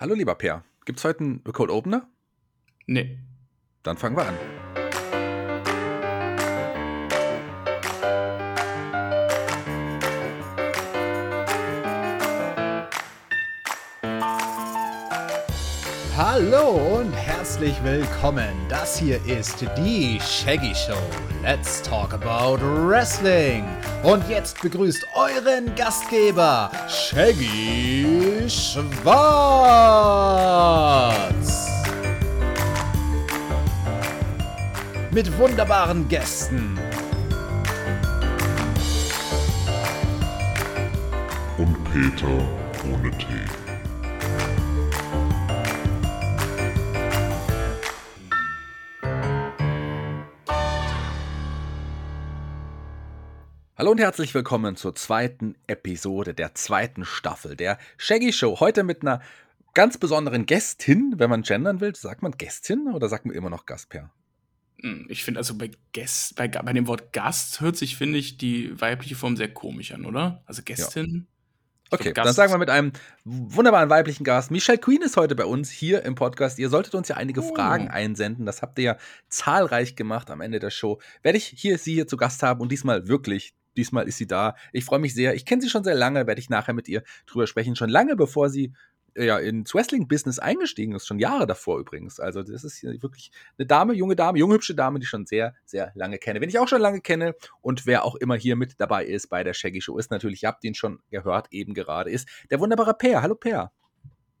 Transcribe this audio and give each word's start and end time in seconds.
Hallo 0.00 0.14
lieber 0.14 0.34
Per, 0.34 0.64
gibt's 0.86 1.04
heute 1.04 1.20
einen 1.20 1.44
Cold 1.44 1.68
Opener? 1.68 2.08
Nee. 2.86 3.18
Dann 3.82 3.98
fangen 3.98 4.16
wir 4.16 4.24
an. 4.24 4.34
Hallo 16.16 17.00
und 17.00 17.14
herzlich 17.40 17.82
willkommen. 17.82 18.52
Das 18.68 18.98
hier 18.98 19.18
ist 19.24 19.64
die 19.78 20.20
Shaggy 20.20 20.74
Show. 20.74 20.92
Let's 21.42 21.80
talk 21.80 22.12
about 22.12 22.58
Wrestling. 22.60 23.64
Und 24.02 24.28
jetzt 24.28 24.60
begrüßt 24.60 25.06
euren 25.14 25.74
Gastgeber, 25.74 26.70
Shaggy 26.86 28.44
Schwarz. 28.46 28.90
Mit 35.10 35.38
wunderbaren 35.38 36.06
Gästen. 36.10 36.78
Und 41.56 41.84
Peter 41.84 42.46
ohne 42.84 43.10
Tee. 43.12 43.59
Hallo 53.80 53.92
und 53.92 53.98
herzlich 53.98 54.34
willkommen 54.34 54.76
zur 54.76 54.94
zweiten 54.94 55.54
Episode 55.66 56.34
der 56.34 56.54
zweiten 56.54 57.06
Staffel 57.06 57.56
der 57.56 57.78
Shaggy 57.96 58.30
Show. 58.30 58.60
Heute 58.60 58.82
mit 58.82 59.00
einer 59.00 59.22
ganz 59.72 59.96
besonderen 59.96 60.44
Gästin, 60.44 61.14
wenn 61.16 61.30
man 61.30 61.40
gendern 61.40 61.80
will. 61.80 61.94
Sagt 61.96 62.20
man 62.20 62.32
Gästin 62.32 62.88
oder 62.92 63.08
sagt 63.08 63.24
man 63.24 63.34
immer 63.34 63.48
noch 63.48 63.64
Gastper? 63.64 64.10
Hm, 64.82 65.06
Ich 65.08 65.24
finde 65.24 65.40
also 65.40 65.56
bei, 65.56 65.70
Gäst, 65.92 66.36
bei, 66.36 66.46
bei 66.46 66.74
dem 66.74 66.88
Wort 66.88 67.14
Gast 67.14 67.62
hört 67.62 67.78
sich, 67.78 67.96
finde 67.96 68.18
ich, 68.18 68.36
die 68.36 68.78
weibliche 68.78 69.14
Form 69.14 69.38
sehr 69.38 69.50
komisch 69.50 69.92
an, 69.92 70.04
oder? 70.04 70.42
Also 70.44 70.60
Gästin. 70.62 71.26
Ich 71.86 71.92
Okay, 71.92 72.12
Gast- 72.12 72.26
dann 72.26 72.34
sagen 72.34 72.52
wir 72.52 72.58
mit 72.58 72.68
einem 72.68 72.92
wunderbaren 73.24 73.88
weiblichen 73.88 74.24
Gast. 74.24 74.50
Michelle 74.50 74.76
Queen 74.76 75.00
ist 75.00 75.16
heute 75.16 75.34
bei 75.34 75.46
uns 75.46 75.70
hier 75.70 76.02
im 76.04 76.16
Podcast. 76.16 76.58
Ihr 76.58 76.68
solltet 76.68 76.94
uns 76.94 77.08
ja 77.08 77.16
einige 77.16 77.40
Oh. 77.40 77.54
Fragen 77.54 77.88
einsenden. 77.88 78.44
Das 78.44 78.60
habt 78.60 78.78
ihr 78.78 78.84
ja 78.84 78.96
zahlreich 79.30 79.96
gemacht 79.96 80.30
am 80.30 80.42
Ende 80.42 80.58
der 80.58 80.68
Show. 80.70 81.00
Werde 81.22 81.38
ich 81.38 81.46
hier 81.46 81.78
sie 81.78 81.94
hier 81.94 82.06
zu 82.06 82.18
Gast 82.18 82.42
haben 82.42 82.60
und 82.60 82.70
diesmal 82.70 83.08
wirklich. 83.08 83.54
Diesmal 83.76 84.08
ist 84.08 84.18
sie 84.18 84.26
da. 84.26 84.54
Ich 84.72 84.84
freue 84.84 84.98
mich 84.98 85.14
sehr. 85.14 85.34
Ich 85.34 85.44
kenne 85.44 85.62
sie 85.62 85.68
schon 85.68 85.84
sehr 85.84 85.94
lange, 85.94 86.26
werde 86.26 86.40
ich 86.40 86.50
nachher 86.50 86.74
mit 86.74 86.88
ihr 86.88 87.02
drüber 87.26 87.46
sprechen. 87.46 87.76
Schon 87.76 87.90
lange 87.90 88.16
bevor 88.16 88.50
sie 88.50 88.72
äh, 89.14 89.26
ja 89.26 89.38
ins 89.38 89.74
Wrestling-Business 89.74 90.38
eingestiegen 90.38 90.94
ist. 90.94 91.06
Schon 91.06 91.18
Jahre 91.18 91.46
davor 91.46 91.78
übrigens. 91.78 92.20
Also, 92.20 92.42
das 92.42 92.64
ist 92.64 92.78
hier 92.78 92.90
wirklich 93.02 93.30
eine 93.58 93.66
Dame, 93.66 93.94
junge 93.94 94.16
Dame, 94.16 94.38
junge, 94.38 94.54
hübsche 94.54 94.74
Dame, 94.74 94.98
die 94.98 95.04
ich 95.04 95.08
schon 95.08 95.26
sehr, 95.26 95.54
sehr 95.64 95.92
lange 95.94 96.18
kenne. 96.18 96.40
Wenn 96.40 96.48
ich 96.48 96.58
auch 96.58 96.68
schon 96.68 96.80
lange 96.80 97.00
kenne 97.00 97.34
und 97.60 97.86
wer 97.86 98.04
auch 98.04 98.16
immer 98.16 98.36
hier 98.36 98.56
mit 98.56 98.74
dabei 98.78 99.04
ist 99.04 99.28
bei 99.28 99.44
der 99.44 99.54
Shaggy 99.54 99.80
Show, 99.80 99.98
ist 99.98 100.10
natürlich, 100.10 100.42
ihr 100.42 100.48
habt 100.48 100.64
ihn 100.64 100.74
schon 100.74 101.00
gehört, 101.10 101.48
eben 101.50 101.74
gerade, 101.74 102.10
ist 102.10 102.28
der 102.50 102.60
wunderbare 102.60 102.94
Per. 102.94 103.22
Hallo 103.22 103.34
Per. 103.34 103.72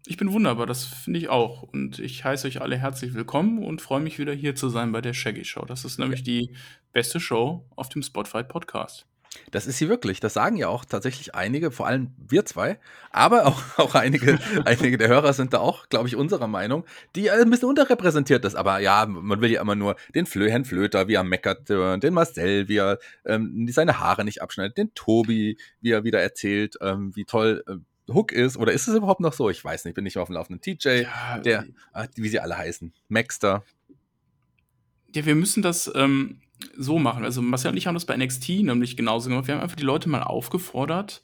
Ich 0.06 0.16
bin 0.16 0.32
wunderbar, 0.32 0.66
das 0.66 0.84
finde 0.84 1.20
ich 1.20 1.28
auch. 1.28 1.62
Und 1.62 1.98
ich 1.98 2.24
heiße 2.24 2.46
euch 2.48 2.62
alle 2.62 2.78
herzlich 2.78 3.12
willkommen 3.12 3.62
und 3.62 3.82
freue 3.82 4.00
mich 4.00 4.18
wieder 4.18 4.32
hier 4.32 4.54
zu 4.54 4.70
sein 4.70 4.92
bei 4.92 5.02
der 5.02 5.12
Shaggy 5.12 5.44
Show. 5.44 5.64
Das 5.66 5.84
ist 5.84 5.98
nämlich 5.98 6.22
die 6.22 6.54
beste 6.92 7.20
Show 7.20 7.66
auf 7.76 7.90
dem 7.90 8.02
Spotify 8.02 8.42
Podcast. 8.42 9.09
Das 9.52 9.66
ist 9.66 9.78
sie 9.78 9.88
wirklich. 9.88 10.18
Das 10.18 10.34
sagen 10.34 10.56
ja 10.56 10.68
auch 10.68 10.84
tatsächlich 10.84 11.34
einige, 11.34 11.70
vor 11.70 11.86
allem 11.86 12.12
wir 12.18 12.44
zwei, 12.44 12.78
aber 13.10 13.46
auch, 13.46 13.62
auch 13.78 13.94
einige, 13.94 14.38
einige 14.64 14.98
der 14.98 15.08
Hörer 15.08 15.32
sind 15.32 15.52
da 15.52 15.58
auch, 15.58 15.88
glaube 15.88 16.08
ich, 16.08 16.16
unserer 16.16 16.48
Meinung, 16.48 16.84
die 17.14 17.28
äh, 17.28 17.42
ein 17.42 17.50
bisschen 17.50 17.68
unterrepräsentiert 17.68 18.44
ist. 18.44 18.56
Aber 18.56 18.80
ja, 18.80 19.06
man 19.06 19.40
will 19.40 19.50
ja 19.50 19.60
immer 19.60 19.76
nur 19.76 19.96
den 20.14 20.26
Flö 20.26 20.50
Herrn 20.50 20.64
Flöter, 20.64 21.08
wie 21.08 21.14
er 21.14 21.24
meckert, 21.24 21.70
äh, 21.70 21.98
den 21.98 22.14
Marcel, 22.14 22.68
wie 22.68 22.78
er 22.78 22.98
ähm, 23.24 23.68
seine 23.70 24.00
Haare 24.00 24.24
nicht 24.24 24.42
abschneidet, 24.42 24.76
den 24.76 24.94
Tobi, 24.94 25.58
wie 25.80 25.90
er 25.90 26.04
wieder 26.04 26.20
erzählt, 26.20 26.76
ähm, 26.80 27.14
wie 27.14 27.24
toll 27.24 27.62
äh, 27.68 27.74
Hook 28.12 28.32
ist. 28.32 28.56
Oder 28.56 28.72
ist 28.72 28.88
es 28.88 28.96
überhaupt 28.96 29.20
noch 29.20 29.32
so? 29.32 29.48
Ich 29.50 29.64
weiß 29.64 29.84
nicht, 29.84 29.94
bin 29.94 30.04
nicht 30.04 30.16
mehr 30.16 30.22
auf 30.22 30.28
dem 30.28 30.34
Laufenden. 30.34 30.60
TJ, 30.60 31.02
Ja, 31.02 31.38
der, 31.38 31.66
ah, 31.92 32.06
wie 32.16 32.28
sie 32.28 32.40
alle 32.40 32.58
heißen. 32.58 32.92
Maxter. 33.08 33.64
Ja, 35.14 35.24
wir 35.24 35.34
müssen 35.34 35.62
das 35.62 35.90
ähm, 35.94 36.40
so 36.76 36.98
machen. 36.98 37.24
Also 37.24 37.42
Marcel 37.42 37.70
und 37.70 37.76
ich 37.76 37.86
haben 37.86 37.94
das 37.94 38.04
bei 38.04 38.16
NXT 38.16 38.48
nämlich 38.62 38.96
genauso 38.96 39.28
gemacht. 39.28 39.46
Wir 39.46 39.54
haben 39.54 39.62
einfach 39.62 39.76
die 39.76 39.84
Leute 39.84 40.08
mal 40.08 40.22
aufgefordert, 40.22 41.22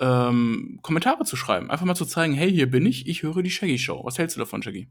ähm, 0.00 0.78
Kommentare 0.82 1.24
zu 1.24 1.36
schreiben. 1.36 1.70
Einfach 1.70 1.86
mal 1.86 1.94
zu 1.94 2.06
zeigen, 2.06 2.34
hey, 2.34 2.50
hier 2.50 2.70
bin 2.70 2.86
ich, 2.86 3.06
ich 3.06 3.22
höre 3.22 3.42
die 3.42 3.50
Shaggy 3.50 3.78
Show. 3.78 4.04
Was 4.04 4.18
hältst 4.18 4.36
du 4.36 4.40
davon, 4.40 4.62
Shaggy? 4.62 4.88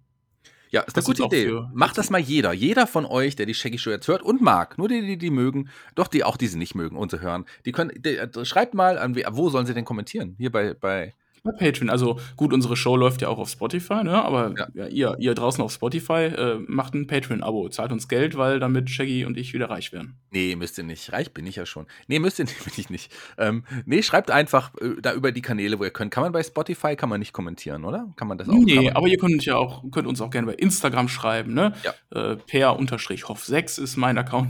Ja, 0.74 0.82
ist 0.82 0.98
eine 0.98 1.06
gute 1.06 1.24
Idee. 1.24 1.52
Macht 1.72 2.00
das 2.00 2.10
mal 2.10 2.20
jeder. 2.20 2.52
Jeder 2.52 2.88
von 2.88 3.06
euch, 3.06 3.36
der 3.36 3.46
die 3.46 3.54
Shaggy 3.54 3.78
Show 3.78 3.92
jetzt 3.92 4.08
hört 4.08 4.24
und 4.24 4.42
mag. 4.42 4.80
Nur 4.80 4.88
die, 4.88 5.02
die, 5.02 5.18
die 5.20 5.30
mögen. 5.30 5.70
Doch 5.94 6.08
die 6.08 6.24
auch, 6.24 6.36
die 6.36 6.48
sie 6.48 6.58
nicht 6.58 6.74
mögen 6.74 6.98
und 6.98 7.12
sie 7.12 7.22
hören. 7.22 7.46
Die 7.66 7.72
können, 7.72 7.92
die, 7.96 8.18
äh, 8.18 8.46
schreibt 8.46 8.74
mal, 8.74 8.98
an, 8.98 9.16
wo 9.32 9.50
sollen 9.50 9.68
sie 9.68 9.76
denn 9.76 9.86
kommentieren? 9.86 10.36
Hier 10.40 10.52
bei, 10.52 10.74
bei, 10.74 11.14
Bei 11.44 11.52
Patreon. 11.52 11.90
Also 11.90 12.20
gut, 12.38 12.54
unsere 12.54 12.78
Show 12.78 12.96
läuft 12.96 13.22
ja 13.22 13.28
auch 13.28 13.38
auf 13.38 13.50
Spotify, 13.50 14.04
ne? 14.04 14.24
aber 14.24 14.54
Ja. 14.58 14.68
ja. 14.74 14.88
ihr, 14.88 15.16
ihr 15.20 15.36
draußen 15.36 15.62
auf 15.62 15.74
Spotify 15.74 16.14
äh, 16.14 16.60
macht 16.68 16.94
ein 16.94 17.06
Patreon-Abo, 17.06 17.68
zahlt 17.68 17.92
uns 17.92 18.08
Geld, 18.08 18.38
weil 18.38 18.62
damit 18.62 18.90
Shaggy 18.90 19.26
und 19.26 19.38
ich 19.38 19.54
wieder 19.54 19.70
reich 19.70 19.92
werden. 19.92 20.16
nee, 20.32 20.56
müsst 20.56 20.78
ihr 20.78 20.86
nicht. 20.86 21.12
Reich 21.12 21.34
bin 21.34 21.46
ich 21.46 21.58
ja 21.58 21.66
schon. 21.66 21.86
Nee, 22.08 22.20
müsst 22.20 22.40
ihr 22.40 22.46
nicht, 22.46 22.64
bin 22.64 22.74
ich 22.78 22.90
nicht. 22.90 23.12
Ähm, 23.38 23.66
nee, 23.86 24.02
schreibt 24.02 24.32
einfach 24.32 24.74
äh, 24.80 25.02
da 25.02 25.14
über 25.14 25.34
die 25.34 25.42
Kanäle, 25.42 25.80
wo 25.80 25.84
ihr 25.84 25.92
könnt. 25.92 26.12
Kann 26.12 26.24
man 26.24 26.32
bei 26.32 26.44
Spotify, 26.44 26.96
kann 26.96 27.10
man 27.10 27.20
nicht 27.20 27.34
kommentieren, 27.34 27.84
oder? 27.84 28.08
Kann 28.16 28.30
man 28.30 28.38
das 28.38 28.48
auch? 28.48 28.54
nee, 28.54 28.90
aber 28.92 29.08
ihr 29.08 29.18
könnt, 29.18 29.44
ja 29.44 29.58
auch, 29.58 29.84
könnt 29.92 30.08
uns 30.08 30.22
auch 30.22 30.30
gerne 30.30 30.48
bei 30.48 30.54
Instagram 30.54 31.10
schreiben. 31.10 31.54
Ne? 31.54 31.74
Ja. 31.84 31.94
Äh, 32.12 32.38
per-hoff6 32.38 33.82
ist 33.82 33.98
mein 33.98 34.18
Account. 34.18 34.48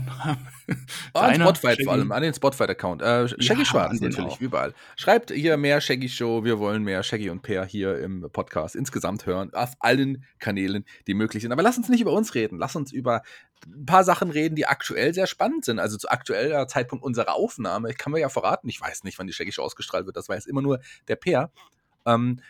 Oh, 1.14 1.18
an 1.18 1.34
Spotify 1.34 1.82
vor 1.84 1.92
allem, 1.92 2.10
an 2.12 2.22
den 2.22 2.34
Spotify-Account. 2.34 3.02
Äh, 3.02 3.28
Shaggy 3.28 3.60
Ja, 3.60 3.64
Schwarz 3.64 4.00
natürlich, 4.00 4.32
auch. 4.32 4.40
überall. 4.40 4.74
Schreibt 4.96 5.30
hier 5.30 5.56
mehr 5.56 5.80
Shaggy 5.80 6.08
Show, 6.08 6.44
wir 6.44 6.58
wollen 6.58 6.82
mehr 6.82 7.02
Shaggy 7.02 7.30
und 7.30 7.42
Peer 7.42 7.64
hier 7.64 7.98
im 7.98 8.28
Podcast 8.32 8.74
insgesamt 8.74 9.26
hören, 9.26 9.52
auf 9.54 9.72
allen 9.80 10.24
Kanälen, 10.38 10.84
die 11.06 11.14
möglich 11.14 11.42
sind. 11.42 11.52
Aber 11.52 11.62
lass 11.62 11.76
uns 11.76 11.88
nicht 11.88 12.00
über 12.00 12.12
uns 12.12 12.34
reden, 12.34 12.58
lass 12.58 12.76
uns 12.76 12.92
über 12.92 13.22
ein 13.66 13.86
paar 13.86 14.04
Sachen 14.04 14.30
reden, 14.30 14.56
die 14.56 14.66
aktuell 14.66 15.14
sehr 15.14 15.26
spannend 15.26 15.64
sind. 15.64 15.78
Also 15.78 15.96
zu 15.96 16.08
aktueller 16.08 16.66
Zeitpunkt 16.68 17.04
unserer 17.04 17.34
Aufnahme, 17.34 17.90
ich 17.90 17.98
kann 17.98 18.12
mir 18.12 18.20
ja 18.20 18.28
verraten, 18.28 18.68
ich 18.68 18.80
weiß 18.80 19.04
nicht, 19.04 19.18
wann 19.18 19.26
die 19.26 19.32
Shaggy 19.32 19.52
Show 19.52 19.62
ausgestrahlt 19.62 20.06
wird, 20.06 20.16
das 20.16 20.28
weiß 20.28 20.46
immer 20.46 20.62
nur 20.62 20.80
der 21.08 21.16
Peer. 21.16 21.50
Ähm, 22.06 22.40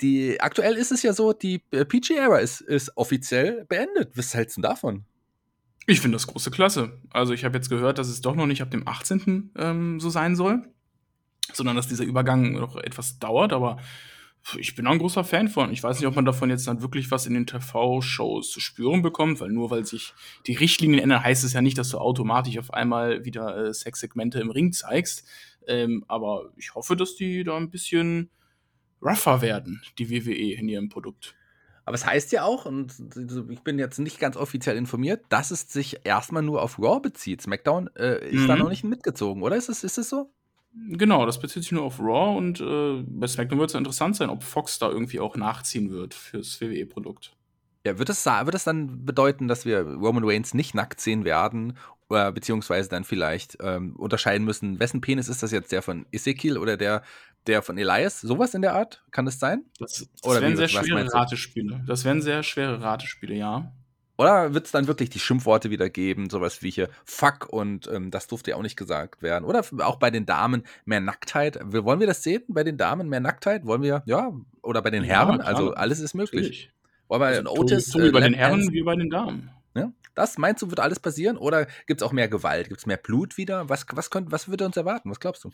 die, 0.00 0.40
aktuell 0.40 0.76
ist 0.76 0.92
es 0.92 1.02
ja 1.02 1.12
so, 1.12 1.32
die 1.32 1.58
PG-Era 1.58 2.38
ist, 2.38 2.60
ist 2.62 2.96
offiziell 2.96 3.66
beendet. 3.66 4.16
Was 4.16 4.34
hältst 4.34 4.56
du 4.56 4.62
davon? 4.62 5.04
Ich 5.86 6.00
finde 6.00 6.16
das 6.16 6.26
große 6.26 6.50
Klasse. 6.50 7.00
Also 7.10 7.32
ich 7.32 7.44
habe 7.44 7.56
jetzt 7.56 7.68
gehört, 7.68 7.98
dass 7.98 8.08
es 8.08 8.20
doch 8.20 8.34
noch 8.34 8.46
nicht 8.46 8.62
ab 8.62 8.70
dem 8.70 8.86
18. 8.86 9.52
Ähm, 9.56 10.00
so 10.00 10.10
sein 10.10 10.36
soll, 10.36 10.62
sondern 11.52 11.76
dass 11.76 11.88
dieser 11.88 12.04
Übergang 12.04 12.52
noch 12.52 12.76
etwas 12.76 13.18
dauert, 13.18 13.52
aber 13.52 13.78
ich 14.58 14.74
bin 14.74 14.86
auch 14.86 14.92
ein 14.92 14.98
großer 14.98 15.22
Fan 15.22 15.48
von. 15.48 15.72
Ich 15.72 15.82
weiß 15.82 15.98
nicht, 15.98 16.06
ob 16.06 16.16
man 16.16 16.24
davon 16.24 16.50
jetzt 16.50 16.66
dann 16.66 16.82
wirklich 16.82 17.10
was 17.10 17.26
in 17.26 17.34
den 17.34 17.46
TV-Shows 17.46 18.50
zu 18.50 18.60
spüren 18.60 19.02
bekommt, 19.02 19.40
weil 19.40 19.50
nur 19.50 19.70
weil 19.70 19.84
sich 19.84 20.14
die 20.46 20.54
Richtlinien 20.54 21.00
ändern, 21.00 21.22
heißt 21.22 21.44
es 21.44 21.52
ja 21.52 21.60
nicht, 21.60 21.78
dass 21.78 21.90
du 21.90 21.98
automatisch 21.98 22.58
auf 22.58 22.72
einmal 22.72 23.24
wieder 23.24 23.56
äh, 23.56 23.74
Sexsegmente 23.74 24.40
im 24.40 24.50
Ring 24.50 24.72
zeigst. 24.72 25.26
Ähm, 25.66 26.04
aber 26.08 26.52
ich 26.56 26.74
hoffe, 26.74 26.96
dass 26.96 27.16
die 27.16 27.44
da 27.44 27.56
ein 27.56 27.70
bisschen 27.70 28.30
rougher 29.02 29.42
werden, 29.42 29.82
die 29.98 30.10
WWE 30.10 30.54
in 30.54 30.68
ihrem 30.68 30.88
Produkt. 30.88 31.34
Aber 31.90 31.96
es 31.96 32.06
heißt 32.06 32.30
ja 32.30 32.44
auch, 32.44 32.66
und 32.66 32.94
ich 33.50 33.62
bin 33.62 33.80
jetzt 33.80 33.98
nicht 33.98 34.20
ganz 34.20 34.36
offiziell 34.36 34.76
informiert, 34.76 35.24
dass 35.28 35.50
es 35.50 35.62
sich 35.72 36.02
erstmal 36.04 36.40
nur 36.44 36.62
auf 36.62 36.78
Raw 36.78 37.00
bezieht. 37.00 37.42
SmackDown 37.42 37.90
äh, 37.96 38.30
ist 38.30 38.48
da 38.48 38.54
Mhm. 38.54 38.60
noch 38.62 38.68
nicht 38.68 38.84
mitgezogen, 38.84 39.42
oder? 39.42 39.56
Ist 39.56 39.68
es, 39.68 39.82
ist 39.82 39.98
es 39.98 40.08
so? 40.08 40.30
Genau, 40.88 41.26
das 41.26 41.40
bezieht 41.40 41.64
sich 41.64 41.72
nur 41.72 41.82
auf 41.82 41.98
Raw 41.98 42.38
und 42.38 42.60
äh, 42.60 43.02
bei 43.08 43.26
SmackDown 43.26 43.58
wird 43.58 43.70
es 43.70 43.74
interessant 43.74 44.14
sein, 44.14 44.30
ob 44.30 44.44
Fox 44.44 44.78
da 44.78 44.88
irgendwie 44.88 45.18
auch 45.18 45.34
nachziehen 45.34 45.90
wird 45.90 46.14
fürs 46.14 46.60
WWE-Produkt. 46.60 47.32
Ja, 47.84 47.98
wird 47.98 48.08
sa- 48.10 48.46
wird 48.46 48.54
es 48.54 48.62
dann 48.62 49.04
bedeuten, 49.04 49.48
dass 49.48 49.64
wir 49.64 49.80
Roman 49.80 50.22
Reigns 50.24 50.54
nicht 50.54 50.76
nackt 50.76 51.00
sehen 51.00 51.24
werden, 51.24 51.76
oder 52.08 52.30
beziehungsweise 52.30 52.88
dann 52.88 53.02
vielleicht 53.02 53.58
ähm, 53.60 53.96
unterscheiden 53.96 54.44
müssen, 54.44 54.78
wessen 54.78 55.00
Penis 55.00 55.28
ist 55.28 55.42
das 55.42 55.50
jetzt, 55.50 55.72
der 55.72 55.82
von 55.82 56.06
Ezekiel 56.12 56.56
oder 56.58 56.76
der, 56.76 57.02
der 57.46 57.62
von 57.62 57.78
Elias? 57.78 58.20
Sowas 58.20 58.54
in 58.54 58.62
der 58.62 58.74
Art? 58.74 59.04
Kann 59.10 59.24
das 59.24 59.38
sein? 59.38 59.64
Das, 59.78 60.08
das 60.12 60.24
Oder 60.24 60.40
wären 60.42 60.52
wie, 60.52 60.56
sehr 60.56 60.72
was 60.72 60.86
schwere? 60.86 61.12
Ratespiele. 61.14 61.84
Das 61.86 62.04
wären 62.04 62.22
sehr 62.22 62.42
schwere 62.42 62.80
Ratespiele, 62.80 63.34
ja. 63.34 63.72
Oder 64.18 64.52
wird 64.52 64.66
es 64.66 64.72
dann 64.72 64.86
wirklich 64.86 65.08
die 65.08 65.18
Schimpfworte 65.18 65.70
wieder 65.70 65.88
geben, 65.88 66.28
sowas 66.28 66.62
wie 66.62 66.70
hier 66.70 66.90
Fuck 67.06 67.48
und 67.50 67.88
ähm, 67.90 68.10
das 68.10 68.26
durfte 68.26 68.50
ja 68.50 68.56
auch 68.58 68.62
nicht 68.62 68.76
gesagt 68.76 69.22
werden. 69.22 69.46
Oder 69.46 69.64
auch 69.78 69.96
bei 69.96 70.10
den 70.10 70.26
Damen 70.26 70.64
mehr 70.84 71.00
Nacktheit. 71.00 71.58
Wollen 71.62 72.00
wir 72.00 72.06
das 72.06 72.22
sehen? 72.22 72.42
Bei 72.48 72.62
den 72.62 72.76
Damen 72.76 73.08
mehr 73.08 73.20
Nacktheit? 73.20 73.64
Wollen 73.64 73.80
wir, 73.80 74.02
ja, 74.04 74.30
oder 74.60 74.82
bei 74.82 74.90
den 74.90 75.04
Ja, 75.04 75.20
Herren? 75.24 75.36
klar. 75.38 75.48
also 75.48 75.72
alles 75.72 76.00
ist 76.00 76.12
möglich. 76.12 76.42
Natürlich. 76.42 76.70
Wollen 77.08 77.22
wir 77.22 77.26
Also, 77.28 77.50
Otis 77.50 77.88
Tobi 77.88 78.08
äh, 78.08 78.10
bei 78.10 78.20
den 78.20 78.34
Herren 78.34 78.70
wie 78.70 78.82
bei 78.82 78.94
den 78.94 79.08
Damen. 79.08 79.50
Ja? 79.74 79.90
Das 80.14 80.36
meinst 80.36 80.60
du, 80.60 80.68
wird 80.68 80.80
alles 80.80 81.00
passieren? 81.00 81.38
Oder 81.38 81.66
gibt 81.86 82.02
es 82.02 82.06
auch 82.06 82.12
mehr 82.12 82.28
Gewalt? 82.28 82.68
Gibt 82.68 82.80
es 82.80 82.86
mehr 82.86 82.98
Blut 82.98 83.38
wieder? 83.38 83.70
Was, 83.70 83.86
was, 83.92 84.10
könnt, 84.10 84.30
was 84.30 84.48
würde 84.48 84.66
uns 84.66 84.76
erwarten? 84.76 85.10
Was 85.10 85.18
glaubst 85.20 85.44
du? 85.44 85.50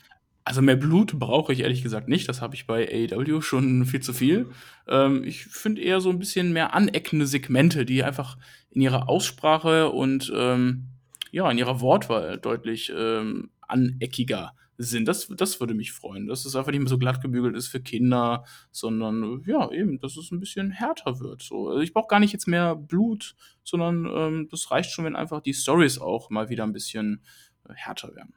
Also 0.46 0.62
mehr 0.62 0.76
Blut 0.76 1.18
brauche 1.18 1.52
ich 1.52 1.58
ehrlich 1.58 1.82
gesagt 1.82 2.06
nicht. 2.06 2.28
Das 2.28 2.40
habe 2.40 2.54
ich 2.54 2.68
bei 2.68 2.86
AEW 2.88 3.40
schon 3.40 3.84
viel 3.84 3.98
zu 3.98 4.12
viel. 4.12 4.46
Ähm, 4.86 5.24
ich 5.24 5.44
finde 5.44 5.82
eher 5.82 6.00
so 6.00 6.08
ein 6.08 6.20
bisschen 6.20 6.52
mehr 6.52 6.72
aneckende 6.72 7.26
Segmente, 7.26 7.84
die 7.84 8.04
einfach 8.04 8.38
in 8.70 8.80
ihrer 8.80 9.08
Aussprache 9.08 9.90
und 9.90 10.32
ähm, 10.32 10.84
ja, 11.32 11.50
in 11.50 11.58
ihrer 11.58 11.80
Wortwahl 11.80 12.38
deutlich 12.38 12.92
ähm, 12.96 13.50
aneckiger 13.62 14.52
sind. 14.78 15.08
Das, 15.08 15.26
das 15.26 15.58
würde 15.58 15.74
mich 15.74 15.90
freuen, 15.90 16.28
dass 16.28 16.44
es 16.44 16.54
einfach 16.54 16.70
nicht 16.70 16.78
mehr 16.78 16.88
so 16.88 16.98
glatt 16.98 17.20
gebügelt 17.20 17.56
ist 17.56 17.66
für 17.66 17.80
Kinder, 17.80 18.44
sondern 18.70 19.42
ja, 19.46 19.68
eben, 19.72 19.98
dass 19.98 20.16
es 20.16 20.30
ein 20.30 20.38
bisschen 20.38 20.70
härter 20.70 21.18
wird. 21.18 21.42
So. 21.42 21.70
Also 21.70 21.80
ich 21.80 21.92
brauche 21.92 22.06
gar 22.06 22.20
nicht 22.20 22.32
jetzt 22.32 22.46
mehr 22.46 22.76
Blut, 22.76 23.34
sondern 23.64 24.06
ähm, 24.14 24.48
das 24.48 24.70
reicht 24.70 24.92
schon, 24.92 25.06
wenn 25.06 25.16
einfach 25.16 25.40
die 25.40 25.54
Stories 25.54 25.98
auch 25.98 26.30
mal 26.30 26.50
wieder 26.50 26.62
ein 26.62 26.72
bisschen 26.72 27.20
äh, 27.68 27.72
härter 27.74 28.14
werden. 28.14 28.34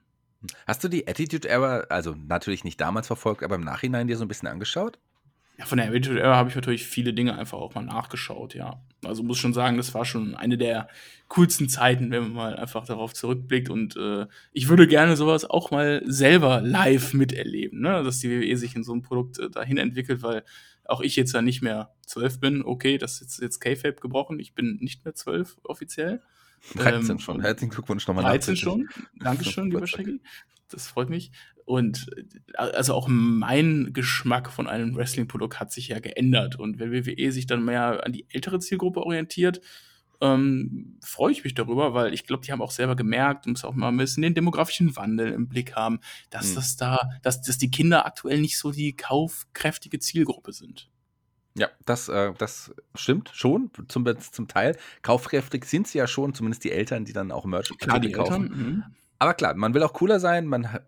Hast 0.67 0.83
du 0.83 0.87
die 0.87 1.07
Attitude 1.07 1.47
Era, 1.47 1.81
also 1.89 2.15
natürlich 2.27 2.63
nicht 2.63 2.79
damals 2.79 3.07
verfolgt, 3.07 3.43
aber 3.43 3.55
im 3.55 3.63
Nachhinein 3.63 4.07
dir 4.07 4.17
so 4.17 4.23
ein 4.25 4.27
bisschen 4.27 4.47
angeschaut? 4.47 4.99
Ja, 5.57 5.65
von 5.65 5.77
der 5.77 5.87
Attitude 5.87 6.21
Era 6.21 6.37
habe 6.37 6.49
ich 6.49 6.55
natürlich 6.55 6.85
viele 6.85 7.13
Dinge 7.13 7.37
einfach 7.37 7.57
auch 7.57 7.75
mal 7.75 7.83
nachgeschaut, 7.83 8.55
ja. 8.55 8.81
Also 9.03 9.23
muss 9.23 9.37
schon 9.37 9.53
sagen, 9.53 9.75
das 9.75 9.93
war 9.93 10.05
schon 10.05 10.35
eine 10.35 10.57
der 10.57 10.87
coolsten 11.27 11.67
Zeiten, 11.67 12.11
wenn 12.11 12.23
man 12.23 12.33
mal 12.33 12.55
einfach 12.55 12.85
darauf 12.85 13.13
zurückblickt. 13.13 13.69
Und 13.69 13.97
äh, 13.97 14.25
ich 14.53 14.69
würde 14.69 14.87
gerne 14.87 15.17
sowas 15.17 15.43
auch 15.43 15.71
mal 15.71 16.01
selber 16.05 16.61
live 16.61 17.13
miterleben, 17.13 17.81
ne? 17.81 18.03
dass 18.03 18.19
die 18.19 18.29
WWE 18.29 18.55
sich 18.57 18.75
in 18.75 18.83
so 18.83 18.93
ein 18.93 19.01
Produkt 19.01 19.39
äh, 19.39 19.49
dahin 19.49 19.77
entwickelt, 19.77 20.23
weil 20.23 20.43
auch 20.89 21.01
ich 21.01 21.15
jetzt 21.15 21.33
ja 21.33 21.41
nicht 21.41 21.61
mehr 21.61 21.93
zwölf 22.05 22.39
bin. 22.39 22.63
Okay, 22.63 22.97
das 22.97 23.21
ist 23.21 23.41
jetzt 23.41 23.59
K-Fape 23.59 24.01
gebrochen. 24.01 24.39
Ich 24.39 24.53
bin 24.53 24.77
nicht 24.81 25.05
mehr 25.05 25.15
zwölf 25.15 25.57
offiziell. 25.63 26.21
13 26.75 27.11
ähm, 27.11 27.19
schon. 27.19 27.41
Herzlichen 27.41 27.71
Glückwunsch 27.71 28.07
nochmal. 28.07 28.25
13 28.25 28.55
schon. 28.55 28.89
Dankeschön, 29.19 29.65
lieber 29.71 29.87
Shaggy. 29.87 30.21
Das 30.69 30.87
freut 30.87 31.09
mich. 31.09 31.31
Und 31.65 32.07
äh, 32.15 32.57
also 32.57 32.93
auch 32.93 33.07
mein 33.07 33.93
Geschmack 33.93 34.51
von 34.51 34.67
einem 34.67 34.95
Wrestling-Produkt 34.95 35.59
hat 35.59 35.71
sich 35.71 35.89
ja 35.89 35.99
geändert. 35.99 36.57
Und 36.57 36.79
wenn 36.79 36.91
WWE 36.91 37.31
sich 37.31 37.47
dann 37.47 37.63
mehr 37.63 38.05
an 38.05 38.11
die 38.11 38.25
ältere 38.29 38.59
Zielgruppe 38.59 39.01
orientiert, 39.01 39.61
ähm, 40.21 40.97
freue 41.01 41.31
ich 41.31 41.43
mich 41.43 41.53
darüber, 41.53 41.93
weil 41.93 42.13
ich 42.13 42.25
glaube, 42.25 42.45
die 42.45 42.51
haben 42.51 42.61
auch 42.61 42.71
selber 42.71 42.95
gemerkt, 42.95 43.47
muss 43.47 43.63
auch 43.63 43.73
mal 43.73 43.89
ein 43.89 43.97
bisschen 43.97 44.23
den 44.23 44.33
demografischen 44.33 44.95
Wandel 44.95 45.31
im 45.31 45.47
Blick 45.47 45.75
haben, 45.75 45.99
dass 46.29 46.51
mhm. 46.51 46.55
das 46.55 46.75
da, 46.75 47.09
dass, 47.21 47.41
dass 47.41 47.57
die 47.57 47.71
Kinder 47.71 48.05
aktuell 48.05 48.41
nicht 48.41 48.57
so 48.57 48.71
die 48.71 48.95
kaufkräftige 48.95 49.99
Zielgruppe 49.99 50.51
sind. 50.53 50.89
Ja, 51.55 51.69
das, 51.85 52.09
äh, 52.09 52.33
das 52.37 52.73
stimmt 52.95 53.31
schon, 53.33 53.71
zum, 53.87 54.05
zum 54.19 54.47
Teil. 54.47 54.77
Kaufkräftig 55.01 55.65
sind 55.65 55.87
sie 55.87 55.97
ja 55.97 56.07
schon, 56.07 56.33
zumindest 56.33 56.63
die 56.63 56.71
Eltern, 56.71 57.05
die 57.05 57.13
dann 57.13 57.31
auch 57.31 57.45
Merch 57.45 57.69
Klar, 57.77 57.99
die 57.99 58.11
kaufen. 58.11 58.43
Eltern, 58.43 58.57
mhm. 58.57 58.83
Aber 59.21 59.33
klar, 59.33 59.53
man 59.53 59.73
will 59.73 59.83
auch 59.83 59.91
cooler 59.91 60.21
sein, 60.21 60.45
man 60.45 60.79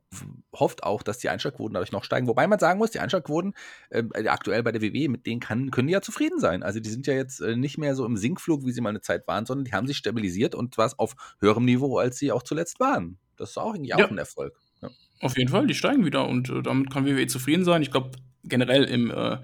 hofft 0.53 0.83
auch, 0.83 1.03
dass 1.03 1.17
die 1.17 1.27
Einschlagquoten 1.27 1.73
dadurch 1.73 1.91
noch 1.91 2.05
steigen. 2.05 2.27
Wobei 2.27 2.47
man 2.47 2.59
sagen 2.59 2.79
muss, 2.79 2.91
die 2.91 2.99
Einschlagquoten 2.99 3.53
äh, 3.89 4.03
aktuell 4.27 4.63
bei 4.63 4.71
der 4.71 4.81
WWE, 4.81 5.09
mit 5.09 5.25
denen 5.25 5.41
kann, 5.41 5.69
können 5.69 5.87
die 5.87 5.93
ja 5.93 6.01
zufrieden 6.01 6.39
sein. 6.39 6.63
Also 6.63 6.79
die 6.79 6.89
sind 6.89 7.07
ja 7.07 7.13
jetzt 7.13 7.41
äh, 7.41 7.57
nicht 7.57 7.77
mehr 7.77 7.93
so 7.93 8.05
im 8.05 8.15
Sinkflug, 8.15 8.65
wie 8.65 8.71
sie 8.71 8.79
mal 8.79 8.89
eine 8.89 9.01
Zeit 9.01 9.27
waren, 9.27 9.45
sondern 9.45 9.65
die 9.65 9.73
haben 9.73 9.85
sich 9.85 9.97
stabilisiert 9.97 10.55
und 10.55 10.75
zwar 10.75 10.93
auf 10.97 11.15
höherem 11.39 11.65
Niveau, 11.65 11.97
als 11.97 12.17
sie 12.17 12.31
auch 12.31 12.43
zuletzt 12.43 12.79
waren. 12.79 13.17
Das 13.35 13.51
ist 13.51 13.57
auch 13.57 13.75
eigentlich 13.75 13.93
auch 13.95 13.99
ja. 13.99 14.07
ein 14.07 14.17
Erfolg. 14.17 14.57
Ja. 14.81 14.89
Auf 15.19 15.37
jeden 15.37 15.49
Fall, 15.49 15.67
die 15.67 15.75
steigen 15.75 16.05
wieder 16.05 16.27
und 16.27 16.49
äh, 16.49 16.61
damit 16.61 16.89
kann 16.89 17.05
WWE 17.05 17.27
zufrieden 17.27 17.65
sein. 17.65 17.81
Ich 17.81 17.91
glaube, 17.91 18.11
generell 18.45 18.85
im 18.85 19.11
äh, 19.11 19.37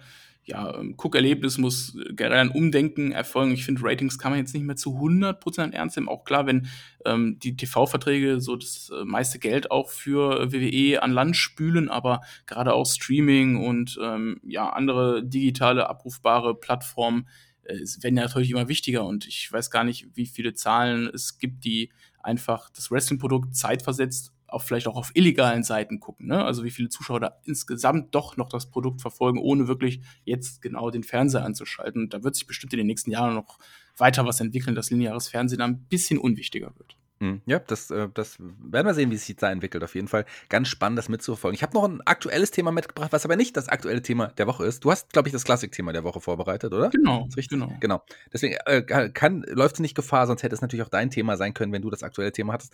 ja, 0.48 0.82
Cook-Erlebnis 0.98 1.58
muss 1.58 1.98
generell 2.12 2.40
ein 2.40 2.50
Umdenken 2.50 3.12
erfolgen. 3.12 3.52
Ich 3.52 3.66
finde, 3.66 3.82
Ratings 3.84 4.18
kann 4.18 4.32
man 4.32 4.40
jetzt 4.40 4.54
nicht 4.54 4.64
mehr 4.64 4.78
zu 4.78 4.92
100% 4.98 5.74
ernst 5.74 5.98
nehmen. 5.98 6.08
Auch 6.08 6.24
klar, 6.24 6.48
wenn 6.48 6.68
ähm, 7.04 7.38
die 7.38 7.58
TV-Verträge 7.58 8.40
so 8.40 8.56
das 8.56 8.90
äh, 8.98 9.04
meiste 9.04 9.40
Geld 9.40 9.72
auch 9.72 9.90
für 9.90 10.54
WWE 10.54 11.04
an 11.04 11.12
Land 11.12 11.36
spülen, 11.36 11.90
aber 11.90 12.22
gerade 12.46 12.74
auch 12.74 12.86
Streaming 12.86 13.58
und 13.58 14.00
ähm, 14.02 14.40
ja, 14.42 14.70
andere 14.70 15.22
digitale 15.22 15.90
abrufbare 15.90 16.56
Plattformen 16.56 17.28
äh, 17.64 17.80
werden 18.00 18.16
ja 18.16 18.24
natürlich 18.24 18.52
immer 18.52 18.70
wichtiger. 18.70 19.06
Und 19.06 19.28
ich 19.28 19.52
weiß 19.52 19.70
gar 19.70 19.84
nicht, 19.84 20.08
wie 20.16 20.28
viele 20.28 20.54
Zahlen 20.54 21.12
es 21.14 21.40
gibt, 21.40 21.66
die 21.66 21.92
einfach 22.24 22.70
das 22.70 22.90
Wrestling-Produkt 22.90 23.54
zeitversetzt 23.54 24.32
auch 24.48 24.62
vielleicht 24.62 24.88
auch 24.88 24.96
auf 24.96 25.12
illegalen 25.14 25.64
Seiten 25.64 26.00
gucken. 26.00 26.28
Ne? 26.28 26.44
Also 26.44 26.64
wie 26.64 26.72
viele 26.72 26.90
Zuschauer 26.90 27.20
da 27.20 27.38
insgesamt 27.44 28.16
doch 28.16 28.38
noch 28.38 28.50
das 28.50 28.70
Produkt 28.70 29.02
verfolgen, 29.02 29.40
ohne 29.40 29.68
wirklich 29.68 30.02
jetzt 30.24 30.62
genau 30.62 30.90
den 30.90 31.04
Fernseher 31.04 31.44
anzuschalten. 31.44 32.04
Und 32.04 32.14
da 32.14 32.24
wird 32.24 32.36
sich 32.36 32.48
bestimmt 32.48 32.74
in 32.74 32.78
den 32.78 32.88
nächsten 32.88 33.12
Jahren 33.12 33.36
noch 33.36 33.60
weiter 33.98 34.26
was 34.26 34.40
entwickeln, 34.40 34.76
dass 34.76 34.90
lineares 34.90 35.28
Fernsehen 35.28 35.62
ein 35.62 35.86
bisschen 35.86 36.18
unwichtiger 36.18 36.74
wird. 36.78 36.98
Hm, 37.20 37.42
ja, 37.46 37.58
das, 37.60 37.90
äh, 37.90 38.10
das 38.14 38.38
werden 38.40 38.86
wir 38.86 38.94
sehen, 38.94 39.10
wie 39.10 39.18
sich 39.18 39.36
da 39.36 39.52
entwickelt. 39.52 39.84
Auf 39.84 39.96
jeden 39.96 40.08
Fall 40.08 40.26
ganz 40.50 40.68
spannend, 40.68 41.00
das 41.00 41.10
mitzuverfolgen. 41.10 41.56
Ich 41.56 41.64
habe 41.64 41.74
noch 41.74 41.86
ein 41.86 42.02
aktuelles 42.06 42.52
Thema 42.52 42.72
mitgebracht, 42.72 43.12
was 43.12 43.26
aber 43.26 43.36
nicht 43.36 43.58
das 43.58 43.70
aktuelle 43.70 44.04
Thema 44.04 44.28
der 44.28 44.46
Woche 44.46 44.66
ist. 44.66 44.86
Du 44.86 44.92
hast, 44.92 45.14
glaube 45.14 45.28
ich, 45.28 45.34
das 45.34 45.44
Klassikthema 45.44 45.94
der 45.94 46.04
Woche 46.04 46.22
vorbereitet, 46.22 46.74
oder? 46.74 46.90
Genau, 46.90 47.24
richtig. 47.36 47.50
Genau. 47.50 47.74
genau. 47.80 48.04
Deswegen 48.32 48.56
äh, 48.66 48.84
kann, 48.84 49.44
läuft 49.48 49.76
es 49.76 49.80
nicht 49.80 49.96
Gefahr, 49.96 50.28
sonst 50.28 50.44
hätte 50.44 50.54
es 50.54 50.62
natürlich 50.62 50.86
auch 50.86 50.90
dein 50.90 51.10
Thema 51.10 51.38
sein 51.38 51.54
können, 51.54 51.74
wenn 51.74 51.82
du 51.82 51.90
das 51.90 52.04
aktuelle 52.04 52.32
Thema 52.32 52.54
hattest. 52.54 52.74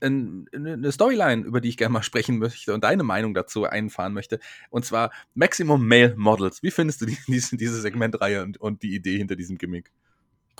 Eine 0.00 0.92
Storyline, 0.92 1.44
über 1.44 1.60
die 1.60 1.68
ich 1.68 1.76
gerne 1.76 1.92
mal 1.92 2.02
sprechen 2.04 2.38
möchte 2.38 2.72
und 2.72 2.84
deine 2.84 3.02
Meinung 3.02 3.34
dazu 3.34 3.64
einfahren 3.64 4.12
möchte. 4.12 4.38
Und 4.70 4.84
zwar 4.84 5.10
Maximum 5.34 5.86
Male 5.86 6.14
Models. 6.16 6.62
Wie 6.62 6.70
findest 6.70 7.00
du 7.00 7.06
die, 7.06 7.18
diese, 7.26 7.56
diese 7.56 7.80
Segmentreihe 7.80 8.42
und, 8.44 8.58
und 8.58 8.82
die 8.84 8.94
Idee 8.94 9.18
hinter 9.18 9.34
diesem 9.34 9.58
Gimmick? 9.58 9.90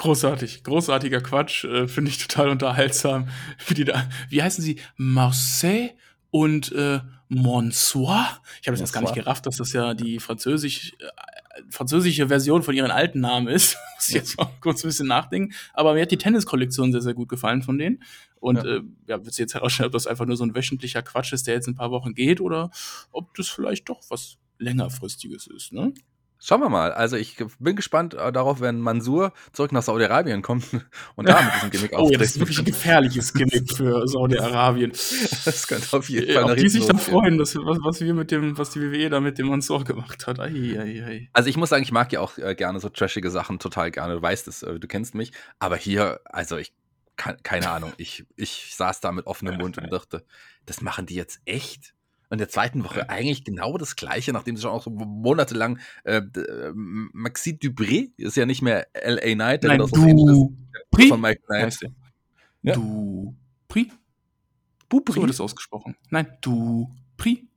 Großartig, 0.00 0.64
großartiger 0.64 1.20
Quatsch, 1.20 1.64
äh, 1.64 1.86
finde 1.86 2.10
ich 2.10 2.16
total 2.16 2.48
unterhaltsam. 2.48 3.28
Wie, 3.66 3.74
die 3.74 3.84
da, 3.84 4.08
wie 4.30 4.42
heißen 4.42 4.64
sie? 4.64 4.78
Marseille 4.96 5.90
und 6.30 6.72
äh, 6.72 7.00
Monsoir? 7.28 8.40
Ich 8.62 8.68
habe 8.68 8.78
jetzt 8.78 8.94
gar 8.94 9.02
nicht 9.02 9.12
gerafft, 9.12 9.44
dass 9.44 9.58
das 9.58 9.74
ja 9.74 9.92
die 9.92 10.18
französisch, 10.18 10.94
äh, 11.00 11.62
französische 11.68 12.28
Version 12.28 12.62
von 12.62 12.74
ihren 12.74 12.90
alten 12.90 13.20
Namen 13.20 13.46
ist. 13.46 13.76
Muss 13.96 14.08
ich 14.08 14.14
jetzt 14.14 14.38
mal 14.38 14.48
kurz 14.62 14.82
ein 14.82 14.88
bisschen 14.88 15.06
nachdenken. 15.06 15.54
Aber 15.74 15.92
mir 15.92 16.00
hat 16.00 16.10
die 16.10 16.16
Tennis-Kollektion 16.16 16.92
sehr, 16.92 17.02
sehr 17.02 17.12
gut 17.12 17.28
gefallen 17.28 17.60
von 17.60 17.76
denen. 17.76 18.02
Und 18.36 18.56
ja, 18.56 18.76
äh, 18.76 18.82
ja 19.06 19.22
wird 19.22 19.34
sich 19.34 19.42
jetzt 19.42 19.52
herausstellen, 19.52 19.88
ob 19.88 19.92
das 19.92 20.06
einfach 20.06 20.24
nur 20.24 20.38
so 20.38 20.44
ein 20.44 20.54
wöchentlicher 20.54 21.02
Quatsch 21.02 21.34
ist, 21.34 21.46
der 21.46 21.56
jetzt 21.56 21.68
ein 21.68 21.74
paar 21.74 21.90
Wochen 21.90 22.14
geht, 22.14 22.40
oder 22.40 22.70
ob 23.12 23.34
das 23.34 23.48
vielleicht 23.48 23.90
doch 23.90 24.00
was 24.08 24.38
längerfristiges 24.56 25.46
ist, 25.46 25.74
ne? 25.74 25.92
Schauen 26.42 26.62
wir 26.62 26.70
mal. 26.70 26.92
Also 26.92 27.16
ich 27.16 27.36
bin 27.58 27.76
gespannt 27.76 28.14
äh, 28.14 28.32
darauf, 28.32 28.62
wenn 28.62 28.80
Mansur 28.80 29.34
zurück 29.52 29.72
nach 29.72 29.82
Saudi-Arabien 29.82 30.40
kommt 30.40 30.64
und 31.14 31.28
da 31.28 31.42
mit 31.42 31.54
diesem 31.54 31.70
Gimmick 31.70 31.92
auftritt. 31.92 32.00
Oh, 32.00 32.12
ja, 32.12 32.18
das 32.18 32.30
ist 32.30 32.40
wirklich 32.40 32.58
ein 32.58 32.64
gefährliches 32.64 33.34
Gimmick 33.34 33.70
für 33.76 34.08
Saudi-Arabien. 34.08 34.92
Das 35.44 35.66
könnte 35.66 35.96
auf 35.96 36.08
jeden 36.08 36.28
äh, 36.28 36.34
Fall 36.34 36.44
Ob 36.44 36.56
die 36.56 36.68
sich 36.68 36.86
dann 36.86 36.98
freuen, 36.98 37.38
dass, 37.38 37.54
was, 37.56 37.78
was 37.82 38.00
wir 38.00 38.14
mit 38.14 38.30
dem, 38.30 38.56
was 38.56 38.70
die 38.70 38.80
WWE 38.80 39.10
da 39.10 39.20
mit 39.20 39.38
dem 39.38 39.48
Mansur 39.48 39.84
gemacht 39.84 40.26
hat. 40.26 40.40
Ei, 40.40 40.78
ei, 40.78 41.04
ei. 41.04 41.28
Also 41.32 41.50
ich 41.50 41.56
muss 41.56 41.68
sagen, 41.68 41.82
ich 41.82 41.92
mag 41.92 42.10
ja 42.12 42.20
auch 42.20 42.38
äh, 42.38 42.54
gerne 42.54 42.80
so 42.80 42.88
trashige 42.88 43.30
Sachen 43.30 43.58
total 43.58 43.90
gerne. 43.90 44.14
Du 44.14 44.22
weißt 44.22 44.48
es, 44.48 44.62
äh, 44.62 44.78
du 44.78 44.88
kennst 44.88 45.14
mich. 45.14 45.32
Aber 45.58 45.76
hier, 45.76 46.20
also 46.24 46.56
ich 46.56 46.72
kann, 47.16 47.36
keine 47.42 47.68
Ahnung, 47.68 47.92
ich, 47.98 48.24
ich 48.36 48.74
saß 48.74 49.00
da 49.00 49.12
mit 49.12 49.26
offenem 49.26 49.58
Mund 49.58 49.76
und 49.76 49.92
dachte, 49.92 50.24
das 50.64 50.80
machen 50.80 51.04
die 51.04 51.16
jetzt 51.16 51.40
echt? 51.44 51.94
Und 52.30 52.36
in 52.36 52.38
der 52.38 52.48
zweiten 52.48 52.84
Woche 52.84 53.10
eigentlich 53.10 53.42
genau 53.42 53.76
das 53.76 53.96
Gleiche, 53.96 54.32
nachdem 54.32 54.56
sie 54.56 54.62
schon 54.62 54.70
auch 54.70 54.84
so 54.84 54.90
monatelang 54.90 55.80
äh, 56.04 56.18
äh 56.18 56.72
Maxi 56.74 57.58
Dubré 57.60 58.12
ist 58.16 58.36
ja 58.36 58.46
nicht 58.46 58.62
mehr 58.62 58.86
L.A. 58.94 59.34
Knight, 59.34 59.64
der 59.64 59.70
Nein, 59.70 59.80
aus 59.80 59.90
du 59.90 60.56
Pri? 60.92 61.08
von 61.08 61.20
Mike 61.20 61.42
Knight. 61.46 61.76
Ja. 62.62 62.74
Du 62.74 63.36
Pri? 63.66 63.90
Bupri? 64.88 65.14
So 65.14 65.20
wird 65.22 65.30
es 65.30 65.40
ausgesprochen. 65.40 65.96
Nein, 66.10 66.26
du 66.40 66.94
Pri? 67.16 67.48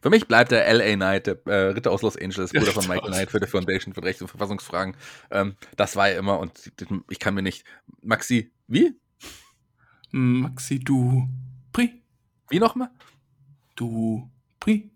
Für 0.00 0.10
mich 0.10 0.26
bleibt 0.26 0.50
der 0.50 0.66
L.A. 0.66 0.94
Knight, 0.94 1.28
der 1.28 1.46
äh, 1.46 1.68
Ritter 1.70 1.92
aus 1.92 2.02
Los 2.02 2.16
Angeles, 2.16 2.52
Bruder 2.52 2.66
von 2.72 2.86
Michael 2.88 3.12
Knight 3.12 3.30
für 3.30 3.38
die 3.38 3.46
Foundation 3.46 3.94
für 3.94 4.02
Rechts- 4.02 4.22
und 4.22 4.28
Verfassungsfragen. 4.28 4.96
Ähm, 5.30 5.54
das 5.76 5.94
war 5.94 6.10
ja 6.10 6.18
immer, 6.18 6.40
und 6.40 6.72
ich 7.10 7.18
kann 7.18 7.34
mir 7.34 7.42
nicht. 7.42 7.64
Maxi, 8.02 8.52
wie? 8.66 8.98
Maxi 10.10 10.80
du 10.80 11.28
Pri? 11.72 12.02
Wie 12.50 12.58
nochmal? 12.58 12.90
Du 13.78 14.28
Pri. 14.58 14.90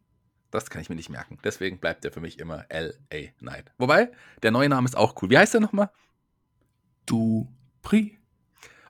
Das 0.51 0.69
kann 0.69 0.83
ich 0.83 0.89
mir 0.89 0.97
nicht 0.97 1.09
merken. 1.09 1.39
Deswegen 1.45 1.79
bleibt 1.79 2.05
er 2.05 2.11
für 2.11 2.21
mich 2.21 2.41
immer 2.41 2.67
L.A. 2.69 3.29
Knight. 3.39 3.71
Wobei, 3.79 4.11
der 4.43 4.51
neue 4.51 4.69
Name 4.69 4.87
ist 4.87 4.97
auch 4.97 5.15
cool. 5.23 5.31
Wie 5.31 5.39
heißt 5.39 5.55
der 5.55 5.61
nochmal? 5.61 5.91
Du 7.07 7.49
Pri. 7.83 8.19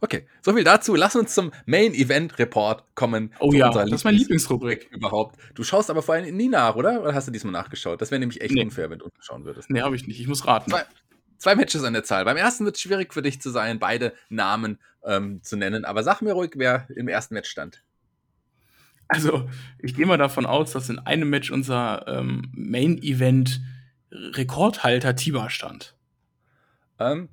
Okay, 0.01 0.27
soviel 0.41 0.65
dazu. 0.65 0.95
Lass 0.95 1.15
uns 1.15 1.35
zum 1.35 1.53
Main 1.67 1.93
Event 1.93 2.39
Report 2.39 2.87
kommen. 2.95 3.35
Oh 3.39 3.53
ja, 3.53 3.69
das 3.69 3.93
ist 3.93 4.05
meine 4.05 4.17
Lieblingsrubrik 4.17 4.89
überhaupt. 4.93 5.39
Du 5.55 5.63
schaust 5.63 5.91
aber 5.91 6.01
vor 6.01 6.15
allem 6.15 6.35
nie 6.35 6.49
nach, 6.49 6.75
oder? 6.75 7.03
Oder 7.03 7.15
hast 7.15 7.29
du 7.29 7.31
diesmal 7.31 7.53
nachgeschaut? 7.53 8.01
Das 8.01 8.11
wäre 8.11 8.19
nämlich 8.19 8.41
echt 8.41 8.55
nee. 8.55 8.63
unfair, 8.63 8.89
wenn 8.89 8.99
du 9.01 9.11
schauen 9.21 9.45
würdest. 9.45 9.69
Nee, 9.69 9.83
habe 9.83 9.95
ich 9.95 10.07
nicht. 10.07 10.21
Ich 10.21 10.27
muss 10.27 10.47
raten. 10.47 10.71
Zwei, 10.71 10.85
zwei, 11.37 11.55
Matches 11.55 11.85
an 11.85 11.93
der 11.93 12.03
Zahl. 12.03 12.25
Beim 12.25 12.39
ersten 12.39 12.65
wird 12.65 12.77
es 12.77 12.83
schwierig 12.83 13.13
für 13.13 13.21
dich 13.21 13.43
zu 13.43 13.51
sein, 13.51 13.79
beide 13.79 14.15
Namen 14.31 14.79
ähm, 15.05 15.43
zu 15.43 15.57
nennen. 15.57 15.85
Aber 15.85 16.03
sag 16.03 16.23
mir 16.23 16.33
ruhig, 16.33 16.53
wer 16.57 16.89
im 16.97 17.09
ersten 17.09 17.35
Match 17.35 17.51
stand. 17.51 17.85
Also, 19.13 19.49
ich 19.79 19.95
gehe 19.95 20.07
mal 20.07 20.17
davon 20.17 20.47
aus, 20.47 20.73
dass 20.73 20.89
in 20.89 20.99
einem 20.99 21.29
Match 21.29 21.51
unser 21.51 22.07
ähm, 22.09 22.51
Main-Event 22.53 23.61
Rekordhalter 24.11 25.15
Tiba 25.17 25.51
stand. 25.51 25.95
Ähm, 26.99 27.29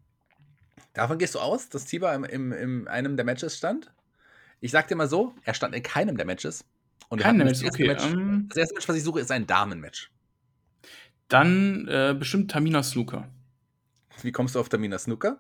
davon 0.94 1.18
gehst 1.20 1.36
du 1.36 1.40
aus, 1.40 1.70
dass 1.70 1.86
Tiba 1.86 2.14
im, 2.16 2.24
im, 2.26 2.52
in 2.52 2.88
einem 2.88 3.16
der 3.16 3.26
Matches 3.26 3.58
stand? 3.58 3.94
Ich 4.62 4.72
sag 4.72 4.88
dir 4.90 4.96
mal 4.96 5.08
so, 5.08 5.34
er 5.44 5.54
stand 5.54 5.74
in 5.74 5.84
keinem 5.84 6.18
der 6.18 6.26
Matches. 6.26 6.66
Und 7.08 7.20
Kein 7.20 7.38
Match, 7.38 7.50
das 7.50 7.62
erste 7.62 7.84
okay. 7.84 7.88
Match. 7.88 8.06
Ähm, 8.06 8.46
Das 8.50 8.58
erste 8.58 8.76
Match, 8.76 8.90
was 8.90 8.96
ich 8.98 9.04
suche, 9.04 9.20
ist 9.22 9.32
ein 9.32 9.48
Damenmatch. 9.48 10.12
dann 11.28 11.88
äh, 11.88 12.16
bestimmt 12.18 12.52
Tamina 12.52 12.84
Snooker. 12.84 13.28
Wie 14.22 14.32
kommst 14.32 14.56
du 14.56 14.60
auf 14.60 14.70
Tamina 14.70 14.98
Snooker? 14.98 15.40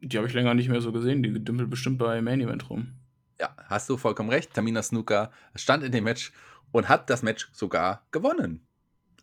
Die 0.00 0.16
habe 0.16 0.26
ich 0.28 0.34
länger 0.34 0.54
nicht 0.54 0.68
mehr 0.68 0.80
so 0.80 0.92
gesehen. 0.92 1.22
Die 1.22 1.32
dümpelt 1.44 1.68
bestimmt 1.70 1.98
bei 1.98 2.22
Main 2.22 2.40
Event 2.40 2.70
rum. 2.70 2.92
Ja, 3.40 3.54
hast 3.66 3.88
du 3.88 3.96
vollkommen 3.96 4.30
recht. 4.30 4.52
Tamina 4.54 4.82
Snooker 4.82 5.30
stand 5.54 5.84
in 5.84 5.92
dem 5.92 6.04
Match 6.04 6.32
und 6.72 6.88
hat 6.88 7.08
das 7.10 7.22
Match 7.22 7.48
sogar 7.52 8.06
gewonnen. 8.10 8.66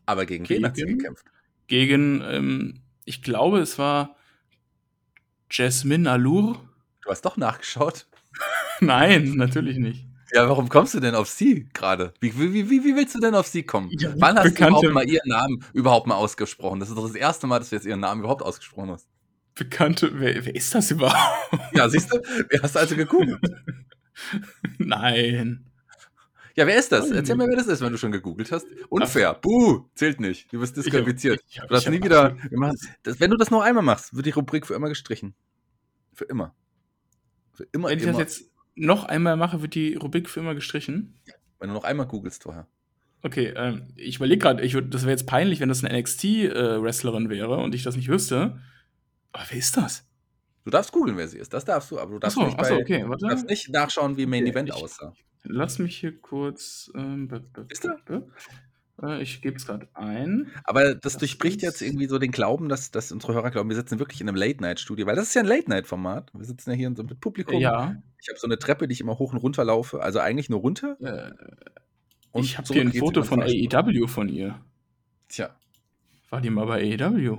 Aber 0.05 0.25
gegen 0.25 0.47
wen 0.49 0.65
hat 0.65 0.75
sie 0.75 0.83
Gegen? 0.85 0.97
gekämpft? 0.99 1.25
Gegen, 1.67 2.21
ähm, 2.21 2.81
ich 3.05 3.21
glaube, 3.23 3.59
es 3.59 3.77
war 3.79 4.15
Jasmine 5.51 6.09
Allure. 6.09 6.59
Du 7.03 7.09
hast 7.09 7.21
doch 7.25 7.37
nachgeschaut. 7.37 8.07
Nein, 8.79 9.33
natürlich 9.35 9.77
nicht. 9.77 10.05
Ja, 10.33 10.49
warum 10.49 10.69
kommst 10.69 10.93
du 10.93 10.99
denn 10.99 11.15
auf 11.15 11.29
sie 11.29 11.69
gerade? 11.73 12.13
Wie, 12.19 12.37
wie, 12.37 12.69
wie, 12.69 12.83
wie 12.83 12.95
willst 12.95 13.15
du 13.15 13.19
denn 13.19 13.35
auf 13.35 13.47
sie 13.47 13.63
kommen? 13.63 13.89
Ja, 13.91 14.13
Wann 14.17 14.37
hast 14.37 14.45
bekannte- 14.45 14.81
du 14.81 14.87
überhaupt 14.89 14.93
mal 14.93 15.09
ihren 15.09 15.29
Namen 15.29 15.63
überhaupt 15.73 16.07
mal 16.07 16.15
ausgesprochen? 16.15 16.79
Das 16.79 16.89
ist 16.89 16.97
doch 16.97 17.05
das 17.07 17.15
erste 17.15 17.47
Mal, 17.47 17.59
dass 17.59 17.69
du 17.69 17.75
jetzt 17.75 17.85
ihren 17.85 17.99
Namen 17.99 18.21
überhaupt 18.21 18.41
ausgesprochen 18.41 18.91
hast. 18.91 19.07
Bekannte, 19.53 20.19
wer, 20.19 20.43
wer 20.45 20.53
ist 20.55 20.75
das 20.75 20.91
überhaupt? 20.91 21.49
Ja, 21.73 21.87
siehst 21.87 22.11
du? 22.13 22.19
Wer 22.49 22.61
hast 22.61 22.75
du 22.75 22.79
also 22.79 22.95
gegoogelt? 22.95 23.39
Nein. 24.77 25.65
Ja, 26.55 26.65
wer 26.67 26.77
ist 26.77 26.91
das? 26.91 27.11
Erzähl 27.11 27.35
mir, 27.35 27.47
wer 27.49 27.57
das 27.57 27.67
ist, 27.67 27.81
wenn 27.81 27.91
du 27.91 27.97
schon 27.97 28.13
gegoogelt 28.13 28.51
hast. 28.51 28.65
Unfair. 28.89 29.33
Buh, 29.33 29.89
zählt 29.93 30.21
nicht. 30.21 30.51
Du 30.53 30.59
bist 30.59 30.77
disqualifiziert. 30.77 31.41
Ich 31.49 31.59
hab- 31.59 31.67
Du 31.67 31.75
ich 31.75 31.85
hab 31.85 31.93
nie 31.93 32.01
wieder. 32.01 32.37
machen, 32.51 32.77
das, 33.03 33.19
wenn 33.19 33.29
du 33.31 33.35
das 33.37 33.51
nur 33.51 33.63
einmal 33.63 33.83
machst, 33.83 34.15
wird 34.15 34.25
die 34.25 34.31
Rubrik 34.31 34.65
für 34.65 34.73
immer 34.73 34.87
gestrichen. 34.87 35.35
Für 36.13 36.23
immer. 36.25 36.55
Für 37.51 37.67
immer, 37.73 37.89
Wenn 37.89 37.97
ich 37.97 38.03
immer. 38.05 38.13
das 38.13 38.19
jetzt 38.39 38.51
noch 38.75 39.03
einmal 39.03 39.35
mache, 39.35 39.61
wird 39.61 39.75
die 39.75 39.95
Rubrik 39.95 40.29
für 40.29 40.39
immer 40.39 40.55
gestrichen. 40.55 41.15
wenn 41.59 41.69
du 41.69 41.73
noch 41.73 41.83
einmal 41.83 42.05
googelst 42.07 42.43
vorher. 42.43 42.67
Okay, 43.21 43.53
ähm, 43.55 43.87
ich 43.95 44.17
überlege 44.17 44.39
gerade, 44.39 44.61
ich 44.63 44.73
das 44.89 45.01
wäre 45.01 45.11
jetzt 45.11 45.25
peinlich, 45.25 45.59
wenn 45.59 45.67
das 45.69 45.83
eine 45.83 45.97
NXT-Wrestlerin 45.99 47.29
wäre 47.29 47.57
und 47.57 47.73
ich 47.75 47.83
das 47.83 47.95
nicht 47.95 48.07
wüsste. 48.07 48.61
Aber 49.33 49.43
wer 49.49 49.57
ist 49.57 49.75
das? 49.77 50.07
Du 50.65 50.71
darfst 50.71 50.91
googeln, 50.91 51.15
wer 51.15 51.27
sie 51.27 51.37
ist. 51.37 51.53
Das 51.53 51.63
darfst 51.63 51.91
du, 51.91 51.99
aber 51.99 52.11
du 52.11 52.19
darfst, 52.19 52.37
Achso, 52.37 52.47
nicht, 52.47 52.59
achso, 52.59 52.75
bei, 52.75 52.81
okay, 52.81 53.01
du 53.03 53.27
darfst 53.27 53.47
nicht 53.47 53.69
nachschauen, 53.69 54.17
wie 54.17 54.25
Main 54.25 54.43
Okay, 54.43 54.51
Event 54.51 54.69
ich- 54.69 54.75
aussah. 54.75 55.13
Lass 55.43 55.77
mich 55.77 55.95
hier 55.97 56.19
kurz. 56.19 56.91
Ähm, 56.95 57.29
Ist 57.69 57.85
er? 57.85 57.99
äh, 59.03 59.21
ich 59.21 59.43
gebe 59.43 59.57
es 59.57 59.67
gerade 59.67 59.87
ein. 59.93 60.49
Aber 60.63 60.95
das, 60.95 61.01
Das 61.01 61.17
durchbricht 61.19 61.61
jetzt 61.61 61.83
irgendwie 61.83 62.07
so 62.07 62.17
den 62.17 62.31
Glauben, 62.31 62.67
dass, 62.67 62.89
dass 62.89 63.11
unsere 63.11 63.35
Hörer 63.35 63.51
glauben, 63.51 63.69
wir 63.69 63.75
sitzen 63.75 63.99
wirklich 63.99 64.21
in 64.21 64.27
einem 64.27 64.37
Late-Night-Studio, 64.37 65.05
weil 65.05 65.15
das 65.15 65.27
ist 65.27 65.35
ja 65.35 65.41
ein 65.43 65.47
Late-Night-Format. 65.47 66.31
Wir 66.33 66.45
sitzen 66.45 66.71
ja 66.71 66.75
hier 66.75 66.87
in 66.87 66.95
so 66.95 67.03
mit 67.03 67.19
Publikum. 67.21 67.59
Ja, 67.61 67.95
Ich 68.19 68.27
habe 68.29 68.39
so 68.39 68.47
eine 68.47 68.57
Treppe, 68.57 68.87
die 68.87 68.93
ich 68.93 69.01
immer 69.01 69.19
hoch 69.19 69.33
und 69.33 69.37
runter 69.37 69.63
laufe. 69.63 70.01
Also 70.01 70.17
eigentlich 70.19 70.49
nur 70.49 70.61
runter. 70.61 70.97
äh, 70.99 71.31
ich 72.39 72.57
habe 72.57 72.67
hier 72.73 72.81
ein 72.81 72.91
Foto 72.91 73.21
von. 73.21 73.43
AEW 73.43 74.07
von 74.07 74.27
ihr. 74.29 74.59
Tja, 75.29 75.55
War 76.31 76.41
die 76.41 76.49
mal 76.49 76.65
bei 76.65 76.81
AEW? 76.81 77.37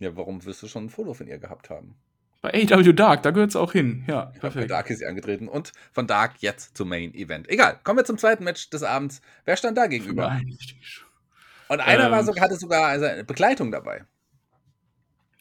ja, 0.00 0.16
warum 0.16 0.44
wirst 0.44 0.60
du 0.64 0.66
schon 0.66 0.86
ein 0.86 0.90
Foto 0.90 1.14
von 1.14 1.28
ihr 1.28 1.38
gehabt 1.38 1.70
haben? 1.70 1.94
Bei 2.42 2.52
AEW 2.52 2.92
Dark, 2.92 3.22
da 3.22 3.30
gehört 3.30 3.50
es 3.50 3.56
auch 3.56 3.70
hin. 3.72 4.04
Ja, 4.08 4.26
Bei 4.34 4.38
perfekt. 4.40 4.70
Dark 4.70 4.90
ist 4.90 4.98
sie 4.98 5.06
angetreten 5.06 5.46
und 5.48 5.72
von 5.92 6.08
Dark 6.08 6.34
jetzt 6.40 6.76
zum 6.76 6.88
Main 6.88 7.14
Event. 7.14 7.48
Egal, 7.48 7.78
kommen 7.84 7.98
wir 8.00 8.04
zum 8.04 8.18
zweiten 8.18 8.42
Match 8.42 8.68
des 8.68 8.82
Abends. 8.82 9.22
Wer 9.44 9.56
stand 9.56 9.78
da 9.78 9.86
gegenüber? 9.86 10.26
Nein. 10.28 10.58
Und 11.68 11.80
einer 11.80 12.10
war 12.10 12.18
Ähm. 12.20 12.26
sogar, 12.26 12.44
hatte 12.44 12.56
sogar 12.56 12.86
also 12.88 13.06
eine 13.06 13.22
Begleitung 13.24 13.70
dabei. 13.70 14.04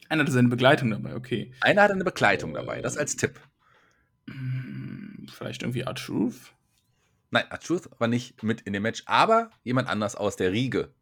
Einer 0.10 0.22
hatte 0.24 0.32
seine 0.32 0.50
Begleitung 0.50 0.92
dabei, 0.92 1.16
okay. 1.16 1.52
Einer 1.62 1.82
hatte 1.84 1.94
eine 1.94 2.04
Begleitung 2.04 2.54
dabei, 2.54 2.82
das 2.82 2.98
als 2.98 3.16
Tipp. 3.16 3.40
Hm, 4.30 5.26
Vielleicht 5.32 5.64
irgendwie 5.64 5.86
Art 5.86 5.98
Truth? 6.06 6.54
Nein, 7.32 7.46
Truth 7.64 7.90
war 7.98 8.08
nicht 8.10 8.44
mit 8.44 8.62
in 8.62 8.74
dem 8.74 8.84
Match, 8.84 9.04
aber 9.08 9.50
jemand 9.64 9.88
anders 9.90 10.16
aus 10.16 10.36
der 10.36 10.52
Riege. 10.52 10.94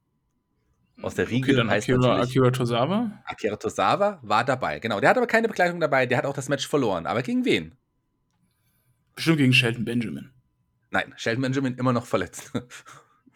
Aus 1.01 1.15
der 1.15 1.29
Riege 1.29 1.48
Okay, 1.51 1.56
dann 1.56 1.70
heißt 1.70 1.89
Akira, 1.89 2.20
Akira 2.22 2.51
Tozawa. 2.51 3.12
Akira 3.25 3.56
Tozawa 3.56 4.20
war 4.22 4.44
dabei. 4.44 4.79
Genau, 4.79 5.00
der 5.00 5.10
hat 5.10 5.18
aber 5.18 5.27
keine 5.27 5.48
Begleitung 5.48 5.79
dabei, 5.79 6.06
der 6.06 6.18
hat 6.18 6.25
auch 6.25 6.34
das 6.34 6.50
Match 6.50 6.68
verloren. 6.68 7.06
Aber 7.06 7.22
gegen 7.22 7.46
wen? 7.46 7.75
Bestimmt 9.15 9.38
gegen 9.38 9.53
Shelton 9.53 9.86
Benjamin. 9.86 10.32
Nein, 10.91 11.13
Shelton 11.18 11.41
Benjamin 11.41 11.75
immer 11.75 11.94
noch 11.94 12.06
verletzt. 12.06 12.51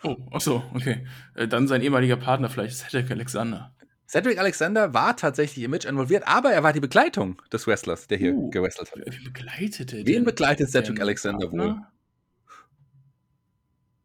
Oh, 0.06 0.18
ach 0.32 0.42
so, 0.42 0.62
okay. 0.74 1.08
Äh, 1.34 1.48
Dann 1.48 1.70
sein 1.70 1.82
ehemaliger 1.82 2.18
Partner 2.18 2.50
vielleicht, 2.50 2.76
Cedric 2.76 3.10
Alexander. 3.10 3.74
Cedric 4.06 4.38
Alexander 4.38 4.94
war 4.94 5.16
tatsächlich 5.16 5.64
im 5.64 5.72
Match 5.72 5.86
involviert, 5.86 6.28
aber 6.28 6.52
er 6.52 6.62
war 6.62 6.74
die 6.74 6.82
Begleitung 6.82 7.42
des 7.54 7.66
Wrestlers, 7.68 8.08
der 8.08 8.18
hier 8.18 8.34
Uh. 8.34 8.50
gewrestelt 8.50 8.92
hat. 8.92 9.00
Wen 9.06 9.24
begleitete 9.24 9.98
Wen 10.00 10.06
denn 10.06 10.24
begleitet 10.26 10.70
Cedric 10.70 11.00
Alexander 11.00 11.50
wohl? 11.52 11.58
Partner? 11.58 11.92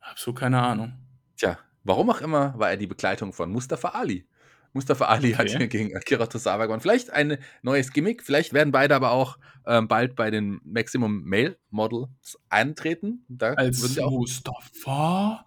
Absolut 0.00 0.38
keine 0.38 0.62
Ahnung. 0.62 0.92
Tja, 1.36 1.58
warum 1.88 2.08
auch 2.10 2.20
immer 2.20 2.56
war 2.58 2.70
er 2.70 2.76
die 2.76 2.86
Begleitung 2.86 3.32
von 3.32 3.50
Mustafa 3.50 3.88
Ali. 3.88 4.26
Mustafa 4.74 5.06
Ali 5.06 5.32
hat 5.32 5.46
Okay. 5.48 5.58
hier 5.58 5.68
gegen 5.68 5.96
Akira 5.96 6.26
Tozawa 6.26 6.66
gewonnen. 6.66 6.82
Vielleicht 6.82 7.10
ein 7.10 7.38
neues 7.62 7.90
Gimmick, 7.92 8.22
vielleicht 8.22 8.52
werden 8.52 8.70
beide 8.70 8.94
aber 8.94 9.10
auch 9.12 9.38
ähm, 9.66 9.88
bald 9.88 10.14
bei 10.14 10.30
den 10.30 10.60
Maximum 10.62 11.24
Male 11.24 11.58
Models 11.70 12.38
eintreten. 12.50 13.24
Da 13.28 13.54
Als 13.54 13.96
Mustafa 13.98 15.44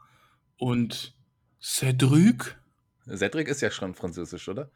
und 0.58 1.16
Cedric. 1.62 2.58
Cedric 3.08 3.48
ist 3.48 3.62
ja 3.62 3.70
schon 3.72 3.94
französisch, 3.94 4.50
oder? 4.50 4.70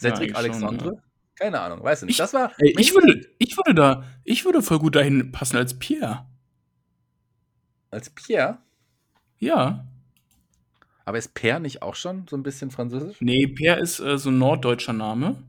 Ja, 0.00 0.10
Cedric 0.14 0.36
eigentlich 0.36 0.54
schon, 0.54 0.64
Alexandre? 0.64 1.02
Keine 1.34 1.60
Ahnung, 1.60 1.82
weiß 1.82 2.02
ich 2.02 2.06
nicht. 2.06 2.14
Ich- 2.14 2.18
das 2.18 2.32
war. 2.34 2.52
Ey, 2.58 2.74
ich 2.78 2.94
würde, 2.94 3.26
ich 3.38 3.56
würde 3.56 3.74
da, 3.74 4.04
ich 4.24 4.44
würde 4.44 4.62
voll 4.62 4.78
gut 4.78 4.94
dahin 4.94 5.32
passen 5.32 5.56
als 5.56 5.78
Pierre. 5.78 6.26
Als 7.90 8.10
Pierre. 8.10 8.58
Ja. 9.38 9.86
Aber 11.10 11.18
ist 11.18 11.34
Pierre 11.34 11.58
nicht 11.58 11.82
auch 11.82 11.96
schon 11.96 12.28
so 12.30 12.36
ein 12.36 12.44
bisschen 12.44 12.70
französisch? 12.70 13.16
Nee, 13.18 13.48
Pierre 13.48 13.80
ist 13.80 13.98
äh, 13.98 14.16
so 14.16 14.30
ein 14.30 14.38
norddeutscher 14.38 14.92
Name. 14.92 15.42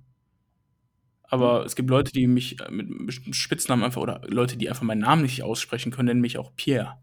Aber 1.22 1.64
es 1.66 1.76
gibt 1.76 1.88
Leute, 1.92 2.12
die 2.12 2.26
mich 2.26 2.60
äh, 2.60 2.72
mit 2.72 3.14
Spitznamen 3.36 3.84
einfach, 3.84 4.02
oder 4.02 4.24
Leute, 4.26 4.58
die 4.58 4.70
einfach 4.70 4.82
meinen 4.82 5.02
Namen 5.02 5.22
nicht 5.22 5.44
aussprechen 5.44 5.92
können, 5.92 6.08
nennen 6.08 6.22
mich 6.22 6.40
auch 6.40 6.52
Pierre. 6.56 6.98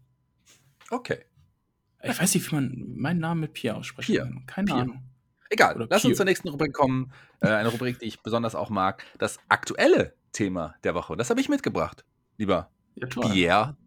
Okay. 0.91 1.19
Ich 2.03 2.19
weiß 2.19 2.33
nicht, 2.35 2.51
wie 2.51 2.55
man 2.55 2.83
meinen 2.97 3.21
Namen 3.21 3.39
mit 3.39 3.53
Pierre 3.53 3.77
aussprechen 3.77 4.11
Pierre. 4.11 4.27
kann. 4.27 4.45
Keine 4.45 4.65
Pierre. 4.65 4.81
Ahnung. 4.81 5.03
Egal, 5.49 5.75
Oder 5.77 5.87
lass 5.89 6.03
uns 6.03 6.09
Pierre. 6.09 6.15
zur 6.17 6.25
nächsten 6.25 6.49
Rubrik 6.49 6.73
kommen. 6.73 7.13
Äh, 7.39 7.47
eine 7.47 7.69
Rubrik, 7.69 7.97
die 7.99 8.07
ich 8.07 8.19
besonders 8.19 8.55
auch 8.55 8.69
mag. 8.69 9.05
Das 9.19 9.39
aktuelle 9.47 10.15
Thema 10.33 10.75
der 10.83 10.95
Woche. 10.95 11.15
Das 11.15 11.29
habe 11.29 11.39
ich 11.39 11.47
mitgebracht, 11.47 12.03
lieber 12.37 12.69
Ja. 12.95 13.07
Pierre. 13.07 13.77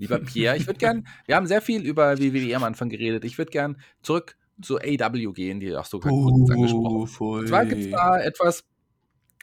Lieber 0.00 0.18
Pierre, 0.18 0.56
ich 0.56 0.66
würde 0.66 0.78
gern, 0.78 1.06
wir 1.26 1.36
haben 1.36 1.46
sehr 1.46 1.60
viel 1.60 1.82
über 1.82 2.18
WWE 2.18 2.56
am 2.56 2.64
Anfang 2.64 2.88
geredet. 2.88 3.24
Ich 3.24 3.36
würde 3.36 3.50
gern 3.50 3.76
zurück 4.02 4.36
zu 4.62 4.78
AW 4.78 5.32
gehen, 5.32 5.60
die 5.60 5.76
auch 5.76 5.84
sogar 5.84 6.10
kurz 6.10 6.50
angesprochen 6.50 7.06
voll. 7.06 7.40
Und 7.40 7.48
zwar 7.48 7.66
gibt 7.66 7.82
es 7.82 7.90
da 7.90 8.18
etwas, 8.18 8.64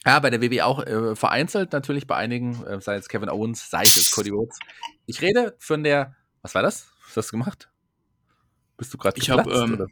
ja, 0.04 0.20
bei 0.20 0.30
der 0.32 0.42
WWE 0.42 0.66
auch 0.66 0.84
äh, 0.84 1.16
vereinzelt, 1.16 1.74
natürlich 1.74 2.08
bei 2.08 2.16
einigen, 2.16 2.64
äh, 2.66 2.82
sei 2.82 2.96
es 2.96 3.08
Kevin 3.08 3.30
Owens, 3.30 3.70
sei 3.70 3.84
es 3.84 4.10
Cody 4.12 4.32
Rhodes. 4.32 4.58
Ich 5.06 5.22
rede 5.22 5.56
von 5.60 5.84
der, 5.84 6.16
was 6.42 6.56
war 6.56 6.64
das? 6.64 6.88
Was 7.08 7.18
hast 7.18 7.28
du 7.30 7.38
gemacht? 7.38 7.70
Bist 8.78 8.94
du 8.94 8.98
gerade 8.98 9.20
Ich 9.20 9.30
hab, 9.30 9.44
geplatzt, 9.46 9.64
ähm? 9.70 9.88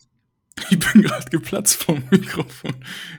Ich 0.71 0.79
bin 0.79 1.01
gerade 1.03 1.29
geplatzt 1.29 1.83
vom 1.83 2.01
Mikrofon. 2.09 2.73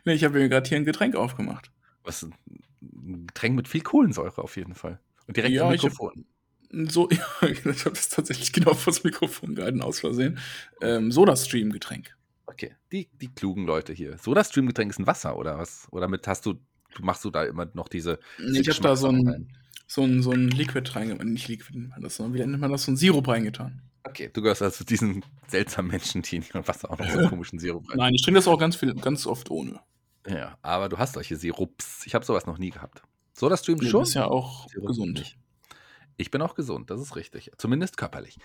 Nee, 0.04 0.14
ich 0.14 0.24
habe 0.24 0.38
mir 0.38 0.48
gerade 0.48 0.68
hier 0.68 0.78
ein 0.78 0.84
Getränk 0.84 1.14
aufgemacht. 1.14 1.70
Was, 2.02 2.22
ein 2.22 3.26
Getränk 3.28 3.54
mit 3.56 3.68
viel 3.68 3.82
Kohlensäure 3.82 4.42
auf 4.42 4.56
jeden 4.56 4.74
Fall. 4.74 4.98
Und 5.26 5.36
direkt 5.36 5.54
Ja, 5.54 5.64
hab- 5.64 5.70
Mikrofon. 5.72 6.24
So, 6.70 7.08
ja, 7.42 7.48
ich 7.48 7.64
habe 7.64 7.94
das 7.94 8.08
tatsächlich 8.08 8.52
genau 8.52 8.74
vors 8.74 9.04
Mikrofon 9.04 9.54
gehalten, 9.54 9.82
aus 9.82 10.00
Versehen. 10.00 10.38
Ähm, 10.80 11.12
Soda-Stream-Getränk. 11.12 12.16
Okay, 12.46 12.74
die, 12.92 13.08
die 13.20 13.28
klugen 13.28 13.66
Leute 13.66 13.92
hier. 13.92 14.16
So, 14.18 14.32
das 14.32 14.48
Streamgetränk 14.48 14.90
ist 14.90 14.98
ein 14.98 15.06
Wasser, 15.06 15.36
oder 15.36 15.58
was? 15.58 15.88
Oder 15.90 16.08
mit 16.08 16.26
hast 16.26 16.46
du, 16.46 16.54
du 16.94 17.02
machst 17.02 17.24
du 17.24 17.30
da 17.30 17.44
immer 17.44 17.68
noch 17.74 17.88
diese. 17.88 18.18
Ich 18.38 18.68
habe 18.68 18.80
da 18.80 18.96
so 18.96 19.08
ein, 19.08 19.28
rein? 19.28 19.48
so 19.86 20.02
ein, 20.02 20.22
so 20.22 20.30
ein 20.32 20.48
Liquid 20.48 20.88
reingetan. 20.94 21.32
Nicht 21.32 21.48
Liquid 21.48 21.76
nennt 21.78 21.90
man 21.90 22.02
das, 22.02 22.16
sondern 22.16 22.34
wie 22.34 22.46
nennt 22.46 22.60
man 22.60 22.70
das? 22.70 22.84
So 22.84 22.92
ein 22.92 22.96
Sirup 22.96 23.28
reingetan. 23.28 23.82
Okay, 24.04 24.30
du 24.32 24.40
gehörst 24.40 24.62
also 24.62 24.78
zu 24.78 24.84
diesen 24.84 25.24
seltsamen 25.48 25.90
Menschen, 25.90 26.22
die 26.22 26.36
in 26.36 26.42
ihrem 26.42 26.66
Wasser 26.66 26.90
auch 26.90 26.98
noch 26.98 27.10
so 27.10 27.18
komischen 27.28 27.58
Sirup 27.58 27.88
rein. 27.90 27.98
Nein, 27.98 28.14
ich 28.14 28.22
trinke 28.22 28.38
das 28.38 28.46
auch 28.46 28.58
ganz 28.58 28.76
viel, 28.76 28.94
ganz 28.94 29.26
oft 29.26 29.50
ohne. 29.50 29.80
Ja, 30.28 30.56
aber 30.62 30.88
du 30.88 30.98
hast 30.98 31.14
solche 31.14 31.36
Sirups. 31.36 32.06
Ich 32.06 32.14
habe 32.14 32.24
sowas 32.24 32.46
noch 32.46 32.58
nie 32.58 32.70
gehabt. 32.70 33.02
So, 33.32 33.48
das 33.48 33.60
Stream 33.60 33.78
Du 33.78 33.86
schon. 33.86 34.00
bist 34.02 34.14
ja 34.14 34.26
auch 34.26 34.68
Sirup 34.68 34.86
gesund. 34.86 35.18
nicht. 35.18 35.36
Ich 36.16 36.30
bin 36.30 36.40
auch 36.42 36.54
gesund, 36.54 36.90
das 36.90 37.00
ist 37.00 37.16
richtig. 37.16 37.50
Zumindest 37.58 37.96
körperlich. 37.96 38.38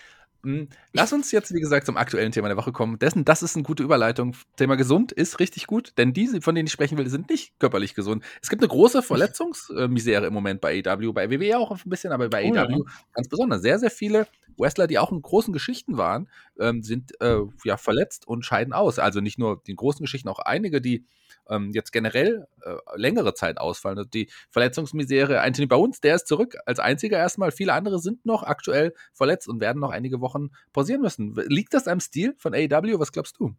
Hm, 0.44 0.70
Lass 0.94 1.14
uns 1.14 1.32
jetzt, 1.32 1.54
wie 1.54 1.60
gesagt, 1.60 1.86
zum 1.86 1.98
aktuellen 1.98 2.32
Thema 2.32 2.48
der 2.48 2.58
Woche 2.58 2.72
kommen. 2.72 2.98
Dessen, 2.98 3.26
das 3.26 3.44
ist 3.44 3.56
eine 3.56 3.64
gute 3.64 3.84
Überleitung. 3.84 4.36
Thema 4.56 4.76
gesund 4.76 5.12
ist 5.12 5.40
richtig 5.40 5.68
gut, 5.68 5.94
denn 5.98 6.14
diese, 6.14 6.42
von 6.42 6.56
denen 6.56 6.66
ich 6.68 6.74
sprechen 6.74 6.98
will, 6.98 7.08
sind 7.10 7.30
nicht 7.30 7.58
körperlich 7.60 7.94
gesund. 7.94 8.24
Es 8.42 8.50
gibt 8.50 8.62
eine 8.62 8.70
große 8.70 9.04
Verletzungsmisere 9.04 10.26
im 10.26 10.34
Moment 10.34 10.60
bei 10.60 10.82
AW, 10.84 11.12
bei 11.14 11.30
WWE 11.30 11.58
auch 11.60 11.72
ein 11.72 11.90
bisschen, 11.90 12.12
aber 12.12 12.28
bei 12.30 12.50
Oh 12.50 12.56
ja. 12.56 12.64
AW 12.64 12.82
ganz 13.14 13.28
besonders. 13.30 13.62
Sehr, 13.62 13.78
sehr 13.78 13.92
viele 13.92 14.28
Wrestler, 14.62 14.88
die 14.88 15.00
auch 15.00 15.12
in 15.12 15.22
großen 15.22 15.54
Geschichten 15.54 15.98
waren, 15.98 16.30
ähm, 16.60 16.84
sind 16.84 17.20
äh, 17.22 17.40
ja 17.64 17.78
verletzt 17.78 18.28
und 18.28 18.46
scheiden 18.46 18.74
aus. 18.74 19.00
Also 19.00 19.20
nicht 19.20 19.40
nur 19.40 19.62
die 19.66 19.76
großen 19.76 20.04
Geschichten, 20.04 20.30
auch 20.30 20.40
einige, 20.40 20.82
die 20.82 21.06
ähm, 21.50 21.72
jetzt 21.72 21.92
generell 21.92 22.48
äh, 22.62 22.76
längere 22.96 23.34
Zeit 23.34 23.58
ausfallen. 23.58 23.98
Also 23.98 24.10
die 24.10 24.30
Verletzungsmisere, 24.50 25.42
Anthony 25.42 25.68
Bones, 25.68 26.02
der 26.02 26.16
ist 26.16 26.28
zurück 26.28 26.56
als 26.66 26.80
einziger 26.80 27.18
erstmal. 27.18 27.52
Viele 27.52 27.74
andere 27.74 28.00
sind 28.00 28.26
noch 28.26 28.44
aktuell 28.44 28.94
verletzt 29.14 29.48
und 29.48 29.60
werden 29.60 29.80
noch 29.80 29.92
einige 29.92 30.22
Wochen 30.22 30.50
pausieren 30.74 31.02
müssen. 31.02 31.36
Liegt 31.48 31.74
das 31.74 31.88
am 31.88 32.00
Stil 32.00 32.36
von 32.38 32.54
AEW? 32.54 33.00
Was 33.00 33.12
glaubst 33.12 33.40
du? 33.40 33.56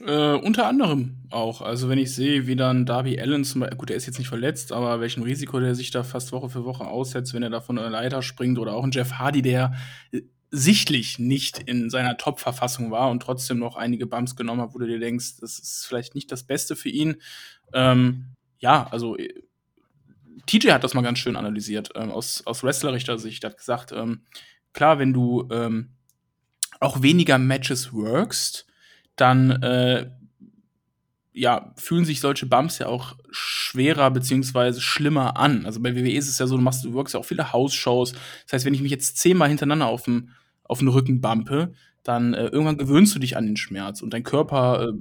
Äh, 0.00 0.34
unter 0.34 0.66
anderem 0.66 1.16
auch. 1.30 1.62
Also 1.62 1.88
wenn 1.88 1.98
ich 1.98 2.14
sehe, 2.14 2.46
wie 2.46 2.56
dann 2.56 2.84
Darby 2.84 3.18
Allen 3.18 3.44
zum 3.44 3.62
Beispiel, 3.62 3.78
gut, 3.78 3.88
der 3.88 3.96
ist 3.96 4.06
jetzt 4.06 4.18
nicht 4.18 4.28
verletzt, 4.28 4.72
aber 4.72 5.00
welchem 5.00 5.22
Risiko 5.22 5.58
der 5.58 5.74
sich 5.74 5.90
da 5.90 6.02
fast 6.02 6.32
Woche 6.32 6.50
für 6.50 6.64
Woche 6.64 6.84
aussetzt, 6.86 7.32
wenn 7.34 7.42
er 7.42 7.50
da 7.50 7.60
von 7.60 7.78
einer 7.78 7.90
Leiter 7.90 8.22
springt 8.22 8.58
oder 8.58 8.74
auch 8.74 8.84
ein 8.84 8.90
Jeff 8.90 9.12
Hardy, 9.12 9.42
der 9.42 9.74
äh, 10.12 10.22
sichtlich 10.50 11.18
nicht 11.18 11.58
in 11.58 11.90
seiner 11.90 12.16
Top-Verfassung 12.16 12.90
war 12.90 13.10
und 13.10 13.20
trotzdem 13.20 13.58
noch 13.58 13.76
einige 13.76 14.06
Bumps 14.06 14.36
genommen 14.36 14.60
hat, 14.60 14.74
wo 14.74 14.78
du 14.78 14.86
dir 14.86 15.00
denkst, 15.00 15.38
das 15.40 15.58
ist 15.58 15.86
vielleicht 15.86 16.14
nicht 16.14 16.30
das 16.30 16.44
Beste 16.44 16.76
für 16.76 16.88
ihn. 16.88 17.16
Ähm, 17.72 18.26
ja, 18.58 18.86
also 18.90 19.16
äh, 19.16 19.32
TJ 20.46 20.70
hat 20.70 20.84
das 20.84 20.94
mal 20.94 21.02
ganz 21.02 21.18
schön 21.18 21.36
analysiert, 21.36 21.90
ähm, 21.94 22.10
aus, 22.10 22.42
aus 22.46 22.62
wrestlerischer 22.62 23.18
Sicht, 23.18 23.44
hat 23.44 23.56
gesagt, 23.56 23.92
ähm, 23.92 24.22
klar, 24.72 24.98
wenn 24.98 25.12
du 25.12 25.48
ähm, 25.50 25.90
auch 26.80 27.02
weniger 27.02 27.38
Matches 27.38 27.92
workst, 27.92 28.65
dann 29.16 29.50
äh, 29.62 30.10
ja, 31.32 31.74
fühlen 31.76 32.06
sich 32.06 32.20
solche 32.20 32.46
Bumps 32.46 32.78
ja 32.78 32.86
auch 32.86 33.14
schwerer 33.30 34.10
beziehungsweise 34.10 34.80
schlimmer 34.80 35.36
an. 35.36 35.66
Also 35.66 35.82
bei 35.82 35.94
WWE 35.94 36.12
ist 36.12 36.28
es 36.28 36.38
ja 36.38 36.46
so, 36.46 36.56
du 36.56 36.62
machst, 36.62 36.84
du 36.84 36.94
workst 36.94 37.12
ja 37.12 37.20
auch 37.20 37.26
viele 37.26 37.52
House-Shows. 37.52 38.12
Das 38.44 38.52
heißt, 38.52 38.64
wenn 38.64 38.72
ich 38.72 38.80
mich 38.80 38.90
jetzt 38.90 39.18
zehnmal 39.18 39.48
hintereinander 39.48 39.86
auf 39.86 40.04
den, 40.04 40.30
auf 40.64 40.78
den 40.78 40.88
Rücken 40.88 41.20
bumpe, 41.20 41.74
dann 42.02 42.32
äh, 42.32 42.46
irgendwann 42.46 42.78
gewöhnst 42.78 43.14
du 43.14 43.18
dich 43.18 43.36
an 43.36 43.44
den 43.44 43.58
Schmerz 43.58 44.00
und 44.00 44.14
dein 44.14 44.22
Körper 44.22 44.88
äh, 44.88 44.92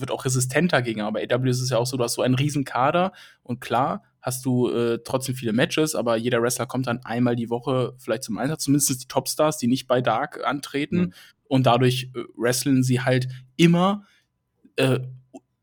wird 0.00 0.10
auch 0.10 0.24
resistenter 0.24 0.80
gegen. 0.80 1.02
Aber 1.02 1.20
bei 1.20 1.28
AW 1.30 1.48
ist 1.50 1.60
es 1.60 1.68
ja 1.68 1.76
auch 1.76 1.86
so, 1.86 1.98
du 1.98 2.04
hast 2.04 2.14
so 2.14 2.22
einen 2.22 2.34
riesen 2.34 2.64
Kader 2.64 3.12
und 3.42 3.60
klar 3.60 4.02
hast 4.22 4.46
du 4.46 4.70
äh, 4.70 5.00
trotzdem 5.04 5.34
viele 5.34 5.52
Matches, 5.52 5.94
aber 5.94 6.16
jeder 6.16 6.40
Wrestler 6.40 6.64
kommt 6.64 6.86
dann 6.86 7.04
einmal 7.04 7.36
die 7.36 7.50
Woche 7.50 7.94
vielleicht 7.98 8.22
zum 8.22 8.38
Einsatz, 8.38 8.64
zumindest 8.64 9.02
die 9.02 9.06
Topstars, 9.06 9.58
die 9.58 9.66
nicht 9.66 9.86
bei 9.86 10.00
Dark 10.00 10.42
antreten. 10.46 10.96
Mhm. 10.96 11.12
Und 11.48 11.66
dadurch 11.66 12.10
äh, 12.14 12.20
wresteln 12.36 12.82
sie 12.82 13.00
halt 13.00 13.28
immer 13.56 14.04
äh, 14.76 15.00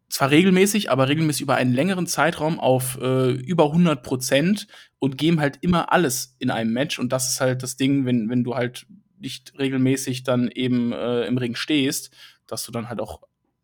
zwar 0.09 0.29
regelmäßig, 0.29 0.91
aber 0.91 1.07
regelmäßig 1.07 1.41
über 1.41 1.55
einen 1.55 1.73
längeren 1.73 2.05
Zeitraum 2.05 2.59
auf 2.59 2.99
äh, 3.01 3.31
über 3.31 3.65
100 3.65 4.03
Prozent 4.03 4.67
und 4.99 5.17
geben 5.17 5.39
halt 5.39 5.59
immer 5.61 5.91
alles 5.91 6.35
in 6.39 6.51
einem 6.51 6.73
Match. 6.73 6.99
Und 6.99 7.11
das 7.11 7.29
ist 7.29 7.41
halt 7.41 7.63
das 7.63 7.77
Ding, 7.77 8.05
wenn, 8.05 8.29
wenn 8.29 8.43
du 8.43 8.55
halt 8.55 8.85
nicht 9.19 9.53
regelmäßig 9.57 10.23
dann 10.23 10.49
eben 10.49 10.91
äh, 10.91 11.25
im 11.25 11.37
Ring 11.37 11.55
stehst, 11.55 12.11
dass 12.47 12.65
du 12.65 12.71
dann 12.71 12.89
halt 12.89 12.99
auch 12.99 13.21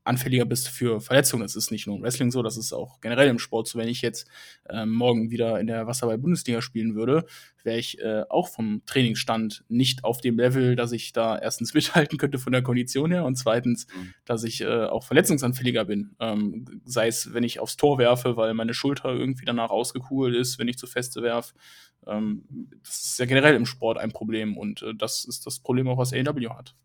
anfälliger 0.07 0.45
bist 0.45 0.69
für 0.69 1.01
Verletzungen. 1.01 1.43
Das 1.43 1.55
ist 1.55 1.71
nicht 1.71 1.87
nur 1.87 1.97
im 1.97 2.03
Wrestling 2.03 2.31
so, 2.31 2.41
das 2.41 2.57
ist 2.57 2.73
auch 2.73 3.01
generell 3.01 3.27
im 3.27 3.39
Sport 3.39 3.67
so. 3.67 3.77
Wenn 3.77 3.87
ich 3.87 4.01
jetzt 4.01 4.27
ähm, 4.69 4.91
morgen 4.93 5.29
wieder 5.29 5.59
in 5.59 5.67
der 5.67 5.87
Wasserball-Bundesliga 5.87 6.61
spielen 6.61 6.95
würde, 6.95 7.25
wäre 7.63 7.77
ich 7.77 7.99
äh, 7.99 8.23
auch 8.29 8.47
vom 8.47 8.81
Trainingsstand 8.85 9.63
nicht 9.67 10.03
auf 10.03 10.21
dem 10.21 10.37
Level, 10.37 10.75
dass 10.75 10.91
ich 10.91 11.13
da 11.13 11.37
erstens 11.37 11.73
mithalten 11.75 12.17
könnte 12.17 12.39
von 12.39 12.53
der 12.53 12.63
Kondition 12.63 13.11
her 13.11 13.25
und 13.25 13.35
zweitens, 13.35 13.87
mhm. 13.87 14.13
dass 14.25 14.43
ich 14.43 14.61
äh, 14.61 14.85
auch 14.85 15.03
verletzungsanfälliger 15.03 15.85
bin. 15.85 16.15
Ähm, 16.19 16.81
sei 16.85 17.07
es, 17.07 17.33
wenn 17.33 17.43
ich 17.43 17.59
aufs 17.59 17.77
Tor 17.77 17.97
werfe, 17.97 18.37
weil 18.37 18.53
meine 18.53 18.73
Schulter 18.73 19.09
irgendwie 19.09 19.45
danach 19.45 19.69
ausgekugelt 19.69 20.35
ist, 20.35 20.57
wenn 20.59 20.67
ich 20.67 20.77
zu 20.77 20.87
feste 20.87 21.21
werfe. 21.21 21.53
Ähm, 22.07 22.43
das 22.83 23.03
ist 23.03 23.19
ja 23.19 23.25
generell 23.25 23.55
im 23.55 23.65
Sport 23.65 23.97
ein 23.97 24.11
Problem 24.11 24.57
und 24.57 24.81
äh, 24.81 24.93
das 24.95 25.25
ist 25.25 25.45
das 25.45 25.59
Problem 25.59 25.87
auch, 25.87 25.97
was 25.97 26.13
AEW 26.13 26.49
hat. 26.49 26.75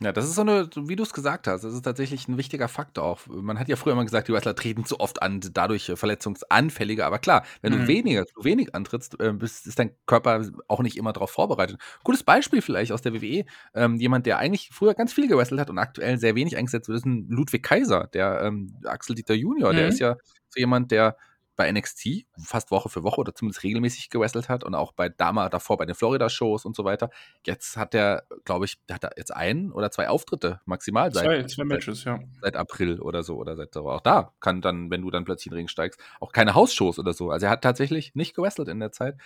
Ja, 0.00 0.12
das 0.12 0.26
ist 0.26 0.36
so 0.36 0.42
eine, 0.42 0.70
wie 0.76 0.94
du 0.94 1.02
es 1.02 1.12
gesagt 1.12 1.48
hast, 1.48 1.64
das 1.64 1.74
ist 1.74 1.82
tatsächlich 1.82 2.28
ein 2.28 2.38
wichtiger 2.38 2.68
Faktor 2.68 3.02
auch. 3.02 3.26
Man 3.26 3.58
hat 3.58 3.68
ja 3.68 3.74
früher 3.74 3.94
immer 3.94 4.04
gesagt, 4.04 4.28
die 4.28 4.32
Wrestler 4.32 4.54
treten 4.54 4.84
zu 4.84 5.00
oft 5.00 5.20
an, 5.22 5.40
dadurch 5.52 5.90
verletzungsanfälliger. 5.96 7.04
Aber 7.04 7.18
klar, 7.18 7.44
wenn 7.62 7.72
mhm. 7.72 7.80
du 7.80 7.88
weniger, 7.88 8.24
zu 8.24 8.44
wenig 8.44 8.76
antrittst, 8.76 9.18
äh, 9.18 9.32
bist, 9.32 9.66
ist 9.66 9.80
dein 9.80 9.90
Körper 10.06 10.46
auch 10.68 10.82
nicht 10.82 10.96
immer 10.96 11.12
darauf 11.12 11.30
vorbereitet. 11.30 11.80
Gutes 12.04 12.22
Beispiel 12.22 12.62
vielleicht 12.62 12.92
aus 12.92 13.02
der 13.02 13.12
WWE. 13.12 13.44
Ähm, 13.74 13.96
jemand, 13.96 14.26
der 14.26 14.38
eigentlich 14.38 14.70
früher 14.72 14.94
ganz 14.94 15.12
viel 15.12 15.26
gewrestelt 15.26 15.60
hat 15.60 15.68
und 15.68 15.78
aktuell 15.78 16.16
sehr 16.18 16.36
wenig 16.36 16.56
eingesetzt 16.56 16.88
wird, 16.88 16.98
ist 16.98 17.06
ein 17.06 17.26
Ludwig 17.28 17.64
Kaiser, 17.64 18.06
der 18.06 18.42
ähm, 18.42 18.76
Axel 18.84 19.16
Dieter 19.16 19.34
Junior. 19.34 19.72
Mhm. 19.72 19.76
Der 19.76 19.88
ist 19.88 19.98
ja 19.98 20.16
so 20.48 20.60
jemand, 20.60 20.92
der 20.92 21.16
bei 21.58 21.70
NXT 21.72 22.24
fast 22.40 22.70
Woche 22.70 22.88
für 22.88 23.02
Woche 23.02 23.20
oder 23.20 23.34
zumindest 23.34 23.64
regelmäßig 23.64 24.10
gewrestelt 24.10 24.48
hat 24.48 24.62
und 24.62 24.76
auch 24.76 24.92
bei 24.92 25.08
Dama 25.08 25.48
davor 25.48 25.76
bei 25.76 25.86
den 25.86 25.96
Florida-Shows 25.96 26.64
und 26.64 26.76
so 26.76 26.84
weiter. 26.84 27.10
Jetzt 27.44 27.76
hat 27.76 27.96
er, 27.96 28.22
glaube 28.44 28.64
ich, 28.64 28.78
hat 28.88 29.02
er 29.02 29.10
jetzt 29.16 29.34
ein 29.34 29.72
oder 29.72 29.90
zwei 29.90 30.08
Auftritte 30.08 30.60
maximal 30.66 31.12
seit, 31.12 31.24
zwei, 31.24 31.42
zwei 31.42 31.64
Matches, 31.64 32.04
ja. 32.04 32.20
Seit 32.40 32.54
April 32.54 33.00
oder 33.00 33.24
so 33.24 33.36
oder 33.36 33.56
seit 33.56 33.76
auch 33.76 34.00
da 34.00 34.32
kann 34.38 34.60
dann, 34.60 34.88
wenn 34.90 35.02
du 35.02 35.10
dann 35.10 35.24
plötzlich 35.24 35.46
in 35.46 35.52
den 35.54 35.58
Ring 35.58 35.68
steigst, 35.68 36.00
auch 36.20 36.30
keine 36.30 36.54
Hausshows 36.54 37.00
oder 37.00 37.12
so. 37.12 37.30
Also 37.30 37.46
er 37.46 37.50
hat 37.50 37.62
tatsächlich 37.62 38.14
nicht 38.14 38.36
gewrestelt 38.36 38.68
in 38.68 38.78
der 38.78 38.92
Zeit. 38.92 39.16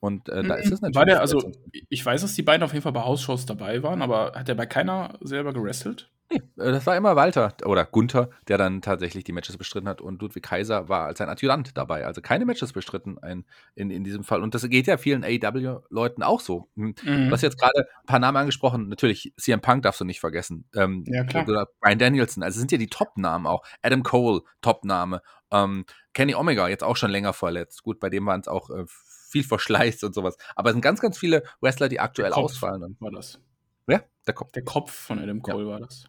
Und 0.00 0.30
äh, 0.30 0.42
da 0.42 0.54
ist 0.54 0.72
es 0.72 0.80
natürlich. 0.80 0.96
War 0.96 1.04
der, 1.04 1.20
also, 1.20 1.52
ich 1.90 2.04
weiß, 2.04 2.22
dass 2.22 2.34
die 2.34 2.42
beiden 2.42 2.64
auf 2.64 2.72
jeden 2.72 2.82
Fall 2.82 2.92
bei 2.92 3.02
Hausshows 3.02 3.46
dabei 3.46 3.82
waren, 3.82 4.02
aber 4.02 4.32
hat 4.34 4.48
er 4.48 4.54
bei 4.54 4.66
keiner 4.66 5.18
selber 5.20 5.52
gewrestelt? 5.52 6.10
Nee, 6.32 6.42
äh, 6.62 6.72
das 6.72 6.86
war 6.86 6.96
immer 6.96 7.16
Walter 7.16 7.54
oder 7.64 7.84
Gunther, 7.84 8.30
der 8.48 8.58
dann 8.58 8.82
tatsächlich 8.82 9.24
die 9.24 9.32
Matches 9.32 9.56
bestritten 9.56 9.88
hat 9.88 10.00
und 10.00 10.22
Ludwig 10.22 10.42
Kaiser 10.42 10.88
war 10.88 11.06
als 11.06 11.18
sein 11.18 11.28
Adjutant 11.28 11.76
dabei. 11.76 12.06
Also 12.06 12.20
keine 12.20 12.44
Matches 12.44 12.72
bestritten 12.72 13.18
ein, 13.18 13.44
in, 13.74 13.90
in 13.90 14.04
diesem 14.04 14.24
Fall. 14.24 14.42
Und 14.42 14.54
das 14.54 14.68
geht 14.68 14.86
ja 14.86 14.96
vielen 14.96 15.24
AEW-Leuten 15.24 16.22
auch 16.22 16.40
so. 16.40 16.68
Hm. 16.76 16.94
Mhm. 17.02 17.26
Du 17.26 17.30
hast 17.30 17.42
jetzt 17.42 17.58
gerade 17.58 17.86
ein 18.02 18.06
paar 18.06 18.18
Namen 18.18 18.38
angesprochen. 18.38 18.88
Natürlich, 18.88 19.32
CM 19.36 19.60
Punk 19.60 19.82
darfst 19.82 20.00
du 20.00 20.04
nicht 20.04 20.20
vergessen. 20.20 20.68
Ähm, 20.74 21.04
ja, 21.06 21.24
klar. 21.24 21.48
Oder 21.48 21.66
Brian 21.80 21.98
Danielson. 21.98 22.42
Also 22.42 22.58
sind 22.58 22.72
ja 22.72 22.78
die 22.78 22.88
Top-Namen 22.88 23.46
auch. 23.46 23.64
Adam 23.82 24.02
Cole, 24.02 24.42
Top-Name. 24.62 25.22
Ähm, 25.50 25.84
Kenny 26.14 26.34
Omega, 26.34 26.68
jetzt 26.68 26.84
auch 26.84 26.96
schon 26.96 27.10
länger 27.10 27.32
verletzt. 27.32 27.82
Gut, 27.82 28.00
bei 28.00 28.08
dem 28.08 28.26
waren 28.26 28.40
es 28.40 28.48
auch 28.48 28.70
äh, 28.70 28.84
viel 28.86 29.44
Verschleiß 29.44 30.02
und 30.04 30.14
sowas. 30.14 30.36
Aber 30.56 30.70
es 30.70 30.74
sind 30.74 30.82
ganz, 30.82 31.00
ganz 31.00 31.18
viele 31.18 31.42
Wrestler, 31.60 31.88
die 31.88 32.00
aktuell 32.00 32.32
ausfallen. 32.32 32.96
War 33.00 33.10
das? 33.10 33.40
Ja, 33.88 34.02
der 34.26 34.34
Kopf. 34.34 34.52
Der 34.52 34.64
Kopf 34.64 34.92
von 34.92 35.18
Adam 35.18 35.42
Cole 35.42 35.64
ja. 35.64 35.70
war 35.70 35.80
das. 35.80 36.04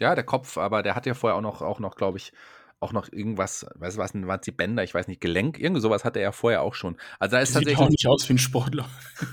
Ja, 0.00 0.14
der 0.14 0.24
Kopf, 0.24 0.58
aber 0.58 0.82
der 0.82 0.94
hat 0.94 1.06
ja 1.06 1.14
vorher 1.14 1.36
auch 1.36 1.42
noch, 1.42 1.62
auch 1.62 1.80
noch, 1.80 1.96
glaube 1.96 2.18
ich, 2.18 2.32
auch 2.80 2.92
noch 2.92 3.10
irgendwas, 3.12 3.66
weißt 3.74 3.96
du 3.96 4.00
was, 4.00 4.14
waren 4.14 4.40
die 4.40 4.52
Bänder, 4.52 4.84
ich 4.84 4.94
weiß 4.94 5.08
nicht, 5.08 5.20
Gelenk, 5.20 5.58
irgendwie 5.58 5.80
sowas 5.80 6.04
hatte 6.04 6.20
er 6.20 6.24
ja 6.24 6.32
vorher 6.32 6.62
auch 6.62 6.74
schon. 6.74 6.96
Also 7.18 7.36
da 7.36 7.42
ist 7.42 7.48
Sieht 7.48 7.56
tatsächlich. 7.56 7.84
Auch 7.84 7.90
nicht 7.90 8.06
aus 8.06 8.28
wie 8.28 8.34
ein 8.34 8.38
Sportler. 8.38 8.88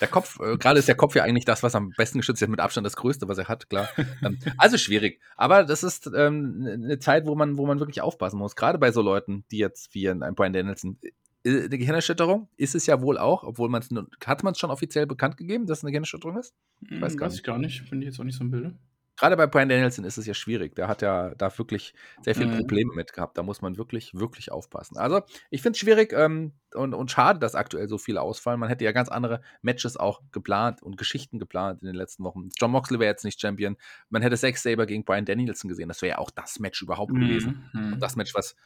Der 0.00 0.08
Kopf, 0.08 0.40
äh, 0.40 0.56
gerade 0.56 0.78
ist 0.78 0.88
der 0.88 0.94
Kopf 0.94 1.14
ja 1.14 1.24
eigentlich 1.24 1.44
das, 1.44 1.62
was 1.62 1.74
am 1.74 1.90
besten 1.90 2.20
geschützt 2.20 2.40
ist, 2.40 2.48
mit 2.48 2.58
Abstand 2.58 2.86
das 2.86 2.96
Größte, 2.96 3.28
was 3.28 3.36
er 3.36 3.48
hat, 3.48 3.68
klar. 3.68 3.86
ähm, 4.24 4.38
also 4.56 4.78
schwierig. 4.78 5.20
Aber 5.36 5.62
das 5.64 5.82
ist 5.82 6.10
ähm, 6.16 6.66
eine 6.66 6.98
Zeit, 6.98 7.26
wo 7.26 7.34
man, 7.34 7.58
wo 7.58 7.66
man 7.66 7.80
wirklich 7.80 8.00
aufpassen 8.00 8.38
muss. 8.38 8.56
Gerade 8.56 8.78
bei 8.78 8.92
so 8.92 9.02
Leuten, 9.02 9.44
die 9.50 9.58
jetzt 9.58 9.94
wie 9.94 10.08
ein 10.08 10.34
Brian 10.34 10.54
Danielson. 10.54 10.96
Äh, 11.44 11.64
eine 11.64 11.76
Gehirnerschütterung 11.76 12.48
ist 12.56 12.74
es 12.74 12.86
ja 12.86 13.02
wohl 13.02 13.18
auch, 13.18 13.44
obwohl 13.44 13.68
man 13.68 13.82
es 13.82 13.90
hat 14.26 14.42
man 14.42 14.52
es 14.52 14.58
schon 14.58 14.70
offiziell 14.70 15.06
bekannt 15.06 15.36
gegeben, 15.36 15.66
dass 15.66 15.78
es 15.78 15.84
eine 15.84 15.90
Gehirnerschütterung 15.90 16.38
ist? 16.38 16.54
Ich 16.80 16.98
weiß, 16.98 17.12
hm, 17.12 17.18
gar 17.18 17.26
weiß 17.26 17.34
ich 17.34 17.42
gar 17.42 17.58
nicht, 17.58 17.90
bin 17.90 18.00
ich 18.00 18.06
jetzt 18.06 18.20
auch 18.20 18.24
nicht 18.24 18.38
so 18.38 18.44
im 18.44 18.50
Bilde 18.50 18.78
gerade 19.20 19.36
bei 19.36 19.46
Brian 19.46 19.68
Danielson 19.68 20.06
ist 20.06 20.16
es 20.16 20.24
ja 20.24 20.32
schwierig. 20.32 20.74
Der 20.76 20.88
hat 20.88 21.02
ja 21.02 21.34
da 21.34 21.56
wirklich 21.58 21.92
sehr 22.22 22.34
viele 22.34 22.46
mhm. 22.48 22.58
Probleme 22.60 22.94
mit 22.94 23.12
gehabt. 23.12 23.36
Da 23.36 23.42
muss 23.42 23.60
man 23.60 23.76
wirklich, 23.76 24.14
wirklich 24.14 24.50
aufpassen. 24.50 24.96
Also, 24.96 25.20
ich 25.50 25.60
finde 25.60 25.76
es 25.76 25.78
schwierig 25.78 26.14
ähm, 26.14 26.54
und, 26.74 26.94
und 26.94 27.10
schade, 27.10 27.38
dass 27.38 27.54
aktuell 27.54 27.86
so 27.86 27.98
viele 27.98 28.22
ausfallen. 28.22 28.58
Man 28.58 28.70
hätte 28.70 28.84
ja 28.84 28.92
ganz 28.92 29.10
andere 29.10 29.42
Matches 29.60 29.98
auch 29.98 30.22
geplant 30.32 30.82
und 30.82 30.96
Geschichten 30.96 31.38
geplant 31.38 31.82
in 31.82 31.86
den 31.86 31.96
letzten 31.96 32.24
Wochen. 32.24 32.48
John 32.58 32.70
Moxley 32.70 32.98
wäre 32.98 33.10
jetzt 33.10 33.24
nicht 33.24 33.38
Champion. 33.38 33.76
Man 34.08 34.22
hätte 34.22 34.38
Zack 34.38 34.56
Saber 34.56 34.86
gegen 34.86 35.04
Brian 35.04 35.26
Danielson 35.26 35.68
gesehen. 35.68 35.88
Das 35.88 36.00
wäre 36.00 36.12
ja 36.12 36.18
auch 36.18 36.30
das 36.30 36.58
Match 36.58 36.80
überhaupt 36.80 37.12
mhm. 37.12 37.20
gewesen. 37.20 37.70
Und 37.74 37.90
mhm. 37.90 38.00
das 38.00 38.16
Match, 38.16 38.34
was 38.34 38.56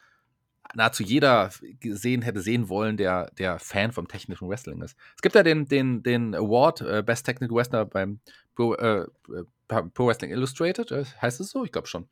nahezu 0.75 1.03
jeder 1.03 1.49
gesehen 1.79 2.21
hätte 2.21 2.41
sehen 2.41 2.69
wollen, 2.69 2.97
der, 2.97 3.31
der 3.37 3.59
Fan 3.59 3.91
vom 3.91 4.07
technischen 4.07 4.49
Wrestling 4.49 4.81
ist. 4.81 4.97
Es 5.15 5.21
gibt 5.21 5.35
ja 5.35 5.43
den, 5.43 5.67
den, 5.67 6.03
den 6.03 6.35
Award 6.35 6.81
äh, 6.81 7.03
Best 7.03 7.25
Technical 7.25 7.57
Wrestler 7.57 7.85
beim 7.85 8.19
Pro, 8.55 8.75
äh, 8.75 9.05
Pro 9.67 10.07
Wrestling 10.07 10.31
Illustrated, 10.31 10.91
äh, 10.91 11.05
heißt 11.21 11.39
es 11.39 11.49
so? 11.49 11.63
Ich 11.63 11.71
glaube 11.71 11.87
schon. 11.87 12.07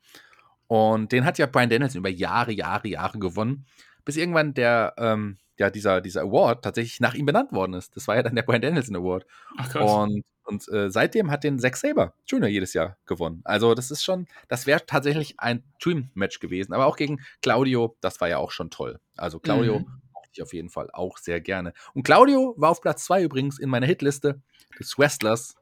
Und 0.66 1.12
den 1.12 1.24
hat 1.24 1.38
ja 1.38 1.46
Brian 1.46 1.70
Danielson 1.70 2.00
über 2.00 2.08
Jahre, 2.08 2.52
Jahre, 2.52 2.88
Jahre 2.88 3.18
gewonnen, 3.18 3.66
bis 4.04 4.16
irgendwann 4.16 4.54
der, 4.54 4.94
ähm, 4.96 5.38
ja, 5.58 5.70
dieser, 5.70 6.00
dieser 6.00 6.22
Award 6.22 6.64
tatsächlich 6.64 7.00
nach 7.00 7.14
ihm 7.14 7.26
benannt 7.26 7.52
worden 7.52 7.74
ist. 7.74 7.96
Das 7.96 8.08
war 8.08 8.16
ja 8.16 8.22
dann 8.22 8.34
der 8.34 8.42
Brian 8.42 8.62
Danielson 8.62 8.96
Award. 8.96 9.26
Ach, 9.56 9.68
krass. 9.70 9.90
Und, 9.90 10.24
und 10.44 10.68
äh, 10.68 10.90
seitdem 10.90 11.30
hat 11.30 11.44
den 11.44 11.58
Zack 11.58 11.76
Saber 11.76 12.14
Junior 12.26 12.48
jedes 12.48 12.74
Jahr 12.74 12.96
gewonnen. 13.06 13.40
Also 13.44 13.74
das 13.74 13.90
ist 13.90 14.04
schon, 14.04 14.26
das 14.48 14.66
wäre 14.66 14.84
tatsächlich 14.84 15.38
ein 15.38 15.62
Dream-Match 15.82 16.40
gewesen. 16.40 16.72
Aber 16.72 16.86
auch 16.86 16.96
gegen 16.96 17.20
Claudio, 17.40 17.96
das 18.00 18.20
war 18.20 18.28
ja 18.28 18.38
auch 18.38 18.50
schon 18.50 18.70
toll. 18.70 19.00
Also 19.16 19.38
Claudio 19.38 19.80
mhm. 19.80 20.02
ich 20.32 20.42
auf 20.42 20.52
jeden 20.52 20.68
Fall 20.68 20.90
auch 20.92 21.18
sehr 21.18 21.40
gerne. 21.40 21.72
Und 21.94 22.02
Claudio 22.02 22.54
war 22.56 22.70
auf 22.70 22.80
Platz 22.80 23.04
2 23.04 23.22
übrigens 23.22 23.58
in 23.58 23.70
meiner 23.70 23.86
Hitliste 23.86 24.42
des 24.78 24.98
Wrestlers 24.98 25.54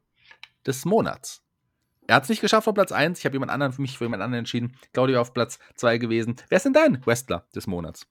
des 0.66 0.84
Monats. 0.84 1.42
Er 2.06 2.16
hat 2.16 2.24
es 2.24 2.28
nicht 2.28 2.40
geschafft 2.40 2.66
auf 2.66 2.74
Platz 2.74 2.92
1. 2.92 3.18
Ich 3.18 3.24
habe 3.24 3.34
jemand 3.34 3.52
anderen 3.52 3.72
für 3.72 3.82
mich 3.82 3.96
für 3.96 4.04
jemand 4.04 4.22
anderen 4.22 4.40
entschieden. 4.40 4.76
Claudio 4.92 5.20
auf 5.20 5.32
Platz 5.32 5.58
2 5.76 5.98
gewesen. 5.98 6.36
Wer 6.48 6.56
ist 6.56 6.64
denn 6.64 6.72
dein 6.72 7.04
Wrestler 7.06 7.46
des 7.54 7.66
Monats? 7.66 8.06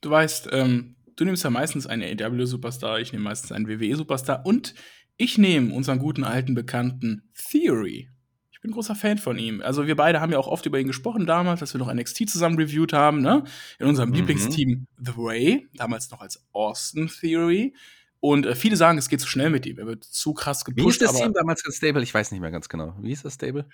Du 0.00 0.10
weißt, 0.10 0.48
ähm, 0.52 0.96
du 1.18 1.24
nimmst 1.24 1.44
ja 1.44 1.50
meistens 1.50 1.86
einen 1.86 2.02
AW-Superstar, 2.20 3.00
ich 3.00 3.12
nehme 3.12 3.24
meistens 3.24 3.52
einen 3.52 3.68
WWE-Superstar 3.68 4.44
und 4.46 4.74
Ich 5.20 5.36
nehme 5.36 5.74
unseren 5.74 5.98
guten 5.98 6.22
alten 6.24 6.54
Bekannten 6.54 7.28
Theory. 7.50 8.08
Ich 8.52 8.60
bin 8.60 8.70
ein 8.70 8.74
großer 8.74 8.94
Fan 8.94 9.18
von 9.18 9.36
ihm. 9.38 9.60
Also 9.62 9.86
wir 9.88 9.96
beide 9.96 10.20
haben 10.20 10.30
ja 10.32 10.38
auch 10.38 10.46
oft 10.48 10.64
über 10.66 10.78
ihn 10.80 10.86
gesprochen 10.86 11.26
damals, 11.26 11.58
dass 11.60 11.74
wir 11.74 11.78
noch 11.80 11.92
NXT 11.92 12.28
zusammen 12.30 12.56
reviewed 12.56 12.92
haben, 12.92 13.20
ne? 13.20 13.42
In 13.80 13.86
unserem 13.86 14.10
Mhm. 14.10 14.14
Lieblingsteam 14.16 14.86
The 14.96 15.16
Way, 15.16 15.68
damals 15.74 16.10
noch 16.10 16.20
als 16.20 16.44
Austin 16.52 17.08
Theory. 17.08 17.74
Und 18.20 18.46
äh, 18.46 18.54
viele 18.56 18.76
sagen, 18.76 18.98
es 18.98 19.08
geht 19.08 19.20
zu 19.20 19.28
schnell 19.28 19.50
mit 19.50 19.64
ihm. 19.66 19.78
Er 19.78 19.86
wird 19.86 20.02
zu 20.04 20.34
krass 20.34 20.64
Wie 20.66 20.70
hieß 20.72 20.98
gepusht. 20.98 21.02
das 21.02 21.14
Team 21.14 21.32
damals 21.34 21.62
ganz 21.62 21.76
Stable? 21.76 22.02
Ich 22.02 22.12
weiß 22.14 22.30
nicht 22.32 22.40
mehr 22.40 22.50
ganz 22.50 22.68
genau. 22.68 22.94
Wie 23.00 23.08
hieß 23.08 23.22
das 23.22 23.34
Stable? 23.34 23.66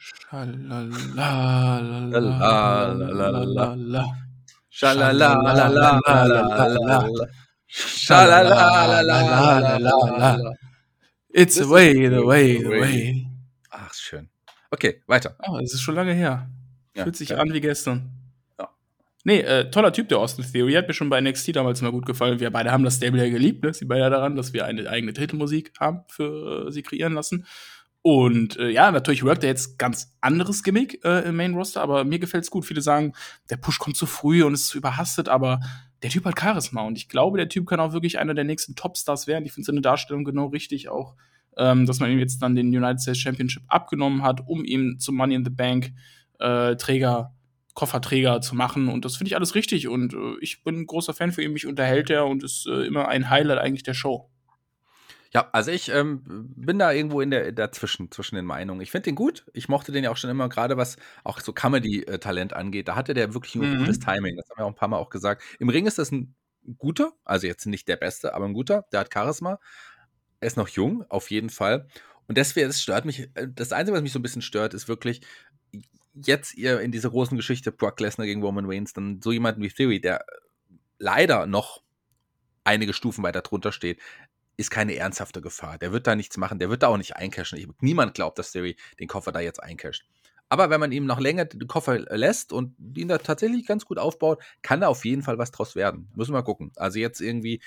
It's 11.32 11.54
the 11.56 11.68
way, 11.68 12.08
the 12.08 12.24
way, 12.24 12.58
the 12.58 12.68
way. 12.68 13.26
Ach, 13.70 13.94
schön. 13.94 14.28
Okay, 14.70 15.02
weiter. 15.06 15.36
Es 15.62 15.74
ist 15.74 15.82
schon 15.82 15.94
lange 15.94 16.12
her. 16.12 16.48
Fühlt 16.94 17.16
sich 17.16 17.36
an 17.36 17.52
wie 17.52 17.60
gestern. 17.60 18.10
Nee, 19.26 19.40
äh, 19.40 19.70
toller 19.70 19.92
Typ, 19.92 20.08
der 20.10 20.18
Austin 20.18 20.44
Theory. 20.44 20.74
Hat 20.74 20.86
mir 20.86 20.92
schon 20.92 21.08
bei 21.08 21.18
NXT 21.20 21.56
damals 21.56 21.80
mal 21.80 21.90
gut 21.90 22.04
gefallen. 22.04 22.40
Wir 22.40 22.50
beide 22.50 22.70
haben 22.70 22.84
das 22.84 22.96
Stable 22.96 23.24
ja 23.24 23.30
geliebt, 23.30 23.64
ne? 23.64 23.72
Sie 23.72 23.86
beide 23.86 24.10
daran, 24.10 24.36
dass 24.36 24.52
wir 24.52 24.66
eine 24.66 24.88
eigene 24.88 25.14
Titelmusik 25.14 25.72
haben 25.80 26.04
für 26.08 26.66
äh, 26.68 26.70
sie 26.70 26.82
kreieren 26.82 27.14
lassen. 27.14 27.46
Und 28.06 28.58
äh, 28.58 28.68
ja, 28.68 28.90
natürlich 28.90 29.24
workt 29.24 29.44
er 29.44 29.48
jetzt 29.48 29.78
ganz 29.78 30.14
anderes 30.20 30.62
Gimmick 30.62 31.02
äh, 31.06 31.26
im 31.26 31.36
Main 31.36 31.54
Roster, 31.54 31.80
aber 31.80 32.04
mir 32.04 32.18
gefällt's 32.18 32.50
gut. 32.50 32.66
Viele 32.66 32.82
sagen, 32.82 33.14
der 33.48 33.56
Push 33.56 33.78
kommt 33.78 33.96
zu 33.96 34.04
früh 34.04 34.44
und 34.44 34.52
ist 34.52 34.68
zu 34.68 34.76
überhastet, 34.76 35.30
aber 35.30 35.60
der 36.02 36.10
Typ 36.10 36.26
hat 36.26 36.38
Charisma 36.38 36.82
und 36.82 36.98
ich 36.98 37.08
glaube, 37.08 37.38
der 37.38 37.48
Typ 37.48 37.66
kann 37.66 37.80
auch 37.80 37.94
wirklich 37.94 38.18
einer 38.18 38.34
der 38.34 38.44
nächsten 38.44 38.74
Topstars 38.74 39.26
werden. 39.26 39.46
Ich 39.46 39.52
finde 39.52 39.64
seine 39.64 39.80
Darstellung 39.80 40.24
genau 40.24 40.48
richtig, 40.48 40.90
auch 40.90 41.14
ähm, 41.56 41.86
dass 41.86 41.98
man 41.98 42.10
ihm 42.10 42.18
jetzt 42.18 42.42
dann 42.42 42.54
den 42.54 42.68
United 42.68 43.00
States 43.00 43.20
Championship 43.20 43.62
abgenommen 43.68 44.22
hat, 44.22 44.46
um 44.46 44.66
ihn 44.66 44.98
zum 44.98 45.16
Money 45.16 45.36
in 45.36 45.44
the 45.46 45.50
Bank 45.50 45.92
äh, 46.40 46.76
Träger, 46.76 47.34
Kofferträger 47.72 48.42
zu 48.42 48.54
machen. 48.54 48.88
Und 48.88 49.06
das 49.06 49.16
finde 49.16 49.28
ich 49.28 49.36
alles 49.36 49.54
richtig. 49.54 49.88
Und 49.88 50.12
äh, 50.12 50.36
ich 50.42 50.62
bin 50.62 50.80
ein 50.80 50.86
großer 50.86 51.14
Fan 51.14 51.32
für 51.32 51.42
ihn. 51.42 51.54
Mich 51.54 51.66
unterhält 51.66 52.10
er 52.10 52.26
und 52.26 52.42
ist 52.42 52.66
äh, 52.66 52.82
immer 52.82 53.08
ein 53.08 53.30
Highlight 53.30 53.58
eigentlich 53.58 53.82
der 53.82 53.94
Show. 53.94 54.28
Ja, 55.34 55.48
also 55.52 55.72
ich 55.72 55.88
ähm, 55.88 56.22
bin 56.24 56.78
da 56.78 56.92
irgendwo 56.92 57.20
in 57.20 57.30
der 57.30 57.50
dazwischen, 57.50 58.10
zwischen 58.12 58.36
den 58.36 58.44
Meinungen. 58.44 58.80
Ich 58.80 58.92
finde 58.92 59.06
den 59.06 59.16
gut. 59.16 59.44
Ich 59.52 59.68
mochte 59.68 59.90
den 59.90 60.04
ja 60.04 60.10
auch 60.10 60.16
schon 60.16 60.30
immer, 60.30 60.48
gerade 60.48 60.76
was 60.76 60.96
auch 61.24 61.40
so 61.40 61.52
Comedy-Talent 61.52 62.52
angeht. 62.52 62.86
Da 62.86 62.94
hatte 62.94 63.14
der 63.14 63.34
wirklich 63.34 63.56
ein 63.56 63.62
Mhm. 63.62 63.78
gutes 63.78 63.98
Timing. 63.98 64.36
Das 64.36 64.48
haben 64.50 64.58
wir 64.58 64.64
auch 64.66 64.68
ein 64.70 64.74
paar 64.76 64.88
Mal 64.88 64.98
auch 64.98 65.10
gesagt. 65.10 65.42
Im 65.58 65.68
Ring 65.68 65.86
ist 65.86 65.98
das 65.98 66.12
ein 66.12 66.36
guter, 66.78 67.12
also 67.24 67.48
jetzt 67.48 67.66
nicht 67.66 67.88
der 67.88 67.96
Beste, 67.96 68.32
aber 68.34 68.44
ein 68.44 68.52
guter. 68.54 68.86
Der 68.92 69.00
hat 69.00 69.12
Charisma. 69.12 69.58
Er 70.40 70.46
ist 70.46 70.56
noch 70.56 70.68
jung, 70.68 71.04
auf 71.08 71.30
jeden 71.30 71.50
Fall. 71.50 71.88
Und 72.28 72.38
deswegen, 72.38 72.68
das 72.68 72.80
stört 72.82 73.04
mich. 73.04 73.28
äh, 73.34 73.48
Das 73.54 73.72
Einzige, 73.72 73.96
was 73.96 74.02
mich 74.02 74.12
so 74.12 74.20
ein 74.20 74.22
bisschen 74.22 74.42
stört, 74.42 74.72
ist 74.72 74.86
wirklich 74.88 75.20
jetzt 76.14 76.54
ihr 76.54 76.80
in 76.80 76.92
dieser 76.92 77.10
großen 77.10 77.36
Geschichte 77.36 77.72
Brock 77.72 77.98
Lesnar 78.00 78.26
gegen 78.26 78.42
Roman 78.42 78.66
Reigns, 78.66 78.92
dann 78.92 79.20
so 79.20 79.32
jemanden 79.32 79.62
wie 79.62 79.68
Theory, 79.68 80.00
der 80.00 80.24
leider 80.98 81.46
noch 81.46 81.82
einige 82.64 82.92
Stufen 82.92 83.24
weiter 83.24 83.42
drunter 83.42 83.72
steht, 83.72 84.00
ist 84.56 84.70
keine 84.70 84.96
ernsthafte 84.96 85.40
Gefahr. 85.40 85.78
Der 85.78 85.92
wird 85.92 86.06
da 86.06 86.14
nichts 86.14 86.36
machen, 86.36 86.58
der 86.58 86.70
wird 86.70 86.82
da 86.82 86.88
auch 86.88 86.96
nicht 86.96 87.16
eincashen. 87.16 87.58
Ich, 87.58 87.68
niemand 87.80 88.14
glaubt, 88.14 88.38
dass 88.38 88.52
Theory 88.52 88.76
den 88.98 89.08
Koffer 89.08 89.32
da 89.32 89.40
jetzt 89.40 89.62
eincasht. 89.62 90.04
Aber 90.48 90.70
wenn 90.70 90.80
man 90.80 90.92
ihm 90.92 91.06
noch 91.06 91.20
länger 91.20 91.46
den 91.46 91.66
Koffer 91.66 91.98
lässt 91.98 92.52
und 92.52 92.76
ihn 92.96 93.08
da 93.08 93.18
tatsächlich 93.18 93.66
ganz 93.66 93.84
gut 93.84 93.98
aufbaut, 93.98 94.42
kann 94.62 94.80
da 94.80 94.88
auf 94.88 95.04
jeden 95.04 95.22
Fall 95.22 95.38
was 95.38 95.50
draus 95.50 95.74
werden. 95.74 96.10
Müssen 96.14 96.32
wir 96.32 96.38
mal 96.38 96.42
gucken. 96.42 96.72
Also 96.76 96.98
jetzt 96.98 97.20
irgendwie 97.20 97.60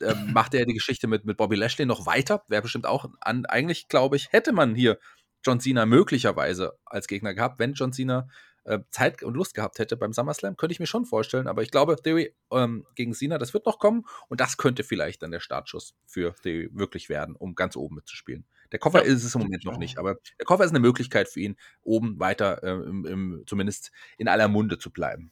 äh, 0.00 0.14
macht 0.14 0.54
er 0.54 0.66
die 0.66 0.74
Geschichte 0.74 1.06
mit, 1.06 1.24
mit 1.24 1.36
Bobby 1.36 1.56
Lashley 1.56 1.86
noch 1.86 2.06
weiter. 2.06 2.44
Wäre 2.48 2.62
bestimmt 2.62 2.86
auch 2.86 3.06
an, 3.20 3.46
eigentlich, 3.46 3.88
glaube 3.88 4.16
ich, 4.16 4.32
hätte 4.32 4.52
man 4.52 4.74
hier 4.74 4.98
John 5.44 5.60
Cena 5.60 5.86
möglicherweise 5.86 6.78
als 6.84 7.06
Gegner 7.06 7.34
gehabt, 7.34 7.58
wenn 7.58 7.74
John 7.74 7.92
Cena 7.92 8.28
äh, 8.64 8.80
Zeit 8.90 9.22
und 9.22 9.34
Lust 9.34 9.54
gehabt 9.54 9.78
hätte 9.78 9.96
beim 9.96 10.12
SummerSlam, 10.12 10.56
könnte 10.56 10.72
ich 10.72 10.80
mir 10.80 10.86
schon 10.86 11.04
vorstellen. 11.04 11.46
Aber 11.46 11.62
ich 11.62 11.70
glaube, 11.70 11.96
Theory 11.96 12.34
ähm, 12.50 12.86
gegen 12.94 13.14
Cena, 13.14 13.38
das 13.38 13.54
wird 13.54 13.66
noch 13.66 13.78
kommen 13.78 14.04
und 14.28 14.40
das 14.40 14.56
könnte 14.56 14.84
vielleicht 14.84 15.22
dann 15.22 15.30
der 15.30 15.40
Startschuss 15.40 15.94
für 16.06 16.34
Theory 16.42 16.70
wirklich 16.72 17.08
werden, 17.08 17.36
um 17.36 17.54
ganz 17.54 17.76
oben 17.76 17.96
mitzuspielen. 17.96 18.44
Der 18.72 18.78
Koffer 18.78 19.04
Ja, 19.04 19.12
ist 19.12 19.24
es 19.24 19.34
im 19.34 19.42
Moment 19.42 19.64
noch 19.64 19.78
nicht, 19.78 19.98
aber 19.98 20.16
der 20.38 20.46
Koffer 20.46 20.64
ist 20.64 20.70
eine 20.70 20.80
Möglichkeit 20.80 21.28
für 21.28 21.40
ihn, 21.40 21.56
oben 21.82 22.18
weiter 22.18 22.62
äh, 22.62 22.70
im, 22.70 23.06
im, 23.06 23.44
zumindest 23.46 23.92
in 24.18 24.28
aller 24.28 24.48
Munde 24.48 24.78
zu 24.78 24.90
bleiben. 24.90 25.30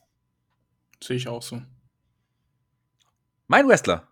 Sehe 1.03 1.16
ich 1.16 1.29
auch 1.29 1.42
so. 1.42 1.61
Mein 3.49 3.68
Wrestler. 3.68 4.09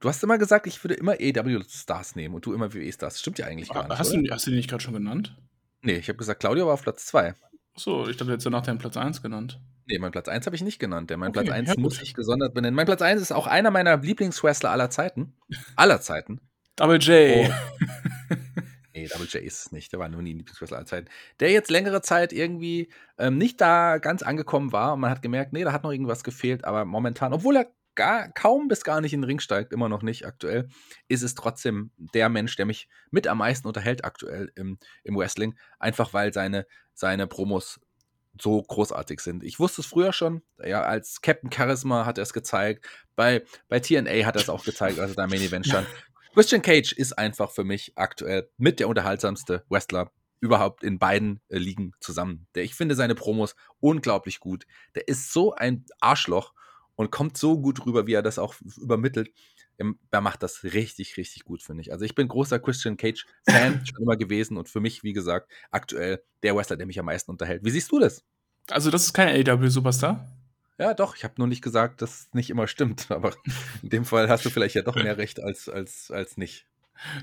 Du 0.00 0.08
hast 0.08 0.22
immer 0.22 0.36
gesagt, 0.36 0.66
ich 0.66 0.84
würde 0.84 0.94
immer 0.94 1.12
AW-Stars 1.12 2.16
nehmen 2.16 2.34
und 2.34 2.44
du 2.44 2.52
immer 2.52 2.74
WWE-Stars. 2.74 3.18
Stimmt 3.18 3.38
ja 3.38 3.46
eigentlich 3.46 3.70
gar 3.70 3.88
nicht. 3.88 3.98
Hast 3.98 4.12
oder? 4.12 4.22
du, 4.22 4.30
hast 4.30 4.46
du 4.46 4.50
den 4.50 4.58
nicht 4.58 4.68
gerade 4.68 4.82
schon 4.82 4.92
genannt? 4.92 5.36
Nee, 5.80 5.96
ich 5.96 6.08
habe 6.08 6.18
gesagt, 6.18 6.40
Claudio 6.40 6.66
war 6.66 6.74
auf 6.74 6.82
Platz 6.82 7.06
2. 7.06 7.34
Achso, 7.76 8.08
ich 8.08 8.16
dachte, 8.16 8.32
jetzt 8.32 8.48
nach 8.48 8.62
deinem 8.62 8.78
Platz 8.78 8.96
1 8.96 9.22
genannt. 9.22 9.60
Nee, 9.86 9.98
mein 9.98 10.10
Platz 10.10 10.28
1 10.28 10.46
habe 10.46 10.56
ich 10.56 10.62
nicht 10.62 10.78
genannt. 10.78 11.10
Der 11.10 11.18
mein 11.18 11.28
Okay, 11.28 11.44
Platz 11.44 11.54
1 11.54 11.68
ja, 11.68 11.74
muss 11.78 12.00
ich 12.00 12.14
gesondert 12.14 12.54
benennen. 12.54 12.74
Mein 12.74 12.86
Platz 12.86 13.02
1 13.02 13.20
ist 13.20 13.32
auch 13.32 13.46
einer 13.46 13.70
meiner 13.70 13.98
Lieblingswrestler 13.98 14.70
aller 14.70 14.90
Zeiten. 14.90 15.34
Aller 15.76 16.00
Zeiten. 16.00 16.40
Double 16.76 16.98
J. 16.98 17.50
Nee, 18.94 19.08
Double 19.08 19.26
J 19.26 19.42
ist 19.42 19.66
es 19.66 19.72
nicht. 19.72 19.92
Der 19.92 20.00
war 20.00 20.08
nur 20.08 20.22
nie 20.22 20.32
ein 20.32 20.38
Lieblingswrestler 20.38 20.78
aller 20.78 20.86
Zeiten. 20.86 21.08
Der 21.38 21.50
jetzt 21.50 21.70
längere 21.70 22.00
Zeit 22.00 22.32
irgendwie 22.32 22.90
ähm, 23.18 23.36
nicht 23.36 23.60
da 23.60 23.98
ganz 23.98 24.22
angekommen 24.22 24.72
war 24.72 24.94
und 24.94 25.00
man 25.00 25.10
hat 25.10 25.20
gemerkt, 25.20 25.52
nee, 25.52 25.64
da 25.64 25.72
hat 25.72 25.82
noch 25.82 25.92
irgendwas 25.92 26.24
gefehlt. 26.24 26.64
Aber 26.64 26.86
momentan, 26.86 27.34
obwohl 27.34 27.56
er 27.56 27.66
gar, 27.96 28.30
kaum 28.32 28.68
bis 28.68 28.84
gar 28.84 29.00
nicht 29.00 29.12
in 29.12 29.22
den 29.22 29.26
Ring 29.26 29.40
steigt, 29.40 29.72
immer 29.72 29.88
noch 29.88 30.02
nicht 30.02 30.26
aktuell, 30.26 30.68
ist 31.08 31.22
es 31.22 31.34
trotzdem 31.34 31.90
der 31.96 32.28
Mensch, 32.28 32.56
der 32.56 32.66
mich 32.66 32.88
mit 33.10 33.26
am 33.26 33.38
meisten 33.38 33.66
unterhält 33.66 34.04
aktuell 34.04 34.52
im, 34.54 34.78
im 35.02 35.16
Wrestling. 35.16 35.58
Einfach 35.78 36.12
weil 36.12 36.32
seine, 36.32 36.66
seine 36.94 37.26
Promos 37.26 37.80
so 38.40 38.62
großartig 38.62 39.20
sind. 39.20 39.42
Ich 39.42 39.58
wusste 39.58 39.80
es 39.80 39.86
früher 39.86 40.12
schon, 40.12 40.42
ja, 40.62 40.82
als 40.82 41.22
Captain 41.22 41.50
Charisma 41.50 42.04
hat 42.04 42.18
er 42.18 42.22
es 42.22 42.32
gezeigt, 42.32 42.86
bei, 43.14 43.42
bei 43.68 43.80
TNA 43.80 44.26
hat 44.26 44.36
er 44.36 44.42
es 44.42 44.48
auch 44.50 44.64
gezeigt, 44.64 44.98
als 44.98 45.12
er 45.12 45.16
da 45.16 45.26
Main 45.26 45.40
Event 45.40 45.66
stand. 45.66 45.86
Christian 46.34 46.60
Cage 46.60 46.92
ist 46.92 47.14
einfach 47.14 47.50
für 47.50 47.64
mich 47.64 47.92
aktuell 47.96 48.50
mit 48.58 48.78
der 48.78 48.88
unterhaltsamste 48.88 49.64
Wrestler 49.70 50.12
überhaupt 50.40 50.84
in 50.84 50.98
beiden 50.98 51.40
äh, 51.48 51.56
Ligen 51.56 51.92
zusammen. 52.00 52.46
Der, 52.54 52.62
ich 52.62 52.74
finde 52.74 52.94
seine 52.94 53.14
Promos 53.14 53.56
unglaublich 53.80 54.38
gut. 54.38 54.66
Der 54.94 55.08
ist 55.08 55.32
so 55.32 55.54
ein 55.54 55.86
Arschloch 56.00 56.52
und 56.96 57.10
kommt 57.10 57.36
so 57.36 57.60
gut 57.60 57.84
rüber, 57.86 58.06
wie 58.06 58.14
er 58.14 58.22
das 58.22 58.38
auch 58.38 58.54
übermittelt. 58.78 59.30
Ähm, 59.78 59.98
Er 60.10 60.20
macht 60.20 60.42
das 60.42 60.64
richtig, 60.64 61.16
richtig 61.16 61.44
gut, 61.44 61.62
finde 61.62 61.82
ich. 61.82 61.92
Also 61.92 62.04
ich 62.04 62.14
bin 62.14 62.28
großer 62.28 62.58
Christian 62.58 62.96
Cage-Fan 62.96 63.84
schon 63.86 64.02
immer 64.02 64.16
gewesen 64.16 64.56
und 64.56 64.68
für 64.68 64.80
mich, 64.80 65.02
wie 65.02 65.12
gesagt, 65.12 65.50
aktuell 65.70 66.22
der 66.42 66.56
Wrestler, 66.56 66.76
der 66.76 66.86
mich 66.86 66.98
am 66.98 67.06
meisten 67.06 67.30
unterhält. 67.30 67.64
Wie 67.64 67.70
siehst 67.70 67.92
du 67.92 67.98
das? 67.98 68.24
Also, 68.70 68.90
das 68.90 69.04
ist 69.04 69.12
kein 69.12 69.28
AW-Superstar? 69.48 70.26
Ja, 70.78 70.92
doch, 70.92 71.16
ich 71.16 71.24
habe 71.24 71.34
nur 71.38 71.46
nicht 71.46 71.62
gesagt, 71.62 72.02
dass 72.02 72.20
es 72.20 72.34
nicht 72.34 72.50
immer 72.50 72.66
stimmt, 72.66 73.10
aber 73.10 73.34
in 73.82 73.90
dem 73.90 74.04
Fall 74.04 74.28
hast 74.28 74.44
du 74.44 74.50
vielleicht 74.50 74.74
ja 74.74 74.82
doch 74.82 74.96
mehr 74.96 75.16
recht 75.18 75.40
als, 75.40 75.68
als, 75.68 76.10
als 76.10 76.36
nicht. 76.36 76.66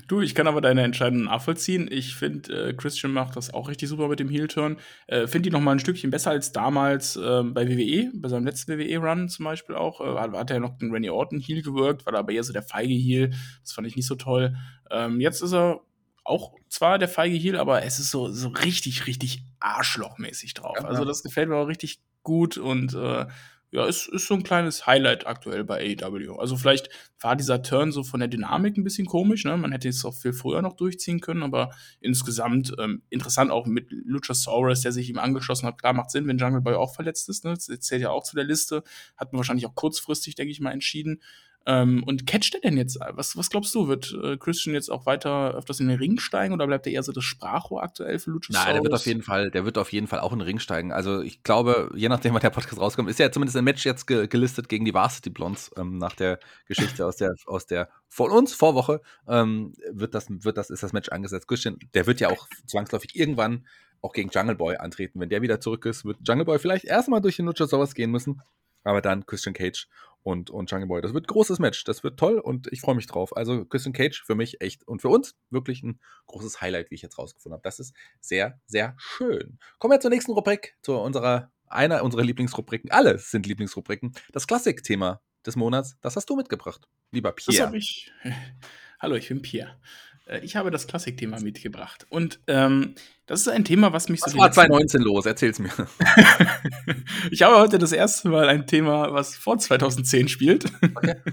Du, 0.08 0.20
ich 0.20 0.34
kann 0.34 0.46
aber 0.46 0.60
deine 0.60 0.82
Entscheidung 0.82 1.24
nachvollziehen. 1.24 1.88
Ich 1.90 2.14
finde, 2.14 2.68
äh, 2.68 2.74
Christian 2.74 3.12
macht 3.12 3.36
das 3.36 3.52
auch 3.52 3.68
richtig 3.68 3.88
super 3.88 4.08
mit 4.08 4.20
dem 4.20 4.28
Heel-Turn. 4.28 4.78
Äh, 5.06 5.26
finde 5.26 5.48
die 5.48 5.50
noch 5.50 5.60
mal 5.60 5.72
ein 5.72 5.80
Stückchen 5.80 6.10
besser 6.10 6.30
als 6.30 6.52
damals 6.52 7.16
ähm, 7.16 7.54
bei 7.54 7.68
WWE, 7.68 8.10
bei 8.14 8.28
seinem 8.28 8.44
letzten 8.44 8.78
WWE-Run 8.78 9.28
zum 9.28 9.44
Beispiel 9.44 9.74
auch. 9.74 10.00
Äh, 10.00 10.18
hat, 10.18 10.32
hat 10.32 10.50
er 10.50 10.60
noch 10.60 10.78
den 10.78 10.92
Randy 10.92 11.10
Orton 11.10 11.40
Heel 11.40 11.62
gewirkt, 11.62 12.06
war 12.06 12.12
da 12.12 12.20
aber 12.20 12.32
eher 12.32 12.44
so 12.44 12.52
der 12.52 12.62
feige 12.62 12.94
Heel. 12.94 13.30
Das 13.62 13.72
fand 13.72 13.86
ich 13.86 13.96
nicht 13.96 14.06
so 14.06 14.14
toll. 14.14 14.56
Ähm, 14.90 15.20
jetzt 15.20 15.42
ist 15.42 15.52
er 15.52 15.80
auch 16.24 16.54
zwar 16.68 16.98
der 16.98 17.08
feige 17.08 17.36
Heel, 17.36 17.56
aber 17.56 17.84
es 17.84 17.98
ist 17.98 18.10
so, 18.10 18.30
so 18.30 18.48
richtig, 18.48 19.06
richtig 19.06 19.44
arschlochmäßig 19.60 20.54
drauf. 20.54 20.76
Ja, 20.80 20.86
also 20.86 21.04
das 21.04 21.22
gefällt 21.22 21.48
mir 21.48 21.56
auch 21.56 21.68
richtig 21.68 22.00
gut 22.22 22.56
und 22.56 22.94
äh, 22.94 23.26
ja, 23.74 23.86
ist, 23.86 24.06
ist 24.06 24.28
so 24.28 24.34
ein 24.34 24.44
kleines 24.44 24.86
Highlight 24.86 25.26
aktuell 25.26 25.64
bei 25.64 25.96
AEW. 26.00 26.36
Also 26.36 26.56
vielleicht 26.56 26.90
war 27.20 27.34
dieser 27.34 27.60
Turn 27.60 27.90
so 27.90 28.04
von 28.04 28.20
der 28.20 28.28
Dynamik 28.28 28.76
ein 28.76 28.84
bisschen 28.84 29.06
komisch, 29.06 29.44
ne? 29.44 29.56
Man 29.56 29.72
hätte 29.72 29.88
es 29.88 30.04
auch 30.04 30.14
viel 30.14 30.32
früher 30.32 30.62
noch 30.62 30.74
durchziehen 30.74 31.20
können, 31.20 31.42
aber 31.42 31.70
insgesamt 32.00 32.72
ähm, 32.78 33.02
interessant 33.10 33.50
auch 33.50 33.66
mit 33.66 33.88
Luchasaurus, 33.90 34.82
der 34.82 34.92
sich 34.92 35.10
ihm 35.10 35.18
angeschlossen 35.18 35.66
hat. 35.66 35.78
Klar, 35.78 35.92
macht 35.92 36.12
Sinn, 36.12 36.28
wenn 36.28 36.38
Jungle 36.38 36.60
Boy 36.60 36.74
auch 36.74 36.94
verletzt 36.94 37.28
ist, 37.28 37.44
ne? 37.44 37.54
Das 37.54 37.66
zählt 37.80 38.02
ja 38.02 38.10
auch 38.10 38.22
zu 38.22 38.36
der 38.36 38.44
Liste. 38.44 38.84
Hat 39.16 39.32
man 39.32 39.38
wahrscheinlich 39.38 39.66
auch 39.66 39.74
kurzfristig, 39.74 40.36
denke 40.36 40.52
ich 40.52 40.60
mal, 40.60 40.70
entschieden. 40.70 41.20
Ähm, 41.66 42.04
und 42.04 42.26
catcht 42.26 42.54
er 42.54 42.60
denn 42.60 42.76
jetzt? 42.76 42.98
Was, 43.12 43.36
was 43.36 43.48
glaubst 43.48 43.74
du? 43.74 43.88
Wird 43.88 44.14
äh, 44.22 44.36
Christian 44.36 44.74
jetzt 44.74 44.90
auch 44.90 45.06
weiter 45.06 45.54
öfters 45.54 45.80
in 45.80 45.88
den 45.88 45.98
Ring 45.98 46.18
steigen 46.18 46.52
oder 46.52 46.66
bleibt 46.66 46.86
er 46.86 46.92
eher 46.92 47.02
so 47.02 47.12
das 47.12 47.24
Sprachrohr 47.24 47.82
aktuell 47.82 48.18
für 48.18 48.32
Luchasaurus? 48.32 48.66
Nein, 48.66 48.74
der 48.74 48.82
wird 48.82 48.92
auf 48.92 49.06
jeden 49.06 49.22
Fall, 49.22 49.50
der 49.50 49.64
wird 49.64 49.78
auf 49.78 49.92
jeden 49.92 50.06
Fall 50.06 50.20
auch 50.20 50.32
in 50.32 50.40
den 50.40 50.46
Ring 50.46 50.58
steigen. 50.58 50.92
Also 50.92 51.22
ich 51.22 51.42
glaube, 51.42 51.90
je 51.94 52.10
nachdem, 52.10 52.34
wann 52.34 52.42
der 52.42 52.50
Podcast 52.50 52.80
rauskommt, 52.80 53.08
ist 53.08 53.18
ja 53.18 53.32
zumindest 53.32 53.56
ein 53.56 53.64
Match 53.64 53.84
jetzt 53.86 54.06
ge 54.06 54.26
gelistet 54.26 54.68
gegen 54.68 54.84
die 54.84 54.92
Varsity 54.92 55.30
Blondes 55.30 55.70
ähm, 55.78 55.96
nach 55.96 56.14
der 56.14 56.38
Geschichte 56.66 57.06
aus 57.06 57.16
der 57.16 57.34
aus 57.46 57.66
der 57.66 57.88
von 58.08 58.30
uns 58.30 58.52
Vorwoche 58.52 59.00
ähm, 59.26 59.72
wird 59.90 60.14
das 60.14 60.26
wird 60.28 60.58
das 60.58 60.68
ist 60.68 60.82
das 60.82 60.92
Match 60.92 61.08
angesetzt. 61.08 61.48
Christian, 61.48 61.78
der 61.94 62.06
wird 62.06 62.20
ja 62.20 62.28
auch 62.28 62.46
zwangsläufig 62.66 63.16
irgendwann 63.16 63.66
auch 64.02 64.12
gegen 64.12 64.28
Jungle 64.28 64.54
Boy 64.54 64.76
antreten. 64.76 65.18
Wenn 65.18 65.30
der 65.30 65.40
wieder 65.40 65.60
zurück 65.60 65.86
ist, 65.86 66.04
wird 66.04 66.18
Jungle 66.28 66.44
Boy 66.44 66.58
vielleicht 66.58 66.84
erstmal 66.84 67.22
durch 67.22 67.36
den 67.36 67.46
Luchasaurus 67.46 67.94
gehen 67.94 68.10
müssen, 68.10 68.42
aber 68.82 69.00
dann 69.00 69.24
Christian 69.24 69.54
Cage 69.54 69.88
und, 70.24 70.50
und 70.50 70.70
Jungle 70.70 70.88
Boy. 70.88 71.02
Das 71.02 71.14
wird 71.14 71.24
ein 71.24 71.32
großes 71.32 71.60
Match. 71.60 71.84
Das 71.84 72.02
wird 72.02 72.18
toll 72.18 72.38
und 72.38 72.66
ich 72.72 72.80
freue 72.80 72.96
mich 72.96 73.06
drauf. 73.06 73.36
Also 73.36 73.64
Christian 73.66 73.92
Cage 73.92 74.24
für 74.24 74.34
mich 74.34 74.60
echt 74.60 74.88
und 74.88 75.02
für 75.02 75.10
uns 75.10 75.36
wirklich 75.50 75.82
ein 75.82 76.00
großes 76.26 76.60
Highlight, 76.60 76.90
wie 76.90 76.96
ich 76.96 77.02
jetzt 77.02 77.18
rausgefunden 77.18 77.54
habe. 77.54 77.62
Das 77.62 77.78
ist 77.78 77.94
sehr, 78.20 78.58
sehr 78.66 78.96
schön. 78.98 79.58
Kommen 79.78 79.92
wir 79.92 80.00
zur 80.00 80.10
nächsten 80.10 80.32
Rubrik, 80.32 80.76
zu 80.80 80.96
unserer, 80.96 81.52
einer 81.66 82.02
unserer 82.02 82.22
Lieblingsrubriken. 82.22 82.90
Alle 82.90 83.18
sind 83.18 83.46
Lieblingsrubriken. 83.46 84.14
Das 84.32 84.46
Klassik-Thema 84.46 85.20
des 85.44 85.56
Monats, 85.56 85.96
das 86.00 86.16
hast 86.16 86.30
du 86.30 86.36
mitgebracht, 86.36 86.88
lieber 87.10 87.32
Pierre. 87.32 87.58
Das 87.58 87.66
habe 87.66 87.76
ich. 87.76 88.10
Hallo, 88.98 89.16
ich 89.16 89.28
bin 89.28 89.42
Pierre. 89.42 89.78
Äh, 90.26 90.40
ich 90.40 90.56
habe 90.56 90.70
das 90.70 90.86
Klassikthema 90.86 91.40
mitgebracht. 91.40 92.06
Und 92.08 92.40
ähm, 92.46 92.94
das 93.26 93.40
ist 93.40 93.48
ein 93.48 93.64
Thema, 93.64 93.92
was 93.92 94.08
mich 94.08 94.22
was 94.22 94.32
so. 94.32 94.38
War 94.38 94.50
2019 94.50 95.02
los? 95.02 95.26
Erzähl's 95.26 95.58
mir. 95.58 95.70
ich 97.30 97.42
habe 97.42 97.56
heute 97.56 97.78
das 97.78 97.92
erste 97.92 98.28
Mal 98.28 98.48
ein 98.48 98.66
Thema, 98.66 99.12
was 99.12 99.36
vor 99.36 99.58
2010 99.58 100.28
spielt. 100.28 100.66
Okay. 100.82 101.16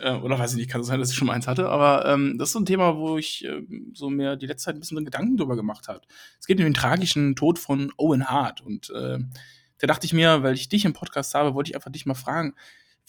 Äh, 0.00 0.12
oder 0.12 0.38
weiß 0.38 0.52
ich 0.52 0.58
nicht, 0.58 0.70
kann 0.70 0.84
sein, 0.84 1.00
dass 1.00 1.10
ich 1.10 1.16
schon 1.16 1.26
mal 1.26 1.34
eins 1.34 1.48
hatte, 1.48 1.68
aber 1.68 2.06
ähm, 2.06 2.38
das 2.38 2.50
ist 2.50 2.52
so 2.52 2.60
ein 2.60 2.66
Thema, 2.66 2.96
wo 2.96 3.18
ich 3.18 3.44
äh, 3.44 3.62
so 3.94 4.08
mir 4.10 4.36
die 4.36 4.46
letzte 4.46 4.66
Zeit 4.66 4.76
ein 4.76 4.78
bisschen 4.80 5.04
Gedanken 5.04 5.36
drüber 5.36 5.56
gemacht 5.56 5.88
habe. 5.88 6.02
Es 6.38 6.46
geht 6.46 6.58
um 6.58 6.64
den 6.64 6.74
tragischen 6.74 7.34
Tod 7.34 7.58
von 7.58 7.92
Owen 7.96 8.28
Hart. 8.28 8.60
Und 8.60 8.90
äh, 8.90 9.18
da 9.78 9.86
dachte 9.88 10.06
ich 10.06 10.12
mir, 10.12 10.44
weil 10.44 10.54
ich 10.54 10.68
dich 10.68 10.84
im 10.84 10.92
Podcast 10.92 11.34
habe, 11.34 11.54
wollte 11.54 11.70
ich 11.70 11.74
einfach 11.74 11.90
dich 11.90 12.06
mal 12.06 12.14
fragen, 12.14 12.54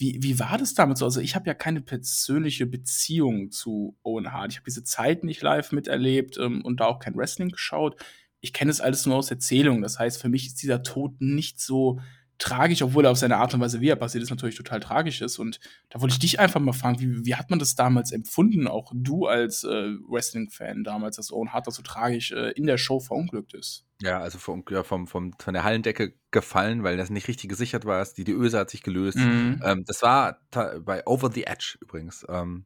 wie, 0.00 0.22
wie 0.22 0.38
war 0.38 0.56
das 0.56 0.72
damals 0.72 1.00
so? 1.00 1.04
Also 1.04 1.20
ich 1.20 1.34
habe 1.34 1.46
ja 1.46 1.52
keine 1.52 1.82
persönliche 1.82 2.64
Beziehung 2.64 3.50
zu 3.50 3.98
Owen 4.02 4.32
Hart. 4.32 4.52
Ich 4.52 4.56
habe 4.56 4.64
diese 4.64 4.82
Zeit 4.82 5.24
nicht 5.24 5.42
live 5.42 5.72
miterlebt 5.72 6.38
ähm, 6.38 6.64
und 6.64 6.80
da 6.80 6.86
auch 6.86 7.00
kein 7.00 7.14
Wrestling 7.14 7.50
geschaut. 7.50 7.96
Ich 8.40 8.54
kenne 8.54 8.70
es 8.70 8.80
alles 8.80 9.04
nur 9.04 9.16
aus 9.16 9.30
Erzählungen. 9.30 9.82
Das 9.82 9.98
heißt, 9.98 10.18
für 10.20 10.30
mich 10.30 10.46
ist 10.46 10.62
dieser 10.62 10.82
Tod 10.82 11.20
nicht 11.20 11.60
so 11.60 12.00
tragisch, 12.40 12.82
obwohl 12.82 13.04
er 13.04 13.10
auf 13.12 13.18
seine 13.18 13.36
Art 13.36 13.54
und 13.54 13.60
Weise, 13.60 13.80
wie 13.80 13.88
er 13.88 13.96
passiert 13.96 14.24
ist, 14.24 14.30
natürlich 14.30 14.56
total 14.56 14.80
tragisch 14.80 15.20
ist. 15.20 15.38
Und 15.38 15.60
da 15.90 16.00
wollte 16.00 16.14
ich 16.14 16.18
dich 16.18 16.40
einfach 16.40 16.58
mal 16.58 16.72
fragen, 16.72 16.98
wie, 16.98 17.24
wie 17.24 17.34
hat 17.36 17.50
man 17.50 17.58
das 17.58 17.76
damals 17.76 18.10
empfunden, 18.10 18.66
auch 18.66 18.90
du 18.94 19.26
als 19.26 19.62
äh, 19.62 19.68
Wrestling-Fan 20.08 20.82
damals, 20.82 21.16
dass 21.16 21.32
Owen 21.32 21.52
Hart 21.52 21.72
so 21.72 21.82
tragisch 21.82 22.32
äh, 22.32 22.50
in 22.52 22.66
der 22.66 22.78
Show 22.78 22.98
verunglückt 22.98 23.54
ist? 23.54 23.84
Ja, 24.02 24.18
also 24.18 24.38
vom, 24.38 24.64
ja, 24.70 24.82
vom, 24.82 25.06
vom, 25.06 25.34
von 25.38 25.54
der 25.54 25.62
Hallendecke 25.62 26.14
gefallen, 26.30 26.82
weil 26.82 26.96
das 26.96 27.10
nicht 27.10 27.28
richtig 27.28 27.50
gesichert 27.50 27.84
war. 27.84 28.04
Die, 28.16 28.24
die 28.24 28.32
Öse 28.32 28.58
hat 28.58 28.70
sich 28.70 28.82
gelöst. 28.82 29.18
Mhm. 29.18 29.60
Ähm, 29.62 29.84
das 29.86 30.02
war 30.02 30.40
bei 30.50 31.06
Over 31.06 31.30
the 31.30 31.44
Edge 31.44 31.76
übrigens. 31.80 32.26
Ähm, 32.28 32.64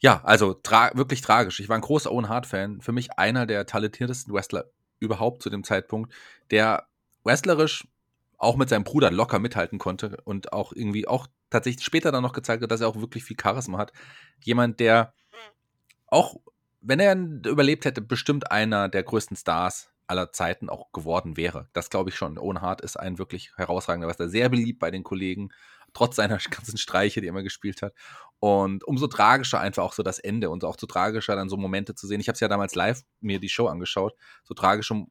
ja, 0.00 0.20
also 0.24 0.52
tra 0.52 0.90
wirklich 0.94 1.22
tragisch. 1.22 1.60
Ich 1.60 1.68
war 1.70 1.76
ein 1.76 1.82
großer 1.82 2.12
Owen 2.12 2.28
Hart-Fan. 2.28 2.82
Für 2.82 2.92
mich 2.92 3.12
einer 3.18 3.46
der 3.46 3.64
talentiertesten 3.64 4.34
Wrestler 4.34 4.66
überhaupt 4.98 5.42
zu 5.42 5.48
dem 5.48 5.64
Zeitpunkt, 5.64 6.12
der 6.50 6.86
wrestlerisch 7.24 7.86
auch 8.42 8.56
mit 8.56 8.68
seinem 8.68 8.82
Bruder 8.82 9.12
locker 9.12 9.38
mithalten 9.38 9.78
konnte 9.78 10.16
und 10.24 10.52
auch 10.52 10.72
irgendwie 10.72 11.06
auch 11.06 11.28
tatsächlich 11.48 11.84
später 11.84 12.10
dann 12.10 12.22
noch 12.22 12.32
gezeigt 12.32 12.62
hat, 12.62 12.70
dass 12.72 12.80
er 12.80 12.88
auch 12.88 12.96
wirklich 12.96 13.22
viel 13.22 13.36
Charisma 13.40 13.78
hat. 13.78 13.92
Jemand, 14.40 14.80
der 14.80 15.14
auch, 16.08 16.34
wenn 16.80 16.98
er 16.98 17.14
überlebt 17.14 17.84
hätte, 17.84 18.00
bestimmt 18.00 18.50
einer 18.50 18.88
der 18.88 19.04
größten 19.04 19.36
Stars 19.36 19.90
aller 20.08 20.32
Zeiten 20.32 20.68
auch 20.68 20.90
geworden 20.90 21.36
wäre. 21.36 21.68
Das 21.72 21.88
glaube 21.88 22.10
ich 22.10 22.16
schon. 22.16 22.36
Owen 22.36 22.60
Hart 22.60 22.80
ist 22.80 22.98
ein 22.98 23.18
wirklich 23.18 23.52
herausragender 23.56 24.08
Wrestler, 24.08 24.28
sehr 24.28 24.48
beliebt 24.48 24.80
bei 24.80 24.90
den 24.90 25.04
Kollegen, 25.04 25.50
trotz 25.94 26.16
seiner 26.16 26.38
ganzen 26.50 26.78
Streiche, 26.78 27.20
die 27.20 27.28
er 27.28 27.30
immer 27.30 27.44
gespielt 27.44 27.80
hat. 27.80 27.94
Und 28.40 28.82
umso 28.82 29.06
tragischer 29.06 29.60
einfach 29.60 29.84
auch 29.84 29.92
so 29.92 30.02
das 30.02 30.18
Ende 30.18 30.50
und 30.50 30.64
auch 30.64 30.76
so 30.76 30.88
tragischer 30.88 31.36
dann 31.36 31.48
so 31.48 31.56
Momente 31.56 31.94
zu 31.94 32.08
sehen. 32.08 32.20
Ich 32.20 32.26
habe 32.26 32.34
es 32.34 32.40
ja 32.40 32.48
damals 32.48 32.74
live 32.74 33.02
mir 33.20 33.38
die 33.38 33.48
Show 33.48 33.68
angeschaut, 33.68 34.14
so 34.42 34.52
tragische 34.52 35.06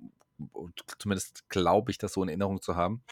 zumindest 0.97 1.49
glaube 1.49 1.91
ich, 1.91 1.97
das 1.97 2.13
so 2.13 2.23
in 2.23 2.29
Erinnerung 2.29 2.61
zu 2.61 2.75
haben. 2.75 3.03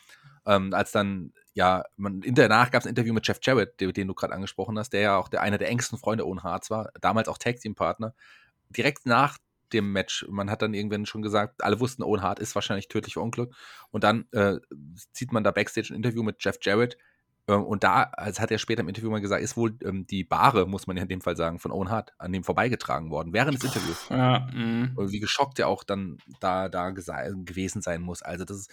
Ähm, 0.46 0.74
als 0.74 0.92
dann, 0.92 1.34
ja, 1.54 1.84
man, 1.98 2.22
danach 2.22 2.72
gab 2.72 2.82
es 2.82 2.86
ein 2.88 2.90
Interview 2.90 3.14
mit 3.14 3.28
Jeff 3.28 3.40
Jarrett, 3.42 3.80
den, 3.80 3.94
den 3.94 4.08
du 4.08 4.14
gerade 4.14 4.34
angesprochen 4.34 4.78
hast, 4.80 4.92
der 4.92 5.02
ja 5.02 5.18
auch 5.18 5.28
der, 5.28 5.42
einer 5.42 5.58
der 5.58 5.70
engsten 5.70 5.98
Freunde 5.98 6.26
Owen 6.26 6.44
Harts 6.44 6.70
war, 6.70 6.92
damals 7.02 7.28
auch 7.28 7.38
Tag 7.38 7.60
Team 7.60 7.76
Partner. 7.76 8.14
Direkt 8.70 9.06
nach 9.06 9.38
dem 9.74 9.92
Match, 9.92 10.26
man 10.30 10.50
hat 10.50 10.62
dann 10.62 10.74
irgendwann 10.74 11.06
schon 11.06 11.22
gesagt, 11.22 11.64
alle 11.64 11.80
wussten, 11.80 12.04
Owen 12.04 12.22
Hart 12.22 12.40
ist 12.40 12.56
wahrscheinlich 12.56 12.88
tödlich 12.88 13.14
verunglückt. 13.14 13.56
Und 13.92 14.04
dann 14.04 14.28
äh, 14.32 14.56
sieht 15.12 15.32
man 15.32 15.44
da 15.44 15.52
Backstage 15.52 15.94
ein 15.94 15.98
Interview 15.98 16.24
mit 16.24 16.44
Jeff 16.44 16.58
Jarrett, 16.62 16.98
und 17.56 17.84
da, 17.84 18.04
als 18.04 18.40
hat 18.40 18.52
er 18.52 18.58
später 18.58 18.82
im 18.82 18.90
Interview 18.90 19.10
mal 19.10 19.22
gesagt, 19.22 19.42
ist 19.42 19.58
wohl 19.58 19.78
ähm, 19.84 20.06
die 20.08 20.24
Bahre, 20.24 20.68
muss 20.68 20.88
man 20.88 20.98
ja 20.98 21.04
in 21.04 21.10
dem 21.10 21.22
Fall 21.22 21.36
sagen, 21.36 21.60
von 21.60 21.72
Owen 21.72 21.90
Hart 21.90 22.14
an 22.18 22.32
dem 22.32 22.44
vorbeigetragen 22.44 23.10
worden, 23.10 23.34
während 23.34 23.58
des 23.58 23.64
Interviews. 23.64 24.08
Ja, 24.10 24.48
mh. 24.54 24.92
und 24.96 25.12
wie 25.12 25.20
geschockt 25.20 25.60
er 25.60 25.68
auch 25.68 25.84
dann 25.84 26.18
da, 26.40 26.70
da 26.70 26.90
gewesen 26.90 27.82
sein 27.82 28.02
muss. 28.02 28.22
Also, 28.22 28.46
das 28.46 28.58
ist 28.58 28.72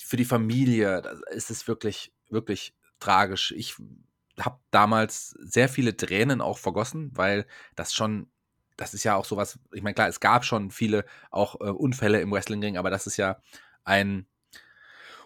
für 0.00 0.16
die 0.16 0.24
Familie, 0.24 1.02
ist 1.30 1.50
es 1.50 1.68
wirklich, 1.68 2.12
wirklich 2.30 2.74
tragisch. 3.00 3.52
Ich 3.56 3.76
habe 4.38 4.58
damals 4.70 5.30
sehr 5.38 5.68
viele 5.68 5.96
Tränen 5.96 6.40
auch 6.40 6.58
vergossen, 6.58 7.10
weil 7.14 7.46
das 7.76 7.94
schon, 7.94 8.30
das 8.76 8.94
ist 8.94 9.04
ja 9.04 9.16
auch 9.16 9.24
sowas, 9.24 9.58
ich 9.72 9.82
meine, 9.82 9.94
klar, 9.94 10.08
es 10.08 10.20
gab 10.20 10.44
schon 10.44 10.70
viele 10.70 11.04
auch 11.30 11.60
äh, 11.60 11.64
Unfälle 11.64 12.20
im 12.20 12.30
Wrestlingring, 12.30 12.76
aber 12.76 12.90
das 12.90 13.06
ist 13.06 13.16
ja 13.16 13.40
ein 13.84 14.26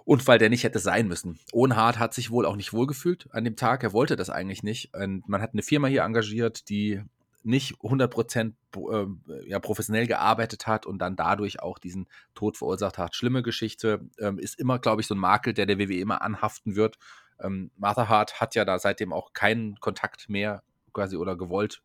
Unfall, 0.04 0.38
der 0.38 0.50
nicht 0.50 0.64
hätte 0.64 0.78
sein 0.78 1.06
müssen. 1.08 1.38
Owen 1.52 1.76
Hart 1.76 1.98
hat 1.98 2.14
sich 2.14 2.30
wohl 2.30 2.46
auch 2.46 2.56
nicht 2.56 2.72
wohlgefühlt 2.72 3.28
an 3.32 3.44
dem 3.44 3.56
Tag. 3.56 3.82
Er 3.82 3.92
wollte 3.92 4.16
das 4.16 4.30
eigentlich 4.30 4.62
nicht. 4.62 4.94
Und 4.94 5.28
man 5.28 5.42
hat 5.42 5.52
eine 5.52 5.62
Firma 5.62 5.88
hier 5.88 6.02
engagiert, 6.02 6.68
die 6.68 7.02
nicht 7.44 7.74
100% 7.76 8.52
äh, 8.76 9.48
ja, 9.48 9.58
professionell 9.58 10.06
gearbeitet 10.06 10.66
hat 10.66 10.86
und 10.86 10.98
dann 10.98 11.16
dadurch 11.16 11.60
auch 11.60 11.78
diesen 11.78 12.06
Tod 12.34 12.56
verursacht 12.56 12.98
hat. 12.98 13.16
Schlimme 13.16 13.42
Geschichte. 13.42 14.00
Ähm, 14.18 14.38
ist 14.38 14.58
immer, 14.58 14.78
glaube 14.78 15.00
ich, 15.00 15.06
so 15.06 15.14
ein 15.14 15.18
Makel, 15.18 15.52
der 15.54 15.66
der 15.66 15.78
WWE 15.78 15.98
immer 15.98 16.22
anhaften 16.22 16.76
wird. 16.76 16.98
Ähm, 17.40 17.70
Martha 17.76 18.08
Hart 18.08 18.40
hat 18.40 18.54
ja 18.54 18.64
da 18.64 18.78
seitdem 18.78 19.12
auch 19.12 19.32
keinen 19.32 19.76
Kontakt 19.80 20.28
mehr 20.28 20.62
quasi 20.92 21.16
oder 21.16 21.36
gewollt 21.36 21.82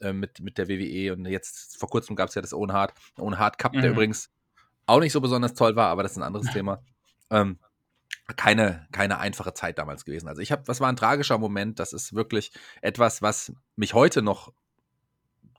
äh, 0.00 0.12
mit, 0.12 0.40
mit 0.40 0.58
der 0.58 0.68
WWE. 0.68 1.12
Und 1.12 1.26
jetzt 1.26 1.78
vor 1.78 1.88
kurzem 1.88 2.14
gab 2.14 2.28
es 2.28 2.34
ja 2.34 2.42
das 2.42 2.52
Hart, 2.52 2.94
Owen 3.18 3.38
Hart 3.38 3.58
Cup, 3.58 3.74
mhm. 3.74 3.80
der 3.80 3.90
übrigens 3.90 4.30
auch 4.86 5.00
nicht 5.00 5.12
so 5.12 5.20
besonders 5.20 5.54
toll 5.54 5.76
war, 5.76 5.88
aber 5.88 6.02
das 6.02 6.12
ist 6.12 6.18
ein 6.18 6.24
anderes 6.24 6.46
Thema. 6.52 6.82
Ähm, 7.32 7.58
keine, 8.36 8.86
keine 8.92 9.18
einfache 9.18 9.54
Zeit 9.54 9.78
damals 9.78 10.04
gewesen. 10.04 10.28
Also 10.28 10.40
ich 10.42 10.52
habe, 10.52 10.66
was 10.66 10.80
war 10.80 10.88
ein 10.88 10.96
tragischer 10.96 11.38
Moment, 11.38 11.78
das 11.78 11.92
ist 11.92 12.14
wirklich 12.14 12.52
etwas, 12.80 13.20
was 13.20 13.52
mich 13.76 13.94
heute 13.94 14.22
noch 14.22 14.52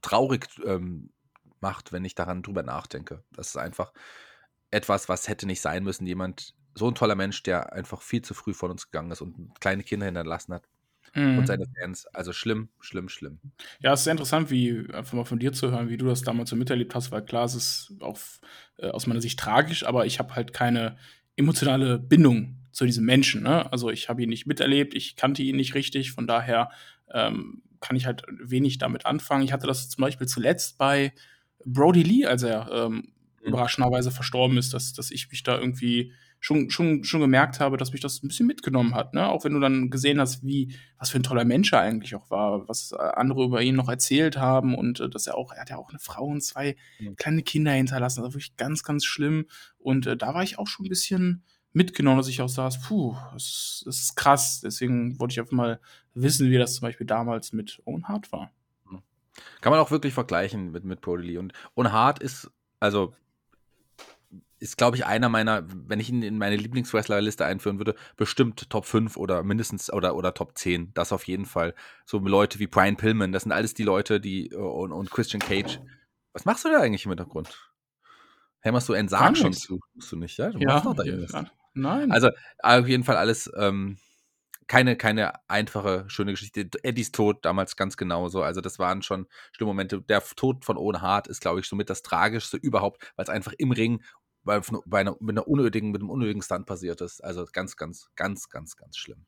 traurig 0.02 0.48
ähm, 0.66 1.12
macht, 1.60 1.92
wenn 1.92 2.06
ich 2.06 2.16
daran 2.16 2.44
drüber 2.44 2.64
nachdenke. 2.64 3.24
Das 3.32 3.48
ist 3.50 3.58
einfach 3.58 3.92
etwas, 4.72 5.10
was 5.10 5.28
hätte 5.28 5.46
nicht 5.46 5.62
sein 5.62 5.84
müssen. 5.84 6.08
Jemand, 6.08 6.56
so 6.76 6.88
ein 6.88 6.96
toller 6.96 7.16
Mensch, 7.16 7.44
der 7.44 7.74
einfach 7.74 8.02
viel 8.02 8.22
zu 8.22 8.34
früh 8.34 8.54
von 8.54 8.72
uns 8.72 8.92
gegangen 8.92 9.12
ist 9.12 9.22
und 9.22 9.60
kleine 9.60 9.84
Kinder 9.84 10.06
hinterlassen 10.06 10.54
hat. 10.54 10.68
Mhm. 11.16 11.40
Und 11.40 11.48
seine 11.48 11.66
Fans. 11.78 12.08
Also 12.08 12.34
schlimm, 12.34 12.70
schlimm, 12.80 13.08
schlimm. 13.10 13.40
Ja, 13.80 13.94
es 13.94 14.00
ist 14.00 14.04
sehr 14.06 14.12
interessant, 14.12 14.50
wie 14.50 14.88
einfach 14.92 15.14
mal 15.14 15.26
von 15.26 15.40
dir 15.40 15.54
zu 15.54 15.70
hören, 15.72 15.90
wie 15.90 15.98
du 15.98 16.08
das 16.08 16.22
damals 16.22 16.50
so 16.50 16.56
miterlebt 16.56 16.96
hast, 16.96 17.12
weil 17.12 17.24
klar, 17.24 17.46
es 17.46 17.56
ist 17.56 17.94
auch 18.02 18.18
äh, 18.78 18.90
aus 18.90 19.06
meiner 19.06 19.22
Sicht 19.22 19.40
tragisch, 19.40 19.86
aber 19.86 20.06
ich 20.06 20.18
habe 20.20 20.36
halt 20.36 20.54
keine 20.54 20.98
emotionale 21.36 22.00
Bindung 22.00 22.58
zu 22.72 22.86
diesem 22.86 23.06
Menschen. 23.06 23.44
Ne? 23.44 23.72
Also 23.72 23.90
ich 23.90 24.10
habe 24.10 24.24
ihn 24.24 24.30
nicht 24.30 24.48
miterlebt, 24.48 24.94
ich 24.96 25.16
kannte 25.16 25.44
ihn 25.44 25.56
nicht 25.56 25.76
richtig, 25.76 26.12
von 26.12 26.28
daher 26.28 26.70
ähm, 27.14 27.62
kann 27.80 27.96
ich 27.96 28.06
halt 28.06 28.24
wenig 28.30 28.78
damit 28.78 29.06
anfangen. 29.06 29.44
Ich 29.44 29.54
hatte 29.54 29.68
das 29.68 29.90
zum 29.90 30.02
Beispiel 30.02 30.28
zuletzt 30.28 30.78
bei 30.78 31.14
Brody 31.66 32.04
Lee, 32.04 32.26
als 32.26 32.44
er 32.44 32.70
ähm, 32.72 32.94
mhm. 32.94 33.04
überraschenderweise 33.42 34.12
verstorben 34.12 34.58
ist, 34.58 34.74
dass, 34.74 34.94
dass 34.94 35.12
ich 35.12 35.30
mich 35.30 35.44
da 35.44 35.58
irgendwie 35.58 36.14
schon, 36.44 36.70
schon, 36.70 37.06
schon 37.06 37.22
gemerkt 37.22 37.62
habe, 37.62 37.78
dass 37.78 37.94
mich 37.94 38.02
das 38.02 38.22
ein 38.22 38.28
bisschen 38.28 38.48
mitgenommen 38.48 38.94
hat. 38.96 39.14
Ne? 39.14 39.30
Auch 39.30 39.46
wenn 39.46 39.54
du 39.54 39.62
dann 39.62 39.90
gesehen 39.90 40.20
hast, 40.20 40.44
wie, 40.44 40.76
was 40.98 41.10
für 41.10 41.18
ein 41.18 41.24
toller 41.24 41.46
Mensch 41.46 41.72
er 41.72 41.80
eigentlich 41.80 42.16
auch 42.16 42.30
war, 42.30 42.68
was 42.68 42.92
äh, 42.92 42.98
andere 42.98 43.46
über 43.46 43.62
ihn 43.62 43.78
noch 43.78 43.88
erzählt 43.88 44.36
haben 44.36 44.76
und 44.76 45.00
äh, 45.00 45.10
dass 45.10 45.26
er 45.26 45.38
auch, 45.38 45.54
er 45.54 45.62
hat 45.62 45.70
ja 45.70 45.78
auch 45.78 45.90
eine 45.90 46.00
Frau 46.00 46.26
und 46.26 46.44
zwei 46.44 46.76
mhm. 47.00 47.16
kleine 47.16 47.44
Kinder 47.44 47.72
hinterlassen. 47.72 48.20
Das 48.20 48.26
war 48.26 48.34
wirklich 48.34 48.58
ganz, 48.58 48.84
ganz 48.84 49.06
schlimm. 49.06 49.46
Und 49.78 50.06
äh, 50.06 50.18
da 50.18 50.34
war 50.34 50.44
ich 50.44 50.60
auch 50.60 50.68
schon 50.68 50.86
ein 50.86 50.90
bisschen 50.90 51.46
mitgenommen, 51.72 52.18
dass 52.18 52.28
ich 52.28 52.42
auch 52.42 52.50
saß, 52.50 52.82
puh, 52.82 53.16
das, 53.32 53.84
das 53.86 54.00
ist 54.02 54.16
krass. 54.18 54.60
Deswegen 54.60 55.18
wollte 55.22 55.32
ich 55.32 55.40
einfach 55.40 55.54
mal 55.54 55.80
wissen, 56.14 56.52
wie 56.52 56.58
das 56.58 56.74
zum 56.74 56.82
Beispiel 56.82 57.08
damals 57.08 57.54
mit 57.54 57.82
Owen 57.86 58.10
Hart 58.10 58.34
war. 58.34 58.52
Kann 59.62 59.72
man 59.72 59.80
auch 59.80 59.92
wirklich 59.92 60.14
vergleichen 60.14 60.74
mit, 60.74 60.84
mit 60.84 61.00
Brody 61.00 61.38
Und 61.38 61.54
Owen 61.76 61.94
Hart 61.94 62.20
ist, 62.20 62.52
also 62.82 63.14
ist, 64.64 64.78
glaube 64.78 64.96
ich, 64.96 65.06
einer 65.06 65.28
meiner, 65.28 65.66
wenn 65.68 66.00
ich 66.00 66.10
ihn 66.10 66.24
in 66.24 66.38
meine 66.38 66.56
Lieblingswrestler-Liste 66.56 67.46
einführen 67.46 67.78
würde, 67.78 67.96
bestimmt 68.16 68.70
Top 68.70 68.86
5 68.86 69.18
oder 69.18 69.44
mindestens 69.44 69.92
oder, 69.92 70.16
oder 70.16 70.34
Top 70.34 70.58
10. 70.58 70.94
Das 70.94 71.12
auf 71.12 71.26
jeden 71.26 71.46
Fall. 71.46 71.76
So 72.06 72.20
Leute 72.20 72.60
wie 72.60 72.68
Brian 72.68 72.96
Pillman, 72.96 73.34
das 73.34 73.44
sind 73.44 73.52
alles 73.52 73.74
die 73.74 73.84
Leute, 73.84 74.22
die 74.22 74.48
äh, 74.52 74.56
und, 74.56 74.94
und 74.94 75.12
Christian 75.12 75.42
Cage. 75.42 75.80
Was 76.32 76.46
machst 76.46 76.64
du 76.64 76.70
da 76.70 76.80
eigentlich 76.80 77.04
im 77.06 77.12
Hintergrund? 77.12 77.72
Hämmerst 78.62 78.88
du 78.88 79.08
Sarg 79.08 79.38
schon 79.38 79.52
zu? 79.52 79.82
Tust 79.96 80.14
du 80.14 80.16
nicht, 80.16 80.38
ja? 80.38 80.50
Du 80.50 80.60
ja, 80.60 80.68
machst 80.68 80.86
doch 80.86 80.96
da 80.96 81.04
irgendwas. 81.04 81.46
Nein. 81.74 82.12
Also 82.12 82.30
auf 82.60 82.88
jeden 82.88 83.04
Fall 83.04 83.18
alles 83.18 83.52
ähm, 83.58 83.98
keine, 84.68 84.96
keine 84.96 85.34
einfache, 85.50 86.06
schöne 86.08 86.32
Geschichte. 86.32 86.68
Eddies 86.84 87.12
Tod 87.12 87.44
damals 87.46 87.76
ganz 87.76 87.98
genauso. 87.98 88.42
Also, 88.44 88.62
das 88.62 88.80
waren 88.80 89.02
schon 89.02 89.28
schlimme 89.52 89.70
Momente. 89.70 90.02
Der 90.02 90.24
Tod 90.36 90.66
von 90.66 90.78
Owen 90.78 91.02
Hart 91.02 91.28
ist, 91.28 91.42
glaube 91.42 91.60
ich, 91.60 91.68
somit 91.68 91.90
das 91.90 92.02
Tragischste 92.02 92.58
überhaupt, 92.58 93.12
weil 93.16 93.24
es 93.24 93.30
einfach 93.30 93.54
im 93.58 93.72
Ring 93.72 94.02
bei, 94.44 94.60
bei 94.86 95.00
einer, 95.02 95.16
mit, 95.20 95.32
einer 95.38 95.48
unnötigen, 95.48 95.92
mit 95.92 96.02
einem 96.02 96.10
unnötigen 96.10 96.42
Stunt 96.42 96.66
passiert 96.66 97.02
ist. 97.02 97.24
Also 97.24 97.46
ganz, 97.52 97.78
ganz, 97.78 98.10
ganz, 98.16 98.50
ganz, 98.50 98.76
ganz 98.78 98.98
schlimm. 98.98 99.26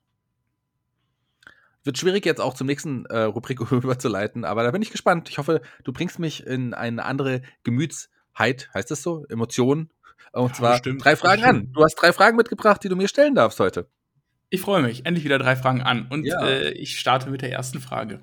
Wird 1.83 1.97
schwierig 1.99 2.25
jetzt 2.25 2.41
auch 2.41 2.55
zum 2.55 2.67
nächsten 2.67 3.05
äh, 3.05 3.21
Rubrik 3.21 3.59
überzuleiten, 3.71 4.43
aber 4.43 4.63
da 4.63 4.71
bin 4.71 4.81
ich 4.81 4.91
gespannt. 4.91 5.29
Ich 5.29 5.37
hoffe, 5.37 5.61
du 5.83 5.93
bringst 5.93 6.19
mich 6.19 6.45
in 6.45 6.73
eine 6.73 7.05
andere 7.05 7.41
Gemütsheit, 7.63 8.69
heißt 8.73 8.89
das 8.91 9.03
so? 9.03 9.25
Emotionen. 9.29 9.91
Und 10.33 10.49
Ja, 10.49 10.53
zwar 10.53 10.71
bestimmt, 10.73 11.05
drei 11.05 11.15
Fragen 11.15 11.43
an. 11.43 11.51
bestimmt. 11.55 11.77
Du 11.77 11.83
hast 11.83 11.95
drei 11.95 12.11
Fragen 12.11 12.35
mitgebracht, 12.37 12.83
die 12.83 12.89
du 12.89 12.95
mir 12.95 13.07
stellen 13.07 13.35
darfst 13.35 13.59
heute. 13.59 13.87
Ich 14.49 14.61
freue 14.61 14.81
mich. 14.81 15.05
Endlich 15.05 15.23
wieder 15.25 15.37
drei 15.39 15.55
Fragen 15.55 15.81
an. 15.81 16.07
Und 16.09 16.25
Ja. 16.25 16.45
äh, 16.45 16.71
ich 16.71 16.99
starte 16.99 17.29
mit 17.29 17.41
der 17.41 17.51
ersten 17.51 17.79
Frage. 17.79 18.21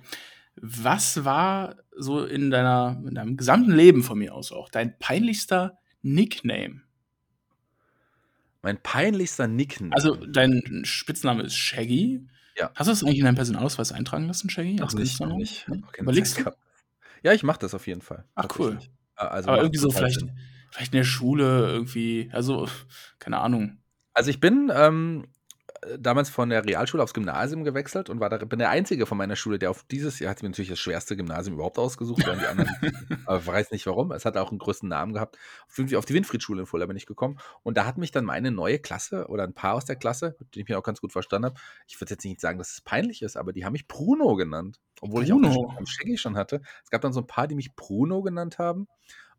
Was 0.56 1.24
war 1.24 1.76
so 1.96 2.24
in, 2.24 2.50
deiner, 2.50 3.00
in 3.06 3.14
deinem 3.14 3.36
gesamten 3.36 3.72
Leben 3.72 4.02
von 4.02 4.18
mir 4.18 4.34
aus 4.34 4.52
auch 4.52 4.68
dein 4.68 4.98
peinlichster 4.98 5.78
Nickname? 6.02 6.82
Mein 8.62 8.80
peinlichster 8.80 9.48
Nicken. 9.48 9.92
Also, 9.92 10.14
dein 10.14 10.82
Spitzname 10.84 11.42
ist 11.42 11.56
Shaggy. 11.56 12.26
Ja. 12.56 12.70
Hast 12.74 12.86
du 12.86 12.92
das 12.92 13.02
eigentlich 13.02 13.18
in 13.18 13.24
deinem 13.24 13.34
Personalausweis 13.34 13.92
eintragen 13.92 14.26
lassen, 14.26 14.50
Shaggy? 14.50 14.74
noch 14.74 14.92
nicht, 14.92 15.18
noch 15.20 15.36
nicht. 15.36 15.66
Keine 15.66 15.82
Überlegst 15.98 16.38
du? 16.38 16.52
Ja, 17.24 17.32
ich 17.32 17.42
mache 17.42 17.58
das 17.60 17.74
auf 17.74 17.86
jeden 17.86 18.02
Fall. 18.02 18.24
Ach, 18.34 18.46
cool. 18.58 18.78
Äh, 19.16 19.22
Also 19.24 19.48
Aber 19.50 19.58
irgendwie 19.62 19.78
so 19.78 19.90
vielleicht, 19.90 20.20
Sinn. 20.20 20.38
vielleicht 20.70 20.92
in 20.92 20.98
der 20.98 21.04
Schule 21.04 21.68
irgendwie, 21.70 22.30
also, 22.32 22.68
keine 23.18 23.38
Ahnung. 23.38 23.78
Also 24.12 24.30
ich 24.30 24.38
bin 24.40 24.70
ähm, 24.74 25.26
damals 25.98 26.30
von 26.30 26.48
der 26.48 26.64
Realschule 26.64 27.02
aufs 27.02 27.12
Gymnasium 27.14 27.64
gewechselt 27.64 28.08
und 28.08 28.20
war 28.20 28.28
da, 28.30 28.38
bin 28.38 28.58
der 28.60 28.70
Einzige 28.70 29.04
von 29.06 29.18
meiner 29.18 29.34
Schule, 29.36 29.58
der 29.58 29.70
auf 29.70 29.82
dieses 29.90 30.18
Jahr 30.20 30.30
hat 30.30 30.38
sich 30.38 30.42
mir 30.44 30.50
natürlich 30.50 30.68
das 30.70 30.78
schwerste 30.78 31.16
Gymnasium 31.16 31.54
überhaupt 31.54 31.78
ausgesucht, 31.78 32.22
während 32.24 32.42
die 32.42 32.46
anderen, 32.46 32.70
aber 33.26 33.44
weiß 33.46 33.70
nicht 33.72 33.86
warum. 33.86 34.12
Es 34.12 34.24
hat 34.24 34.36
auch 34.36 34.50
einen 34.50 34.58
größten 34.60 34.88
Namen 34.88 35.12
gehabt. 35.12 35.38
Auf 35.68 35.74
die- 35.76 35.96
auf 35.96 36.04
die 36.04 36.14
Winfriedschule 36.14 36.60
in 36.60 36.66
Fulda 36.66 36.86
bin 36.86 36.96
ich 36.96 37.06
gekommen 37.06 37.38
und 37.64 37.76
da 37.76 37.84
hat 37.84 37.98
mich 37.98 38.12
dann 38.12 38.24
meine 38.24 38.50
neue 38.52 38.78
Klasse 38.78 39.26
oder 39.28 39.42
ein 39.44 39.54
paar 39.54 39.74
aus 39.74 39.84
der 39.84 39.96
Klasse, 39.96 40.36
mit 40.38 40.54
denen 40.54 40.62
ich 40.62 40.68
mich 40.68 40.76
auch 40.76 40.84
ganz 40.84 41.00
gut 41.00 41.12
verstanden 41.12 41.46
habe, 41.46 41.60
ich 41.88 42.00
würde 42.00 42.12
jetzt 42.14 42.24
nicht 42.24 42.40
sagen, 42.40 42.58
dass 42.58 42.72
es 42.72 42.80
peinlich 42.80 43.22
ist, 43.22 43.36
aber 43.36 43.52
die 43.52 43.64
haben 43.64 43.72
mich 43.72 43.88
Bruno 43.88 44.36
genannt, 44.36 44.80
obwohl 45.00 45.24
ich 45.24 45.30
Bruno? 45.30 45.48
auch 45.50 45.76
am 45.76 45.86
Shaggy 45.86 46.16
schon 46.16 46.36
hatte. 46.36 46.62
Es 46.84 46.90
gab 46.90 47.00
dann 47.00 47.12
so 47.12 47.20
ein 47.20 47.26
paar, 47.26 47.48
die 47.48 47.56
mich 47.56 47.74
Bruno 47.74 48.22
genannt 48.22 48.58
haben. 48.58 48.86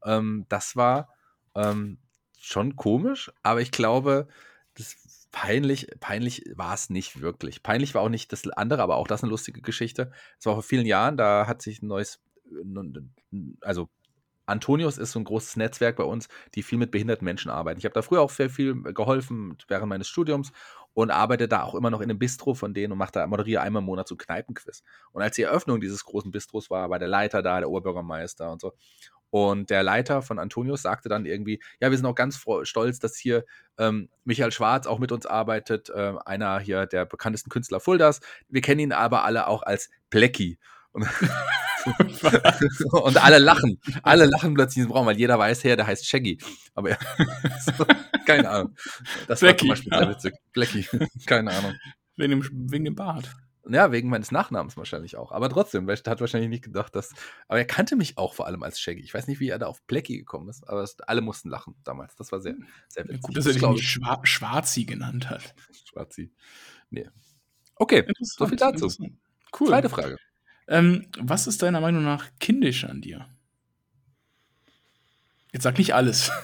Ähm, 0.04 0.46
das 0.50 0.76
war 0.76 1.08
ähm, 1.56 2.00
schon 2.38 2.76
komisch, 2.76 3.32
aber 3.44 3.62
ich 3.62 3.72
glaube, 3.72 4.28
das 4.76 4.96
peinlich, 5.34 5.88
peinlich 6.00 6.46
war 6.56 6.74
es 6.74 6.90
nicht 6.90 7.20
wirklich. 7.20 7.64
Peinlich 7.64 7.94
war 7.96 8.04
auch 8.04 8.10
nicht 8.10 8.32
das 8.32 8.48
andere, 8.48 8.82
aber 8.82 8.96
auch 8.96 9.08
das 9.08 9.24
eine 9.24 9.32
lustige 9.32 9.62
Geschichte. 9.62 10.12
Es 10.40 10.46
war 10.46 10.54
vor 10.54 10.64
vielen 10.64 10.86
Jahren, 10.86 11.18
da 11.18 11.48
hat 11.48 11.62
sich 11.62 11.82
ein 11.82 11.88
neues, 11.88 12.22
also 13.62 13.90
Antonius 14.46 14.98
ist 14.98 15.12
so 15.12 15.20
ein 15.20 15.24
großes 15.24 15.56
Netzwerk 15.56 15.96
bei 15.96 16.04
uns, 16.04 16.28
die 16.56 16.64
viel 16.64 16.78
mit 16.78 16.92
behinderten 16.92 17.26
Menschen 17.26 17.50
arbeiten. 17.50 17.80
Ich 17.80 17.86
habe 17.86 17.94
da 17.94 18.02
früher 18.02 18.22
auch 18.22 18.30
sehr 18.30 18.50
viel 18.50 18.82
geholfen 18.94 19.58
während 19.68 19.90
meines 19.90 20.08
Studiums 20.08 20.52
und 20.94 21.12
arbeite 21.12 21.48
da 21.48 21.64
auch 21.64 21.76
immer 21.76 21.90
noch 21.90 22.02
in 22.02 22.10
einem 22.10 22.20
Bistro 22.20 22.54
von 22.54 22.74
denen 22.74 22.92
und 22.92 23.00
mache 23.00 23.14
da, 23.14 23.26
moderiere 23.26 23.62
einmal 23.62 23.82
im 23.82 23.86
Monat 23.86 24.08
so 24.08 24.16
Kneipenquiz. 24.16 24.84
Und 25.12 25.24
als 25.24 25.36
die 25.36 25.44
Eröffnung 25.44 25.82
dieses 25.82 26.04
großen 26.04 26.32
Bistros 26.32 26.70
war, 26.70 26.90
war 26.90 27.00
der 27.00 27.08
Leiter 27.08 27.42
da, 27.42 27.60
der 27.60 27.70
Oberbürgermeister 27.70 28.52
und 28.52 28.62
so. 28.62 28.74
Und 29.34 29.72
der 29.72 29.82
Leiter 29.82 30.22
von 30.22 30.38
Antonius 30.38 30.84
sagte 30.84 31.10
dann 31.10 31.26
irgendwie, 31.26 31.60
ja, 31.82 31.90
wir 31.90 31.98
sind 31.98 32.06
auch 32.06 32.14
ganz 32.14 32.40
stolz, 32.62 33.00
dass 33.00 33.18
hier 33.18 33.46
ähm, 33.80 34.08
Michael 34.26 34.52
Schwarz 34.52 34.86
auch 34.86 35.00
mit 35.00 35.12
uns 35.12 35.26
arbeitet, 35.26 35.90
äh, 35.90 36.14
einer 36.24 36.60
hier 36.60 36.86
der 36.86 37.08
bekanntesten 37.08 37.50
Künstler 37.50 37.80
Fuldas. 37.80 38.20
Wir 38.48 38.62
kennen 38.62 38.80
ihn 38.80 38.92
aber 38.92 39.24
alle 39.26 39.48
auch 39.48 39.64
als 39.64 39.90
Plecki. 40.12 40.60
Und, 40.92 41.08
und 42.92 43.24
alle 43.24 43.40
lachen. 43.40 43.82
Alle 44.04 44.26
lachen 44.26 44.54
plötzlich 44.54 44.78
in 44.78 44.84
diesem 44.84 44.92
Raum, 44.92 45.08
weil 45.08 45.18
jeder 45.18 45.40
weiß, 45.40 45.64
her, 45.64 45.78
der 45.78 45.88
heißt 45.88 46.08
Shaggy. 46.08 46.38
Aber 46.76 46.92
ja, 46.92 46.98
so, 47.66 47.88
keine 48.28 48.48
Ahnung. 48.48 48.76
Das 49.28 49.42
war 49.42 49.48
Blackie, 49.48 49.62
zum 49.62 49.70
Beispiel 49.70 49.92
ja. 49.94 49.98
sehr 49.98 50.10
witzig. 50.10 50.34
Blackie, 50.54 50.86
keine 51.26 51.50
Ahnung. 51.54 51.74
Wegen 52.18 52.40
dem, 52.40 52.72
wegen 52.72 52.86
dem 52.86 52.94
Bart. 52.94 53.34
Ja, 53.70 53.94
wegen 53.94 54.10
meines 54.10 54.32
Nachnamens 54.32 54.76
wahrscheinlich 54.76 55.16
auch. 55.16 55.32
Aber 55.32 55.50
trotzdem, 55.50 55.88
er 55.88 55.96
hat 55.96 56.20
wahrscheinlich 56.20 56.50
nicht 56.50 56.66
gedacht, 56.66 56.94
dass. 56.96 57.14
Aber 57.48 57.60
er 57.60 57.66
kannte 57.66 57.96
mich 57.96 58.18
auch 58.18 58.34
vor 58.34 58.46
allem 58.46 58.62
als 58.62 58.80
Shaggy. 58.80 59.02
Ich 59.02 59.14
weiß 59.14 59.28
nicht, 59.28 59.40
wie 59.40 59.48
er 59.48 59.60
da 59.60 59.68
auf 59.68 59.82
Blackie 59.84 60.18
gekommen 60.18 60.50
ist, 60.50 60.68
aber 60.68 60.84
es, 60.84 61.00
alle 61.02 61.22
mussten 61.22 61.50
lachen 61.50 61.76
damals. 61.86 62.16
Das 62.16 62.32
war 62.34 62.42
sehr, 62.42 62.56
sehr 62.90 63.06
witzig. 63.06 63.22
Gut, 63.22 63.38
dass 63.38 63.46
er 63.46 63.54
dich 63.54 63.62
nicht 63.62 63.88
Schwa 63.88 64.20
Schwarzi 64.24 64.84
genannt 64.84 65.30
hat. 65.30 65.56
Schwarzi. 65.90 66.32
Nee. 66.90 67.10
Okay, 67.76 68.06
so 68.20 68.48
viel 68.48 68.58
dazu. 68.58 68.92
Cool. 69.58 69.68
Zweite 69.68 69.90
Frage. 69.90 70.18
Ähm, 70.68 71.08
was 71.20 71.48
ist 71.48 71.62
deiner 71.62 71.82
Meinung 71.82 72.04
nach 72.04 72.30
kindisch 72.40 72.84
an 72.84 73.02
dir? 73.02 73.28
Jetzt 75.54 75.64
sag 75.64 75.78
nicht 75.78 75.94
alles. 75.94 76.32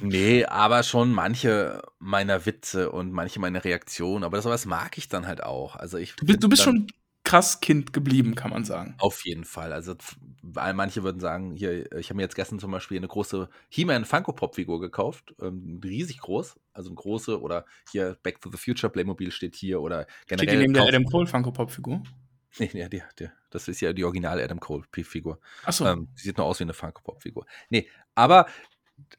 Nee, 0.00 0.44
aber 0.44 0.82
schon 0.82 1.12
manche 1.12 1.82
meiner 1.98 2.46
Witze 2.46 2.90
und 2.90 3.12
manche 3.12 3.40
meiner 3.40 3.64
Reaktionen. 3.64 4.24
Aber 4.24 4.40
sowas 4.42 4.66
mag 4.66 4.98
ich 4.98 5.08
dann 5.08 5.26
halt 5.26 5.42
auch. 5.42 5.76
Also 5.76 5.98
ich 5.98 6.14
Du 6.16 6.26
bist, 6.26 6.42
du 6.42 6.48
bist 6.48 6.62
schon 6.62 6.86
krass 7.24 7.60
Kind 7.60 7.92
geblieben, 7.92 8.34
kann 8.36 8.50
man 8.50 8.64
sagen. 8.64 8.94
Auf 8.98 9.24
jeden 9.24 9.44
Fall. 9.44 9.72
Also, 9.72 9.96
weil 10.42 10.74
manche 10.74 11.02
würden 11.02 11.20
sagen, 11.20 11.52
hier, 11.56 11.90
ich 11.92 12.08
habe 12.08 12.16
mir 12.16 12.22
jetzt 12.22 12.36
gestern 12.36 12.60
zum 12.60 12.70
Beispiel 12.70 12.98
eine 12.98 13.08
große 13.08 13.48
He-Man 13.68 14.04
Funko 14.04 14.32
Pop 14.32 14.54
Figur 14.54 14.80
gekauft, 14.80 15.34
ähm, 15.42 15.80
riesig 15.82 16.18
groß, 16.20 16.56
also 16.72 16.88
eine 16.88 16.94
große 16.94 17.40
oder 17.40 17.66
hier 17.90 18.16
Back 18.22 18.40
to 18.40 18.50
the 18.50 18.58
Future 18.58 18.92
Playmobil 18.92 19.32
steht 19.32 19.56
hier 19.56 19.80
oder 19.80 20.06
Steht 20.26 20.40
die 20.40 20.46
generell. 20.46 20.58
neben 20.58 20.74
der 20.74 20.84
Adam 20.84 21.04
Cole 21.04 21.26
Funko 21.26 21.50
Pop 21.50 21.70
Figur? 21.72 22.02
Nee, 22.58 22.70
nee, 22.72 22.88
die, 22.88 23.02
die, 23.18 23.28
das 23.50 23.66
ist 23.68 23.80
ja 23.80 23.92
die 23.92 24.04
originale 24.04 24.42
Adam 24.42 24.60
Cole 24.60 24.84
Figur. 24.92 25.40
Achso. 25.64 25.84
Ähm, 25.84 26.08
sieht 26.14 26.38
nur 26.38 26.46
aus 26.46 26.60
wie 26.60 26.64
eine 26.64 26.74
Funko 26.74 27.02
Pop 27.02 27.22
Figur. 27.22 27.44
Nee, 27.70 27.88
aber 28.14 28.46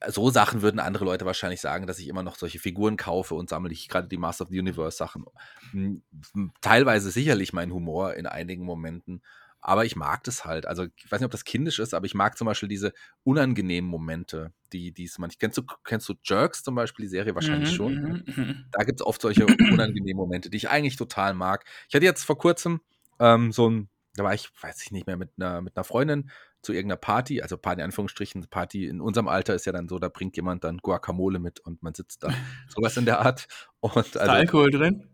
so 0.07 0.29
Sachen 0.29 0.61
würden 0.61 0.79
andere 0.79 1.05
Leute 1.05 1.25
wahrscheinlich 1.25 1.61
sagen, 1.61 1.87
dass 1.87 1.99
ich 1.99 2.07
immer 2.07 2.23
noch 2.23 2.35
solche 2.35 2.59
Figuren 2.59 2.97
kaufe 2.97 3.35
und 3.35 3.49
sammle 3.49 3.71
ich 3.71 3.87
gerade 3.89 4.07
die 4.07 4.17
Master 4.17 4.43
of 4.45 4.49
the 4.49 4.59
Universe 4.59 4.97
Sachen. 4.97 5.25
M- 5.73 6.03
m- 6.35 6.51
Teilweise 6.61 7.11
sicherlich 7.11 7.53
mein 7.53 7.71
Humor 7.71 8.13
in 8.15 8.25
einigen 8.25 8.63
Momenten, 8.65 9.21
aber 9.61 9.85
ich 9.85 9.95
mag 9.95 10.23
das 10.23 10.45
halt. 10.45 10.65
Also 10.65 10.85
ich 10.95 11.11
weiß 11.11 11.19
nicht, 11.19 11.25
ob 11.25 11.31
das 11.31 11.45
kindisch 11.45 11.79
ist, 11.79 11.93
aber 11.93 12.05
ich 12.05 12.15
mag 12.15 12.37
zum 12.37 12.45
Beispiel 12.45 12.69
diese 12.69 12.93
unangenehmen 13.23 13.89
Momente, 13.89 14.51
die 14.73 14.91
die 14.93 15.05
es 15.05 15.17
manchmal. 15.19 15.39
Kennst 15.39 15.57
du, 15.57 15.63
kennst 15.83 16.09
du 16.09 16.15
Jerks 16.23 16.63
zum 16.63 16.75
Beispiel, 16.75 17.03
die 17.05 17.09
Serie 17.09 17.35
wahrscheinlich 17.35 17.69
Mhm, 17.69 17.71
schon? 17.71 17.99
mhm, 18.01 18.23
mhm. 18.35 18.65
Da 18.71 18.83
gibt 18.83 18.99
es 19.01 19.05
oft 19.05 19.21
solche 19.21 19.49
unangenehmen 19.67 20.17
Momente, 20.17 20.49
die 20.49 20.57
ich 20.57 20.69
eigentlich 20.69 20.97
total 20.97 21.33
mag. 21.33 21.65
Ich 21.89 21.95
hatte 21.95 22.05
jetzt 22.05 22.23
vor 22.23 22.37
kurzem 22.37 22.81
ähm, 23.19 23.51
so 23.51 23.69
ein, 23.69 23.89
da 24.15 24.23
war 24.23 24.33
ich, 24.33 24.49
weiß 24.61 24.81
ich 24.83 24.91
nicht 24.91 25.07
mehr, 25.07 25.17
mit 25.17 25.31
einer, 25.37 25.61
mit 25.61 25.75
einer 25.77 25.83
Freundin 25.83 26.29
zu 26.61 26.73
irgendeiner 26.73 26.97
Party, 26.97 27.41
also 27.41 27.57
Party 27.57 27.81
in 27.81 27.85
Anführungsstrichen, 27.85 28.47
Party 28.49 28.87
in 28.87 28.99
unserem 29.01 29.27
Alter 29.27 29.55
ist 29.55 29.65
ja 29.65 29.71
dann 29.71 29.87
so, 29.87 29.99
da 29.99 30.09
bringt 30.09 30.35
jemand 30.35 30.63
dann 30.63 30.77
Guacamole 30.79 31.39
mit 31.39 31.59
und 31.59 31.81
man 31.83 31.93
sitzt 31.93 32.23
da. 32.23 32.29
Sowas 32.67 32.97
in 32.97 33.05
der 33.05 33.19
Art. 33.19 33.47
Und 33.79 33.95
Ist 33.95 34.15
da 34.15 34.21
also 34.21 34.31
Alkohol 34.33 34.71
drin? 34.71 35.07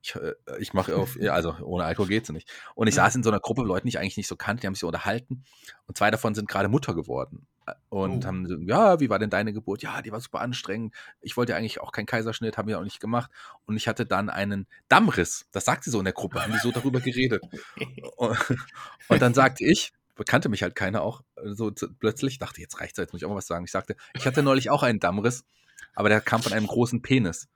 ich, 0.00 0.14
äh, 0.14 0.34
ich 0.60 0.74
mache 0.74 0.94
auf, 0.96 1.18
also 1.28 1.56
ohne 1.62 1.84
Alkohol 1.84 2.08
geht's 2.08 2.28
nicht. 2.30 2.48
Und 2.76 2.86
ich 2.86 2.94
saß 2.94 3.16
in 3.16 3.22
so 3.24 3.30
einer 3.30 3.40
Gruppe 3.40 3.62
Leuten, 3.62 3.86
die 3.86 3.90
ich 3.90 3.98
eigentlich 3.98 4.16
nicht 4.16 4.28
so 4.28 4.36
kannte, 4.36 4.60
die 4.60 4.66
haben 4.68 4.74
sich 4.74 4.80
so 4.82 4.86
unterhalten. 4.86 5.42
Und 5.86 5.96
zwei 5.98 6.10
davon 6.12 6.34
sind 6.36 6.48
gerade 6.48 6.68
Mutter 6.68 6.94
geworden. 6.94 7.46
Äh, 7.66 7.72
Und 7.88 8.24
Oh. 8.24 8.28
haben 8.28 8.46
so, 8.46 8.56
ja, 8.60 9.00
wie 9.00 9.10
war 9.10 9.18
denn 9.18 9.30
deine 9.30 9.52
Geburt? 9.52 9.82
Ja, 9.82 10.00
die 10.02 10.12
war 10.12 10.20
super 10.20 10.40
anstrengend. 10.40 10.94
Ich 11.20 11.36
wollte 11.36 11.52
ja 11.52 11.58
eigentlich 11.58 11.80
auch 11.80 11.90
keinen 11.90 12.06
Kaiserschnitt, 12.06 12.56
haben 12.58 12.68
wir 12.68 12.78
auch 12.78 12.84
nicht 12.84 13.00
gemacht. 13.00 13.30
Und 13.66 13.76
ich 13.76 13.88
hatte 13.88 14.06
dann 14.06 14.30
einen 14.30 14.68
Dammriss. 14.88 15.46
Das 15.50 15.64
sagt 15.64 15.82
sie 15.84 15.90
so 15.90 15.98
in 15.98 16.04
der 16.04 16.14
Gruppe, 16.14 16.42
haben 16.42 16.52
die 16.52 16.58
so 16.58 16.70
darüber 16.70 17.00
geredet. 17.00 17.42
Und, 18.16 18.36
und 19.08 19.20
dann 19.22 19.34
sagte 19.34 19.64
ich, 19.64 19.92
bekannte 20.22 20.48
mich 20.48 20.62
halt 20.62 20.76
keiner 20.76 21.02
auch, 21.02 21.22
äh, 21.36 21.50
so 21.52 21.72
plötzlich, 21.98 22.38
dachte, 22.38 22.60
jetzt 22.60 22.80
reicht's, 22.80 22.96
jetzt 22.96 23.12
muss 23.12 23.20
ich 23.20 23.26
auch 23.26 23.30
mal 23.30 23.36
was 23.36 23.48
sagen. 23.48 23.64
Ich 23.64 23.72
sagte, 23.72 23.96
ich 24.14 24.24
hatte 24.24 24.44
neulich 24.44 24.70
auch 24.70 24.84
einen 24.84 25.00
Dammriss, 25.00 25.44
aber 25.94 26.08
der 26.08 26.20
kam 26.20 26.40
von 26.42 26.52
einem 26.52 26.68
großen 26.68 27.02
Penis. 27.02 27.48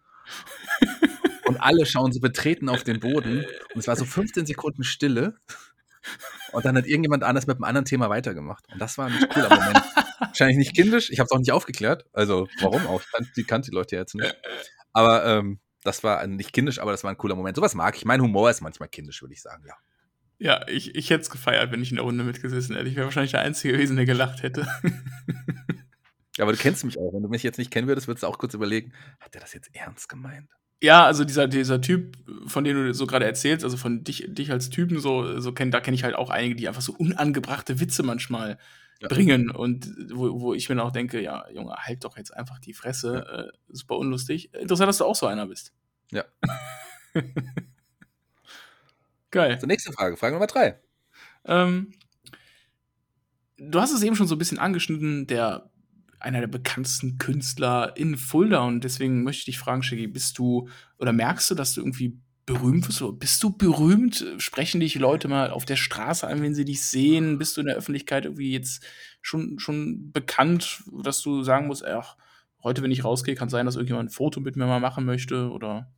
Und 1.47 1.59
alle 1.59 1.87
schauen 1.87 2.13
so 2.13 2.19
betreten 2.19 2.69
auf 2.69 2.83
den 2.83 2.99
Boden. 2.99 3.45
Und 3.73 3.79
es 3.79 3.87
war 3.87 3.95
so 3.95 4.05
15 4.05 4.47
Sekunden 4.47 4.83
Stille. 4.83 5.37
Und 6.51 6.65
dann 6.65 6.77
hat 6.77 6.87
irgendjemand 6.87 7.23
anders 7.23 7.47
mit 7.47 7.57
einem 7.57 7.65
anderen 7.65 7.85
Thema 7.85 8.11
weitergemacht. 8.11 8.65
Und 8.73 8.81
das 8.81 8.99
war 8.99 9.07
ein 9.07 9.29
cooler 9.29 9.49
Moment. 9.49 9.81
Wahrscheinlich 10.19 10.57
nicht 10.57 10.75
kindisch. 10.75 11.11
Ich 11.11 11.21
habe 11.21 11.27
es 11.27 11.31
auch 11.31 11.39
nicht 11.39 11.53
aufgeklärt. 11.53 12.05
Also, 12.13 12.49
warum 12.61 12.85
auch? 12.89 13.01
Die 13.37 13.45
kannte 13.45 13.71
die 13.71 13.77
Leute 13.77 13.95
ja 13.95 14.03
jetzt 14.03 14.17
nicht. 14.17 14.37
Aber 14.93 15.25
ähm, 15.25 15.61
das 15.85 16.03
war 16.03 16.27
nicht 16.27 16.53
kindisch, 16.53 16.81
aber 16.81 16.91
das 16.91 17.05
war 17.05 17.13
ein 17.13 17.17
cooler 17.17 17.37
Moment. 17.37 17.57
Sowas 17.57 17.77
mag 17.77 17.97
ich. 17.97 18.05
Mein 18.05 18.21
Humor 18.21 18.51
ist 18.51 18.61
manchmal 18.61 18.89
kindisch, 18.89 19.23
würde 19.23 19.35
ich 19.35 19.43
sagen, 19.43 19.65
ja. 19.69 19.75
Ja, 20.39 20.67
ich, 20.69 20.95
ich 20.95 21.09
hätte 21.11 21.23
es 21.23 21.31
gefeiert, 21.31 21.73
wenn 21.73 21.83
ich 21.83 21.91
in 21.91 21.97
der 21.97 22.05
Runde 22.05 22.23
mitgesessen 22.25 22.77
hätte. 22.77 22.89
Ich 22.89 22.97
wäre 22.97 23.07
wahrscheinlich 23.07 23.31
der 23.33 23.41
Einzige 23.41 23.73
gewesen, 23.75 23.97
der 23.97 24.05
gelacht 24.05 24.43
hätte. 24.43 24.67
Ja, 26.37 26.45
aber 26.45 26.53
du 26.53 26.59
kennst 26.59 26.85
mich 26.85 26.99
auch. 26.99 27.15
Wenn 27.15 27.23
du 27.23 27.29
mich 27.31 27.43
jetzt 27.43 27.57
nicht 27.57 27.71
kennen 27.71 27.89
würdest, 27.89 28.09
würdest 28.09 28.23
du 28.23 28.27
auch 28.27 28.37
kurz 28.39 28.53
überlegen, 28.53 28.93
hat 29.21 29.33
der 29.33 29.41
das 29.41 29.55
jetzt 29.55 29.75
ernst 29.75 30.09
gemeint? 30.09 30.51
Ja, 30.83 31.07
also 31.07 31.25
dieser, 31.25 31.49
dieser 31.49 31.81
Typ, 31.81 32.19
von 32.47 32.63
dem 32.65 32.77
du 32.77 32.93
so 32.93 33.07
gerade 33.07 33.25
erzählst, 33.25 33.65
also 33.65 33.79
von 33.79 34.05
dich, 34.05 34.27
dich 34.29 34.53
als 34.53 34.69
Typen, 34.69 34.99
so, 35.01 35.41
so 35.41 35.53
kenn, 35.53 35.71
da 35.71 35.81
kenne 35.81 35.95
ich 35.95 36.05
halt 36.05 36.15
auch 36.15 36.29
einige, 36.29 36.55
die 36.55 36.69
einfach 36.69 36.83
so 36.83 36.93
unangebrachte 36.93 37.81
Witze 37.81 38.03
manchmal 38.03 38.59
Ja. 39.01 39.09
bringen. 39.09 39.51
Und 39.51 39.91
wo, 40.13 40.39
wo 40.43 40.53
ich 40.53 40.69
mir 40.69 40.75
dann 40.75 40.87
auch 40.87 40.93
denke, 40.93 41.23
ja, 41.23 41.49
Junge, 41.51 41.73
halt 41.75 42.05
doch 42.05 42.19
jetzt 42.19 42.37
einfach 42.37 42.59
die 42.59 42.75
Fresse. 42.75 43.51
Äh, 43.55 43.59
super 43.73 43.97
unlustig. 43.97 44.53
Interessant, 44.53 44.89
dass 44.89 44.99
du 44.99 45.05
auch 45.07 45.17
so 45.17 45.27
einer 45.27 45.47
bist. 45.47 45.73
Ja. 46.13 46.25
Geil. 49.37 49.59
So, 49.61 49.67
nächste 49.67 49.93
Frage. 49.93 50.17
Frage 50.17 50.33
Nummer 50.33 50.47
drei. 50.47 50.81
Ähm, 51.45 51.93
du 53.59 53.79
hast 53.79 53.93
es 53.93 54.03
eben 54.03 54.17
schon 54.17 54.27
so 54.27 54.35
ein 54.35 54.39
bisschen 54.39 54.59
angeschnitten, 54.59 55.27
der 55.27 55.71
einer 56.21 56.41
der 56.41 56.47
bekanntesten 56.47 57.19
Künstler 57.19 57.93
in 57.99 58.17
Fulda 58.17 58.65
und 58.65 58.83
deswegen 58.83 59.25
möchte 59.25 59.41
ich 59.41 59.45
dich 59.45 59.59
fragen, 59.59 59.83
Shiggy, 59.83 60.07
bist 60.07 60.39
du 60.39 60.71
oder 60.99 61.13
merkst 61.13 61.51
du, 61.51 61.55
dass 61.55 61.75
du 61.75 61.83
irgendwie 61.83 62.19
berühmt 62.47 62.89
wirst. 62.89 63.03
Du, 63.03 63.13
bist 63.13 63.43
du 63.43 63.51
berühmt? 63.51 64.25
Sprechen 64.39 64.81
dich 64.81 64.95
Leute 64.95 65.29
mal 65.29 65.51
auf 65.51 65.67
der 65.67 65.77
Straße 65.77 66.27
an, 66.27 66.41
wenn 66.41 66.55
sie 66.55 66.65
dich 66.65 66.83
sehen? 66.83 67.37
Bist 67.37 67.59
du 67.59 67.61
in 67.61 67.67
der 67.67 67.77
Öffentlichkeit 67.77 68.25
irgendwie 68.25 68.53
jetzt 68.53 68.87
schon, 69.21 69.59
schon 69.59 70.13
bekannt, 70.13 70.83
dass 71.03 71.21
du 71.21 71.43
sagen 71.43 71.67
musst, 71.67 71.85
ach, 71.85 72.17
heute, 72.63 72.81
wenn 72.81 72.91
ich 72.91 73.05
rausgehe, 73.05 73.35
kann 73.35 73.51
sein, 73.51 73.67
dass 73.67 73.77
irgendjemand 73.77 74.09
ein 74.09 74.15
Foto 74.15 74.41
mit 74.41 74.57
mir 74.57 74.65
mal 74.65 74.81
machen 74.81 75.05
möchte 75.05 75.51
oder 75.51 75.93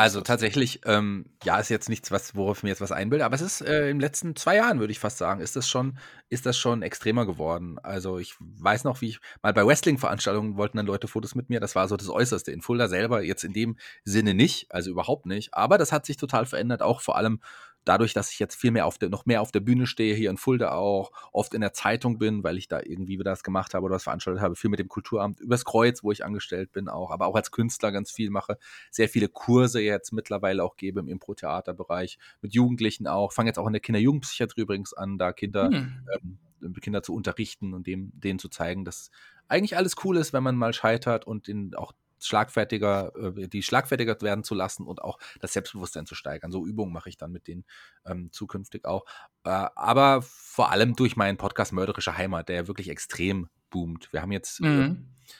also 0.00 0.22
tatsächlich, 0.22 0.80
ähm, 0.86 1.26
ja, 1.44 1.58
ist 1.58 1.68
jetzt 1.68 1.90
nichts, 1.90 2.10
was, 2.10 2.34
worauf 2.34 2.56
ich 2.58 2.62
mir 2.62 2.70
jetzt 2.70 2.80
was 2.80 2.90
einbilde, 2.90 3.22
aber 3.22 3.34
es 3.34 3.42
ist 3.42 3.60
äh, 3.60 3.90
in 3.90 3.98
den 3.98 4.00
letzten 4.00 4.34
zwei 4.34 4.56
Jahren, 4.56 4.80
würde 4.80 4.92
ich 4.92 4.98
fast 4.98 5.18
sagen, 5.18 5.42
ist 5.42 5.56
das 5.56 5.68
schon, 5.68 5.98
ist 6.30 6.46
das 6.46 6.56
schon 6.56 6.80
extremer 6.80 7.26
geworden. 7.26 7.78
Also 7.82 8.18
ich 8.18 8.34
weiß 8.38 8.84
noch, 8.84 9.02
wie 9.02 9.08
ich 9.08 9.20
mal 9.42 9.52
bei 9.52 9.66
Wrestling-Veranstaltungen 9.66 10.56
wollten 10.56 10.78
dann 10.78 10.86
Leute 10.86 11.06
Fotos 11.06 11.34
mit 11.34 11.50
mir. 11.50 11.60
Das 11.60 11.74
war 11.74 11.86
so 11.86 11.98
das 11.98 12.08
Äußerste. 12.08 12.50
In 12.50 12.62
Fulda 12.62 12.88
selber 12.88 13.22
jetzt 13.22 13.44
in 13.44 13.52
dem 13.52 13.76
Sinne 14.02 14.32
nicht, 14.32 14.72
also 14.72 14.90
überhaupt 14.90 15.26
nicht. 15.26 15.52
Aber 15.52 15.76
das 15.76 15.92
hat 15.92 16.06
sich 16.06 16.16
total 16.16 16.46
verändert, 16.46 16.80
auch 16.80 17.02
vor 17.02 17.18
allem 17.18 17.40
dadurch, 17.84 18.12
dass 18.12 18.30
ich 18.32 18.38
jetzt 18.38 18.54
viel 18.54 18.70
mehr 18.70 18.86
auf 18.86 18.98
der, 18.98 19.08
noch 19.08 19.26
mehr 19.26 19.40
auf 19.40 19.52
der 19.52 19.60
Bühne 19.60 19.86
stehe, 19.86 20.14
hier 20.14 20.30
in 20.30 20.36
Fulda 20.36 20.72
auch, 20.72 21.12
oft 21.32 21.54
in 21.54 21.60
der 21.60 21.72
Zeitung 21.72 22.18
bin, 22.18 22.44
weil 22.44 22.58
ich 22.58 22.68
da 22.68 22.80
irgendwie 22.80 23.18
wieder 23.18 23.30
das 23.30 23.42
gemacht 23.42 23.74
habe 23.74 23.86
oder 23.86 23.94
was 23.96 24.04
veranstaltet 24.04 24.42
habe, 24.42 24.56
viel 24.56 24.70
mit 24.70 24.78
dem 24.78 24.88
Kulturamt, 24.88 25.40
übers 25.40 25.64
Kreuz, 25.64 26.02
wo 26.02 26.12
ich 26.12 26.24
angestellt 26.24 26.72
bin 26.72 26.88
auch, 26.88 27.10
aber 27.10 27.26
auch 27.26 27.34
als 27.34 27.50
Künstler 27.50 27.92
ganz 27.92 28.10
viel 28.10 28.30
mache, 28.30 28.58
sehr 28.90 29.08
viele 29.08 29.28
Kurse 29.28 29.80
jetzt 29.80 30.12
mittlerweile 30.12 30.62
auch 30.62 30.76
gebe 30.76 31.00
im 31.00 31.08
Impro-Theaterbereich, 31.08 32.18
mit 32.42 32.54
Jugendlichen 32.54 33.06
auch, 33.06 33.32
fange 33.32 33.48
jetzt 33.48 33.58
auch 33.58 33.66
in 33.66 33.72
der 33.72 33.80
Kinder-Jugendpsychiatrie 33.80 34.62
übrigens 34.62 34.92
an, 34.92 35.18
da 35.18 35.32
Kinder, 35.32 35.70
hm. 35.70 36.06
ähm, 36.14 36.74
Kinder 36.80 37.02
zu 37.02 37.14
unterrichten 37.14 37.72
und 37.72 37.86
dem, 37.86 38.12
denen 38.14 38.38
zu 38.38 38.48
zeigen, 38.48 38.84
dass 38.84 39.10
eigentlich 39.48 39.76
alles 39.76 39.96
cool 40.04 40.16
ist, 40.16 40.32
wenn 40.32 40.42
man 40.42 40.56
mal 40.56 40.72
scheitert 40.72 41.26
und 41.26 41.48
in, 41.48 41.74
auch 41.74 41.92
schlagfertiger, 42.26 43.12
äh, 43.16 43.48
die 43.48 43.62
schlagfertiger 43.62 44.20
werden 44.20 44.44
zu 44.44 44.54
lassen 44.54 44.86
und 44.86 45.02
auch 45.02 45.18
das 45.40 45.52
Selbstbewusstsein 45.52 46.06
zu 46.06 46.14
steigern. 46.14 46.52
So 46.52 46.66
Übungen 46.66 46.92
mache 46.92 47.08
ich 47.08 47.16
dann 47.16 47.32
mit 47.32 47.46
denen 47.46 47.64
ähm, 48.04 48.30
zukünftig 48.32 48.84
auch. 48.84 49.04
Äh, 49.44 49.50
aber 49.74 50.22
vor 50.22 50.70
allem 50.70 50.94
durch 50.96 51.16
meinen 51.16 51.36
Podcast 51.36 51.72
Mörderische 51.72 52.16
Heimat, 52.16 52.48
der 52.48 52.68
wirklich 52.68 52.88
extrem 52.88 53.48
boomt. 53.70 54.12
Wir 54.12 54.22
haben 54.22 54.32
jetzt 54.32 54.60
äh, 54.60 54.66
mhm. 54.66 55.08
äh, 55.26 55.32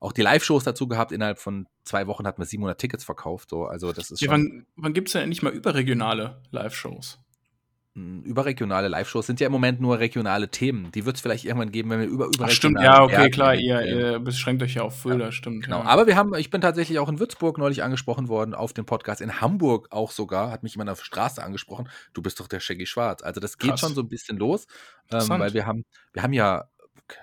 auch 0.00 0.12
die 0.12 0.22
Live-Shows 0.22 0.64
dazu 0.64 0.88
gehabt. 0.88 1.12
Innerhalb 1.12 1.38
von 1.38 1.66
zwei 1.84 2.06
Wochen 2.06 2.26
hatten 2.26 2.40
wir 2.40 2.46
700 2.46 2.78
Tickets 2.78 3.04
verkauft. 3.04 3.50
So. 3.50 3.66
Also 3.66 3.92
das 3.92 4.10
ist 4.10 4.20
ja, 4.20 4.30
wann, 4.30 4.66
wann 4.76 4.92
gibt 4.92 5.08
es 5.08 5.12
denn 5.12 5.22
endlich 5.22 5.42
mal 5.42 5.52
überregionale 5.52 6.42
Live-Shows? 6.50 7.18
Überregionale 7.96 8.88
Live-Shows 8.88 9.26
sind 9.26 9.40
ja 9.40 9.46
im 9.46 9.52
Moment 9.52 9.80
nur 9.80 9.98
regionale 9.98 10.48
Themen. 10.48 10.90
Die 10.92 11.06
wird 11.06 11.16
es 11.16 11.22
vielleicht 11.22 11.46
irgendwann 11.46 11.72
geben, 11.72 11.88
wenn 11.88 12.00
wir 12.00 12.06
über 12.06 12.26
überregionale 12.26 12.54
Stimmt, 12.54 12.80
ja, 12.80 13.02
okay, 13.02 13.16
Werke 13.16 13.30
klar, 13.30 13.54
ihr, 13.54 13.82
ihr, 13.86 14.18
beschränkt 14.18 14.62
euch 14.62 14.74
ja 14.74 14.82
auf 14.82 15.00
Fulda, 15.00 15.26
ja, 15.26 15.32
stimmt. 15.32 15.64
Genau, 15.64 15.78
ja. 15.78 15.86
aber 15.86 16.06
wir 16.06 16.14
haben, 16.14 16.34
ich 16.34 16.50
bin 16.50 16.60
tatsächlich 16.60 16.98
auch 16.98 17.08
in 17.08 17.18
Würzburg 17.18 17.56
neulich 17.56 17.82
angesprochen 17.82 18.28
worden 18.28 18.54
auf 18.54 18.74
dem 18.74 18.84
Podcast. 18.84 19.22
In 19.22 19.40
Hamburg 19.40 19.88
auch 19.90 20.10
sogar, 20.10 20.50
hat 20.50 20.62
mich 20.62 20.74
jemand 20.74 20.90
auf 20.90 20.98
der 20.98 21.06
Straße 21.06 21.42
angesprochen. 21.42 21.88
Du 22.12 22.20
bist 22.20 22.38
doch 22.38 22.48
der 22.48 22.60
Shaggy 22.60 22.84
Schwarz. 22.84 23.22
Also 23.22 23.40
das 23.40 23.56
geht 23.56 23.70
Krass. 23.70 23.80
schon 23.80 23.94
so 23.94 24.02
ein 24.02 24.08
bisschen 24.08 24.36
los, 24.36 24.66
ähm, 25.10 25.28
weil 25.28 25.54
wir 25.54 25.66
haben, 25.66 25.86
wir 26.12 26.22
haben 26.22 26.34
ja 26.34 26.68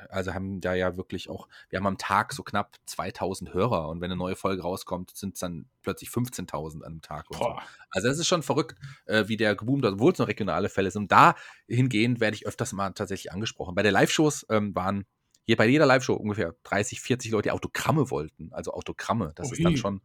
also 0.10 0.34
haben 0.34 0.62
da 0.62 0.74
ja 0.74 0.98
wirklich 0.98 1.30
auch, 1.30 1.48
wir 1.70 1.78
haben 1.78 1.88
am 1.88 1.98
Tag 1.98 2.34
so 2.34 2.44
knapp 2.44 2.76
2000 2.86 3.54
Hörer 3.54 3.90
und 3.90 4.02
wenn 4.02 4.12
eine 4.12 4.18
neue 4.18 4.36
Folge 4.36 4.62
rauskommt, 4.62 5.16
sind 5.16 5.34
es 5.34 5.40
dann 5.40 5.66
plötzlich 5.82 6.10
15.000 6.10 6.78
an 6.78 6.84
einem 6.84 7.02
Tag. 7.02 7.26
So. 7.32 7.58
Also 7.90 8.08
das 8.08 8.20
ist 8.20 8.28
schon 8.28 8.44
verrückt, 8.44 8.76
äh, 9.06 9.28
wie 9.28 9.38
der 9.38 9.56
geboomt 9.56 9.86
hat, 9.86 9.94
obwohl 9.94 10.14
es 10.14 10.20
noch 10.20 10.28
regionale 10.28 10.70
Fälle 10.70 10.92
sind. 10.92 11.04
Und 11.04 11.12
da 11.12 11.36
hingehend 11.68 12.20
werde 12.20 12.36
ich 12.36 12.46
öfters 12.46 12.74
mal 12.74 12.92
tatsächlich 12.92 13.32
angesprochen. 13.32 13.76
Bei 13.76 13.84
der 13.84 13.92
Live-Shows 13.92 14.48
ähm, 14.50 14.76
waren 14.76 15.06
hier 15.46 15.58
bei 15.58 15.68
jeder 15.68 15.86
Live-Show 15.86 16.14
ungefähr 16.14 16.56
30, 16.64 17.02
40 17.02 17.32
Leute, 17.32 17.50
die 17.50 17.52
Autogramme 17.52 18.10
wollten. 18.10 18.52
Also 18.54 18.74
Autogramme. 18.74 19.34
Das 19.36 19.48
Ui. 19.48 19.58
ist 19.58 19.64
dann 19.64 19.78
schon, 19.78 20.02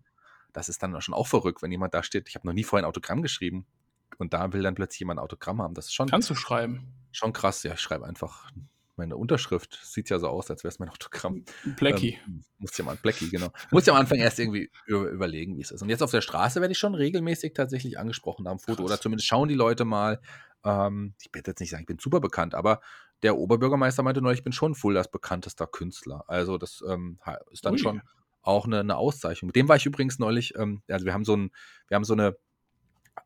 das 0.53 0.69
ist 0.69 0.83
dann 0.83 1.01
schon 1.01 1.15
auch 1.15 1.27
verrückt, 1.27 1.63
wenn 1.63 1.71
jemand 1.71 1.95
da 1.95 2.03
steht, 2.03 2.29
ich 2.29 2.35
habe 2.35 2.47
noch 2.47 2.55
nie 2.55 2.65
vorher 2.65 2.85
ein 2.85 2.89
Autogramm 2.89 3.23
geschrieben. 3.23 3.67
Und 4.17 4.33
da 4.33 4.53
will 4.53 4.63
dann 4.63 4.75
plötzlich 4.75 5.01
jemand 5.01 5.21
ein 5.21 5.23
Autogramm 5.23 5.63
haben. 5.63 5.75
Das 5.75 5.87
ist 5.87 5.95
schon. 5.95 6.09
Kannst 6.09 6.29
du 6.29 6.35
schreiben? 6.35 6.93
Schon 7.13 7.33
krass, 7.33 7.63
ja, 7.63 7.75
ich 7.75 7.81
schreibe 7.81 8.05
einfach 8.05 8.51
meine 8.99 9.17
Unterschrift 9.17 9.79
sieht 9.83 10.11
ja 10.11 10.19
so 10.19 10.29
aus, 10.29 10.51
als 10.51 10.65
wäre 10.65 10.73
es 10.73 10.79
mein 10.79 10.89
Autogramm. 10.89 11.45
Blackie. 11.77 12.19
Ähm, 12.27 12.45
muss 12.59 12.77
ja 12.77 12.85
mal, 12.85 12.97
Blackie, 12.97 13.31
genau. 13.31 13.49
Muss 13.71 13.87
ja 13.87 13.95
am 13.95 14.01
Anfang 14.01 14.19
erst 14.19 14.39
irgendwie 14.39 14.71
überlegen, 14.87 15.57
wie 15.57 15.63
es 15.63 15.71
ist. 15.71 15.83
Und 15.83 15.89
jetzt 15.89 16.03
auf 16.03 16.11
der 16.11 16.21
Straße 16.21 16.61
werde 16.61 16.73
ich 16.73 16.79
schon 16.79 16.95
regelmäßig 16.95 17.55
tatsächlich 17.55 17.99
angesprochen 17.99 18.47
am 18.47 18.59
Foto. 18.59 18.83
Krass. 18.83 18.85
Oder 18.85 19.01
zumindest 19.01 19.29
schauen 19.29 19.49
die 19.49 19.55
Leute 19.55 19.85
mal. 19.85 20.21
Ähm, 20.65 21.15
ich 21.21 21.31
werde 21.33 21.53
jetzt 21.53 21.61
nicht 21.61 21.71
sagen, 21.71 21.83
ich 21.83 21.87
bin 21.87 21.99
super 21.99 22.21
bekannt, 22.21 22.55
aber 22.55 22.81
der 23.23 23.37
Oberbürgermeister 23.37 24.03
meinte 24.03 24.21
neulich, 24.21 24.41
ich 24.41 24.45
bin 24.45 24.53
schon 24.53 24.75
Fuldas 24.75 25.11
bekanntester 25.11 25.67
Künstler. 25.67 26.25
Also 26.29 26.59
das 26.59 26.83
ähm, 26.89 27.19
ist 27.51 27.65
dann 27.65 27.75
Ui. 27.75 27.79
schon 27.79 28.03
auch 28.43 28.67
eine, 28.67 28.81
eine, 28.81 28.97
Auszeichnung. 28.97 29.49
Mit 29.49 29.57
dem 29.57 29.69
war 29.69 29.77
ich 29.77 29.87
übrigens 29.87 30.19
neulich, 30.19 30.55
ähm, 30.57 30.83
also 30.89 31.05
wir 31.05 31.13
haben 31.13 31.25
so 31.25 31.37
ein, 31.37 31.51
wir 31.89 31.97
haben 31.97 32.05
so 32.05 32.15
eine 32.15 32.37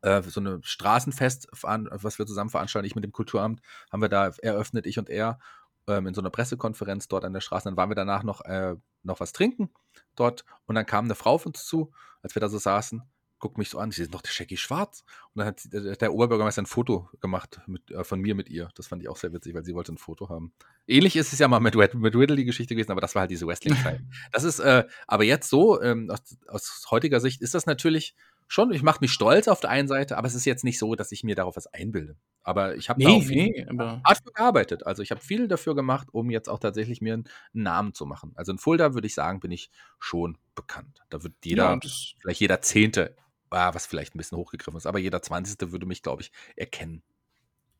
äh, 0.01 0.21
so 0.23 0.39
eine 0.39 0.59
Straßenfest, 0.63 1.47
was 1.61 2.17
wir 2.17 2.25
zusammen 2.25 2.49
veranstalten, 2.49 2.87
ich 2.87 2.95
mit 2.95 3.03
dem 3.03 3.11
Kulturamt, 3.11 3.61
haben 3.91 4.01
wir 4.01 4.09
da 4.09 4.31
eröffnet, 4.41 4.85
ich 4.87 4.97
und 4.97 5.09
er 5.09 5.39
ähm, 5.87 6.07
in 6.07 6.13
so 6.13 6.21
einer 6.21 6.29
Pressekonferenz 6.29 7.07
dort 7.07 7.25
an 7.25 7.33
der 7.33 7.41
Straße. 7.41 7.65
Dann 7.65 7.77
waren 7.77 7.89
wir 7.89 7.95
danach 7.95 8.23
noch, 8.23 8.41
äh, 8.41 8.75
noch 9.03 9.19
was 9.19 9.33
trinken 9.33 9.69
dort 10.15 10.45
und 10.65 10.75
dann 10.75 10.85
kam 10.85 11.05
eine 11.05 11.15
Frau 11.15 11.33
auf 11.33 11.45
uns 11.45 11.65
zu, 11.65 11.91
als 12.21 12.35
wir 12.35 12.39
da 12.39 12.49
so 12.49 12.57
saßen, 12.57 13.03
guckt 13.43 13.57
mich 13.57 13.69
so 13.69 13.77
an, 13.77 13.91
sie 13.91 14.03
ist 14.03 14.13
noch 14.13 14.21
der 14.21 14.31
Shaggy 14.31 14.55
Schwarz. 14.55 15.03
Und 15.33 15.39
dann 15.39 15.47
hat 15.47 15.61
der, 15.65 15.97
der 15.97 16.13
Oberbürgermeister 16.13 16.61
ein 16.61 16.65
Foto 16.65 17.09
gemacht 17.19 17.59
mit, 17.67 17.91
äh, 17.91 18.05
von 18.05 18.21
mir 18.21 18.35
mit 18.35 18.47
ihr. 18.47 18.69
Das 18.75 18.87
fand 18.87 19.01
ich 19.01 19.09
auch 19.09 19.17
sehr 19.17 19.33
witzig, 19.33 19.53
weil 19.53 19.65
sie 19.65 19.75
wollte 19.75 19.91
ein 19.91 19.97
Foto 19.97 20.29
haben. 20.29 20.53
Ähnlich 20.87 21.17
ist 21.17 21.33
es 21.33 21.39
ja 21.39 21.49
mal 21.49 21.59
mit, 21.59 21.75
mit 21.75 22.15
Riddle 22.15 22.37
die 22.37 22.45
Geschichte 22.45 22.73
gewesen, 22.73 22.93
aber 22.93 23.01
das 23.01 23.15
war 23.15 23.21
halt 23.21 23.31
diese 23.31 23.45
Wrestling-Zeit. 23.47 23.99
das 24.31 24.45
ist, 24.45 24.59
äh, 24.59 24.85
aber 25.07 25.25
jetzt 25.25 25.49
so, 25.49 25.81
ähm, 25.81 26.09
aus, 26.09 26.37
aus 26.47 26.85
heutiger 26.89 27.19
Sicht 27.19 27.41
ist 27.41 27.53
das 27.53 27.65
natürlich 27.65 28.15
schon, 28.47 28.71
ich 28.71 28.83
mache 28.83 28.99
mich 29.01 29.11
stolz 29.11 29.47
auf 29.47 29.59
der 29.59 29.69
einen 29.69 29.87
Seite, 29.87 30.17
aber 30.17 30.27
es 30.27 30.35
ist 30.35 30.45
jetzt 30.45 30.63
nicht 30.63 30.79
so, 30.79 30.95
dass 30.95 31.11
ich 31.11 31.23
mir 31.23 31.35
darauf 31.35 31.55
was 31.55 31.67
einbilde. 31.67 32.15
Aber 32.43 32.75
ich 32.75 32.89
habe 32.89 32.99
nee, 32.99 33.05
da 33.05 33.11
auch 33.11 33.23
nee, 33.23 34.01
hart 34.05 34.17
für 34.23 34.31
gearbeitet. 34.31 34.85
Also 34.85 35.01
ich 35.01 35.11
habe 35.11 35.21
viel 35.21 35.47
dafür 35.47 35.75
gemacht, 35.75 36.09
um 36.11 36.29
jetzt 36.29 36.49
auch 36.49 36.59
tatsächlich 36.59 37.01
mir 37.01 37.13
einen 37.13 37.23
Namen 37.53 37.93
zu 37.93 38.05
machen. 38.05 38.33
Also 38.35 38.51
in 38.51 38.57
Fulda 38.57 38.93
würde 38.93 39.07
ich 39.07 39.15
sagen, 39.15 39.39
bin 39.39 39.51
ich 39.51 39.69
schon 39.99 40.37
bekannt. 40.55 41.01
Da 41.09 41.23
wird 41.23 41.33
jeder, 41.43 41.73
ja, 41.73 41.79
vielleicht 42.19 42.41
jeder 42.41 42.61
Zehnte, 42.61 43.15
ah, 43.49 43.73
was 43.73 43.85
vielleicht 43.85 44.13
ein 44.13 44.17
bisschen 44.17 44.37
hochgegriffen 44.37 44.77
ist, 44.77 44.85
aber 44.85 44.99
jeder 44.99 45.21
Zwanzigste 45.21 45.71
würde 45.71 45.85
mich, 45.85 46.01
glaube 46.01 46.21
ich, 46.21 46.31
erkennen. 46.55 47.01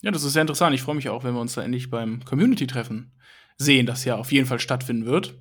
Ja, 0.01 0.11
das 0.11 0.23
ist 0.23 0.33
sehr 0.33 0.41
interessant. 0.41 0.73
Ich 0.75 0.81
freue 0.81 0.95
mich 0.95 1.09
auch, 1.09 1.23
wenn 1.23 1.33
wir 1.33 1.41
uns 1.41 1.53
da 1.53 1.63
endlich 1.63 1.89
beim 1.89 2.23
Community-Treffen 2.25 3.11
sehen, 3.57 3.85
das 3.85 4.05
ja 4.05 4.15
auf 4.15 4.31
jeden 4.31 4.47
Fall 4.47 4.59
stattfinden 4.59 5.05
wird. 5.05 5.35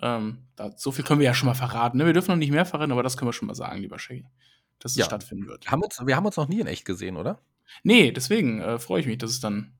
Ähm, 0.00 0.48
da, 0.56 0.72
so 0.76 0.90
viel 0.90 1.04
können 1.04 1.20
wir 1.20 1.26
ja 1.26 1.34
schon 1.34 1.46
mal 1.46 1.54
verraten. 1.54 1.98
Ne? 1.98 2.06
Wir 2.06 2.12
dürfen 2.12 2.32
noch 2.32 2.36
nicht 2.36 2.50
mehr 2.50 2.66
verraten, 2.66 2.92
aber 2.92 3.02
das 3.02 3.16
können 3.16 3.28
wir 3.28 3.32
schon 3.32 3.48
mal 3.48 3.54
sagen, 3.54 3.80
lieber 3.80 3.98
Shaggy 3.98 4.26
dass 4.78 4.92
es 4.92 4.98
ja. 4.98 5.04
stattfinden 5.04 5.46
wird. 5.46 5.70
Haben 5.70 5.82
uns, 5.82 5.98
wir 6.04 6.16
haben 6.16 6.26
uns 6.26 6.36
noch 6.36 6.48
nie 6.48 6.60
in 6.60 6.66
echt 6.66 6.84
gesehen, 6.84 7.16
oder? 7.16 7.40
Nee, 7.82 8.12
deswegen 8.12 8.60
äh, 8.60 8.78
freue 8.78 9.00
ich 9.00 9.06
mich, 9.06 9.18
dass 9.18 9.30
es 9.30 9.40
dann 9.40 9.72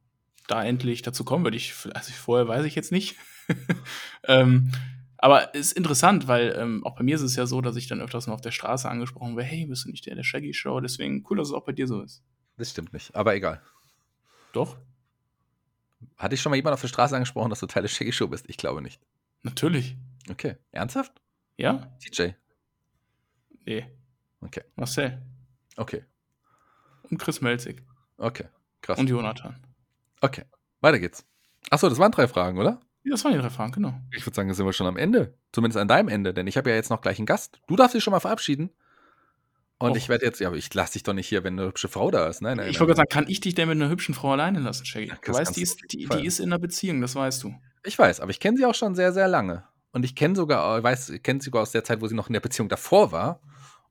da 0.46 0.64
endlich 0.64 1.02
dazu 1.02 1.24
kommen 1.24 1.44
wird. 1.44 1.54
Ich, 1.54 1.74
also 1.94 2.12
vorher 2.12 2.48
weiß 2.48 2.64
ich 2.64 2.74
jetzt 2.74 2.92
nicht. 2.92 3.16
ähm, 4.24 4.72
aber 5.18 5.54
es 5.54 5.68
ist 5.68 5.72
interessant, 5.72 6.28
weil 6.28 6.54
ähm, 6.58 6.84
auch 6.84 6.96
bei 6.96 7.02
mir 7.02 7.14
ist 7.14 7.22
es 7.22 7.36
ja 7.36 7.46
so, 7.46 7.60
dass 7.60 7.76
ich 7.76 7.86
dann 7.86 8.00
öfters 8.00 8.26
mal 8.26 8.34
auf 8.34 8.40
der 8.40 8.50
Straße 8.50 8.88
angesprochen 8.88 9.36
werde, 9.36 9.48
hey, 9.48 9.66
bist 9.66 9.84
du 9.84 9.90
nicht 9.90 10.04
der 10.06 10.16
der 10.16 10.22
Shaggy 10.22 10.52
Show? 10.52 10.80
Deswegen 10.80 11.24
cool, 11.30 11.38
dass 11.38 11.48
es 11.48 11.54
auch 11.54 11.64
bei 11.64 11.72
dir 11.72 11.86
so 11.86 12.02
ist. 12.02 12.22
Das 12.56 12.70
stimmt 12.70 12.92
nicht, 12.92 13.14
aber 13.14 13.34
egal. 13.34 13.62
Doch. 14.52 14.76
Hatte 16.16 16.34
ich 16.34 16.42
schon 16.42 16.50
mal 16.50 16.56
jemand 16.56 16.74
auf 16.74 16.80
der 16.80 16.88
Straße 16.88 17.14
angesprochen, 17.14 17.50
dass 17.50 17.60
du 17.60 17.66
Teil 17.66 17.82
der 17.82 17.88
Shaggy 17.88 18.12
Show 18.12 18.28
bist? 18.28 18.44
Ich 18.48 18.58
glaube 18.58 18.82
nicht. 18.82 19.00
Natürlich. 19.42 19.96
Okay. 20.30 20.56
Ernsthaft? 20.72 21.20
Ja. 21.56 21.96
TJ? 22.00 22.32
Nee. 23.64 23.86
Okay. 24.44 24.62
Marcel. 24.76 25.22
Okay. 25.76 26.04
Und 27.10 27.18
Chris 27.18 27.40
Melzig. 27.40 27.82
Okay, 28.16 28.46
krass. 28.80 28.98
Und 28.98 29.08
Jonathan. 29.08 29.56
Okay, 30.20 30.44
weiter 30.80 30.98
geht's. 30.98 31.24
Achso, 31.70 31.88
das 31.88 31.98
waren 31.98 32.12
drei 32.12 32.28
Fragen, 32.28 32.58
oder? 32.58 32.80
Ja, 33.02 33.10
das 33.12 33.24
waren 33.24 33.32
die 33.32 33.38
drei 33.38 33.50
Fragen, 33.50 33.72
genau. 33.72 33.94
Ich 34.12 34.24
würde 34.24 34.34
sagen, 34.34 34.48
da 34.48 34.54
sind 34.54 34.64
wir 34.64 34.72
schon 34.72 34.86
am 34.86 34.96
Ende. 34.96 35.34
Zumindest 35.52 35.78
an 35.78 35.88
deinem 35.88 36.08
Ende, 36.08 36.32
denn 36.32 36.46
ich 36.46 36.56
habe 36.56 36.70
ja 36.70 36.76
jetzt 36.76 36.90
noch 36.90 37.00
gleich 37.00 37.18
einen 37.18 37.26
Gast. 37.26 37.60
Du 37.66 37.76
darfst 37.76 37.94
dich 37.94 38.02
schon 38.02 38.12
mal 38.12 38.20
verabschieden. 38.20 38.70
Und 39.78 39.90
Och. 39.90 39.96
ich 39.96 40.08
werde 40.08 40.24
jetzt, 40.24 40.40
ja, 40.40 40.48
aber 40.48 40.56
ich 40.56 40.72
lasse 40.72 40.94
dich 40.94 41.02
doch 41.02 41.12
nicht 41.12 41.26
hier, 41.26 41.44
wenn 41.44 41.58
eine 41.58 41.68
hübsche 41.68 41.88
Frau 41.88 42.10
da 42.10 42.28
ist. 42.28 42.40
Nein, 42.40 42.56
nein. 42.56 42.70
Ich 42.70 42.80
wollte 42.80 42.94
gerade 42.94 42.98
sagen, 42.98 43.08
kann 43.10 43.28
ich 43.28 43.40
dich 43.40 43.54
denn 43.54 43.68
mit 43.68 43.76
einer 43.76 43.90
hübschen 43.90 44.14
Frau 44.14 44.32
alleine 44.32 44.60
lassen, 44.60 44.86
Shaggy? 44.86 45.12
Du 45.22 45.32
weißt, 45.32 45.56
die 45.56 45.62
ist, 45.62 45.80
die, 45.92 46.06
die 46.06 46.26
ist 46.26 46.38
in 46.38 46.46
einer 46.46 46.58
Beziehung, 46.58 47.00
das 47.00 47.14
weißt 47.14 47.42
du. 47.42 47.54
Ich 47.82 47.98
weiß, 47.98 48.20
aber 48.20 48.30
ich 48.30 48.40
kenne 48.40 48.56
sie 48.56 48.64
auch 48.64 48.74
schon 48.74 48.94
sehr, 48.94 49.12
sehr 49.12 49.28
lange. 49.28 49.64
Und 49.92 50.04
ich 50.04 50.14
kenne 50.14 50.34
sogar, 50.34 50.78
ich 50.78 50.84
weiß, 50.84 51.12
kenne 51.22 51.40
sie 51.40 51.46
sogar 51.46 51.62
aus 51.62 51.72
der 51.72 51.84
Zeit, 51.84 52.00
wo 52.00 52.06
sie 52.06 52.14
noch 52.14 52.28
in 52.28 52.32
der 52.32 52.40
Beziehung 52.40 52.68
davor 52.68 53.12
war 53.12 53.40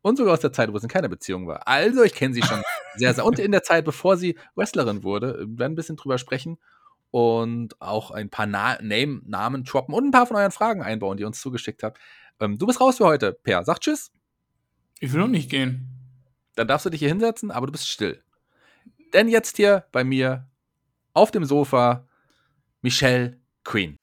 und 0.03 0.17
sogar 0.17 0.33
aus 0.33 0.41
der 0.41 0.53
Zeit, 0.53 0.71
wo 0.71 0.77
sie 0.77 0.85
in 0.85 0.89
keiner 0.89 1.09
Beziehung 1.09 1.47
war. 1.47 1.67
Also, 1.67 2.03
ich 2.03 2.13
kenne 2.13 2.35
sie 2.35 2.43
schon 2.43 2.61
sehr, 2.95 3.13
sehr. 3.15 3.25
Und 3.25 3.39
in 3.39 3.51
der 3.51 3.63
Zeit, 3.63 3.85
bevor 3.85 4.17
sie 4.17 4.37
Wrestlerin 4.55 5.03
wurde, 5.03 5.39
wir 5.39 5.59
werden 5.59 5.73
ein 5.73 5.75
bisschen 5.75 5.95
drüber 5.95 6.19
sprechen 6.19 6.59
und 7.09 7.81
auch 7.81 8.11
ein 8.11 8.29
paar 8.29 8.45
Na 8.45 8.77
Name 8.81 9.21
Namen 9.25 9.63
droppen 9.63 9.95
und 9.95 10.05
ein 10.05 10.11
paar 10.11 10.27
von 10.27 10.35
euren 10.35 10.51
Fragen 10.51 10.83
einbauen, 10.83 11.17
die 11.17 11.23
ihr 11.23 11.27
uns 11.27 11.41
zugeschickt 11.41 11.81
habt. 11.81 11.99
Ähm, 12.39 12.57
du 12.57 12.67
bist 12.67 12.81
raus 12.81 12.97
für 12.97 13.05
heute, 13.05 13.33
Per. 13.33 13.63
Sag 13.63 13.79
Tschüss. 13.79 14.11
Ich 14.99 15.11
will 15.13 15.21
noch 15.21 15.27
nicht 15.27 15.49
gehen. 15.49 15.87
Dann 16.55 16.67
darfst 16.67 16.85
du 16.85 16.89
dich 16.89 16.99
hier 16.99 17.09
hinsetzen, 17.09 17.49
aber 17.49 17.65
du 17.65 17.71
bist 17.71 17.87
still. 17.87 18.21
Denn 19.13 19.27
jetzt 19.27 19.57
hier 19.57 19.85
bei 19.91 20.03
mir 20.03 20.49
auf 21.13 21.31
dem 21.31 21.45
Sofa 21.45 22.07
Michelle 22.81 23.39
Queen. 23.63 23.97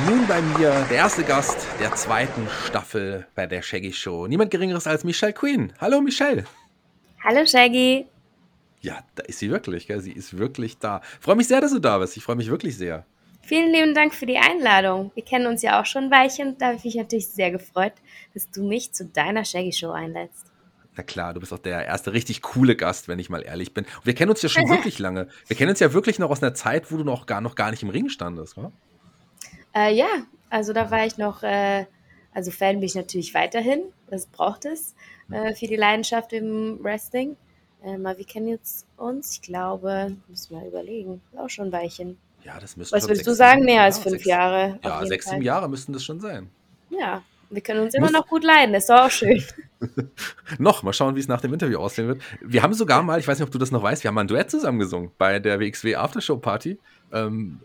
Nun 0.00 0.26
bei 0.26 0.40
mir 0.40 0.86
der 0.88 0.96
erste 0.96 1.22
Gast 1.22 1.66
der 1.78 1.94
zweiten 1.94 2.48
Staffel 2.66 3.26
bei 3.34 3.46
der 3.46 3.62
Shaggy 3.62 3.92
Show. 3.92 4.26
Niemand 4.26 4.50
Geringeres 4.50 4.86
als 4.86 5.04
Michelle 5.04 5.32
Queen. 5.32 5.72
Hallo 5.80 6.00
Michelle. 6.00 6.44
Hallo 7.22 7.44
Shaggy. 7.46 8.06
Ja, 8.80 9.00
da 9.14 9.22
ist 9.24 9.38
sie 9.38 9.50
wirklich. 9.50 9.86
Gell? 9.86 10.00
Sie 10.00 10.12
ist 10.12 10.38
wirklich 10.38 10.78
da. 10.78 11.02
Freue 11.20 11.36
mich 11.36 11.48
sehr, 11.48 11.60
dass 11.60 11.72
du 11.72 11.78
da 11.78 11.98
bist. 11.98 12.16
Ich 12.16 12.24
freue 12.24 12.36
mich 12.36 12.48
wirklich 12.48 12.76
sehr. 12.76 13.04
Vielen 13.42 13.70
lieben 13.72 13.94
Dank 13.94 14.14
für 14.14 14.26
die 14.26 14.38
Einladung. 14.38 15.10
Wir 15.14 15.24
kennen 15.24 15.46
uns 15.46 15.62
ja 15.62 15.80
auch 15.80 15.86
schon 15.86 16.04
ein 16.04 16.10
Weilchen. 16.10 16.56
Da 16.58 16.66
habe 16.68 16.76
ich 16.76 16.84
mich 16.84 16.94
natürlich 16.94 17.28
sehr 17.28 17.50
gefreut, 17.50 17.92
dass 18.34 18.50
du 18.50 18.62
mich 18.66 18.92
zu 18.92 19.04
deiner 19.04 19.44
Shaggy 19.44 19.72
Show 19.72 19.90
einlädst. 19.90 20.46
Na 20.96 21.02
klar, 21.02 21.34
du 21.34 21.40
bist 21.40 21.52
auch 21.52 21.58
der 21.58 21.84
erste 21.84 22.12
richtig 22.12 22.42
coole 22.42 22.76
Gast, 22.76 23.08
wenn 23.08 23.18
ich 23.18 23.30
mal 23.30 23.42
ehrlich 23.42 23.74
bin. 23.74 23.84
Und 23.84 24.06
wir 24.06 24.14
kennen 24.14 24.30
uns 24.30 24.42
ja 24.42 24.48
schon 24.48 24.68
wirklich 24.68 24.98
lange. 24.98 25.28
Wir 25.46 25.56
kennen 25.56 25.70
uns 25.70 25.80
ja 25.80 25.92
wirklich 25.92 26.18
noch 26.18 26.30
aus 26.30 26.42
einer 26.42 26.54
Zeit, 26.54 26.90
wo 26.90 26.96
du 26.96 27.04
noch 27.04 27.26
gar, 27.26 27.40
noch 27.40 27.54
gar 27.54 27.70
nicht 27.70 27.82
im 27.82 27.90
Ring 27.90 28.08
standest, 28.08 28.56
oder? 28.56 28.72
Äh, 29.74 29.94
ja, 29.94 30.08
also 30.50 30.72
da 30.72 30.90
war 30.90 31.06
ich 31.06 31.18
noch, 31.18 31.42
äh, 31.42 31.86
also 32.34 32.50
Fan 32.50 32.76
bin 32.76 32.84
ich 32.84 32.94
natürlich 32.94 33.34
weiterhin. 33.34 33.82
Das 34.08 34.26
braucht 34.26 34.64
es 34.64 34.94
äh, 35.30 35.54
für 35.54 35.66
die 35.66 35.76
Leidenschaft 35.76 36.32
im 36.32 36.78
Wrestling. 36.82 37.36
Ähm, 37.84 38.06
aber 38.06 38.18
wir 38.18 38.24
kennen 38.26 38.48
jetzt 38.48 38.86
uns, 38.96 39.32
ich 39.32 39.42
glaube, 39.42 40.16
müssen 40.28 40.56
wir 40.60 40.66
überlegen, 40.66 41.20
auch 41.36 41.48
schon 41.48 41.66
ein 41.66 41.72
Weilchen. 41.72 42.16
Ja, 42.44 42.58
das 42.60 42.76
müsste 42.76 42.96
Was 42.96 43.08
würdest 43.08 43.26
du 43.26 43.34
sagen? 43.34 43.64
Mehr 43.64 43.82
als 43.82 43.98
fünf 43.98 44.16
sechs, 44.16 44.24
Jahre. 44.26 44.78
Ja, 44.84 45.04
sechs, 45.06 45.28
sieben 45.28 45.42
Jahre 45.42 45.68
müssten 45.68 45.92
das 45.92 46.04
schon 46.04 46.20
sein. 46.20 46.50
Ja, 46.90 47.22
wir 47.50 47.60
können 47.60 47.80
uns 47.80 47.94
immer 47.94 48.06
Muss- 48.06 48.12
noch 48.12 48.26
gut 48.26 48.44
leiden. 48.44 48.72
Das 48.72 48.84
ist 48.84 48.90
auch 48.90 49.10
schön. 49.10 49.42
Noch, 50.58 50.84
mal 50.84 50.92
schauen, 50.92 51.16
wie 51.16 51.20
es 51.20 51.26
nach 51.26 51.40
dem 51.40 51.52
Interview 51.52 51.78
aussehen 51.78 52.06
wird. 52.06 52.22
Wir 52.40 52.62
haben 52.62 52.72
sogar 52.72 53.02
mal, 53.02 53.18
ich 53.18 53.26
weiß 53.26 53.38
nicht, 53.38 53.46
ob 53.46 53.50
du 53.50 53.58
das 53.58 53.72
noch 53.72 53.82
weißt, 53.82 54.04
wir 54.04 54.08
haben 54.08 54.14
mal 54.14 54.20
ein 54.20 54.28
Duett 54.28 54.48
zusammen 54.48 54.78
gesungen 54.78 55.10
bei 55.18 55.40
der 55.40 55.58
WXW 55.58 55.96
Aftershow 55.96 56.36
Party. 56.36 56.78
Ähm, 57.12 57.58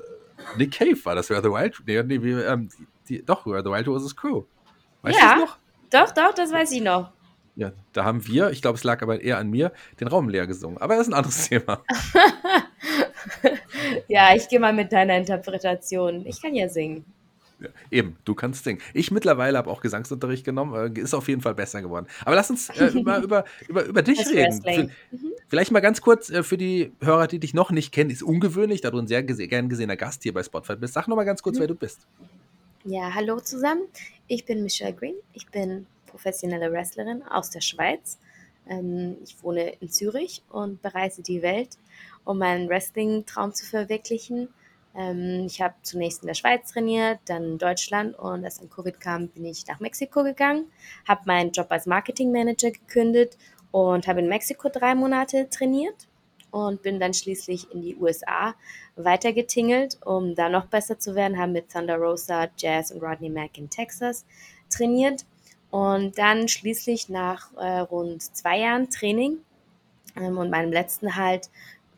Nick 0.58 0.72
Cave 0.72 0.98
war 1.06 1.16
das, 1.16 1.30
Where 1.30 1.42
the 1.42 1.50
Wild, 1.50 1.76
nee, 1.86 2.02
nee, 2.04 2.22
wie, 2.24 2.32
ähm, 2.32 2.70
die, 3.10 3.24
doch, 3.24 3.46
Where 3.46 3.64
the 3.64 3.70
Wild 3.70 3.88
Roses 3.88 4.16
Crew. 4.16 4.44
Weißt 5.02 5.18
Ja. 5.20 5.36
du 5.36 5.40
das 5.42 5.50
noch? 5.50 5.58
Doch, 5.90 6.12
doch, 6.14 6.34
das 6.34 6.52
weiß 6.52 6.72
ich 6.72 6.82
noch. 6.82 7.12
Ja, 7.56 7.72
da 7.94 8.04
haben 8.06 8.26
wir, 8.28 8.52
ich 8.52 8.62
glaube, 8.62 8.78
es 8.78 8.84
lag 8.84 9.02
aber 9.02 9.20
eher 9.22 9.40
an 9.40 9.50
mir, 9.50 9.72
den 10.00 10.08
Raum 10.08 10.30
leer 10.30 10.46
gesungen. 10.46 10.78
Aber 10.78 10.96
das 10.96 11.08
ist 11.08 11.14
ein 11.14 11.18
anderes 11.18 11.48
Thema. 11.50 11.82
Ja, 14.08 14.36
ich 14.36 14.48
gehe 14.48 14.60
mal 14.60 14.74
mit 14.74 14.92
deiner 14.92 15.18
Interpretation. 15.18 16.26
Ich 16.26 16.42
kann 16.42 16.56
ja 16.56 16.70
singen. 16.70 17.06
Ja, 17.60 17.70
eben, 17.89 18.18
du 18.24 18.36
kannst 18.36 18.64
singen. 18.66 18.80
Ich 18.93 19.10
mittlerweile 19.10 19.58
habe 19.58 19.70
auch 19.70 19.82
Gesangsunterricht 19.82 20.45
genommen, 20.45 20.95
äh, 20.95 20.99
ist 20.99 21.16
auf 21.16 21.28
jeden 21.28 21.41
Fall 21.41 21.55
besser 21.55 21.82
geworden. 21.82 22.05
Aber 22.24 22.36
lass 22.36 22.51
uns 22.51 22.70
äh, 22.70 22.88
über, 22.89 23.18
über, 23.24 23.45
über, 23.68 23.84
über 23.86 24.01
dich 24.03 24.20
Das 24.20 24.30
reden. 24.32 24.62
V- 25.12 25.18
Vielleicht 25.47 25.72
mal 25.72 25.80
ganz 25.80 26.01
kurz 26.01 26.30
äh, 26.30 26.43
für 26.43 26.58
die 26.58 26.91
Hörer, 27.01 27.28
die 27.28 27.39
dich 27.39 27.53
noch 27.55 27.72
nicht 27.72 27.91
kennen, 27.91 28.10
ist 28.12 28.22
ungewöhnlich, 28.22 28.82
da 28.82 28.91
du 28.91 28.99
ein 28.99 29.08
sehr 29.08 29.24
gese 29.24 29.47
gern 29.47 29.70
gesehener 29.70 29.95
Gast 29.97 30.22
hier 30.24 30.34
bei 30.34 30.43
Spotlight 30.43 30.80
bist. 30.80 30.93
Sag 30.93 31.08
noch 31.08 31.16
mal 31.16 31.24
ganz 31.24 31.41
kurz, 31.41 31.55
Mhm. 31.55 31.62
wer 31.62 31.68
du 31.68 31.76
bist. 31.76 32.01
Ja, 32.84 33.14
hallo 33.16 33.39
zusammen. 33.39 33.82
Ich 34.28 34.45
bin 34.45 34.62
Michelle 34.62 34.93
Green. 34.93 35.16
Ich 35.34 35.47
bin 35.47 35.88
professionelle 36.05 36.72
Wrestlerin 36.72 37.24
aus 37.24 37.49
der 37.49 37.62
Schweiz. 37.62 38.18
Ähm, 38.70 39.16
ich 39.24 39.36
wohne 39.41 39.74
in 39.80 39.89
Zürich 39.89 40.43
und 40.49 40.82
bereise 40.82 41.22
die 41.24 41.41
Welt, 41.41 41.70
um 42.24 42.38
meinen 42.38 42.70
Wrestling-Traum 42.70 43.53
zu 43.53 43.66
verwirklichen. 43.66 44.49
Ähm, 44.98 45.45
ich 45.45 45.62
habe 45.62 45.76
zunächst 45.84 46.24
in 46.24 46.28
der 46.28 46.34
Schweiz 46.34 46.72
trainiert, 46.72 47.20
dann 47.26 47.43
in 47.43 47.58
Deutschland 47.60 48.18
und 48.18 48.43
als 48.43 48.58
dann 48.58 48.70
Covid 48.70 49.00
kam, 49.00 49.28
bin 49.30 49.45
ich 49.45 49.66
nach 49.68 49.80
Mexiko 49.80 50.24
gegangen, 50.24 50.66
habe 51.08 51.22
meinen 51.26 51.52
Job 51.52 51.68
als 51.70 51.86
Marketingmanager 51.86 52.72
gekündigt 52.72 53.38
und 53.72 54.08
habe 54.08 54.22
in 54.22 54.28
Mexiko 54.28 54.70
drei 54.70 54.95
Monate 54.95 55.48
trainiert 55.50 56.08
und 56.50 56.82
bin 56.82 57.00
dann 57.00 57.14
schließlich 57.14 57.72
in 57.72 57.82
die 57.84 57.95
USA 57.95 58.56
weitergetingelt, 58.95 60.00
um 60.04 60.34
da 60.34 60.50
noch 60.50 60.66
besser 60.66 60.98
zu 60.98 61.14
werden, 61.14 61.38
haben 61.38 61.52
mit 61.52 61.72
Thunder 61.72 61.98
Rosa, 61.98 62.48
Jazz 62.58 62.91
und 62.91 63.04
Rodney 63.04 63.30
Mack 63.30 63.58
in 63.60 63.70
Texas 63.70 64.26
trainiert 64.70 65.26
und 65.70 66.18
dann 66.18 66.48
schließlich 66.48 67.10
nach 67.10 67.54
äh, 67.58 67.80
rund 67.80 68.24
zwei 68.24 68.60
Jahren 68.60 68.89
Training 68.89 69.38
ähm, 70.16 70.39
und 70.39 70.50
meinem 70.50 70.72
letzten 70.72 71.16
halt 71.16 71.50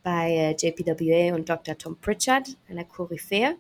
bei 0.10 0.32
äh, 0.32 0.56
JPWA 0.58 1.36
und 1.36 1.48
Dr. 1.48 1.78
Tom 1.78 1.96
Pritchard, 1.96 2.58
einer 2.68 2.84
Koryphäe, 2.84 3.56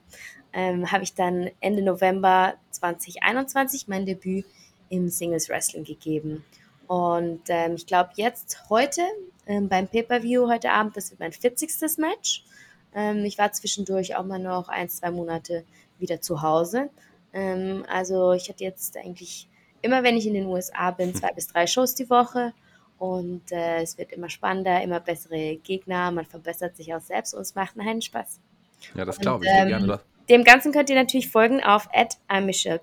ähm, 0.51 0.91
habe 0.91 1.03
ich 1.03 1.13
dann 1.13 1.51
Ende 1.59 1.83
November 1.83 2.55
2021 2.71 3.87
mein 3.87 4.07
Debüt 4.07 4.45
im 4.89 5.09
Singles 5.09 5.47
Wrestling 5.47 5.83
gegeben. 5.83 6.43
Und 6.87 7.41
ähm, 7.49 7.75
ich 7.75 7.85
glaube 7.85 8.09
jetzt 8.15 8.67
heute 8.67 9.03
ähm, 9.45 9.69
beim 9.69 9.87
Pay-Per-View 9.87 10.49
heute 10.49 10.71
Abend, 10.71 10.97
das 10.97 11.11
wird 11.11 11.19
mein 11.19 11.33
40. 11.33 11.69
Match. 11.99 12.43
Ähm, 12.95 13.25
ich 13.25 13.37
war 13.37 13.51
zwischendurch 13.51 14.15
auch 14.15 14.25
mal 14.25 14.39
noch 14.39 14.69
ein, 14.69 14.89
zwei 14.89 15.11
Monate 15.11 15.65
wieder 15.99 16.19
zu 16.19 16.41
Hause. 16.41 16.89
Ähm, 17.31 17.85
also 17.87 18.33
ich 18.33 18.49
hatte 18.49 18.63
jetzt 18.63 18.97
eigentlich 18.97 19.47
immer, 19.83 20.01
wenn 20.01 20.17
ich 20.17 20.25
in 20.25 20.33
den 20.33 20.47
USA 20.47 20.89
bin, 20.89 21.13
zwei 21.13 21.31
bis 21.31 21.45
drei 21.45 21.67
Shows 21.67 21.93
die 21.93 22.09
Woche. 22.09 22.53
Und 22.99 23.51
äh, 23.51 23.81
es 23.81 23.97
wird 23.97 24.11
immer 24.11 24.29
spannender, 24.29 24.81
immer 24.83 24.99
bessere 24.99 25.55
Gegner, 25.57 26.11
man 26.11 26.25
verbessert 26.25 26.75
sich 26.75 26.93
auch 26.93 27.01
selbst 27.01 27.33
und 27.33 27.41
es 27.41 27.55
macht 27.55 27.79
einen 27.79 28.01
Spaß. 28.01 28.39
Ja, 28.93 29.05
das 29.05 29.19
glaube 29.19 29.45
ich 29.45 29.51
ähm, 29.51 29.69
gerne. 29.69 29.99
Dem 30.29 30.43
Ganzen 30.43 30.71
könnt 30.71 30.89
ihr 30.89 30.95
natürlich 30.95 31.29
folgen 31.29 31.63
auf 31.63 31.87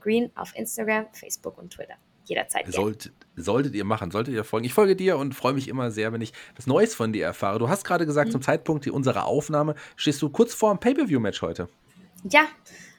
@Green 0.00 0.30
auf 0.34 0.56
Instagram, 0.56 1.06
Facebook 1.12 1.58
und 1.58 1.72
Twitter. 1.72 1.94
Jederzeit. 2.24 2.66
Sollt, 2.72 3.12
solltet 3.36 3.74
ihr 3.74 3.84
machen, 3.84 4.10
solltet 4.10 4.34
ihr 4.34 4.42
folgen. 4.42 4.66
Ich 4.66 4.74
folge 4.74 4.96
dir 4.96 5.16
und 5.16 5.34
freue 5.34 5.52
mich 5.52 5.68
immer 5.68 5.92
sehr, 5.92 6.12
wenn 6.12 6.20
ich 6.20 6.32
das 6.56 6.66
Neues 6.66 6.94
von 6.94 7.12
dir 7.12 7.24
erfahre. 7.24 7.60
Du 7.60 7.68
hast 7.68 7.84
gerade 7.84 8.04
Mhm. 8.04 8.08
gesagt, 8.08 8.32
zum 8.32 8.42
Zeitpunkt 8.42 8.88
unserer 8.88 9.26
Aufnahme 9.26 9.76
stehst 9.94 10.20
du 10.22 10.28
kurz 10.28 10.52
vor 10.52 10.74
dem 10.74 10.80
Pay-Per-View-Match 10.80 11.40
heute. 11.42 11.68
Ja, 12.28 12.46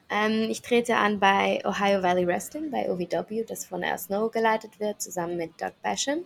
ähm, 0.09 0.47
ich 0.49 0.61
trete 0.61 0.95
an 0.95 1.19
bei 1.19 1.61
Ohio 1.65 2.01
Valley 2.01 2.25
Wrestling, 2.25 2.71
bei 2.71 2.89
OVW, 2.89 3.43
das 3.43 3.65
von 3.65 3.83
Al 3.83 3.97
Snow 3.97 4.31
geleitet 4.31 4.79
wird, 4.79 5.01
zusammen 5.01 5.35
mit 5.35 5.59
Doug 5.59 5.73
Basham. 5.83 6.19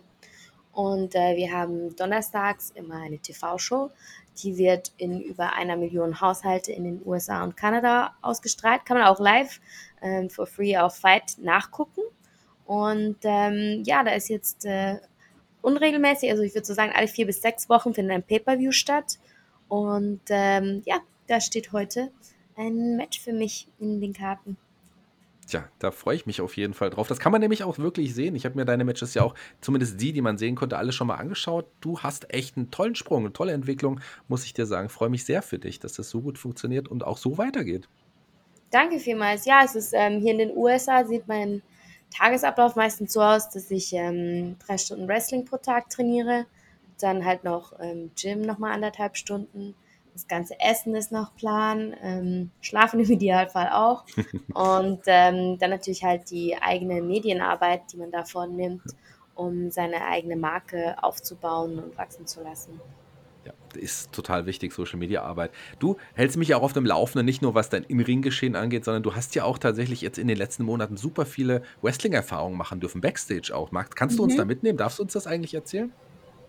Und 0.72 1.14
äh, 1.14 1.36
wir 1.36 1.52
haben 1.52 1.94
donnerstags 1.96 2.70
immer 2.74 2.96
eine 2.96 3.18
TV-Show. 3.18 3.90
Die 4.42 4.56
wird 4.56 4.92
in 4.96 5.20
über 5.20 5.52
einer 5.52 5.76
Million 5.76 6.20
Haushalte 6.20 6.72
in 6.72 6.84
den 6.84 7.02
USA 7.04 7.44
und 7.44 7.56
Kanada 7.56 8.14
ausgestrahlt. 8.22 8.86
Kann 8.86 8.96
man 8.96 9.06
auch 9.06 9.20
live 9.20 9.60
ähm, 10.00 10.30
for 10.30 10.46
free 10.46 10.76
auf 10.76 10.96
Fight 10.96 11.36
nachgucken. 11.38 12.00
Und 12.64 13.18
ähm, 13.24 13.82
ja, 13.84 14.02
da 14.02 14.12
ist 14.12 14.28
jetzt 14.28 14.64
äh, 14.64 14.98
unregelmäßig, 15.60 16.30
also 16.30 16.42
ich 16.42 16.54
würde 16.54 16.66
so 16.66 16.74
sagen, 16.74 16.92
alle 16.94 17.08
vier 17.08 17.26
bis 17.26 17.42
sechs 17.42 17.68
Wochen 17.68 17.92
findet 17.92 18.14
ein 18.14 18.22
Pay-Per-View 18.22 18.72
statt. 18.72 19.18
Und 19.68 20.20
ähm, 20.28 20.82
ja, 20.86 21.00
da 21.26 21.40
steht 21.40 21.72
heute 21.72 22.10
ein 22.56 22.96
Match 22.96 23.20
für 23.20 23.32
mich 23.32 23.68
in 23.78 24.00
den 24.00 24.12
Karten. 24.12 24.56
Tja, 25.52 25.68
da 25.80 25.90
freue 25.90 26.16
ich 26.16 26.24
mich 26.24 26.40
auf 26.40 26.56
jeden 26.56 26.72
Fall 26.72 26.88
drauf. 26.88 27.08
Das 27.08 27.20
kann 27.20 27.30
man 27.30 27.42
nämlich 27.42 27.62
auch 27.62 27.76
wirklich 27.76 28.14
sehen. 28.14 28.34
Ich 28.34 28.46
habe 28.46 28.56
mir 28.56 28.64
deine 28.64 28.84
Matches 28.84 29.12
ja 29.12 29.22
auch, 29.22 29.34
zumindest 29.60 30.00
die, 30.00 30.14
die 30.14 30.22
man 30.22 30.38
sehen 30.38 30.54
konnte, 30.54 30.78
alle 30.78 30.92
schon 30.92 31.08
mal 31.08 31.16
angeschaut. 31.16 31.66
Du 31.82 31.98
hast 31.98 32.32
echt 32.32 32.56
einen 32.56 32.70
tollen 32.70 32.94
Sprung, 32.94 33.24
eine 33.24 33.34
tolle 33.34 33.52
Entwicklung, 33.52 34.00
muss 34.28 34.46
ich 34.46 34.54
dir 34.54 34.64
sagen. 34.64 34.88
Freue 34.88 35.10
mich 35.10 35.26
sehr 35.26 35.42
für 35.42 35.58
dich, 35.58 35.78
dass 35.78 35.92
das 35.92 36.08
so 36.08 36.22
gut 36.22 36.38
funktioniert 36.38 36.88
und 36.88 37.04
auch 37.04 37.18
so 37.18 37.36
weitergeht. 37.36 37.86
Danke 38.70 38.98
vielmals. 38.98 39.44
Ja, 39.44 39.60
es 39.62 39.74
ist 39.74 39.92
ähm, 39.94 40.22
hier 40.22 40.32
in 40.32 40.38
den 40.38 40.56
USA 40.56 41.04
sieht 41.04 41.28
mein 41.28 41.60
Tagesablauf 42.16 42.74
meistens 42.74 43.12
so 43.12 43.20
aus, 43.20 43.50
dass 43.50 43.70
ich 43.70 43.92
ähm, 43.92 44.56
drei 44.66 44.78
Stunden 44.78 45.06
Wrestling 45.06 45.44
pro 45.44 45.58
Tag 45.58 45.90
trainiere, 45.90 46.46
dann 46.98 47.26
halt 47.26 47.44
noch 47.44 47.74
ähm, 47.78 48.10
Gym 48.18 48.40
nochmal 48.40 48.72
anderthalb 48.72 49.18
Stunden. 49.18 49.74
Das 50.12 50.28
ganze 50.28 50.58
Essen 50.60 50.94
ist 50.94 51.10
noch 51.12 51.34
Plan, 51.36 51.94
ähm, 52.02 52.50
Schlafen 52.60 53.00
im 53.04 53.10
Idealfall 53.10 53.70
auch. 53.72 54.04
Und 54.54 55.00
ähm, 55.06 55.58
dann 55.58 55.70
natürlich 55.70 56.04
halt 56.04 56.30
die 56.30 56.56
eigene 56.60 57.00
Medienarbeit, 57.02 57.82
die 57.92 57.96
man 57.96 58.10
da 58.10 58.24
vornimmt, 58.24 58.82
um 59.34 59.70
seine 59.70 60.04
eigene 60.06 60.36
Marke 60.36 60.96
aufzubauen 61.02 61.78
und 61.78 61.96
wachsen 61.96 62.26
zu 62.26 62.42
lassen. 62.42 62.78
Ja, 63.44 63.52
ist 63.74 64.12
total 64.12 64.46
wichtig, 64.46 64.72
Social 64.72 64.98
Media 64.98 65.22
Arbeit. 65.22 65.50
Du 65.80 65.96
hältst 66.14 66.36
mich 66.36 66.54
auch 66.54 66.62
auf 66.62 66.74
dem 66.74 66.84
Laufenden, 66.86 67.24
nicht 67.24 67.42
nur 67.42 67.54
was 67.56 67.70
dein 67.70 67.82
In-Ring-Geschehen 67.82 68.54
angeht, 68.54 68.84
sondern 68.84 69.02
du 69.02 69.16
hast 69.16 69.34
ja 69.34 69.42
auch 69.44 69.58
tatsächlich 69.58 70.00
jetzt 70.02 70.18
in 70.18 70.28
den 70.28 70.36
letzten 70.36 70.62
Monaten 70.64 70.96
super 70.98 71.24
viele 71.26 71.62
Wrestling-Erfahrungen 71.80 72.56
machen 72.56 72.78
dürfen, 72.78 73.00
Backstage 73.00 73.50
auch. 73.54 73.72
Mag- 73.72 73.96
Kannst 73.96 74.18
du 74.18 74.22
uns 74.22 74.34
Mhm. 74.34 74.38
da 74.38 74.44
mitnehmen? 74.44 74.78
Darfst 74.78 74.98
du 74.98 75.02
uns 75.02 75.14
das 75.14 75.26
eigentlich 75.26 75.54
erzählen? 75.54 75.90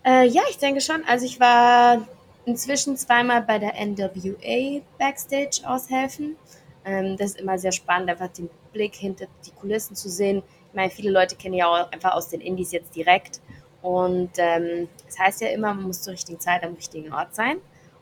Äh, 0.04 0.28
ja, 0.28 0.42
ich 0.50 0.58
denke 0.58 0.82
schon. 0.82 1.02
Also 1.04 1.24
ich 1.24 1.40
war 1.40 2.06
inzwischen 2.46 2.96
zweimal 2.96 3.42
bei 3.42 3.58
der 3.58 3.74
NWA 3.74 4.80
Backstage 4.98 5.62
aushelfen. 5.64 6.36
Ähm, 6.84 7.16
das 7.16 7.30
ist 7.30 7.40
immer 7.40 7.58
sehr 7.58 7.72
spannend, 7.72 8.10
einfach 8.10 8.28
den 8.28 8.50
Blick 8.72 8.94
hinter 8.94 9.26
die 9.46 9.50
Kulissen 9.52 9.96
zu 9.96 10.08
sehen. 10.08 10.42
Ich 10.68 10.74
meine, 10.74 10.90
viele 10.90 11.10
Leute 11.10 11.36
kennen 11.36 11.54
ja 11.54 11.66
auch 11.66 11.90
einfach 11.92 12.12
aus 12.14 12.28
den 12.28 12.40
Indies 12.40 12.72
jetzt 12.72 12.94
direkt. 12.94 13.40
Und 13.82 14.30
ähm, 14.38 14.88
es 15.06 15.18
heißt 15.18 15.42
ja 15.42 15.48
immer, 15.48 15.74
man 15.74 15.84
muss 15.84 16.02
zur 16.02 16.14
richtigen 16.14 16.40
Zeit 16.40 16.62
am 16.62 16.74
richtigen 16.74 17.12
Ort 17.12 17.34
sein. 17.34 17.58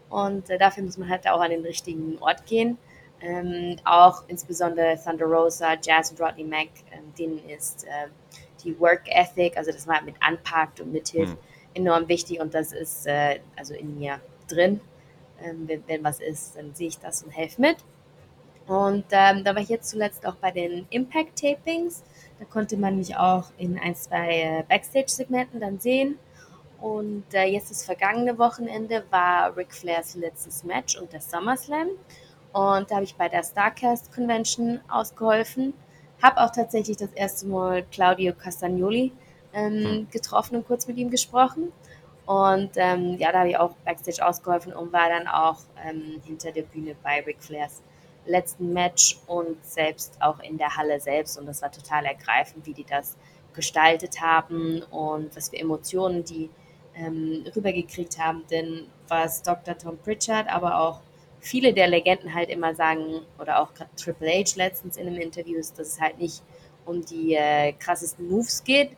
Und 0.09 0.49
äh, 0.51 0.59
dafür 0.59 0.85
muss 0.85 0.97
man 0.99 1.09
halt 1.09 1.29
auch 1.29 1.41
an 1.41 1.51
den 1.51 1.63
richtigen 1.63 2.19
Ort 2.21 2.47
gehen. 2.47 2.79
Ähm, 3.21 3.77
auch 3.85 4.25
insbesondere 4.29 4.99
Thunder 5.03 5.27
Rosa, 5.27 5.77
Jazz 5.81 6.11
und 6.11 6.21
Rodney 6.21 6.45
Mack, 6.45 6.69
ähm, 6.93 7.15
denen 7.17 7.39
ist 7.49 7.85
äh, 7.85 8.09
die 8.65 8.79
Work 8.81 9.03
Ethic, 9.07 9.57
also 9.57 9.71
dass 9.71 9.87
man 9.87 9.97
halt 9.97 10.07
mit 10.07 10.17
anpackt 10.21 10.81
und 10.81 10.93
mithilft, 10.93 11.33
Hm. 11.33 11.39
enorm 11.75 12.09
wichtig 12.09 12.41
und 12.41 12.53
das 12.53 12.73
ist 12.73 13.07
äh, 13.07 13.41
also 13.57 13.75
in 13.75 13.99
mir 13.99 14.21
drin. 14.53 14.81
Ähm, 15.43 15.67
wenn, 15.67 15.83
wenn 15.87 16.05
was 16.05 16.21
ist, 16.21 16.57
dann 16.57 16.75
sehe 16.75 16.89
ich 16.89 16.99
das 16.99 17.23
und 17.23 17.31
helfe 17.31 17.61
mit. 17.61 17.77
Und 18.67 19.05
ähm, 19.11 19.45
da 19.45 19.55
war 19.55 19.63
ich 19.63 19.69
jetzt 19.69 19.91
zuletzt 19.91 20.25
auch 20.27 20.37
bei 20.37 20.51
den 20.51 20.87
Impact 20.91 21.41
Tapings. 21.41 22.03
Da 22.39 22.45
konnte 22.45 22.77
man 22.77 22.97
mich 22.97 23.17
auch 23.17 23.45
in 23.59 23.79
ein, 23.79 23.95
zwei 23.95 24.41
äh, 24.41 24.65
Backstage-Segmenten 24.69 25.61
dann 25.61 25.81
sehen. 25.81 26.19
Und 26.81 27.25
äh, 27.33 27.45
jetzt 27.45 27.71
das 27.71 27.85
vergangene 27.85 28.39
Wochenende 28.39 29.05
war 29.11 29.57
Ric 29.57 29.73
Flairs 29.73 30.15
letztes 30.17 30.65
Match 30.65 30.97
und 30.99 31.13
der 31.13 31.21
SummerSlam. 31.21 31.89
Und 32.53 32.91
da 32.91 32.97
habe 32.97 33.05
ich 33.05 33.15
bei 33.15 33.29
der 33.29 33.43
Starcast 33.43 34.13
Convention 34.13 34.81
ausgeholfen. 34.89 35.75
Habe 36.23 36.41
auch 36.41 36.51
tatsächlich 36.51 36.97
das 36.97 37.13
erste 37.13 37.47
Mal 37.47 37.85
Claudio 37.91 38.33
Castagnoli 38.33 39.13
ähm, 39.53 40.07
getroffen 40.11 40.57
und 40.57 40.67
kurz 40.67 40.87
mit 40.87 40.97
ihm 40.97 41.11
gesprochen. 41.11 41.73
Und 42.27 42.71
ähm, 42.77 43.17
ja, 43.19 43.33
da 43.33 43.41
habe 43.41 43.51
ich 43.51 43.57
auch 43.57 43.73
Backstage 43.85 44.25
ausgeholfen 44.25 44.73
und 44.73 44.93
war 44.93 45.09
dann 45.09 45.27
auch 45.27 45.59
ähm, 45.85 46.21
hinter 46.25 46.53
der 46.53 46.63
Bühne 46.63 46.95
bei 47.03 47.21
Ric 47.21 47.43
Flairs 47.43 47.83
letzten 48.27 48.73
Match 48.73 49.19
und 49.27 49.65
selbst 49.65 50.17
auch 50.21 50.39
in 50.41 50.57
der 50.57 50.77
Halle 50.77 51.01
selbst. 51.01 51.39
Und 51.39 51.47
das 51.47 51.63
war 51.63 51.73
total 51.73 52.05
ergreifend, 52.05 52.67
wie 52.67 52.75
die 52.75 52.85
das 52.85 53.17
gestaltet 53.55 54.21
haben 54.21 54.83
und 54.91 55.35
was 55.37 55.51
für 55.51 55.57
Emotionen 55.57 56.25
die 56.25 56.49
ähm, 56.95 57.45
rübergekriegt 57.55 58.19
haben. 58.19 58.45
Denn 58.51 58.87
was 59.09 59.43
Dr. 59.43 59.77
Tom 59.77 59.99
Pritchard, 59.99 60.49
aber 60.49 60.79
auch 60.79 61.01
viele 61.41 61.75
der 61.75 61.89
Legenden 61.89 62.33
halt 62.33 62.49
immer 62.49 62.75
sagen, 62.75 63.23
oder 63.39 63.61
auch 63.61 63.73
Triple 63.97 64.31
H 64.31 64.57
letztens 64.57 64.97
in 64.97 65.09
einem 65.09 65.21
Interview, 65.21 65.59
ist, 65.59 65.79
dass 65.79 65.89
es 65.89 66.01
halt 66.01 66.19
nicht 66.19 66.43
um 66.87 67.05
die 67.05 67.35
äh, 67.35 67.73
krassesten 67.73 68.29
Moves 68.29 68.63
geht, 68.65 68.97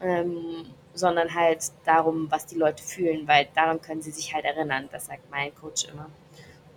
ähm, 0.00 0.66
sondern 0.96 1.34
halt 1.34 1.72
darum, 1.84 2.30
was 2.30 2.46
die 2.46 2.56
Leute 2.56 2.82
fühlen, 2.82 3.28
weil 3.28 3.48
daran 3.54 3.80
können 3.80 4.02
sie 4.02 4.10
sich 4.10 4.34
halt 4.34 4.44
erinnern. 4.44 4.88
Das 4.90 5.06
sagt 5.06 5.30
mein 5.30 5.54
Coach 5.54 5.86
immer. 5.92 6.08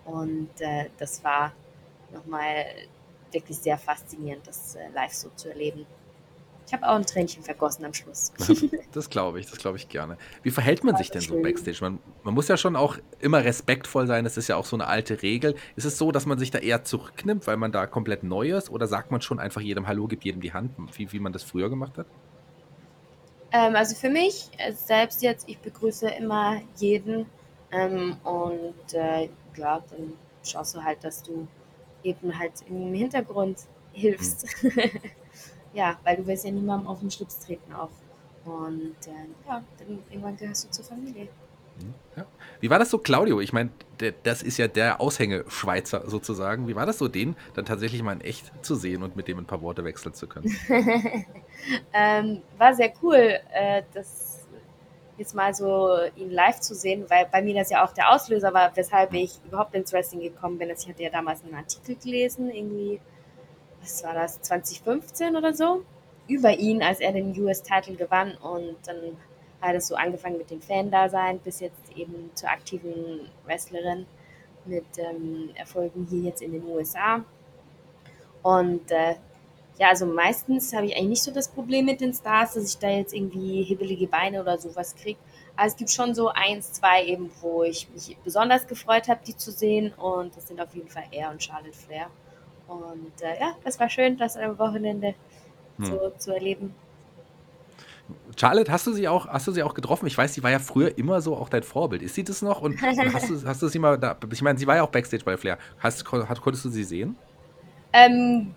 Und 0.04 0.60
äh, 0.60 0.86
das 0.98 1.24
war 1.24 1.52
nochmal 2.12 2.66
wirklich 3.32 3.56
sehr 3.58 3.78
faszinierend, 3.78 4.46
das 4.46 4.74
äh, 4.74 4.88
live 4.94 5.12
so 5.12 5.30
zu 5.36 5.48
erleben. 5.48 5.86
Ich 6.66 6.74
habe 6.74 6.88
auch 6.88 6.94
ein 6.94 7.06
Tränchen 7.06 7.42
vergossen 7.42 7.84
am 7.84 7.94
Schluss. 7.94 8.32
Das 8.92 9.08
glaube 9.08 9.38
ich, 9.38 9.48
das 9.48 9.58
glaube 9.58 9.76
ich 9.76 9.88
gerne. 9.88 10.18
Wie 10.42 10.50
verhält 10.50 10.82
man 10.82 10.96
sich 10.96 11.12
denn 11.12 11.20
so 11.20 11.40
backstage? 11.40 11.78
Man, 11.80 12.00
man, 12.24 12.34
muss 12.34 12.48
ja 12.48 12.56
schon 12.56 12.74
auch 12.74 12.98
immer 13.20 13.44
respektvoll 13.44 14.08
sein, 14.08 14.24
das 14.24 14.36
ist 14.36 14.48
ja 14.48 14.56
auch 14.56 14.64
so 14.64 14.74
eine 14.74 14.88
alte 14.88 15.22
Regel. 15.22 15.54
Ist 15.76 15.84
es 15.84 15.96
so, 15.96 16.10
dass 16.10 16.26
man 16.26 16.38
sich 16.40 16.50
da 16.50 16.58
eher 16.58 16.82
zurücknimmt, 16.82 17.46
weil 17.46 17.56
man 17.56 17.70
da 17.70 17.86
komplett 17.86 18.24
neu 18.24 18.56
ist? 18.56 18.68
Oder 18.68 18.88
sagt 18.88 19.12
man 19.12 19.20
schon 19.20 19.38
einfach 19.38 19.60
jedem 19.60 19.86
Hallo, 19.86 20.08
gibt 20.08 20.24
jedem 20.24 20.40
die 20.40 20.52
Hand, 20.52 20.72
wie, 20.96 21.12
wie 21.12 21.20
man 21.20 21.32
das 21.32 21.44
früher 21.44 21.70
gemacht 21.70 21.98
hat? 21.98 22.06
Ähm, 23.52 23.74
also 23.74 23.94
für 23.94 24.10
mich 24.10 24.50
äh, 24.58 24.72
selbst 24.72 25.22
jetzt, 25.22 25.48
ich 25.48 25.58
begrüße 25.58 26.08
immer 26.08 26.60
jeden 26.76 27.26
ähm, 27.72 28.16
und 28.24 28.94
äh, 28.94 29.28
ja, 29.56 29.82
dann 29.90 30.14
schaust 30.44 30.74
du 30.74 30.84
halt, 30.84 31.02
dass 31.04 31.22
du 31.22 31.46
eben 32.02 32.38
halt 32.38 32.52
im 32.68 32.94
Hintergrund 32.94 33.58
hilfst. 33.92 34.46
Mhm. 34.62 34.72
ja, 35.74 35.98
weil 36.04 36.16
du 36.16 36.26
willst 36.26 36.44
ja 36.44 36.50
niemandem 36.50 36.88
auf 36.88 37.00
den 37.00 37.10
Schlips 37.10 37.38
treten 37.40 37.72
auch. 37.72 37.90
Und 38.44 38.96
äh, 39.06 39.48
ja, 39.48 39.62
dann 39.78 40.02
irgendwann 40.08 40.36
gehörst 40.36 40.64
du 40.64 40.70
zur 40.70 40.84
Familie. 40.84 41.28
Ja. 42.16 42.26
Wie 42.60 42.70
war 42.70 42.78
das 42.78 42.90
so, 42.90 42.98
Claudio? 42.98 43.40
Ich 43.40 43.52
meine, 43.52 43.70
das 44.22 44.42
ist 44.42 44.58
ja 44.58 44.68
der 44.68 45.00
Aushänge-Schweizer 45.00 46.08
sozusagen. 46.08 46.68
Wie 46.68 46.76
war 46.76 46.86
das 46.86 46.98
so, 46.98 47.08
den 47.08 47.36
dann 47.54 47.64
tatsächlich 47.64 48.02
mal 48.02 48.12
in 48.12 48.20
echt 48.20 48.52
zu 48.64 48.74
sehen 48.74 49.02
und 49.02 49.16
mit 49.16 49.28
dem 49.28 49.38
ein 49.38 49.46
paar 49.46 49.62
Worte 49.62 49.84
wechseln 49.84 50.14
zu 50.14 50.26
können? 50.26 50.54
ähm, 51.92 52.42
war 52.58 52.74
sehr 52.74 52.92
cool, 53.02 53.38
äh, 53.52 53.82
das 53.94 54.40
jetzt 55.16 55.34
mal 55.34 55.54
so 55.54 55.98
ihn 56.16 56.30
live 56.30 56.60
zu 56.60 56.74
sehen, 56.74 57.04
weil 57.08 57.26
bei 57.30 57.42
mir 57.42 57.54
das 57.54 57.70
ja 57.70 57.84
auch 57.84 57.92
der 57.92 58.10
Auslöser 58.10 58.54
war, 58.54 58.74
weshalb 58.74 59.12
ich 59.12 59.32
überhaupt 59.46 59.74
ins 59.74 59.92
Wrestling 59.92 60.20
gekommen 60.20 60.56
bin. 60.58 60.70
Ich 60.70 60.88
hatte 60.88 61.02
ja 61.02 61.10
damals 61.10 61.44
einen 61.44 61.54
Artikel 61.54 61.96
gelesen, 61.96 62.50
irgendwie 62.50 63.00
was 63.80 64.04
war 64.04 64.14
das, 64.14 64.40
2015 64.42 65.36
oder 65.36 65.54
so, 65.54 65.84
über 66.28 66.52
ihn, 66.58 66.82
als 66.82 67.00
er 67.00 67.12
den 67.12 67.38
US-Title 67.38 67.96
gewann. 67.96 68.36
Und 68.36 68.76
dann 68.86 69.16
hat 69.60 69.74
es 69.74 69.88
so 69.88 69.94
angefangen 69.94 70.38
mit 70.38 70.50
dem 70.50 70.60
Fan-Dasein 70.60 71.38
bis 71.40 71.60
jetzt 71.60 71.96
eben 71.96 72.30
zur 72.34 72.48
aktiven 72.50 73.28
Wrestlerin 73.44 74.06
mit 74.64 74.86
ähm, 74.98 75.50
Erfolgen 75.54 76.06
hier 76.08 76.22
jetzt 76.22 76.42
in 76.42 76.52
den 76.52 76.64
USA. 76.66 77.24
Und 78.42 78.90
äh, 78.90 79.14
ja, 79.78 79.88
also 79.88 80.06
meistens 80.06 80.74
habe 80.74 80.86
ich 80.86 80.96
eigentlich 80.96 81.08
nicht 81.08 81.22
so 81.22 81.30
das 81.30 81.48
Problem 81.48 81.86
mit 81.86 82.00
den 82.00 82.12
Stars, 82.12 82.54
dass 82.54 82.68
ich 82.68 82.78
da 82.78 82.90
jetzt 82.90 83.14
irgendwie 83.14 83.62
hibbelige 83.62 84.06
Beine 84.06 84.42
oder 84.42 84.58
sowas 84.58 84.94
kriege. 84.94 85.18
Aber 85.56 85.66
es 85.66 85.76
gibt 85.76 85.90
schon 85.90 86.14
so 86.14 86.28
eins, 86.28 86.72
zwei 86.72 87.04
eben, 87.04 87.30
wo 87.40 87.62
ich 87.62 87.88
mich 87.90 88.16
besonders 88.24 88.66
gefreut 88.66 89.08
habe, 89.08 89.20
die 89.26 89.36
zu 89.36 89.50
sehen. 89.50 89.92
Und 89.94 90.36
das 90.36 90.48
sind 90.48 90.60
auf 90.60 90.74
jeden 90.74 90.88
Fall 90.88 91.04
er 91.10 91.30
und 91.30 91.42
Charlotte 91.42 91.72
Flair. 91.72 92.08
Und 92.68 93.22
äh, 93.22 93.40
ja, 93.40 93.56
das 93.64 93.80
war 93.80 93.88
schön, 93.88 94.16
das 94.16 94.36
am 94.36 94.58
Wochenende 94.58 95.14
hm. 95.78 95.86
so 95.86 96.12
zu 96.18 96.32
erleben. 96.32 96.74
Charlotte, 98.36 98.70
hast 98.70 98.86
du 98.86 98.92
sie 98.92 99.08
auch, 99.08 99.26
hast 99.26 99.46
du 99.46 99.52
sie 99.52 99.62
auch 99.62 99.74
getroffen? 99.74 100.06
Ich 100.06 100.16
weiß, 100.16 100.34
sie 100.34 100.42
war 100.42 100.50
ja 100.50 100.58
früher 100.58 100.96
immer 100.96 101.20
so 101.20 101.36
auch 101.36 101.48
dein 101.48 101.62
Vorbild. 101.62 102.02
Ist 102.02 102.14
sie 102.14 102.24
das 102.24 102.42
noch? 102.42 102.62
Und, 102.62 102.82
und 102.82 103.14
hast, 103.14 103.28
du, 103.28 103.46
hast 103.46 103.62
du 103.62 103.68
sie 103.68 103.78
mal 103.78 103.98
da, 103.98 104.16
ich 104.30 104.42
meine, 104.42 104.58
sie 104.58 104.66
war 104.66 104.76
ja 104.76 104.82
auch 104.82 104.90
Backstage 104.90 105.24
bei 105.24 105.36
Flair. 105.36 105.58
Hast, 105.78 106.04
konntest 106.04 106.64
du 106.64 106.70
sie 106.70 106.84
sehen? 106.84 107.16
Ähm, 107.92 108.54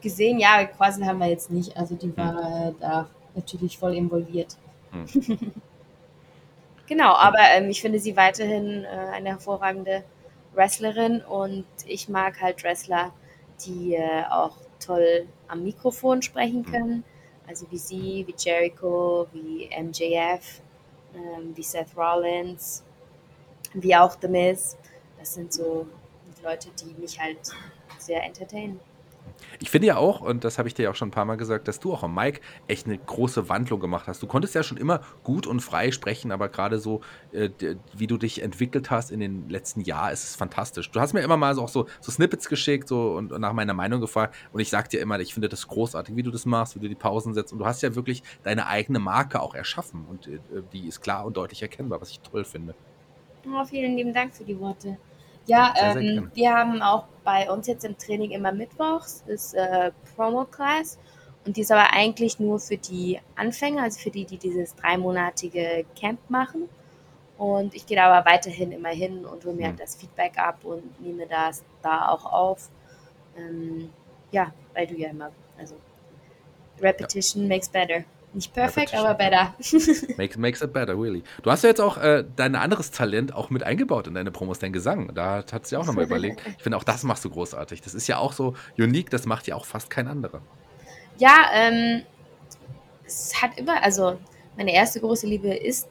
gesehen, 0.00 0.38
ja, 0.38 0.64
quasi 0.64 1.02
haben 1.04 1.18
wir 1.18 1.28
jetzt 1.28 1.50
nicht. 1.50 1.76
Also 1.76 1.94
die 1.94 2.06
hm. 2.06 2.16
war 2.16 2.68
hm. 2.68 2.74
da 2.80 3.08
natürlich 3.34 3.78
voll 3.78 3.94
involviert. 3.94 4.56
Hm. 4.92 5.06
genau, 6.86 7.14
aber 7.14 7.40
ähm, 7.54 7.68
ich 7.68 7.80
finde 7.80 7.98
sie 7.98 8.16
weiterhin 8.16 8.84
äh, 8.84 8.88
eine 9.14 9.30
hervorragende 9.30 10.04
Wrestlerin 10.54 11.20
und 11.20 11.66
ich 11.86 12.08
mag 12.08 12.40
halt 12.40 12.64
Wrestler, 12.64 13.12
die 13.66 13.94
äh, 13.94 14.24
auch 14.30 14.56
toll 14.80 15.26
am 15.48 15.62
Mikrofon 15.62 16.22
sprechen 16.22 16.64
hm. 16.64 16.72
Also 17.46 17.66
wie 17.70 17.78
sie, 17.78 18.24
wie 18.26 18.34
Jericho, 18.36 19.26
wie 19.32 19.68
MJF, 19.68 20.60
ähm, 21.14 21.52
wie 21.54 21.62
Seth 21.62 21.96
Rollins, 21.96 22.82
wie 23.74 23.94
auch 23.94 24.16
The 24.20 24.28
Miz. 24.28 24.76
Das 25.18 25.34
sind 25.34 25.52
so 25.52 25.86
Leute, 26.42 26.68
die 26.80 27.00
mich 27.00 27.18
halt 27.18 27.38
sehr 27.98 28.22
entertainen. 28.22 28.80
Ich 29.60 29.70
finde 29.70 29.88
ja 29.88 29.96
auch, 29.96 30.20
und 30.20 30.44
das 30.44 30.58
habe 30.58 30.68
ich 30.68 30.74
dir 30.74 30.84
ja 30.84 30.90
auch 30.90 30.94
schon 30.94 31.08
ein 31.08 31.12
paar 31.12 31.24
Mal 31.24 31.36
gesagt, 31.36 31.68
dass 31.68 31.80
du 31.80 31.92
auch 31.92 32.02
am 32.02 32.14
Mike 32.14 32.40
echt 32.66 32.86
eine 32.86 32.98
große 32.98 33.48
Wandlung 33.48 33.80
gemacht 33.80 34.06
hast. 34.06 34.22
Du 34.22 34.26
konntest 34.26 34.54
ja 34.54 34.62
schon 34.62 34.76
immer 34.76 35.00
gut 35.22 35.46
und 35.46 35.60
frei 35.60 35.90
sprechen, 35.90 36.32
aber 36.32 36.48
gerade 36.48 36.78
so, 36.78 37.00
äh, 37.32 37.50
wie 37.94 38.06
du 38.06 38.18
dich 38.18 38.42
entwickelt 38.42 38.90
hast 38.90 39.10
in 39.10 39.20
den 39.20 39.48
letzten 39.48 39.80
Jahren, 39.80 40.12
ist 40.12 40.24
es 40.24 40.36
fantastisch. 40.36 40.90
Du 40.90 41.00
hast 41.00 41.12
mir 41.12 41.20
immer 41.20 41.36
mal 41.36 41.54
so 41.54 41.62
auch 41.62 41.68
so, 41.68 41.86
so 42.00 42.12
Snippets 42.12 42.48
geschickt 42.48 42.88
so, 42.88 43.12
und, 43.12 43.32
und 43.32 43.40
nach 43.40 43.52
meiner 43.52 43.74
Meinung 43.74 44.00
gefragt. 44.00 44.34
Und 44.52 44.60
ich 44.60 44.70
sag 44.70 44.90
dir 44.90 45.00
immer, 45.00 45.18
ich 45.20 45.34
finde 45.34 45.48
das 45.48 45.66
großartig, 45.68 46.16
wie 46.16 46.22
du 46.22 46.30
das 46.30 46.46
machst, 46.46 46.76
wie 46.76 46.80
du 46.80 46.88
die 46.88 46.94
Pausen 46.94 47.34
setzt. 47.34 47.52
Und 47.52 47.58
du 47.58 47.66
hast 47.66 47.82
ja 47.82 47.94
wirklich 47.94 48.22
deine 48.42 48.66
eigene 48.66 48.98
Marke 48.98 49.40
auch 49.40 49.54
erschaffen. 49.54 50.04
Und 50.08 50.26
äh, 50.26 50.38
die 50.72 50.86
ist 50.86 51.00
klar 51.00 51.24
und 51.24 51.36
deutlich 51.36 51.62
erkennbar, 51.62 52.00
was 52.00 52.10
ich 52.10 52.20
toll 52.20 52.44
finde. 52.44 52.74
Oh, 53.48 53.64
vielen 53.64 53.96
lieben 53.96 54.12
Dank 54.12 54.34
für 54.34 54.44
die 54.44 54.58
Worte. 54.58 54.98
Ja, 55.46 55.72
sehr, 55.74 55.92
sehr 55.92 56.02
ähm, 56.02 56.30
wir 56.34 56.52
haben 56.52 56.82
auch 56.82 57.04
bei 57.24 57.50
uns 57.50 57.66
jetzt 57.66 57.84
im 57.84 57.96
Training 57.96 58.30
immer 58.32 58.52
mittwochs 58.52 59.24
ist 59.26 59.54
äh, 59.54 59.90
Promo-Class 60.14 60.98
und 61.44 61.56
die 61.56 61.60
ist 61.60 61.70
aber 61.70 61.92
eigentlich 61.92 62.40
nur 62.40 62.58
für 62.58 62.76
die 62.76 63.20
Anfänger, 63.36 63.84
also 63.84 64.00
für 64.00 64.10
die, 64.10 64.24
die 64.24 64.38
dieses 64.38 64.74
dreimonatige 64.74 65.84
Camp 65.98 66.18
machen. 66.28 66.68
Und 67.38 67.74
ich 67.74 67.86
gehe 67.86 67.96
da 67.96 68.10
aber 68.10 68.28
weiterhin 68.28 68.72
immer 68.72 68.88
hin 68.88 69.24
und 69.24 69.44
hole 69.44 69.54
mir 69.54 69.68
mhm. 69.68 69.76
das 69.76 69.94
Feedback 69.94 70.38
ab 70.38 70.64
und 70.64 71.00
nehme 71.00 71.26
das 71.26 71.62
da 71.82 72.08
auch 72.08 72.24
auf. 72.24 72.68
Ähm, 73.36 73.90
ja, 74.32 74.52
weil 74.74 74.86
du 74.86 74.94
ja 74.94 75.10
immer, 75.10 75.30
also 75.58 75.76
Repetition 76.80 77.42
ja. 77.44 77.48
makes 77.48 77.68
better. 77.68 78.04
Nicht 78.32 78.52
perfekt, 78.52 78.94
aber 78.94 79.14
better. 79.14 79.54
makes, 80.18 80.36
makes 80.36 80.60
it 80.60 80.72
better, 80.72 80.92
really. 80.92 81.22
Du 81.42 81.50
hast 81.50 81.62
ja 81.62 81.70
jetzt 81.70 81.80
auch 81.80 81.96
äh, 81.96 82.24
dein 82.36 82.54
anderes 82.54 82.90
Talent 82.90 83.34
auch 83.34 83.48
mit 83.48 83.62
eingebaut 83.62 84.06
in 84.06 84.14
deine 84.14 84.30
Promos, 84.30 84.58
dein 84.58 84.72
Gesang. 84.72 85.14
Da 85.14 85.44
hat 85.50 85.66
sie 85.66 85.76
auch 85.76 85.86
nochmal 85.86 86.04
überlegt. 86.06 86.42
Ich 86.56 86.62
finde, 86.62 86.76
auch 86.76 86.84
das 86.84 87.02
machst 87.02 87.24
du 87.24 87.30
großartig. 87.30 87.80
Das 87.80 87.94
ist 87.94 88.06
ja 88.08 88.18
auch 88.18 88.32
so 88.32 88.54
unique, 88.76 89.10
das 89.10 89.24
macht 89.24 89.46
ja 89.46 89.54
auch 89.54 89.64
fast 89.64 89.88
kein 89.88 90.06
anderer. 90.06 90.42
Ja, 91.18 91.46
ähm, 91.54 92.02
es 93.06 93.40
hat 93.40 93.58
immer, 93.58 93.82
also 93.82 94.18
meine 94.56 94.74
erste 94.74 95.00
große 95.00 95.26
Liebe 95.26 95.54
ist 95.54 95.88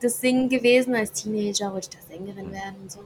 das 0.00 0.20
Singen 0.20 0.48
gewesen. 0.48 0.94
Als 0.94 1.12
Teenager 1.12 1.72
wollte 1.72 1.88
ich 1.90 1.98
da 1.98 2.14
Sängerin 2.14 2.52
werden 2.52 2.76
und 2.82 2.92
so. 2.92 3.00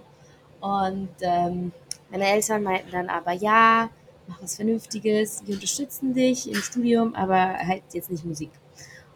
Und 0.60 1.08
ähm, 1.20 1.72
meine 2.10 2.26
Eltern 2.26 2.62
meinten 2.62 2.90
dann 2.90 3.08
aber, 3.08 3.32
ja, 3.32 3.90
mach 4.28 4.42
was 4.42 4.56
Vernünftiges, 4.56 5.42
wir 5.46 5.54
unterstützen 5.54 6.14
dich 6.14 6.48
im 6.48 6.56
Studium, 6.56 7.14
aber 7.14 7.54
halt 7.58 7.82
jetzt 7.92 8.10
nicht 8.10 8.24
Musik. 8.24 8.50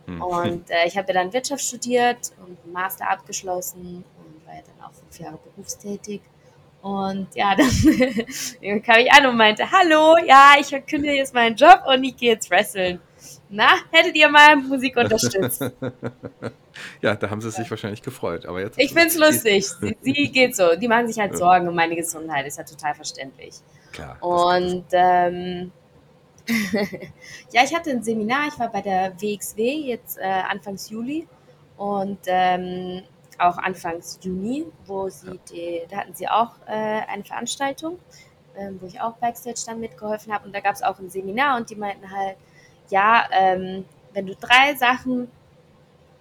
Hm. 0.06 0.22
Und 0.22 0.70
äh, 0.70 0.86
ich 0.86 0.96
habe 0.96 1.08
ja 1.08 1.14
dann 1.22 1.32
Wirtschaft 1.32 1.62
studiert 1.62 2.32
und 2.38 2.58
einen 2.62 2.72
Master 2.72 3.10
abgeschlossen 3.10 4.04
und 4.18 4.46
war 4.46 4.54
ja 4.54 4.62
dann 4.62 4.86
auch 4.86 4.92
fünf 4.92 5.18
Jahre 5.18 5.38
berufstätig. 5.44 6.20
Und 6.82 7.28
ja, 7.34 7.54
dann 7.56 8.82
kam 8.82 8.98
ich 8.98 9.12
an 9.12 9.26
und 9.26 9.36
meinte, 9.36 9.70
hallo, 9.70 10.16
ja, 10.26 10.54
ich 10.58 10.70
kündige 10.86 11.14
jetzt 11.14 11.34
meinen 11.34 11.56
Job 11.56 11.82
und 11.86 12.02
ich 12.04 12.16
gehe 12.16 12.32
jetzt 12.32 12.50
wresteln. 12.50 13.00
Na, 13.50 13.68
hättet 13.90 14.16
ihr 14.16 14.28
mal 14.28 14.56
Musik 14.56 14.96
unterstützt? 14.96 15.62
Ja, 17.02 17.16
da 17.16 17.30
haben 17.30 17.40
sie 17.40 17.50
sich 17.50 17.70
wahrscheinlich 17.70 18.02
gefreut. 18.02 18.46
Aber 18.46 18.60
jetzt 18.60 18.78
Ich 18.78 18.92
find's 18.92 19.16
lustig. 19.16 19.66
Sie, 19.80 19.96
sie 20.02 20.30
geht 20.30 20.54
so. 20.54 20.76
Die 20.76 20.88
machen 20.88 21.08
sich 21.08 21.18
halt 21.18 21.36
Sorgen 21.36 21.68
um 21.68 21.74
meine 21.74 21.96
Gesundheit. 21.96 22.46
Ist 22.46 22.58
ja 22.58 22.64
total 22.64 22.94
verständlich. 22.94 23.56
Klar. 23.92 24.16
Und 24.22 24.84
ähm, 24.92 25.72
ja, 27.52 27.64
ich 27.64 27.74
hatte 27.74 27.90
ein 27.90 28.02
Seminar. 28.02 28.48
Ich 28.48 28.58
war 28.58 28.70
bei 28.70 28.82
der 28.82 29.14
WXW 29.20 29.62
jetzt 29.62 30.18
äh, 30.18 30.22
Anfangs 30.22 30.90
Juli 30.90 31.26
und 31.76 32.18
ähm, 32.26 33.02
auch 33.38 33.56
Anfangs 33.58 34.18
Juni, 34.22 34.66
wo 34.86 35.08
sie 35.08 35.40
die, 35.50 35.82
da 35.88 35.98
hatten 35.98 36.14
sie 36.14 36.28
auch 36.28 36.52
äh, 36.66 37.02
eine 37.08 37.24
Veranstaltung, 37.24 37.98
ähm, 38.56 38.78
wo 38.80 38.86
ich 38.86 39.00
auch 39.00 39.16
Backstage 39.16 39.62
dann 39.66 39.80
mitgeholfen 39.80 40.32
habe. 40.32 40.46
Und 40.46 40.54
da 40.54 40.60
gab 40.60 40.74
es 40.74 40.82
auch 40.82 40.98
ein 40.98 41.10
Seminar 41.10 41.56
und 41.56 41.70
die 41.70 41.76
meinten 41.76 42.10
halt, 42.10 42.36
ja, 42.90 43.24
ähm, 43.32 43.84
wenn 44.12 44.26
du 44.26 44.34
drei 44.34 44.74
Sachen 44.74 45.30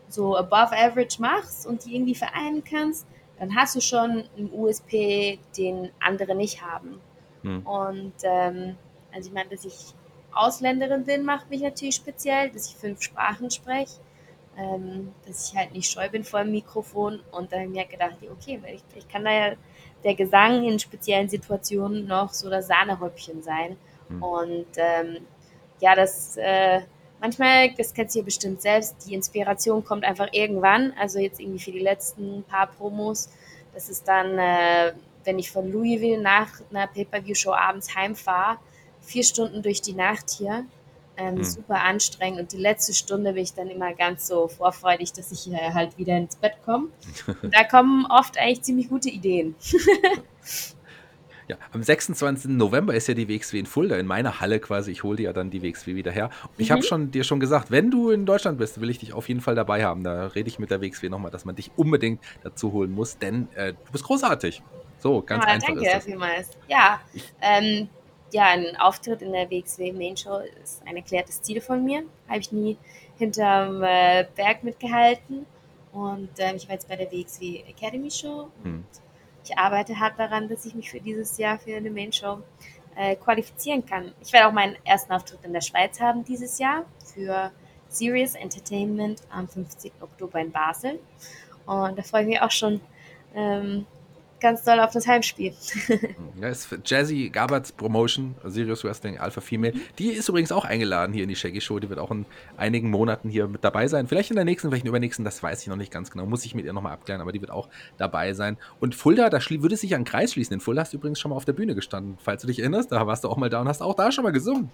so 0.09 0.35
above 0.35 0.75
average 0.75 1.21
machst 1.21 1.65
und 1.65 1.85
die 1.85 1.95
irgendwie 1.95 2.15
vereinen 2.15 2.63
kannst, 2.63 3.07
dann 3.39 3.55
hast 3.55 3.75
du 3.75 3.81
schon 3.81 4.25
einen 4.37 4.51
USP, 4.53 5.39
den 5.57 5.91
andere 5.99 6.35
nicht 6.35 6.61
haben. 6.61 6.99
Hm. 7.43 7.65
Und 7.65 8.13
ähm, 8.23 8.75
also 9.13 9.29
ich 9.29 9.33
meine, 9.33 9.49
dass 9.49 9.65
ich 9.65 9.93
Ausländerin 10.33 11.05
bin, 11.05 11.23
macht 11.23 11.49
mich 11.49 11.61
natürlich 11.61 11.95
speziell, 11.95 12.49
dass 12.49 12.69
ich 12.69 12.75
fünf 12.75 13.01
Sprachen 13.01 13.49
spreche, 13.49 13.93
ähm, 14.57 15.13
dass 15.25 15.49
ich 15.49 15.57
halt 15.57 15.73
nicht 15.73 15.89
scheu 15.89 16.09
bin 16.09 16.23
vor 16.23 16.41
dem 16.41 16.51
Mikrofon. 16.51 17.21
Und 17.31 17.51
dann 17.51 17.61
habe 17.61 17.69
ich 17.69 17.75
mir 17.75 17.81
halt 17.81 17.89
gedacht, 17.89 18.15
okay, 18.29 18.59
weil 18.61 18.75
ich, 18.75 18.83
ich 18.95 19.07
kann 19.07 19.23
da 19.23 19.31
ja 19.31 19.53
der 20.03 20.15
Gesang 20.15 20.63
in 20.63 20.79
speziellen 20.79 21.29
Situationen 21.29 22.07
noch 22.07 22.33
so 22.33 22.49
das 22.49 22.67
Sahnehäubchen 22.67 23.41
sein. 23.41 23.77
Hm. 24.09 24.23
Und 24.23 24.67
ähm, 24.75 25.17
ja, 25.79 25.95
das 25.95 26.35
äh, 26.37 26.81
manchmal, 27.21 27.71
das 27.77 27.93
kennst 27.93 28.15
du 28.15 28.19
ja 28.19 28.25
bestimmt 28.25 28.61
selbst, 28.61 28.95
die 29.05 29.13
Inspiration 29.13 29.83
kommt 29.83 30.03
einfach 30.05 30.27
irgendwann. 30.31 30.93
Also 30.99 31.19
jetzt 31.19 31.39
irgendwie 31.39 31.59
für 31.59 31.71
die 31.71 31.79
letzten 31.79 32.43
paar 32.43 32.67
Promos. 32.67 33.29
Das 33.73 33.89
ist 33.89 34.07
dann, 34.07 34.37
äh, 34.37 34.93
wenn 35.23 35.39
ich 35.39 35.51
von 35.51 35.71
Louisville 35.71 36.21
nach 36.21 36.49
einer 36.69 36.87
Pay-Per-View-Show 36.87 37.53
abends 37.53 37.95
heimfahre, 37.95 38.57
vier 39.01 39.23
Stunden 39.23 39.61
durch 39.61 39.81
die 39.81 39.93
Nacht 39.93 40.29
hier. 40.31 40.65
Ähm, 41.17 41.37
Hm. 41.37 41.43
Super 41.43 41.83
anstrengend. 41.83 42.39
Und 42.39 42.53
die 42.53 42.57
letzte 42.57 42.93
Stunde 42.93 43.33
bin 43.33 43.43
ich 43.43 43.53
dann 43.53 43.69
immer 43.69 43.93
ganz 43.93 44.25
so 44.25 44.47
vorfreudig, 44.47 45.11
dass 45.13 45.31
ich 45.31 45.51
äh, 45.51 45.73
halt 45.73 45.97
wieder 45.97 46.15
ins 46.17 46.35
Bett 46.37 46.53
komme. 46.65 46.87
Da 47.51 47.63
kommen 47.65 48.05
oft 48.09 48.37
eigentlich 48.37 48.61
ziemlich 48.61 48.89
gute 48.89 49.09
Ideen. 49.09 49.55
Ja, 51.49 51.57
am 51.73 51.81
26. 51.81 52.51
November 52.51 52.93
ist 52.93 53.07
ja 53.07 53.15
die 53.15 53.27
WXW 53.27 53.57
in 53.59 53.65
Fulda, 53.65 53.97
in 53.97 54.05
meiner 54.05 54.39
Halle 54.39 54.59
quasi. 54.59 54.91
Ich 54.91 55.03
hole 55.03 55.17
dir 55.17 55.23
ja 55.23 55.33
dann 55.33 55.49
die 55.49 55.63
WXW 55.63 55.95
wieder 55.95 56.11
her. 56.11 56.29
Ich 56.57 56.69
Mhm. 56.69 56.73
habe 56.73 56.83
schon, 56.83 57.09
dir 57.11 57.23
schon 57.23 57.39
gesagt, 57.39 57.71
wenn 57.71 57.89
du 57.89 58.11
in 58.11 58.27
Deutschland 58.27 58.59
bist, 58.59 58.79
will 58.79 58.89
ich 58.91 58.99
dich 58.99 59.13
auf 59.13 59.27
jeden 59.27 59.41
Fall 59.41 59.55
dabei 59.55 59.83
haben. 59.83 60.03
Da 60.03 60.27
rede 60.27 60.47
ich 60.47 60.59
mit 60.59 60.69
der 60.69 60.79
WXW 60.79 61.09
nochmal, 61.09 61.31
dass 61.31 61.45
man 61.45 61.55
dich 61.55 61.71
unbedingt 61.75 62.21
dazu 62.43 62.71
holen 62.71 62.91
muss, 62.91 63.17
denn 63.17 63.47
äh, 63.55 63.73
du 63.73 63.91
bist 63.91 64.03
großartig. 64.03 64.61
So, 64.99 65.21
ganz 65.23 65.43
ja, 65.43 65.51
einfach 65.53 65.67
danke 65.69 65.83
ist 65.85 65.93
das. 65.95 66.05
vielmals. 66.05 66.49
Ja, 66.67 67.01
ähm, 67.41 67.89
ja, 68.31 68.45
ein 68.49 68.75
Auftritt 68.77 69.23
in 69.23 69.31
der 69.31 69.49
WXW 69.49 69.91
Main 69.91 70.15
Show 70.15 70.41
ist 70.61 70.83
ein 70.85 70.97
erklärtes 70.97 71.41
Ziel 71.41 71.61
von 71.61 71.83
mir. 71.83 72.03
Habe 72.27 72.39
ich 72.41 72.51
nie 72.51 72.77
hinterm 73.17 73.81
äh, 73.81 74.25
Berg 74.35 74.63
mitgehalten. 74.63 75.47
Und 75.93 76.29
ähm, 76.37 76.57
ich 76.57 76.67
war 76.67 76.75
jetzt 76.75 76.87
bei 76.87 76.95
der 76.95 77.11
WXW 77.11 77.63
Academy 77.67 78.11
Show. 78.11 78.49
Hm. 78.61 78.83
Ich 79.43 79.57
arbeite 79.57 79.99
hart 79.99 80.19
daran, 80.19 80.47
dass 80.47 80.65
ich 80.65 80.75
mich 80.75 80.89
für 80.89 80.99
dieses 80.99 81.37
Jahr 81.37 81.57
für 81.59 81.75
eine 81.75 81.89
Main 81.89 82.11
Show 82.11 82.39
äh, 82.95 83.15
qualifizieren 83.15 83.85
kann. 83.85 84.13
Ich 84.21 84.33
werde 84.33 84.47
auch 84.47 84.51
meinen 84.51 84.75
ersten 84.83 85.13
Auftritt 85.13 85.39
in 85.43 85.53
der 85.53 85.61
Schweiz 85.61 85.99
haben 85.99 86.23
dieses 86.25 86.59
Jahr 86.59 86.85
für 87.13 87.51
Serious 87.87 88.35
Entertainment 88.35 89.21
am 89.29 89.47
15. 89.47 89.91
Oktober 90.01 90.39
in 90.39 90.51
Basel. 90.51 90.99
Und 91.65 91.97
da 91.97 92.03
freue 92.03 92.23
ich 92.23 92.27
mich 92.27 92.41
auch 92.41 92.51
schon 92.51 92.81
ähm, 93.35 93.85
ganz 94.39 94.63
doll 94.63 94.79
auf 94.79 94.91
das 94.91 95.07
Heimspiel. 95.07 95.53
Ja, 96.39 96.47
ist 96.47 96.69
Jazzy 96.85 97.29
Gaberts 97.29 97.71
Promotion, 97.71 98.35
Serious 98.45 98.83
Wrestling 98.83 99.17
Alpha 99.17 99.41
Female. 99.41 99.73
Die 99.97 100.09
ist 100.09 100.29
übrigens 100.29 100.51
auch 100.51 100.65
eingeladen 100.65 101.13
hier 101.13 101.23
in 101.23 101.29
die 101.29 101.35
Shaggy 101.35 101.59
Show. 101.59 101.79
Die 101.79 101.89
wird 101.89 101.99
auch 101.99 102.11
in 102.11 102.25
einigen 102.57 102.89
Monaten 102.89 103.29
hier 103.29 103.47
mit 103.47 103.63
dabei 103.63 103.87
sein. 103.87 104.07
Vielleicht 104.07 104.29
in 104.29 104.35
der 104.35 104.45
nächsten, 104.45 104.69
vielleicht 104.69 104.83
in 104.83 104.85
der 104.85 104.91
übernächsten, 104.91 105.25
das 105.25 105.43
weiß 105.43 105.61
ich 105.61 105.67
noch 105.67 105.75
nicht 105.75 105.91
ganz 105.91 106.11
genau. 106.11 106.25
Muss 106.25 106.45
ich 106.45 106.55
mit 106.55 106.65
ihr 106.65 106.73
nochmal 106.73 106.93
abklären, 106.93 107.21
aber 107.21 107.31
die 107.31 107.41
wird 107.41 107.51
auch 107.51 107.67
dabei 107.97 108.33
sein. 108.33 108.57
Und 108.79 108.95
Fulda, 108.95 109.29
da 109.29 109.39
würde 109.49 109.75
sich 109.75 109.95
ein 109.95 110.05
Kreis 110.05 110.33
schließen. 110.33 110.53
In 110.53 110.59
Fulda 110.59 110.81
hast 110.81 110.93
du 110.93 110.97
übrigens 110.97 111.19
schon 111.19 111.29
mal 111.29 111.35
auf 111.35 111.45
der 111.45 111.53
Bühne 111.53 111.75
gestanden. 111.75 112.17
Falls 112.21 112.41
du 112.41 112.47
dich 112.47 112.59
erinnerst, 112.59 112.91
da 112.91 113.05
warst 113.05 113.23
du 113.23 113.29
auch 113.29 113.37
mal 113.37 113.49
da 113.49 113.61
und 113.61 113.67
hast 113.67 113.81
auch 113.81 113.95
da 113.95 114.11
schon 114.11 114.23
mal 114.23 114.31
gesungen. 114.31 114.69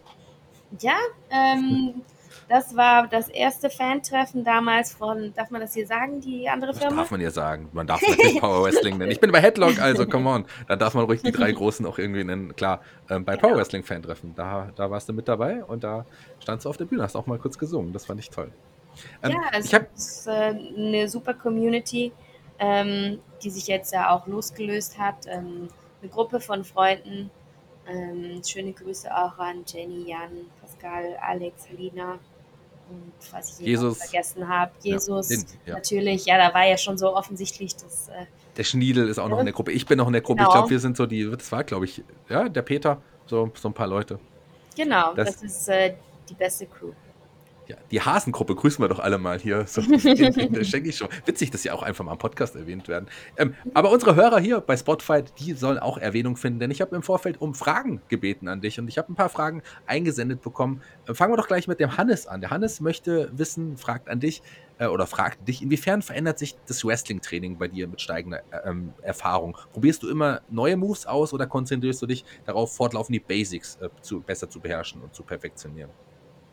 Ja, 0.80 0.97
ähm, 1.30 2.01
das 2.47 2.75
war 2.75 3.07
das 3.07 3.27
erste 3.29 3.69
Fan-Treffen 3.69 4.43
damals 4.43 4.93
von, 4.93 5.33
darf 5.33 5.49
man 5.49 5.61
das 5.61 5.73
hier 5.73 5.87
sagen, 5.87 6.21
die 6.21 6.47
andere 6.47 6.71
Das 6.71 6.79
Firma? 6.79 6.97
darf 6.97 7.11
man 7.11 7.21
ja 7.21 7.31
sagen. 7.31 7.69
Man 7.73 7.87
darf 7.87 8.01
natürlich 8.07 8.39
Power 8.39 8.63
Wrestling 8.63 8.97
nennen. 8.97 9.11
Ich 9.11 9.19
bin 9.19 9.31
bei 9.31 9.41
Headlock, 9.41 9.79
also 9.79 10.05
come 10.05 10.29
on. 10.29 10.45
Da 10.67 10.75
darf 10.75 10.93
man 10.93 11.05
ruhig 11.05 11.21
die 11.21 11.31
drei 11.31 11.51
Großen 11.51 11.85
auch 11.85 11.97
irgendwie 11.97 12.23
nennen. 12.23 12.55
Klar, 12.55 12.81
ähm, 13.09 13.25
bei 13.25 13.35
Genau. 13.35 13.47
Power 13.49 13.57
Wrestling 13.57 13.83
Fan 13.83 14.03
treffen. 14.03 14.33
Da, 14.35 14.71
da 14.75 14.91
warst 14.91 15.09
du 15.09 15.13
mit 15.13 15.27
dabei 15.27 15.63
und 15.63 15.83
da 15.83 16.05
standst 16.39 16.65
du 16.65 16.69
auf 16.69 16.77
der 16.77 16.85
Bühne, 16.85 17.03
hast 17.03 17.15
auch 17.15 17.25
mal 17.25 17.39
kurz 17.39 17.57
gesungen. 17.57 17.93
Das 17.93 18.05
fand 18.05 18.19
ich 18.19 18.29
toll. 18.29 18.51
Ähm, 19.23 19.31
ja, 19.31 19.37
also 19.51 19.65
ich 19.67 19.73
habe 19.73 19.87
es 19.95 20.07
ist 20.19 20.27
äh, 20.27 20.31
eine 20.77 21.09
super 21.09 21.33
Community, 21.33 22.11
ähm, 22.59 23.19
die 23.43 23.49
sich 23.49 23.67
jetzt 23.67 23.91
ja 23.91 24.11
auch 24.11 24.27
losgelöst 24.27 24.97
hat. 24.99 25.25
Ähm, 25.27 25.67
eine 26.01 26.11
Gruppe 26.11 26.39
von 26.39 26.63
Freunden. 26.63 27.31
Ähm, 27.87 28.41
schöne 28.43 28.73
Grüße 28.73 29.15
auch 29.15 29.37
an 29.37 29.63
Jenny, 29.67 30.09
Jan, 30.09 30.31
Pascal, 30.61 31.17
Alex, 31.21 31.67
Lina 31.77 32.17
und 32.89 33.11
falls 33.19 33.59
ich 33.59 33.65
Jesus. 33.67 33.97
vergessen 33.97 34.47
habe, 34.47 34.71
Jesus. 34.81 35.27
den- 35.27 35.45
ja. 35.65 35.75
Natürlich, 35.75 36.25
ja, 36.25 36.38
da 36.38 36.53
war 36.53 36.65
ja 36.65 36.77
schon 36.77 36.97
so 36.97 37.15
offensichtlich, 37.15 37.75
dass 37.75 38.09
äh, 38.09 38.25
Der 38.57 38.63
Schniedel 38.63 39.07
ist 39.09 39.19
auch 39.19 39.27
noch 39.29 39.39
in 39.39 39.45
der 39.45 39.53
Gruppe. 39.53 39.71
Ich 39.71 39.86
bin 39.86 39.97
noch 39.97 40.07
in 40.07 40.13
der 40.13 40.21
Gruppe. 40.21 40.41
Ich 40.43 40.47
Genau. 40.47 40.53
glaube, 40.59 40.69
wir 40.69 40.79
sind 40.79 40.95
so 40.97 41.05
die, 41.05 41.29
das 41.29 41.51
war, 41.51 41.63
glaube 41.63 41.86
ich, 41.86 42.03
ja, 42.29 42.47
der 42.49 42.61
Peter, 42.61 43.01
so, 43.25 43.51
so 43.55 43.69
ein 43.69 43.73
paar 43.73 43.88
Leute. 43.88 44.19
genau, 44.75 45.13
Das- 45.13 45.33
das, 45.36 45.43
ist 45.43 45.67
äh, 45.69 45.95
die 46.29 46.33
beste 46.36 46.65
Crew. 46.67 46.91
Ja, 47.68 47.78
die 47.89 48.01
Hasengruppe 48.01 48.55
grüßen 48.55 48.84
wir 48.84 48.89
doch 48.89 48.99
alle 48.99 49.18
mal 49.18 49.39
hier 49.39 49.66
so 49.66 49.82
der 49.82 50.63
Shaggy 50.63 50.93
Show. 50.93 51.07
Witzig, 51.26 51.51
dass 51.51 51.63
sie 51.63 51.72
auch 51.72 51.82
einfach 51.82 52.05
mal 52.05 52.11
im 52.11 52.18
Podcast 52.18 52.55
erwähnt 52.55 52.88
werden. 52.88 53.07
Ähm, 53.38 53.55
aber 53.74 53.91
unsere 53.91 54.16
Hörer 54.16 54.39
hier 54.39 54.61
bei 54.61 54.78
Spotify, 54.78 55.24
die 55.39 55.53
sollen 55.53 55.80
auch 55.80 55.97
Erwähnung 55.97 56.38
finden, 56.38 56.59
denn 56.59 56.72
ich 56.72 56.82
habe 56.82 56.95
im 56.95 57.01
Vorfeld 57.01 57.41
um 57.41 57.55
Fragen 57.55 58.01
gebeten 58.07 58.47
an 58.47 58.61
dich 58.61 58.80
und 58.80 58.88
ich 58.88 58.97
habe 58.97 59.11
ein 59.11 59.16
paar 59.16 59.30
Fragen 59.30 59.63
eingesendet 59.88 60.41
bekommen. 60.41 60.82
Äh, 61.07 61.13
fangen 61.13 61.34
wir 61.34 61.38
doch 61.38 61.47
gleich 61.47 61.68
mit 61.68 61.80
dem 61.80 61.97
Hannes 61.97 62.28
an. 62.28 62.41
Der 62.41 62.51
Hannes 62.51 62.82
möchte 62.82 63.32
wissen, 63.34 63.78
fragt 63.78 64.09
an 64.09 64.20
dich 64.20 64.43
äh, 64.78 64.88
oder 64.88 65.07
fragt 65.07 65.47
dich, 65.47 65.61
inwiefern 65.61 66.01
verändert 66.01 66.39
sich 66.39 66.55
das 66.68 66.86
Wrestling-Training 66.86 67.57
bei 67.57 67.68
dir 67.68 67.88
mit 67.88 68.01
steigender 68.01 68.41
äh, 68.51 68.70
ähm, 68.70 68.93
Erfahrung? 69.01 69.57
Probierst 69.74 70.03
du 70.03 70.09
immer 70.09 70.41
neue 70.49 70.78
Moves 70.78 71.05
aus 71.05 71.34
oder 71.34 71.47
konzentrierst 71.47 72.01
du 72.01 72.05
dich 72.05 72.26
darauf, 72.45 72.76
fortlaufend 72.76 73.16
die 73.16 73.20
Basics 73.20 73.78
äh, 73.82 73.89
zu, 74.01 74.22
besser 74.22 74.49
zu 74.49 74.59
beherrschen 74.59 75.01
und 75.01 75.16
zu 75.16 75.24
perfektionieren? 75.24 75.89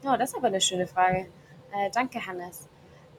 Oh, 0.04 0.16
das 0.18 0.30
ist 0.30 0.36
aber 0.36 0.48
eine 0.48 0.60
schöne 0.60 0.88
Frage. 0.88 1.28
Äh, 1.72 1.90
danke, 1.94 2.26
Hannes. 2.26 2.68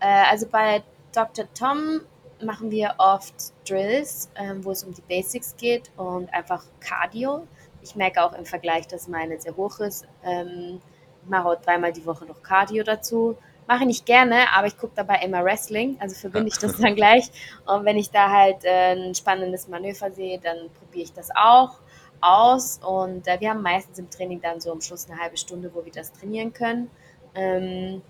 Äh, 0.01 0.25
also 0.29 0.47
bei 0.47 0.83
Dr. 1.13 1.45
Tom 1.53 2.01
machen 2.41 2.71
wir 2.71 2.95
oft 2.97 3.53
Drills, 3.67 4.29
ähm, 4.35 4.65
wo 4.65 4.71
es 4.71 4.83
um 4.83 4.93
die 4.93 5.01
Basics 5.01 5.55
geht 5.55 5.91
und 5.95 6.33
einfach 6.33 6.65
Cardio. 6.81 7.47
Ich 7.81 7.95
merke 7.95 8.21
auch 8.21 8.33
im 8.33 8.45
Vergleich, 8.45 8.85
dass 8.87 9.07
meine 9.07 9.39
sehr 9.39 9.55
hoch 9.55 9.79
ist. 9.79 10.05
Ähm, 10.25 10.81
ich 11.23 11.29
mache 11.29 11.47
auch 11.47 11.61
dreimal 11.61 11.93
die 11.93 12.05
Woche 12.05 12.25
noch 12.25 12.43
Cardio 12.43 12.83
dazu. 12.83 13.37
Mache 13.65 13.83
ich 13.83 13.87
nicht 13.87 14.05
gerne, 14.05 14.51
aber 14.53 14.67
ich 14.67 14.77
gucke 14.77 14.91
dabei 14.93 15.21
immer 15.23 15.45
Wrestling, 15.45 15.95
also 16.01 16.15
verbinde 16.15 16.49
ich 16.49 16.57
das 16.57 16.75
dann 16.77 16.95
gleich. 16.95 17.31
Und 17.65 17.85
wenn 17.85 17.95
ich 17.95 18.11
da 18.11 18.29
halt 18.29 18.65
äh, 18.65 18.91
ein 18.91 19.15
spannendes 19.15 19.69
Manöver 19.69 20.11
sehe, 20.11 20.37
dann 20.37 20.69
probiere 20.79 21.05
ich 21.05 21.13
das 21.13 21.29
auch 21.33 21.79
aus. 22.23 22.79
Und 22.85 23.27
äh, 23.27 23.39
wir 23.39 23.49
haben 23.49 23.61
meistens 23.61 23.99
im 23.99 24.09
Training 24.09 24.41
dann 24.41 24.61
so 24.61 24.71
am 24.71 24.81
Schluss 24.81 25.09
eine 25.09 25.19
halbe 25.19 25.37
Stunde, 25.37 25.71
wo 25.73 25.83
wir 25.83 25.91
das 25.91 26.11
trainieren 26.11 26.53
können. 26.53 26.89
Ähm, 27.35 28.01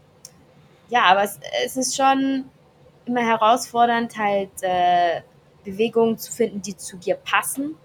ja, 0.89 1.03
aber 1.03 1.23
es, 1.23 1.39
es 1.65 1.77
ist 1.77 1.95
schon 1.95 2.45
immer 3.05 3.21
herausfordernd, 3.21 4.17
halt 4.17 4.51
äh, 4.61 5.21
Bewegungen 5.63 6.17
zu 6.17 6.31
finden, 6.31 6.61
die 6.61 6.75
zu 6.77 6.97
dir 6.97 7.15
passen, 7.15 7.75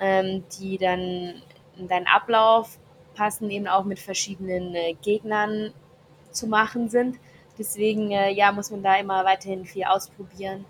ähm, 0.00 0.44
die 0.58 0.78
dann 0.78 1.42
in 1.76 1.88
deinen 1.88 2.06
Ablauf 2.06 2.78
passen, 3.14 3.50
eben 3.50 3.66
auch 3.66 3.84
mit 3.84 3.98
verschiedenen 3.98 4.74
äh, 4.74 4.94
Gegnern 5.02 5.72
zu 6.30 6.46
machen 6.46 6.88
sind. 6.88 7.18
Deswegen 7.58 8.10
äh, 8.10 8.30
ja, 8.32 8.50
muss 8.52 8.70
man 8.70 8.82
da 8.82 8.96
immer 8.96 9.24
weiterhin 9.24 9.64
viel 9.64 9.84
ausprobieren 9.84 10.64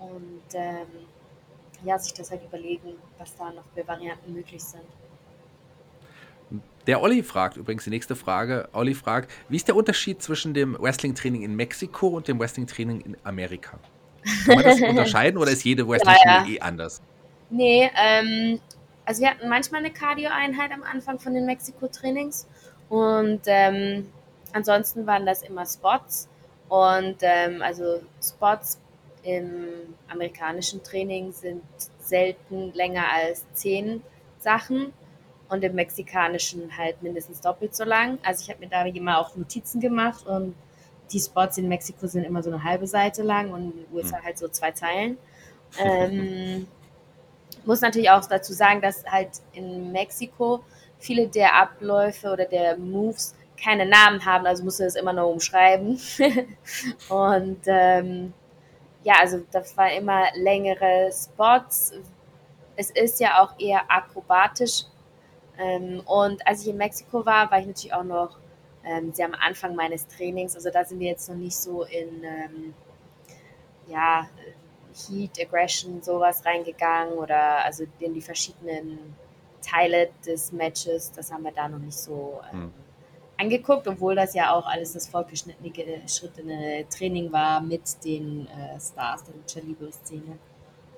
und 0.00 0.54
ähm, 0.54 0.86
ja, 1.84 1.98
sich 1.98 2.14
das 2.14 2.30
halt 2.30 2.42
überlegen, 2.44 2.94
was 3.18 3.36
da 3.36 3.50
noch 3.52 3.64
für 3.74 3.86
Varianten 3.86 4.32
möglich 4.32 4.62
sind. 4.62 4.82
Der 6.86 7.02
Olli 7.02 7.22
fragt 7.22 7.58
übrigens 7.58 7.84
die 7.84 7.90
nächste 7.90 8.16
Frage. 8.16 8.68
Olli 8.72 8.94
fragt, 8.94 9.30
wie 9.48 9.56
ist 9.56 9.68
der 9.68 9.76
Unterschied 9.76 10.22
zwischen 10.22 10.54
dem 10.54 10.74
Wrestling-Training 10.80 11.42
in 11.42 11.54
Mexiko 11.54 12.08
und 12.08 12.28
dem 12.28 12.40
Wrestling-Training 12.40 13.02
in 13.02 13.16
Amerika? 13.24 13.78
Kann 14.46 14.56
man 14.56 14.64
das 14.64 14.80
unterscheiden 14.88 15.38
oder 15.38 15.50
ist 15.50 15.64
jede 15.64 15.86
Wrestling-Schule 15.86 16.32
Ja, 16.32 16.46
eh 16.46 16.60
anders? 16.60 17.02
Nee, 17.50 17.90
ähm, 17.94 18.58
also 19.04 19.20
wir 19.20 19.30
hatten 19.30 19.48
manchmal 19.48 19.80
eine 19.80 19.90
Cardio-Einheit 19.90 20.72
am 20.72 20.82
Anfang 20.82 21.18
von 21.18 21.34
den 21.34 21.44
Mexiko-Trainings 21.44 22.46
und 22.88 23.42
ähm, 23.46 24.06
ansonsten 24.52 25.06
waren 25.06 25.26
das 25.26 25.42
immer 25.42 25.66
Spots 25.66 26.28
Und 26.68 27.16
ähm, 27.20 27.62
also 27.62 28.00
Spots 28.22 28.78
im 29.22 29.94
amerikanischen 30.08 30.82
Training 30.82 31.32
sind 31.32 31.62
selten 31.98 32.72
länger 32.72 33.04
als 33.12 33.44
zehn 33.52 34.02
Sachen 34.38 34.92
und 35.48 35.64
im 35.64 35.74
mexikanischen 35.74 36.76
halt 36.76 37.02
mindestens 37.02 37.40
doppelt 37.40 37.74
so 37.74 37.84
lang. 37.84 38.18
Also 38.22 38.42
ich 38.42 38.50
habe 38.50 38.60
mir 38.60 38.68
da 38.68 38.84
immer 38.84 39.18
auch 39.18 39.34
Notizen 39.36 39.80
gemacht 39.80 40.26
und 40.26 40.54
die 41.12 41.20
Spots 41.20 41.58
in 41.58 41.68
Mexiko 41.68 42.06
sind 42.06 42.24
immer 42.24 42.42
so 42.42 42.50
eine 42.50 42.62
halbe 42.62 42.86
Seite 42.86 43.22
lang 43.22 43.50
und 43.52 43.72
in 43.72 43.84
den 43.84 43.86
USA 43.92 44.22
halt 44.22 44.38
so 44.38 44.48
zwei 44.48 44.72
Zeilen. 44.72 45.16
Ähm, 45.78 46.66
muss 47.64 47.80
natürlich 47.80 48.10
auch 48.10 48.24
dazu 48.26 48.52
sagen, 48.52 48.80
dass 48.80 49.04
halt 49.06 49.30
in 49.52 49.92
Mexiko 49.92 50.60
viele 50.98 51.28
der 51.28 51.54
Abläufe 51.54 52.30
oder 52.30 52.44
der 52.44 52.76
Moves 52.76 53.34
keine 53.62 53.86
Namen 53.86 54.24
haben, 54.24 54.46
also 54.46 54.64
musst 54.64 54.80
du 54.80 54.84
das 54.84 54.94
immer 54.94 55.12
nur 55.12 55.28
umschreiben. 55.28 55.98
und 57.08 57.60
ähm, 57.66 58.32
ja, 59.04 59.14
also 59.20 59.42
das 59.50 59.76
war 59.76 59.92
immer 59.92 60.24
längere 60.34 61.10
Spots. 61.12 61.92
Es 62.76 62.90
ist 62.90 63.20
ja 63.20 63.42
auch 63.42 63.58
eher 63.58 63.90
akrobatisch. 63.90 64.84
Ähm, 65.58 66.02
und 66.06 66.46
als 66.46 66.62
ich 66.62 66.68
in 66.68 66.76
Mexiko 66.76 67.24
war, 67.24 67.50
war 67.50 67.58
ich 67.60 67.66
natürlich 67.66 67.94
auch 67.94 68.04
noch 68.04 68.38
ähm, 68.84 69.12
sehr 69.12 69.26
am 69.26 69.34
Anfang 69.34 69.74
meines 69.74 70.06
Trainings. 70.06 70.54
Also 70.54 70.70
da 70.70 70.84
sind 70.84 71.00
wir 71.00 71.08
jetzt 71.08 71.28
noch 71.28 71.36
nicht 71.36 71.56
so 71.56 71.84
in 71.84 72.22
ähm, 72.24 72.74
ja, 73.88 74.28
Heat, 74.94 75.40
Aggression, 75.40 76.02
sowas 76.02 76.44
reingegangen 76.44 77.14
oder 77.14 77.64
also 77.64 77.84
in 77.98 78.14
die 78.14 78.20
verschiedenen 78.20 79.16
Teile 79.62 80.10
des 80.26 80.52
Matches. 80.52 81.12
Das 81.12 81.32
haben 81.32 81.44
wir 81.44 81.52
da 81.52 81.68
noch 81.68 81.78
nicht 81.78 81.98
so 81.98 82.40
ähm, 82.52 82.62
hm 82.62 82.87
angeguckt, 83.38 83.86
obwohl 83.86 84.14
das 84.14 84.34
ja 84.34 84.52
auch 84.54 84.66
alles 84.66 84.92
das 84.92 85.08
fortgeschrittene 85.08 86.86
Training 86.90 87.32
war 87.32 87.60
mit 87.60 88.04
den 88.04 88.46
äh, 88.48 88.78
Stars 88.80 89.24
der 89.24 89.34
Lucha 89.34 89.60
Libre-Szene. 89.66 90.38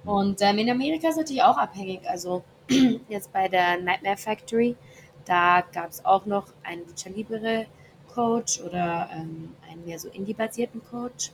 Und 0.05 0.41
ähm, 0.41 0.59
in 0.59 0.71
Amerika 0.71 1.09
ist 1.09 1.17
natürlich 1.17 1.43
auch 1.43 1.59
abhängig. 1.59 2.01
Also 2.09 2.43
jetzt 3.09 3.33
bei 3.33 3.49
der 3.49 3.79
Nightmare 3.81 4.17
Factory, 4.17 4.77
da 5.25 5.63
gab 5.73 5.91
es 5.91 6.05
auch 6.05 6.27
noch 6.27 6.47
einen 6.63 6.83
Lucha 6.87 7.11
Libre 7.11 7.67
Coach 8.15 8.61
oder 8.61 9.09
ähm, 9.13 9.55
einen 9.71 9.85
mehr 9.85 9.99
so 9.99 10.09
Indie-basierten 10.09 10.83
Coach. 10.91 11.31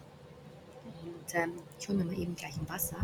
Und 0.84 1.34
ähm, 1.34 1.52
ich 1.78 1.88
hole 1.88 1.98
mir 1.98 2.04
mal 2.04 2.18
eben 2.18 2.34
gleich 2.34 2.56
ein 2.56 2.68
Wasser. 2.68 2.96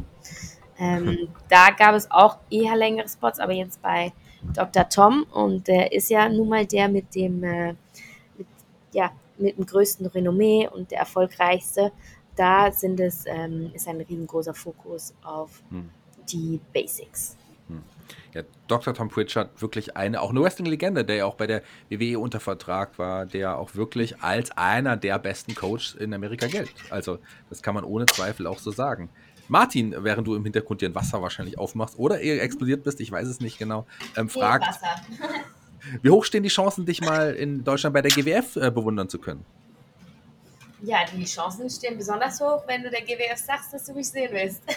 Ähm, 0.79 1.29
da 1.49 1.71
gab 1.71 1.95
es 1.95 2.11
auch 2.11 2.39
eher 2.51 2.77
längere 2.77 3.09
Spots, 3.09 3.39
aber 3.39 3.53
jetzt 3.53 3.81
bei 3.81 4.13
Dr. 4.55 4.89
Tom 4.89 5.25
und 5.33 5.69
der 5.69 5.93
ist 5.93 6.11
ja 6.11 6.29
nun 6.29 6.49
mal 6.49 6.67
der 6.67 6.89
mit 6.89 7.15
dem, 7.15 7.45
äh, 7.45 7.75
ja, 8.93 9.11
mit 9.39 9.57
dem 9.57 9.67
größten 9.67 10.07
Renommee 10.07 10.69
und 10.69 10.91
der 10.91 11.01
erfolgreichste. 11.01 11.93
Da 12.37 12.73
sind 12.73 13.01
es, 13.01 13.25
ähm, 13.27 13.71
ist 13.75 13.89
ein 13.89 14.01
riesengroßer 14.01 14.55
Fokus 14.55 15.15
auf 15.23 15.63
hm. 15.71 15.91
die 16.29 16.61
Basics. 16.73 17.37
Hm. 17.69 17.83
Ja, 18.33 18.43
Dr. 18.67 18.95
Tom 18.95 19.09
Pritchard, 19.09 19.61
wirklich 19.61 19.97
eine, 19.97 20.21
auch 20.21 20.31
eine 20.31 20.41
Wrestling-Legende, 20.41 21.05
der 21.05 21.17
ja 21.17 21.25
auch 21.27 21.35
bei 21.35 21.47
der 21.47 21.63
WWE 21.91 22.19
unter 22.19 22.41
Vertrag 22.41 22.99
war, 22.99 23.27
der 23.27 23.59
auch 23.59 23.75
wirklich 23.75 24.21
als 24.23 24.51
einer 24.53 24.97
der 24.97 25.19
besten 25.19 25.55
Coaches 25.55 25.95
in 25.95 26.15
Amerika 26.15 26.47
gilt. 26.47 26.73
Also, 26.89 27.19
das 27.51 27.63
kann 27.63 27.75
man 27.75 27.85
ohne 27.85 28.07
Zweifel 28.07 28.47
auch 28.47 28.59
so 28.59 28.71
sagen. 28.71 29.11
Martin, 29.49 29.95
während 29.99 30.27
du 30.27 30.35
im 30.35 30.45
Hintergrund 30.45 30.81
dir 30.81 30.89
ein 30.89 30.95
Wasser 30.95 31.21
wahrscheinlich 31.21 31.59
aufmachst 31.59 31.99
oder 31.99 32.21
eher 32.21 32.43
explodiert 32.43 32.85
bist, 32.85 33.01
ich 33.01 33.13
weiß 33.13 33.29
es 33.29 33.41
nicht 33.41 33.59
genau, 33.59 33.87
ähm, 34.17 34.31
fragt, 34.31 34.65
wie 36.03 36.11
hoch 36.11 36.25
stehen 36.25 36.43
die 36.43 36.49
Chancen, 36.49 36.87
dich 36.87 37.01
mal 37.01 37.35
in 37.35 37.65
Deutschland 37.65 37.95
bei 37.95 38.03
der 38.03 38.11
GWF 38.11 38.57
äh, 38.57 38.71
bewundern 38.71 39.09
zu 39.09 39.19
können? 39.19 39.45
Ja, 40.83 40.99
die 41.15 41.25
Chancen 41.25 41.71
stehen 41.71 41.97
besonders 41.97 42.41
hoch, 42.41 42.65
wenn 42.67 42.83
du 42.83 42.91
der 42.91 43.03
GWF 43.03 43.37
sagst, 43.37 43.73
dass 43.73 43.85
du 43.85 43.95
mich 43.95 44.09
sehen 44.09 44.31
willst. 44.33 44.63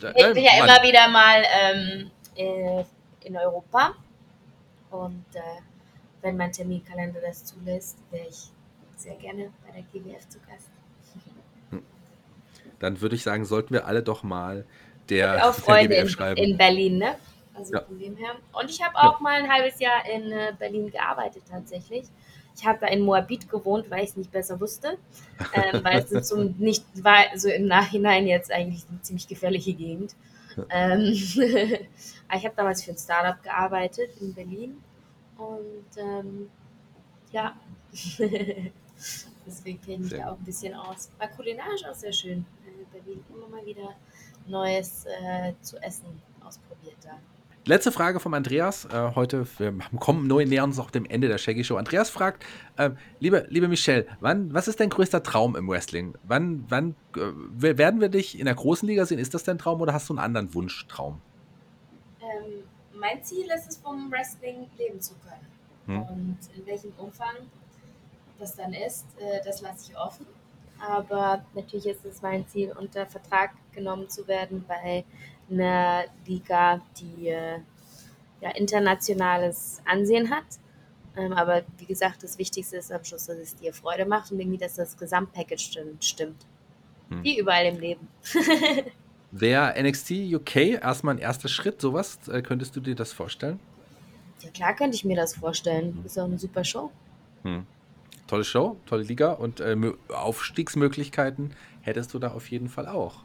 Ja, 0.00 0.10
äh, 0.10 0.28
ich 0.28 0.34
bin 0.34 0.44
ja 0.44 0.50
Mann. 0.58 0.68
immer 0.68 0.82
wieder 0.82 1.08
mal 1.08 1.42
ähm, 1.62 2.10
äh, 2.36 2.84
in 3.26 3.36
Europa 3.36 3.94
und 4.90 5.24
äh, 5.34 5.40
wenn 6.22 6.36
mein 6.36 6.52
Terminkalender 6.52 7.20
das 7.20 7.44
zulässt, 7.44 7.98
wäre 8.10 8.26
ich 8.28 8.50
sehr 8.96 9.14
gerne 9.16 9.50
bei 9.66 9.72
der 9.72 9.82
GWF 9.82 10.28
zu 10.28 10.38
Gast 10.40 10.70
dann 12.80 13.00
würde 13.00 13.14
ich 13.14 13.22
sagen, 13.22 13.44
sollten 13.44 13.72
wir 13.72 13.86
alle 13.86 14.02
doch 14.02 14.24
mal 14.24 14.64
der, 15.08 15.48
auch 15.48 15.54
Freunde 15.54 15.94
in, 15.94 16.08
schreiben. 16.08 16.42
in 16.42 16.56
Berlin, 16.56 16.98
ne? 16.98 17.14
Also 17.60 17.74
ja. 17.74 17.82
von 17.82 17.98
dem 17.98 18.16
her. 18.16 18.36
Und 18.52 18.70
ich 18.70 18.82
habe 18.82 18.96
auch 18.96 19.18
ja. 19.18 19.22
mal 19.22 19.42
ein 19.42 19.50
halbes 19.50 19.78
Jahr 19.80 20.04
in 20.10 20.32
äh, 20.32 20.52
Berlin 20.58 20.90
gearbeitet 20.90 21.44
tatsächlich. 21.48 22.06
Ich 22.56 22.66
habe 22.66 22.78
da 22.80 22.88
in 22.88 23.00
Moabit 23.00 23.48
gewohnt, 23.48 23.90
weil 23.90 24.04
ich 24.04 24.10
es 24.10 24.16
nicht 24.16 24.32
besser 24.32 24.60
wusste. 24.60 24.98
Ähm, 25.54 25.84
weil 25.84 26.04
es 26.10 26.28
so 26.28 26.42
nicht 26.58 26.84
war, 27.02 27.24
so 27.36 27.48
im 27.48 27.66
Nachhinein 27.66 28.26
jetzt 28.26 28.52
eigentlich 28.52 28.84
eine 28.90 29.00
ziemlich 29.02 29.28
gefährliche 29.28 29.72
Gegend. 29.72 30.14
Ähm, 30.70 31.00
ich 31.12 31.86
habe 32.28 32.52
damals 32.56 32.82
für 32.82 32.90
ein 32.90 32.98
Startup 32.98 33.42
gearbeitet 33.42 34.10
in 34.20 34.34
Berlin. 34.34 34.82
Und 35.38 35.96
ähm, 35.96 36.50
ja, 37.32 37.54
deswegen 39.46 39.80
kenne 39.80 40.04
ich 40.06 40.10
da 40.10 40.32
auch 40.32 40.38
ein 40.38 40.44
bisschen 40.44 40.74
aus. 40.74 41.10
War 41.18 41.28
kulinarisch 41.28 41.84
auch 41.84 41.94
sehr 41.94 42.12
schön. 42.12 42.44
Berlin 42.92 43.24
immer 43.30 43.48
mal 43.48 43.64
wieder 43.64 43.94
Neues 44.46 45.06
äh, 45.06 45.52
zu 45.62 45.76
essen 45.82 46.20
ausprobiert 46.44 46.96
da. 47.02 47.18
Letzte 47.66 47.92
Frage 47.92 48.20
vom 48.20 48.32
Andreas. 48.32 48.86
Äh, 48.86 49.12
heute, 49.14 49.46
wir 49.58 49.74
kommen 49.98 50.26
neu 50.26 50.46
nähern 50.46 50.70
uns 50.70 50.78
auch 50.78 50.90
dem 50.90 51.04
Ende 51.04 51.28
der 51.28 51.36
Shaggy 51.36 51.62
Show. 51.62 51.76
Andreas 51.76 52.08
fragt, 52.08 52.42
äh, 52.78 52.90
liebe, 53.18 53.46
liebe 53.50 53.68
Michelle, 53.68 54.06
wann, 54.20 54.54
was 54.54 54.66
ist 54.66 54.80
dein 54.80 54.88
größter 54.88 55.22
Traum 55.22 55.56
im 55.56 55.68
Wrestling? 55.68 56.14
Wann, 56.24 56.64
wann 56.70 56.94
äh, 57.16 57.20
werden 57.78 58.00
wir 58.00 58.08
dich 58.08 58.38
in 58.38 58.46
der 58.46 58.54
großen 58.54 58.88
Liga 58.88 59.04
sehen? 59.04 59.18
Ist 59.18 59.34
das 59.34 59.44
dein 59.44 59.58
Traum 59.58 59.80
oder 59.82 59.92
hast 59.92 60.08
du 60.08 60.14
einen 60.14 60.20
anderen 60.20 60.54
Wunschtraum? 60.54 61.20
Ähm, 62.22 62.64
mein 62.98 63.22
Ziel 63.22 63.46
ist 63.54 63.68
es, 63.68 63.76
vom 63.76 64.10
Wrestling 64.10 64.66
leben 64.78 65.00
zu 65.00 65.14
können. 65.16 65.46
Hm. 65.86 66.02
Und 66.02 66.38
in 66.56 66.66
welchem 66.66 66.92
Umfang 66.96 67.34
das 68.38 68.56
dann 68.56 68.72
ist, 68.72 69.04
äh, 69.18 69.44
das 69.44 69.60
lasse 69.60 69.90
ich 69.90 69.98
offen. 69.98 70.24
Aber 70.80 71.44
natürlich 71.54 71.86
ist 71.86 72.06
es 72.06 72.22
mein 72.22 72.48
Ziel, 72.48 72.72
unter 72.72 73.04
Vertrag 73.04 73.50
genommen 73.72 74.08
zu 74.08 74.26
werden 74.26 74.64
bei 74.66 75.04
einer 75.50 76.04
Liga, 76.26 76.80
die 76.98 77.28
äh, 77.28 77.58
ja, 78.40 78.50
internationales 78.50 79.80
Ansehen 79.84 80.30
hat. 80.30 80.44
Ähm, 81.16 81.32
aber 81.32 81.62
wie 81.78 81.86
gesagt, 81.86 82.22
das 82.22 82.38
Wichtigste 82.38 82.76
ist 82.76 82.92
am 82.92 83.04
Schluss, 83.04 83.26
dass 83.26 83.36
es 83.38 83.56
dir 83.56 83.72
Freude 83.72 84.06
macht 84.06 84.30
und 84.32 84.40
irgendwie, 84.40 84.58
dass 84.58 84.74
das 84.76 84.96
Gesamtpackage 84.96 85.96
stimmt. 86.00 86.46
Hm. 87.08 87.24
Wie 87.24 87.38
überall 87.38 87.66
im 87.66 87.80
Leben. 87.80 88.08
Wäre 89.32 89.80
NXT 89.80 90.10
UK 90.32 90.56
erstmal 90.80 91.14
ein 91.14 91.18
erster 91.18 91.48
Schritt, 91.48 91.80
sowas? 91.80 92.18
Äh, 92.28 92.42
könntest 92.42 92.74
du 92.76 92.80
dir 92.80 92.94
das 92.94 93.12
vorstellen? 93.12 93.60
Ja, 94.40 94.50
klar 94.50 94.74
könnte 94.74 94.96
ich 94.96 95.04
mir 95.04 95.16
das 95.16 95.36
vorstellen. 95.36 96.00
Das 96.02 96.12
ist 96.12 96.18
auch 96.18 96.24
eine 96.24 96.38
super 96.38 96.64
Show. 96.64 96.90
Hm 97.42 97.66
tolle 98.30 98.44
Show, 98.44 98.76
tolle 98.86 99.02
Liga 99.02 99.32
und 99.32 99.60
äh, 99.60 99.76
Aufstiegsmöglichkeiten 100.08 101.52
hättest 101.82 102.14
du 102.14 102.18
da 102.18 102.30
auf 102.30 102.48
jeden 102.50 102.68
Fall 102.68 102.86
auch. 102.86 103.24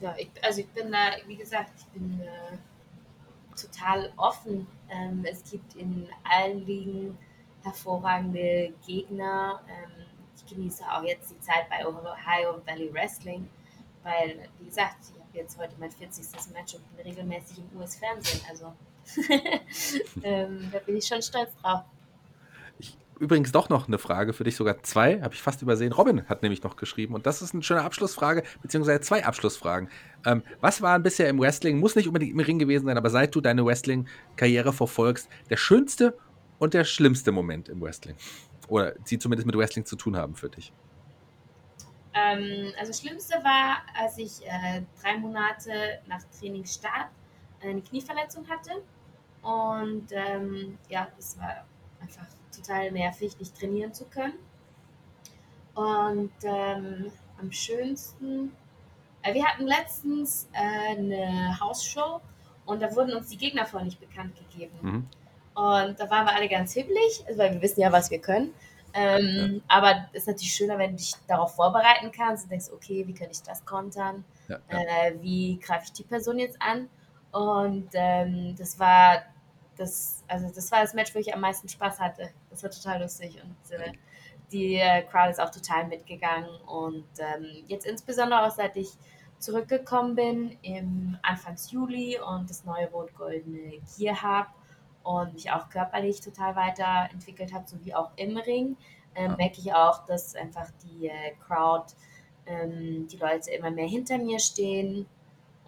Ja, 0.00 0.14
ich, 0.16 0.30
also 0.42 0.60
ich 0.60 0.68
bin 0.68 0.92
da, 0.92 1.10
wie 1.26 1.36
gesagt, 1.36 1.72
ich 1.76 1.86
bin 1.86 2.20
äh, 2.20 2.56
total 3.60 4.12
offen. 4.16 4.66
Ähm, 4.88 5.24
es 5.28 5.50
gibt 5.50 5.74
in 5.74 6.08
allen 6.24 6.64
Ligen 6.64 7.18
hervorragende 7.62 8.72
Gegner. 8.86 9.60
Ähm, 9.68 10.06
ich 10.36 10.46
genieße 10.46 10.84
auch 10.84 11.02
jetzt 11.02 11.30
die 11.30 11.40
Zeit 11.40 11.68
bei 11.68 11.84
Ohio 11.86 12.64
Valley 12.64 12.92
Wrestling, 12.94 13.48
weil, 14.04 14.48
wie 14.58 14.66
gesagt, 14.66 14.98
ich 15.12 15.20
habe 15.20 15.36
jetzt 15.36 15.58
heute 15.58 15.74
mein 15.78 15.90
40. 15.90 16.24
Match 16.52 16.74
und 16.74 16.96
bin 16.96 17.06
regelmäßig 17.06 17.58
im 17.58 17.80
US-Fernsehen. 17.80 18.40
Also 18.48 18.72
ähm, 20.22 20.68
da 20.72 20.78
bin 20.80 20.96
ich 20.96 21.06
schon 21.06 21.22
stolz 21.22 21.54
drauf 21.56 21.82
übrigens 23.18 23.52
doch 23.52 23.68
noch 23.68 23.88
eine 23.88 23.98
Frage 23.98 24.32
für 24.32 24.44
dich, 24.44 24.56
sogar 24.56 24.82
zwei, 24.82 25.20
habe 25.20 25.34
ich 25.34 25.42
fast 25.42 25.62
übersehen. 25.62 25.92
Robin 25.92 26.26
hat 26.28 26.42
nämlich 26.42 26.62
noch 26.62 26.76
geschrieben 26.76 27.14
und 27.14 27.26
das 27.26 27.42
ist 27.42 27.54
eine 27.54 27.62
schöne 27.62 27.82
Abschlussfrage, 27.82 28.42
beziehungsweise 28.62 29.00
zwei 29.00 29.24
Abschlussfragen. 29.24 29.88
Ähm, 30.24 30.42
was 30.60 30.82
war 30.82 30.98
bisher 30.98 31.28
im 31.28 31.40
Wrestling, 31.40 31.78
muss 31.78 31.96
nicht 31.96 32.06
unbedingt 32.06 32.32
im 32.32 32.40
Ring 32.40 32.58
gewesen 32.58 32.86
sein, 32.86 32.96
aber 32.96 33.10
seit 33.10 33.34
du 33.34 33.40
deine 33.40 33.64
Wrestling-Karriere 33.64 34.72
verfolgst, 34.72 35.28
der 35.50 35.56
schönste 35.56 36.16
und 36.58 36.74
der 36.74 36.84
schlimmste 36.84 37.32
Moment 37.32 37.68
im 37.68 37.80
Wrestling? 37.80 38.16
Oder 38.68 38.94
sie 39.04 39.18
zumindest 39.18 39.46
mit 39.46 39.56
Wrestling 39.56 39.84
zu 39.84 39.96
tun 39.96 40.16
haben 40.16 40.34
für 40.34 40.48
dich? 40.48 40.72
Ähm, 42.14 42.72
also 42.78 42.90
das 42.90 43.00
Schlimmste 43.00 43.34
war, 43.44 43.78
als 43.98 44.18
ich 44.18 44.46
äh, 44.46 44.82
drei 45.02 45.16
Monate 45.18 46.00
nach 46.06 46.22
Trainingsstart 46.38 47.08
eine 47.60 47.82
Knieverletzung 47.82 48.48
hatte. 48.48 48.82
Und 49.42 50.08
ähm, 50.10 50.78
ja, 50.88 51.08
es 51.18 51.38
war 51.38 51.64
einfach 52.00 52.26
total 52.60 52.90
nervig, 52.92 53.38
nicht 53.38 53.58
trainieren 53.58 53.92
zu 53.92 54.04
können. 54.06 54.34
Und 55.74 56.32
ähm, 56.42 57.12
am 57.40 57.52
schönsten, 57.52 58.52
äh, 59.22 59.32
wir 59.34 59.44
hatten 59.46 59.66
letztens 59.66 60.48
äh, 60.52 60.96
eine 60.96 61.58
Hausshow 61.60 62.20
und 62.66 62.82
da 62.82 62.94
wurden 62.94 63.14
uns 63.14 63.28
die 63.28 63.36
Gegner 63.36 63.64
vorher 63.64 63.86
nicht 63.86 64.00
bekannt 64.00 64.34
gegeben. 64.36 64.78
Mhm. 64.82 65.06
Und 65.54 65.98
da 66.00 66.10
waren 66.10 66.26
wir 66.26 66.34
alle 66.34 66.48
ganz 66.48 66.72
hibbelig, 66.72 67.24
also 67.26 67.38
weil 67.38 67.52
wir 67.52 67.62
wissen 67.62 67.80
ja, 67.80 67.90
was 67.90 68.10
wir 68.10 68.20
können. 68.20 68.52
Ähm, 68.94 69.54
ja. 69.56 69.60
Aber 69.68 70.08
es 70.12 70.22
ist 70.22 70.28
natürlich 70.28 70.54
schöner, 70.54 70.78
wenn 70.78 70.92
du 70.92 70.96
dich 70.96 71.14
darauf 71.26 71.54
vorbereiten 71.54 72.10
kannst 72.12 72.44
und 72.44 72.50
denkst, 72.50 72.66
okay, 72.72 73.06
wie 73.06 73.14
kann 73.14 73.28
ich 73.30 73.42
das 73.42 73.64
kontern? 73.64 74.24
Ja, 74.48 74.58
ja. 74.70 74.78
Äh, 74.78 75.14
wie 75.20 75.58
greife 75.58 75.84
ich 75.86 75.92
die 75.92 76.04
Person 76.04 76.38
jetzt 76.38 76.60
an? 76.60 76.88
Und 77.32 77.88
ähm, 77.92 78.54
das 78.56 78.78
war 78.78 79.22
das, 79.76 80.17
also 80.28 80.48
das 80.54 80.70
war 80.70 80.82
das 80.82 80.94
Match, 80.94 81.14
wo 81.14 81.18
ich 81.18 81.34
am 81.34 81.40
meisten 81.40 81.68
Spaß 81.68 81.98
hatte. 81.98 82.30
Das 82.50 82.62
war 82.62 82.70
total 82.70 83.02
lustig 83.02 83.42
und 83.42 83.70
äh, 83.72 83.92
die 84.52 84.76
äh, 84.76 85.02
Crowd 85.02 85.30
ist 85.30 85.40
auch 85.40 85.50
total 85.50 85.86
mitgegangen. 85.86 86.48
Und 86.66 87.08
ähm, 87.18 87.64
jetzt 87.66 87.86
insbesondere 87.86 88.46
auch 88.46 88.50
seit 88.50 88.76
ich 88.76 88.90
zurückgekommen 89.38 90.14
bin 90.14 90.58
im 90.62 91.16
Anfangs 91.22 91.70
Juli 91.70 92.18
und 92.18 92.50
das 92.50 92.64
neue 92.64 92.90
Rot 92.90 93.14
Goldene 93.14 93.80
Gear 93.96 94.22
habe 94.22 94.48
und 95.02 95.34
mich 95.34 95.50
auch 95.50 95.68
körperlich 95.68 96.20
total 96.20 96.56
weiterentwickelt 96.56 97.52
habe, 97.52 97.68
sowie 97.68 97.94
auch 97.94 98.10
im 98.16 98.36
Ring, 98.36 98.76
ähm, 99.14 99.36
merke 99.36 99.58
ich 99.58 99.72
auch, 99.72 100.04
dass 100.06 100.34
einfach 100.34 100.68
die 100.82 101.08
äh, 101.08 101.34
Crowd, 101.46 101.94
ähm, 102.46 103.06
die 103.08 103.16
Leute 103.16 103.50
immer 103.52 103.70
mehr 103.70 103.86
hinter 103.86 104.18
mir 104.18 104.38
stehen 104.38 105.06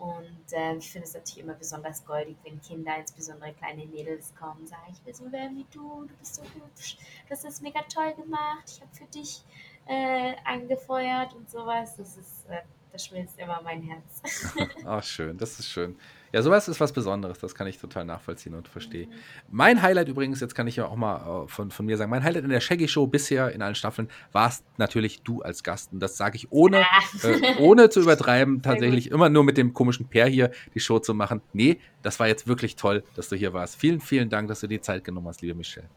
und 0.01 0.53
äh, 0.53 0.77
ich 0.77 0.91
finde 0.91 1.07
es 1.07 1.13
natürlich 1.13 1.45
immer 1.45 1.55
besonders 1.55 2.05
goldig, 2.07 2.37
wenn 2.43 2.61
Kinder, 2.63 2.97
insbesondere 2.97 3.53
kleine 3.53 3.85
Mädels, 3.85 4.35
kommen 4.35 4.61
und 4.61 4.69
sagen, 4.69 4.83
ich 4.91 5.05
will 5.05 5.15
so 5.15 5.31
werden 5.31 5.59
wie 5.59 5.67
du, 5.71 6.07
du 6.07 6.15
bist 6.17 6.37
so 6.37 6.43
hübsch, 6.43 6.97
das 7.29 7.45
mega 7.61 7.83
toll 7.83 8.15
gemacht, 8.15 8.65
ich 8.67 8.81
habe 8.81 8.95
für 8.95 9.05
dich 9.07 9.45
äh, 9.87 10.35
angefeuert 10.45 11.35
und 11.35 11.51
sowas. 11.51 11.97
Das 11.97 12.17
ist, 12.17 12.49
äh, 12.49 12.63
das 12.93 13.07
schmilzt 13.07 13.39
immer 13.39 13.61
mein 13.63 13.83
Herz. 13.83 14.23
Ach, 14.85 15.03
schön, 15.03 15.39
das 15.39 15.59
ist 15.59 15.69
schön. 15.69 15.97
Ja, 16.33 16.43
sowas 16.43 16.69
ist 16.69 16.81
was 16.81 16.93
Besonderes, 16.93 17.39
das 17.39 17.55
kann 17.55 17.67
ich 17.67 17.79
total 17.79 18.05
nachvollziehen 18.05 18.55
und 18.55 18.69
verstehen. 18.69 19.11
Mhm. 19.11 19.15
Mein 19.51 19.83
Highlight 19.83 20.09
übrigens, 20.09 20.41
jetzt 20.41 20.55
kann 20.55 20.69
ich 20.69 20.77
ja 20.77 20.87
auch 20.87 20.97
mal 20.97 21.45
äh, 21.45 21.49
von, 21.49 21.71
von 21.71 21.87
mir 21.87 21.97
sagen, 21.97 22.11
mein 22.11 22.23
Highlight 22.23 22.45
in 22.45 22.51
der 22.51 22.61
Shaggy 22.61 22.87
Show 22.87 23.07
bisher 23.07 23.51
in 23.53 23.63
allen 23.63 23.75
Staffeln 23.75 24.09
warst 24.33 24.65
natürlich 24.79 25.23
du 25.23 25.43
als 25.43 25.65
Gast. 25.65 25.93
Und 25.93 26.01
das 26.01 26.17
sage 26.17 26.37
ich 26.37 26.53
ohne, 26.53 26.85
ah. 26.85 27.29
äh, 27.29 27.57
ohne 27.59 27.91
zu 27.91 28.01
übertreiben, 28.03 28.63
tatsächlich 28.63 29.11
immer 29.11 29.29
nur 29.29 29.43
mit 29.43 29.57
dem 29.57 29.75
komischen 29.75 30.09
Pair 30.09 30.27
hier 30.27 30.51
die 30.75 30.81
Show 30.81 31.01
zu 31.01 31.15
machen. 31.15 31.43
Nee, 31.53 31.81
das 32.03 32.21
war 32.21 32.29
jetzt 32.29 32.47
wirklich 32.47 32.77
toll, 32.77 33.03
dass 33.17 33.29
du 33.29 33.37
hier 33.37 33.53
warst. 33.53 33.77
Vielen, 33.77 34.01
vielen 34.01 34.31
Dank, 34.31 34.49
dass 34.49 34.61
du 34.61 34.69
die 34.69 34.81
Zeit 34.81 35.03
genommen 35.03 35.27
hast, 35.27 35.43
liebe 35.43 35.55
Michelle. 35.55 35.89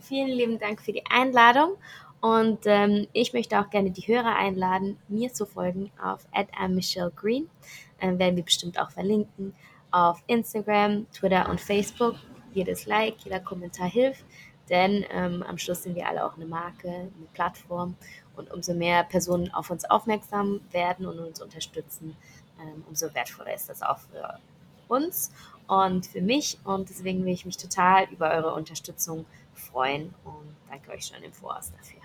Vielen 0.00 0.30
lieben 0.30 0.58
Dank 0.58 0.80
für 0.80 0.92
die 0.92 1.04
Einladung. 1.10 1.76
Und 2.22 2.60
ähm, 2.66 3.08
ich 3.12 3.32
möchte 3.32 3.58
auch 3.58 3.68
gerne 3.68 3.90
die 3.90 4.06
Hörer 4.06 4.36
einladen, 4.36 4.96
mir 5.08 5.32
zu 5.32 5.44
folgen 5.44 5.90
auf 6.00 6.24
@michelle_green 6.68 7.50
äh, 7.98 8.16
werden 8.16 8.36
wir 8.36 8.44
bestimmt 8.44 8.78
auch 8.78 8.92
verlinken 8.92 9.54
auf 9.90 10.22
Instagram, 10.28 11.10
Twitter 11.12 11.48
und 11.48 11.60
Facebook. 11.60 12.14
Jedes 12.54 12.86
Like, 12.86 13.16
jeder 13.24 13.40
Kommentar 13.40 13.88
hilft, 13.88 14.24
denn 14.70 15.04
ähm, 15.10 15.42
am 15.42 15.58
Schluss 15.58 15.82
sind 15.82 15.96
wir 15.96 16.06
alle 16.06 16.24
auch 16.24 16.36
eine 16.36 16.46
Marke, 16.46 16.88
eine 16.88 17.26
Plattform 17.32 17.96
und 18.36 18.52
umso 18.52 18.72
mehr 18.72 19.02
Personen 19.02 19.52
auf 19.52 19.70
uns 19.70 19.84
aufmerksam 19.84 20.60
werden 20.70 21.06
und 21.06 21.18
uns 21.18 21.42
unterstützen, 21.42 22.16
ähm, 22.60 22.84
umso 22.88 23.12
wertvoller 23.14 23.54
ist 23.54 23.68
das 23.68 23.82
auch 23.82 23.98
für 23.98 24.38
uns 24.86 25.32
und 25.66 26.06
für 26.06 26.20
mich 26.20 26.58
und 26.62 26.88
deswegen 26.88 27.24
will 27.24 27.32
ich 27.32 27.46
mich 27.46 27.56
total 27.56 28.04
über 28.12 28.30
eure 28.30 28.54
Unterstützung 28.54 29.24
freuen 29.54 30.14
und 30.24 30.54
danke 30.68 30.92
euch 30.92 31.06
schon 31.06 31.22
im 31.22 31.32
Voraus 31.32 31.72
dafür. 31.72 32.01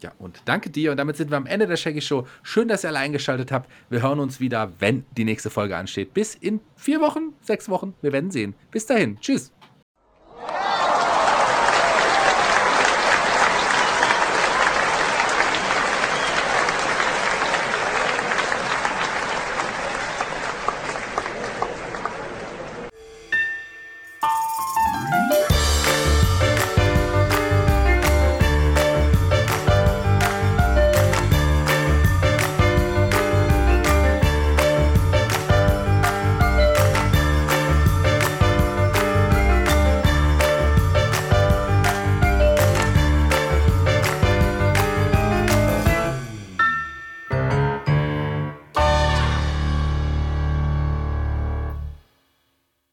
Ja, 0.00 0.12
und 0.18 0.42
danke 0.44 0.70
dir. 0.70 0.90
Und 0.90 0.98
damit 0.98 1.16
sind 1.16 1.30
wir 1.30 1.36
am 1.36 1.46
Ende 1.46 1.66
der 1.66 1.76
Shaggy 1.76 2.00
Show. 2.00 2.26
Schön, 2.42 2.68
dass 2.68 2.84
ihr 2.84 2.88
alle 2.88 2.98
eingeschaltet 2.98 3.50
habt. 3.50 3.70
Wir 3.88 4.02
hören 4.02 4.20
uns 4.20 4.40
wieder, 4.40 4.72
wenn 4.78 5.04
die 5.16 5.24
nächste 5.24 5.50
Folge 5.50 5.76
ansteht. 5.76 6.12
Bis 6.12 6.34
in 6.34 6.60
vier 6.76 7.00
Wochen, 7.00 7.32
sechs 7.40 7.68
Wochen. 7.68 7.94
Wir 8.02 8.12
werden 8.12 8.30
sehen. 8.30 8.54
Bis 8.70 8.86
dahin. 8.86 9.18
Tschüss. 9.20 9.55